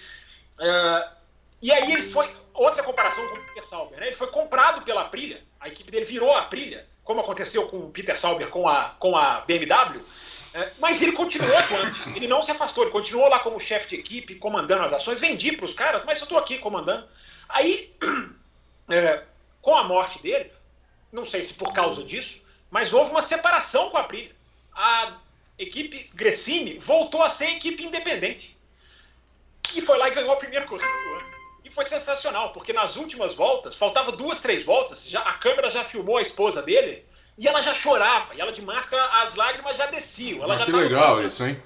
Uh, 0.59 1.15
e 1.61 1.71
aí 1.71 1.93
ele 1.93 2.09
foi, 2.09 2.27
outra 2.55 2.81
comparação 2.81 3.27
com 3.27 3.35
o 3.35 3.45
Peter 3.45 3.63
Sauber, 3.63 3.99
né? 3.99 4.07
Ele 4.07 4.15
foi 4.15 4.27
comprado 4.27 4.81
pela 4.83 5.01
Aprilia, 5.01 5.43
a 5.59 5.67
equipe 5.67 5.91
dele 5.91 6.05
virou 6.05 6.33
a 6.33 6.39
Aprilia, 6.39 6.87
como 7.03 7.21
aconteceu 7.21 7.67
com 7.67 7.77
o 7.77 7.91
Peter 7.91 8.17
Sauber 8.17 8.47
com 8.49 8.67
a, 8.67 8.95
com 8.97 9.15
a 9.15 9.41
BMW. 9.41 10.01
É, 10.55 10.71
mas 10.79 11.01
ele 11.01 11.11
continuou 11.11 11.57
atuante, 11.57 11.99
ele 12.15 12.29
não 12.29 12.41
se 12.41 12.49
afastou, 12.49 12.85
ele 12.85 12.91
continuou 12.91 13.27
lá 13.27 13.39
como 13.39 13.59
chefe 13.59 13.89
de 13.89 13.95
equipe, 13.97 14.35
comandando 14.35 14.83
as 14.83 14.93
ações, 14.93 15.19
vendi 15.19 15.51
para 15.51 15.65
os 15.65 15.73
caras, 15.73 16.01
mas 16.03 16.19
eu 16.19 16.23
estou 16.23 16.37
aqui 16.37 16.57
comandando. 16.59 17.05
Aí, 17.49 17.93
é, 18.89 19.23
com 19.61 19.75
a 19.75 19.83
morte 19.83 20.21
dele, 20.23 20.49
não 21.11 21.25
sei 21.25 21.43
se 21.43 21.55
por 21.55 21.73
causa 21.73 22.05
disso, 22.05 22.41
mas 22.71 22.93
houve 22.93 23.11
uma 23.11 23.21
separação 23.21 23.89
com 23.89 23.97
a 23.97 23.99
Aprilia. 23.99 24.33
A 24.73 25.17
equipe 25.59 26.09
Gressini 26.13 26.79
voltou 26.79 27.21
a 27.21 27.27
ser 27.27 27.49
equipe 27.49 27.83
independente. 27.83 28.57
E 29.75 29.81
foi 29.81 29.97
lá 29.97 30.07
e 30.07 30.11
ganhou 30.11 30.31
a 30.31 30.37
primeira 30.37 30.65
corrida 30.65 30.87
do 30.87 31.15
ano. 31.15 31.35
E 31.65 31.69
foi 31.69 31.83
sensacional, 31.83 32.53
porque 32.53 32.71
nas 32.71 32.95
últimas 32.95 33.35
voltas, 33.35 33.75
faltava 33.75 34.09
duas, 34.13 34.39
três 34.39 34.63
voltas, 34.63 35.05
já, 35.05 35.19
a 35.19 35.33
câmera 35.33 35.69
já 35.69 35.83
filmou 35.83 36.15
a 36.15 36.21
esposa 36.21 36.61
dele 36.61 37.03
e 37.37 37.47
ela 37.47 37.61
já 37.61 37.73
chorava, 37.73 38.33
e 38.33 38.41
ela 38.41 38.51
de 38.51 38.61
máscara, 38.61 39.03
as 39.21 39.35
lágrimas 39.35 39.77
já 39.77 39.87
desciam. 39.87 40.39
Ela 40.39 40.49
Mas 40.49 40.59
já 40.59 40.65
que 40.65 40.71
legal 40.71 41.21
isso, 41.25 41.43
hein? 41.45 41.61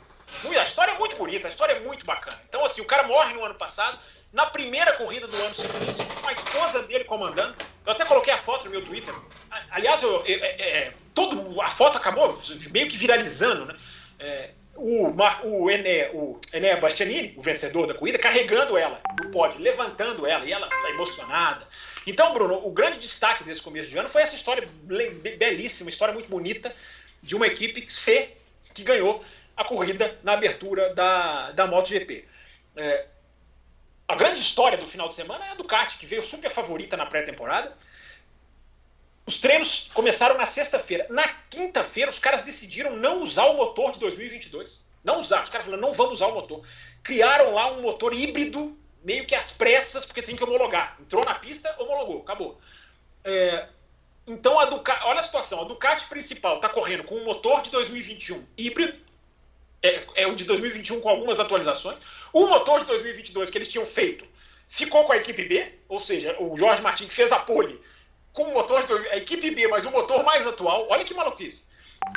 A 0.59 0.63
história 0.63 0.91
é 0.91 0.97
muito 0.99 1.15
bonita, 1.15 1.47
a 1.47 1.49
história 1.49 1.73
é 1.73 1.79
muito 1.79 2.05
bacana. 2.05 2.39
Então, 2.47 2.63
assim, 2.63 2.81
o 2.81 2.85
cara 2.85 3.03
morre 3.03 3.33
no 3.33 3.43
ano 3.43 3.55
passado, 3.55 3.97
na 4.31 4.45
primeira 4.45 4.93
corrida 4.93 5.27
do 5.27 5.35
ano 5.35 5.55
seguinte, 5.55 6.05
com 6.21 6.27
a 6.27 6.33
esposa 6.33 6.83
dele 6.83 7.03
comandando. 7.03 7.55
Eu 7.85 7.91
até 7.91 8.05
coloquei 8.05 8.31
a 8.31 8.37
foto 8.37 8.65
no 8.65 8.71
meu 8.71 8.85
Twitter. 8.85 9.13
Aliás, 9.71 10.01
eu, 10.03 10.23
é, 10.25 10.33
é, 10.33 10.93
todo, 11.15 11.59
a 11.61 11.67
foto 11.67 11.97
acabou 11.97 12.37
meio 12.71 12.87
que 12.87 12.97
viralizando, 12.97 13.65
né? 13.65 13.75
É, 14.19 14.51
o, 14.79 15.13
o, 15.43 15.69
Ené, 15.69 16.09
o 16.13 16.39
Ené 16.53 16.75
Bastianini, 16.75 17.33
o 17.37 17.41
vencedor 17.41 17.87
da 17.87 17.93
corrida, 17.93 18.17
carregando 18.17 18.77
ela 18.77 19.01
no 19.21 19.29
pódio, 19.29 19.59
levantando 19.59 20.25
ela, 20.25 20.45
e 20.45 20.51
ela 20.51 20.67
está 20.67 20.89
emocionada. 20.91 21.67
Então, 22.07 22.33
Bruno, 22.33 22.65
o 22.65 22.71
grande 22.71 22.99
destaque 22.99 23.43
desse 23.43 23.61
começo 23.61 23.89
de 23.89 23.97
ano 23.97 24.09
foi 24.09 24.21
essa 24.21 24.35
história 24.35 24.67
belíssima, 25.37 25.89
história 25.89 26.13
muito 26.13 26.29
bonita, 26.29 26.73
de 27.21 27.35
uma 27.35 27.47
equipe 27.47 27.89
C 27.89 28.31
que 28.73 28.83
ganhou 28.83 29.23
a 29.55 29.63
corrida 29.63 30.17
na 30.23 30.33
abertura 30.33 30.93
da, 30.93 31.51
da 31.51 31.67
MotoGP. 31.67 32.25
É, 32.77 33.05
a 34.07 34.15
grande 34.15 34.39
história 34.39 34.77
do 34.77 34.87
final 34.87 35.07
de 35.07 35.13
semana 35.13 35.45
é 35.45 35.49
a 35.49 35.55
Ducati, 35.55 35.99
que 35.99 36.05
veio 36.05 36.23
super 36.23 36.49
favorita 36.49 36.95
na 36.95 37.05
pré-temporada. 37.05 37.77
Os 39.29 39.37
treinos 39.37 39.91
começaram 39.93 40.35
na 40.39 40.45
sexta-feira. 40.47 41.05
Na 41.07 41.27
quinta-feira, 41.51 42.09
os 42.09 42.17
caras 42.17 42.41
decidiram 42.41 42.95
não 42.95 43.21
usar 43.21 43.45
o 43.45 43.57
motor 43.57 43.91
de 43.91 43.99
2022. 43.99 44.83
Não 45.03 45.19
usar. 45.19 45.43
Os 45.43 45.51
caras 45.51 45.67
falaram, 45.67 45.83
não 45.83 45.93
vamos 45.93 46.13
usar 46.13 46.25
o 46.25 46.33
motor. 46.33 46.65
Criaram 47.03 47.53
lá 47.53 47.71
um 47.71 47.79
motor 47.79 48.11
híbrido 48.11 48.75
meio 49.03 49.27
que 49.27 49.35
às 49.35 49.51
pressas, 49.51 50.03
porque 50.03 50.23
tem 50.23 50.35
que 50.35 50.43
homologar. 50.43 50.97
Entrou 50.99 51.23
na 51.23 51.35
pista, 51.35 51.75
homologou, 51.77 52.21
acabou. 52.23 52.59
É, 53.23 53.67
então 54.25 54.57
a 54.59 54.65
Ducati, 54.65 55.05
olha 55.05 55.19
a 55.19 55.23
situação, 55.23 55.61
a 55.61 55.63
Ducati 55.63 56.09
principal 56.09 56.55
está 56.55 56.67
correndo 56.67 57.03
com 57.03 57.13
um 57.13 57.23
motor 57.23 57.61
de 57.61 57.69
2021 57.69 58.43
híbrido, 58.57 58.97
é, 59.83 60.07
é, 60.15 60.27
o 60.27 60.33
de 60.33 60.43
2021 60.43 61.01
com 61.01 61.07
algumas 61.07 61.39
atualizações. 61.39 61.99
O 62.33 62.47
motor 62.47 62.79
de 62.79 62.87
2022 62.87 63.51
que 63.51 63.59
eles 63.59 63.67
tinham 63.67 63.85
feito 63.85 64.25
ficou 64.67 65.03
com 65.03 65.13
a 65.13 65.17
equipe 65.17 65.43
B, 65.43 65.71
ou 65.87 65.99
seja, 65.99 66.35
o 66.39 66.57
Jorge 66.57 66.81
Martins 66.81 67.09
que 67.09 67.13
fez 67.13 67.31
a 67.31 67.37
pole 67.37 67.79
com 68.33 68.43
o 68.43 68.53
motor 68.53 68.85
de 68.85 68.93
a 69.09 69.17
equipe 69.17 69.51
B, 69.51 69.67
mas 69.67 69.85
o 69.85 69.91
motor 69.91 70.23
mais 70.23 70.45
atual. 70.45 70.87
Olha 70.89 71.03
que 71.03 71.13
maluquice. 71.13 71.67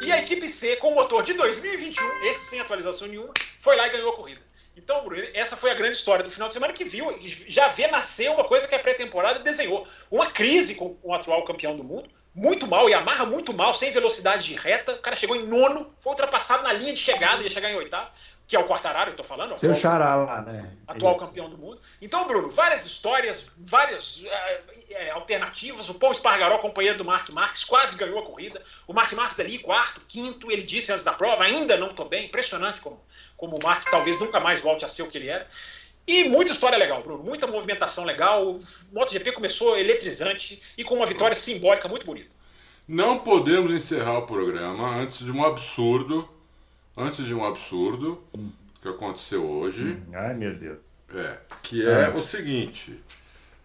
E 0.02 0.12
a 0.12 0.18
equipe 0.18 0.48
C 0.48 0.76
com 0.76 0.92
o 0.92 0.94
motor 0.94 1.22
de 1.22 1.34
2021, 1.34 2.22
esse 2.24 2.46
sem 2.46 2.60
atualização 2.60 3.08
nenhuma, 3.08 3.32
foi 3.58 3.76
lá 3.76 3.86
e 3.86 3.90
ganhou 3.90 4.12
a 4.12 4.16
corrida. 4.16 4.40
Então, 4.76 5.04
Bruno, 5.04 5.22
essa 5.34 5.56
foi 5.56 5.70
a 5.70 5.74
grande 5.74 5.96
história 5.96 6.24
do 6.24 6.30
final 6.30 6.48
de 6.48 6.54
semana 6.54 6.72
que 6.72 6.84
viu, 6.84 7.14
já 7.20 7.68
vê 7.68 7.86
nascer 7.88 8.30
uma 8.30 8.44
coisa 8.44 8.66
que 8.66 8.74
a 8.74 8.78
pré-temporada 8.78 9.40
desenhou. 9.40 9.86
Uma 10.10 10.30
crise 10.30 10.74
com 10.74 10.96
o 11.02 11.12
atual 11.12 11.44
campeão 11.44 11.76
do 11.76 11.84
mundo, 11.84 12.08
muito 12.34 12.66
mal, 12.66 12.88
e 12.88 12.94
amarra 12.94 13.26
muito 13.26 13.52
mal, 13.52 13.74
sem 13.74 13.92
velocidade 13.92 14.44
de 14.44 14.54
reta. 14.54 14.94
O 14.94 15.02
cara 15.02 15.14
chegou 15.14 15.36
em 15.36 15.46
nono, 15.46 15.94
foi 16.00 16.12
ultrapassado 16.12 16.62
na 16.62 16.72
linha 16.72 16.94
de 16.94 16.98
chegada, 16.98 17.42
ia 17.42 17.50
chegar 17.50 17.70
em 17.70 17.76
oitavo, 17.76 18.08
que 18.46 18.56
é 18.56 18.58
o 18.58 18.66
Quartararo, 18.66 19.12
eu 19.12 19.16
tô 19.16 19.24
falando. 19.24 19.56
Seu 19.56 19.74
xará 19.74 20.14
lá, 20.16 20.42
né? 20.42 20.70
Atual 20.86 21.14
Isso. 21.14 21.26
campeão 21.26 21.48
do 21.48 21.56
mundo. 21.56 21.80
Então, 22.00 22.26
Bruno, 22.26 22.48
várias 22.48 22.84
histórias, 22.84 23.50
várias 23.56 24.22
é, 24.24 24.62
é, 24.90 25.10
alternativas. 25.10 25.88
O 25.88 25.94
Paul 25.94 26.12
Espargaró, 26.12 26.58
companheiro 26.58 26.98
do 26.98 27.04
Mark 27.04 27.28
Marques, 27.30 27.64
quase 27.64 27.96
ganhou 27.96 28.18
a 28.18 28.22
corrida. 28.22 28.60
O 28.86 28.92
Mark 28.92 29.12
Marques 29.12 29.40
ali, 29.40 29.58
quarto, 29.58 30.02
quinto, 30.06 30.50
ele 30.50 30.62
disse 30.62 30.92
antes 30.92 31.04
da 31.04 31.12
prova, 31.12 31.44
ainda 31.44 31.76
não 31.76 31.94
tô 31.94 32.04
bem. 32.04 32.26
Impressionante 32.26 32.80
como 32.80 33.00
como 33.42 33.56
o 33.56 33.58
Marx 33.60 33.86
talvez 33.90 34.20
nunca 34.20 34.38
mais 34.38 34.60
volte 34.60 34.84
a 34.84 34.88
ser 34.88 35.02
o 35.02 35.08
que 35.08 35.18
ele 35.18 35.28
era. 35.28 35.48
E 36.06 36.28
muita 36.28 36.52
história 36.52 36.78
legal, 36.78 37.02
Bruno. 37.02 37.24
Muita 37.24 37.44
movimentação 37.44 38.04
legal. 38.04 38.52
O 38.52 38.58
MotoGP 38.92 39.32
começou 39.32 39.76
eletrizante 39.76 40.62
e 40.78 40.84
com 40.84 40.94
uma 40.94 41.06
vitória 41.06 41.34
simbólica 41.34 41.88
muito 41.88 42.06
bonita. 42.06 42.30
Não 42.86 43.18
podemos 43.18 43.72
encerrar 43.72 44.18
o 44.18 44.26
programa 44.26 44.94
antes 44.94 45.24
de 45.24 45.32
um 45.32 45.44
absurdo. 45.44 46.28
Antes 46.96 47.24
de 47.24 47.34
um 47.34 47.44
absurdo 47.44 48.22
que 48.80 48.88
aconteceu 48.88 49.48
hoje. 49.48 49.98
Hum, 50.08 50.12
ai, 50.14 50.34
meu 50.34 50.54
Deus. 50.54 50.78
É, 51.14 51.38
que 51.62 51.86
é, 51.86 52.04
é. 52.04 52.08
o 52.10 52.22
seguinte. 52.22 52.98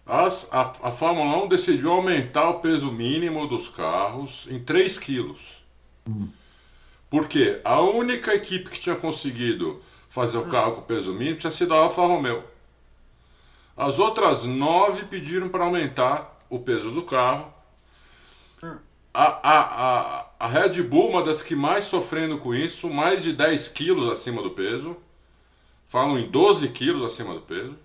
As, 0.06 0.48
a, 0.52 0.62
a 0.84 0.92
Fórmula 0.92 1.44
1 1.44 1.48
decidiu 1.50 1.92
aumentar 1.92 2.50
o 2.50 2.60
peso 2.60 2.92
mínimo 2.92 3.48
dos 3.48 3.68
carros 3.68 4.48
em 4.50 4.60
3 4.60 5.00
quilos. 5.00 5.62
Hum. 6.08 6.30
Porque 7.10 7.60
a 7.64 7.82
única 7.82 8.34
equipe 8.34 8.70
que 8.70 8.80
tinha 8.80 8.96
conseguido 8.96 9.82
fazer 10.10 10.38
o 10.38 10.44
hum. 10.44 10.50
carro 10.50 10.74
com 10.74 10.82
peso 10.82 11.14
mínimo 11.14 11.38
tinha 11.38 11.52
sido 11.52 11.74
a 11.74 11.80
Alfa 11.80 12.02
Romeo. 12.02 12.44
As 13.76 14.00
outras 14.00 14.44
nove 14.44 15.04
pediram 15.06 15.50
para 15.50 15.66
aumentar 15.66 16.42
o 16.50 16.60
peso 16.60 16.90
do 16.92 17.04
carro. 17.04 17.54
A, 19.14 19.24
a, 19.24 20.22
a, 20.22 20.27
a 20.40 20.48
Red 20.48 20.84
Bull, 20.84 21.10
uma 21.10 21.24
das 21.24 21.42
que 21.42 21.56
mais 21.56 21.86
sofrendo 21.86 22.38
com 22.38 22.54
isso, 22.54 22.90
mais 22.90 23.24
de 23.24 23.34
10 23.34 23.68
quilos 23.70 24.12
acima 24.12 24.42
do 24.42 24.52
peso. 24.52 24.96
Falam 25.88 26.20
em 26.20 26.30
12 26.30 26.70
quilos 26.70 27.12
acima 27.12 27.34
do 27.34 27.42
peso. 27.42 27.76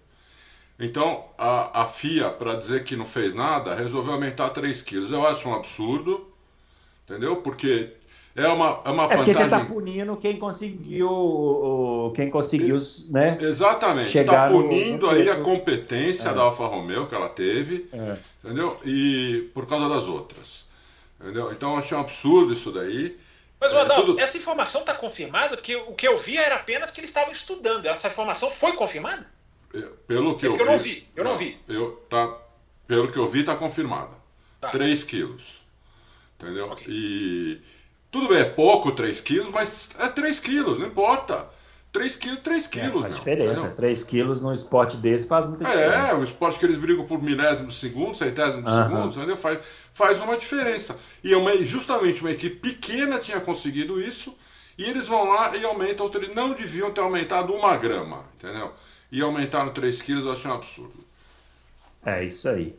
Então 0.78 1.24
a, 1.38 1.82
a 1.82 1.86
FIA, 1.86 2.30
para 2.30 2.54
dizer 2.54 2.84
que 2.84 2.96
não 2.96 3.06
fez 3.06 3.34
nada, 3.34 3.74
resolveu 3.74 4.12
aumentar 4.12 4.50
3 4.50 4.82
quilos. 4.82 5.12
Eu 5.12 5.26
acho 5.26 5.48
um 5.48 5.54
absurdo, 5.54 6.26
entendeu? 7.04 7.36
Porque 7.36 7.90
é 8.34 8.48
uma, 8.48 8.80
é 8.84 8.90
uma 8.90 9.04
é 9.04 9.16
porque 9.16 9.34
você 9.34 9.42
está 9.44 9.64
punindo 9.64 10.16
quem 10.16 10.36
conseguiu, 10.36 12.12
quem 12.16 12.30
conseguiu, 12.30 12.78
né? 13.10 13.36
Exatamente. 13.40 14.16
Está 14.16 14.48
punindo 14.48 15.06
no 15.06 15.12
aí 15.12 15.28
a 15.28 15.40
competência 15.40 16.30
é. 16.30 16.34
da 16.34 16.42
Alfa 16.42 16.66
Romeo 16.66 17.06
que 17.06 17.14
ela 17.14 17.28
teve, 17.28 17.86
é. 17.92 18.16
entendeu? 18.42 18.78
E 18.84 19.50
por 19.52 19.66
causa 19.66 19.86
das 19.86 20.08
outras, 20.08 20.66
entendeu? 21.22 21.52
Então 21.52 21.72
eu 21.72 21.78
achei 21.78 21.96
um 21.96 22.00
absurdo 22.00 22.52
isso 22.52 22.70
daí. 22.72 23.18
Mas, 23.60 23.72
Adalto, 23.72 23.92
é, 23.92 24.04
tudo... 24.04 24.20
essa 24.20 24.36
informação 24.36 24.80
está 24.80 24.92
confirmada? 24.94 25.56
Porque 25.56 25.76
o 25.76 25.94
que 25.94 26.06
eu 26.06 26.18
vi 26.18 26.36
era 26.36 26.56
apenas 26.56 26.90
que 26.90 27.00
eles 27.00 27.10
estavam 27.10 27.32
estudando. 27.32 27.86
Essa 27.86 28.08
informação 28.08 28.50
foi 28.50 28.72
confirmada? 28.72 29.30
É, 29.72 29.80
pelo 30.06 30.36
que 30.36 30.46
eu, 30.46 30.56
eu 30.56 30.56
vi. 30.56 30.60
Eu 30.64 30.66
não 30.66 30.78
vi, 30.78 31.08
eu 31.16 31.24
não, 31.24 31.30
não 31.30 31.38
vi. 31.38 31.60
Eu, 31.68 31.92
tá, 32.10 32.36
pelo 32.86 33.10
que 33.10 33.18
eu 33.18 33.26
vi, 33.26 33.40
está 33.40 33.54
confirmada. 33.54 34.16
Tá. 34.60 34.70
3 34.70 35.04
quilos. 35.04 35.62
Entendeu? 36.38 36.70
Okay. 36.72 36.86
E 36.88 37.62
tudo 38.10 38.28
bem, 38.28 38.38
é 38.38 38.44
pouco 38.44 38.92
3 38.92 39.20
quilos, 39.20 39.50
mas 39.50 39.94
é 39.98 40.08
3 40.08 40.40
quilos, 40.40 40.78
não 40.78 40.88
importa. 40.88 41.48
3 41.92 42.16
quilos, 42.16 42.40
3 42.40 42.66
quilos. 42.68 42.96
É, 42.96 43.00
faz 43.02 43.14
diferença. 43.16 43.68
3 43.68 44.04
quilos 44.04 44.40
num 44.40 44.52
esporte 44.52 44.96
desse 44.96 45.26
faz 45.26 45.46
muita 45.46 45.64
diferença. 45.64 46.08
É, 46.08 46.14
o 46.14 46.24
esporte 46.24 46.58
que 46.58 46.64
eles 46.64 46.78
brigam 46.78 47.04
por 47.04 47.22
milésimo 47.22 47.68
de 47.68 47.74
segundo, 47.74 48.14
centésimo 48.16 48.62
de 48.62 48.70
uh 48.70 48.72
-huh. 48.72 48.88
segundo, 48.88 49.14
entendeu? 49.14 49.36
Faz, 49.36 49.58
faz 49.92 50.20
uma 50.22 50.36
diferença. 50.36 50.96
E 51.22 51.34
é 51.34 51.36
uma, 51.36 51.54
justamente 51.58 52.22
uma 52.22 52.30
equipe 52.30 52.56
pequena 52.56 53.18
tinha 53.18 53.40
conseguido 53.40 54.00
isso, 54.00 54.34
e 54.78 54.84
eles 54.84 55.06
vão 55.06 55.28
lá 55.28 55.54
e 55.54 55.64
aumentam. 55.64 56.10
Eles 56.14 56.34
não 56.34 56.54
deviam 56.54 56.90
ter 56.90 57.02
aumentado 57.02 57.52
uma 57.52 57.76
grama, 57.76 58.24
entendeu? 58.38 58.72
E 59.10 59.20
aumentaram 59.20 59.70
3 59.70 60.00
quilos, 60.00 60.24
eu 60.24 60.32
achei 60.32 60.50
um 60.50 60.54
absurdo. 60.54 61.12
É 62.04 62.24
isso 62.24 62.48
aí. 62.48 62.74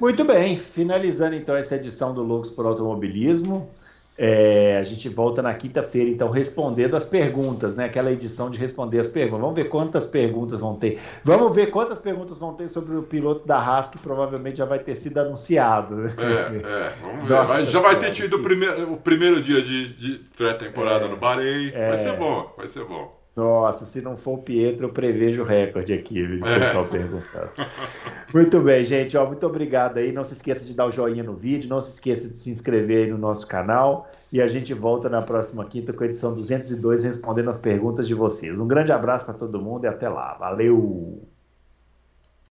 Muito 0.00 0.24
bem, 0.24 0.58
finalizando 0.58 1.36
então 1.36 1.54
essa 1.54 1.76
edição 1.76 2.12
do 2.12 2.22
Loucos 2.22 2.50
por 2.50 2.66
Automobilismo. 2.66 3.70
É, 4.16 4.76
a 4.78 4.84
gente 4.84 5.08
volta 5.08 5.40
na 5.40 5.54
quinta-feira, 5.54 6.10
então, 6.10 6.28
respondendo 6.28 6.96
as 6.96 7.04
perguntas, 7.04 7.74
né? 7.74 7.86
Aquela 7.86 8.12
edição 8.12 8.50
de 8.50 8.58
responder 8.58 9.00
as 9.00 9.08
perguntas. 9.08 9.40
Vamos 9.40 9.56
ver 9.56 9.68
quantas 9.68 10.04
perguntas 10.04 10.60
vão 10.60 10.76
ter. 10.76 10.98
Vamos 11.24 11.54
ver 11.54 11.70
quantas 11.70 11.98
perguntas 11.98 12.36
vão 12.36 12.52
ter 12.54 12.68
sobre 12.68 12.94
o 12.94 13.02
piloto 13.02 13.46
da 13.46 13.56
Haas, 13.56 13.88
que 13.88 13.98
provavelmente 13.98 14.58
já 14.58 14.64
vai 14.64 14.78
ter 14.78 14.94
sido 14.94 15.18
anunciado. 15.18 16.06
É, 16.06 16.56
é. 16.56 16.92
Vamos 17.00 17.28
ver. 17.28 17.34
Nossa, 17.34 17.66
já 17.66 17.80
vai 17.80 17.98
ter 17.98 18.12
tido 18.12 18.36
o 18.36 18.42
primeiro, 18.42 18.92
o 18.92 18.96
primeiro 18.96 19.40
dia 19.40 19.62
de, 19.62 19.94
de 19.94 20.18
pré-temporada 20.36 21.06
é, 21.06 21.08
no 21.08 21.16
Bahrein. 21.16 21.70
Vai 21.70 21.96
ser 21.96 22.10
é. 22.10 22.16
bom, 22.16 22.52
vai 22.56 22.68
ser 22.68 22.84
bom. 22.84 23.21
Nossa, 23.34 23.86
se 23.86 24.02
não 24.02 24.14
for 24.14 24.38
o 24.38 24.42
Pietro, 24.42 24.86
eu 24.86 24.92
prevejo 24.92 25.42
o 25.42 25.44
recorde 25.44 25.92
aqui, 25.94 26.22
o 26.22 26.46
é. 26.46 26.58
pessoal 26.58 26.86
perguntando. 26.86 27.50
Muito 28.32 28.60
bem, 28.60 28.84
gente. 28.84 29.16
Ó, 29.16 29.26
muito 29.26 29.46
obrigado 29.46 29.96
aí. 29.96 30.12
Não 30.12 30.22
se 30.22 30.34
esqueça 30.34 30.66
de 30.66 30.74
dar 30.74 30.86
o 30.86 30.92
joinha 30.92 31.22
no 31.22 31.34
vídeo, 31.34 31.70
não 31.70 31.80
se 31.80 31.94
esqueça 31.94 32.28
de 32.28 32.38
se 32.38 32.50
inscrever 32.50 33.04
aí 33.04 33.10
no 33.10 33.16
nosso 33.16 33.46
canal. 33.46 34.10
E 34.30 34.40
a 34.40 34.46
gente 34.48 34.74
volta 34.74 35.08
na 35.08 35.22
próxima 35.22 35.64
quinta 35.64 35.92
com 35.92 36.02
a 36.02 36.06
edição 36.06 36.34
202 36.34 37.04
respondendo 37.04 37.48
as 37.48 37.58
perguntas 37.58 38.06
de 38.06 38.14
vocês. 38.14 38.58
Um 38.58 38.68
grande 38.68 38.92
abraço 38.92 39.24
para 39.24 39.34
todo 39.34 39.60
mundo 39.60 39.84
e 39.84 39.88
até 39.88 40.08
lá. 40.08 40.34
Valeu! 40.34 41.31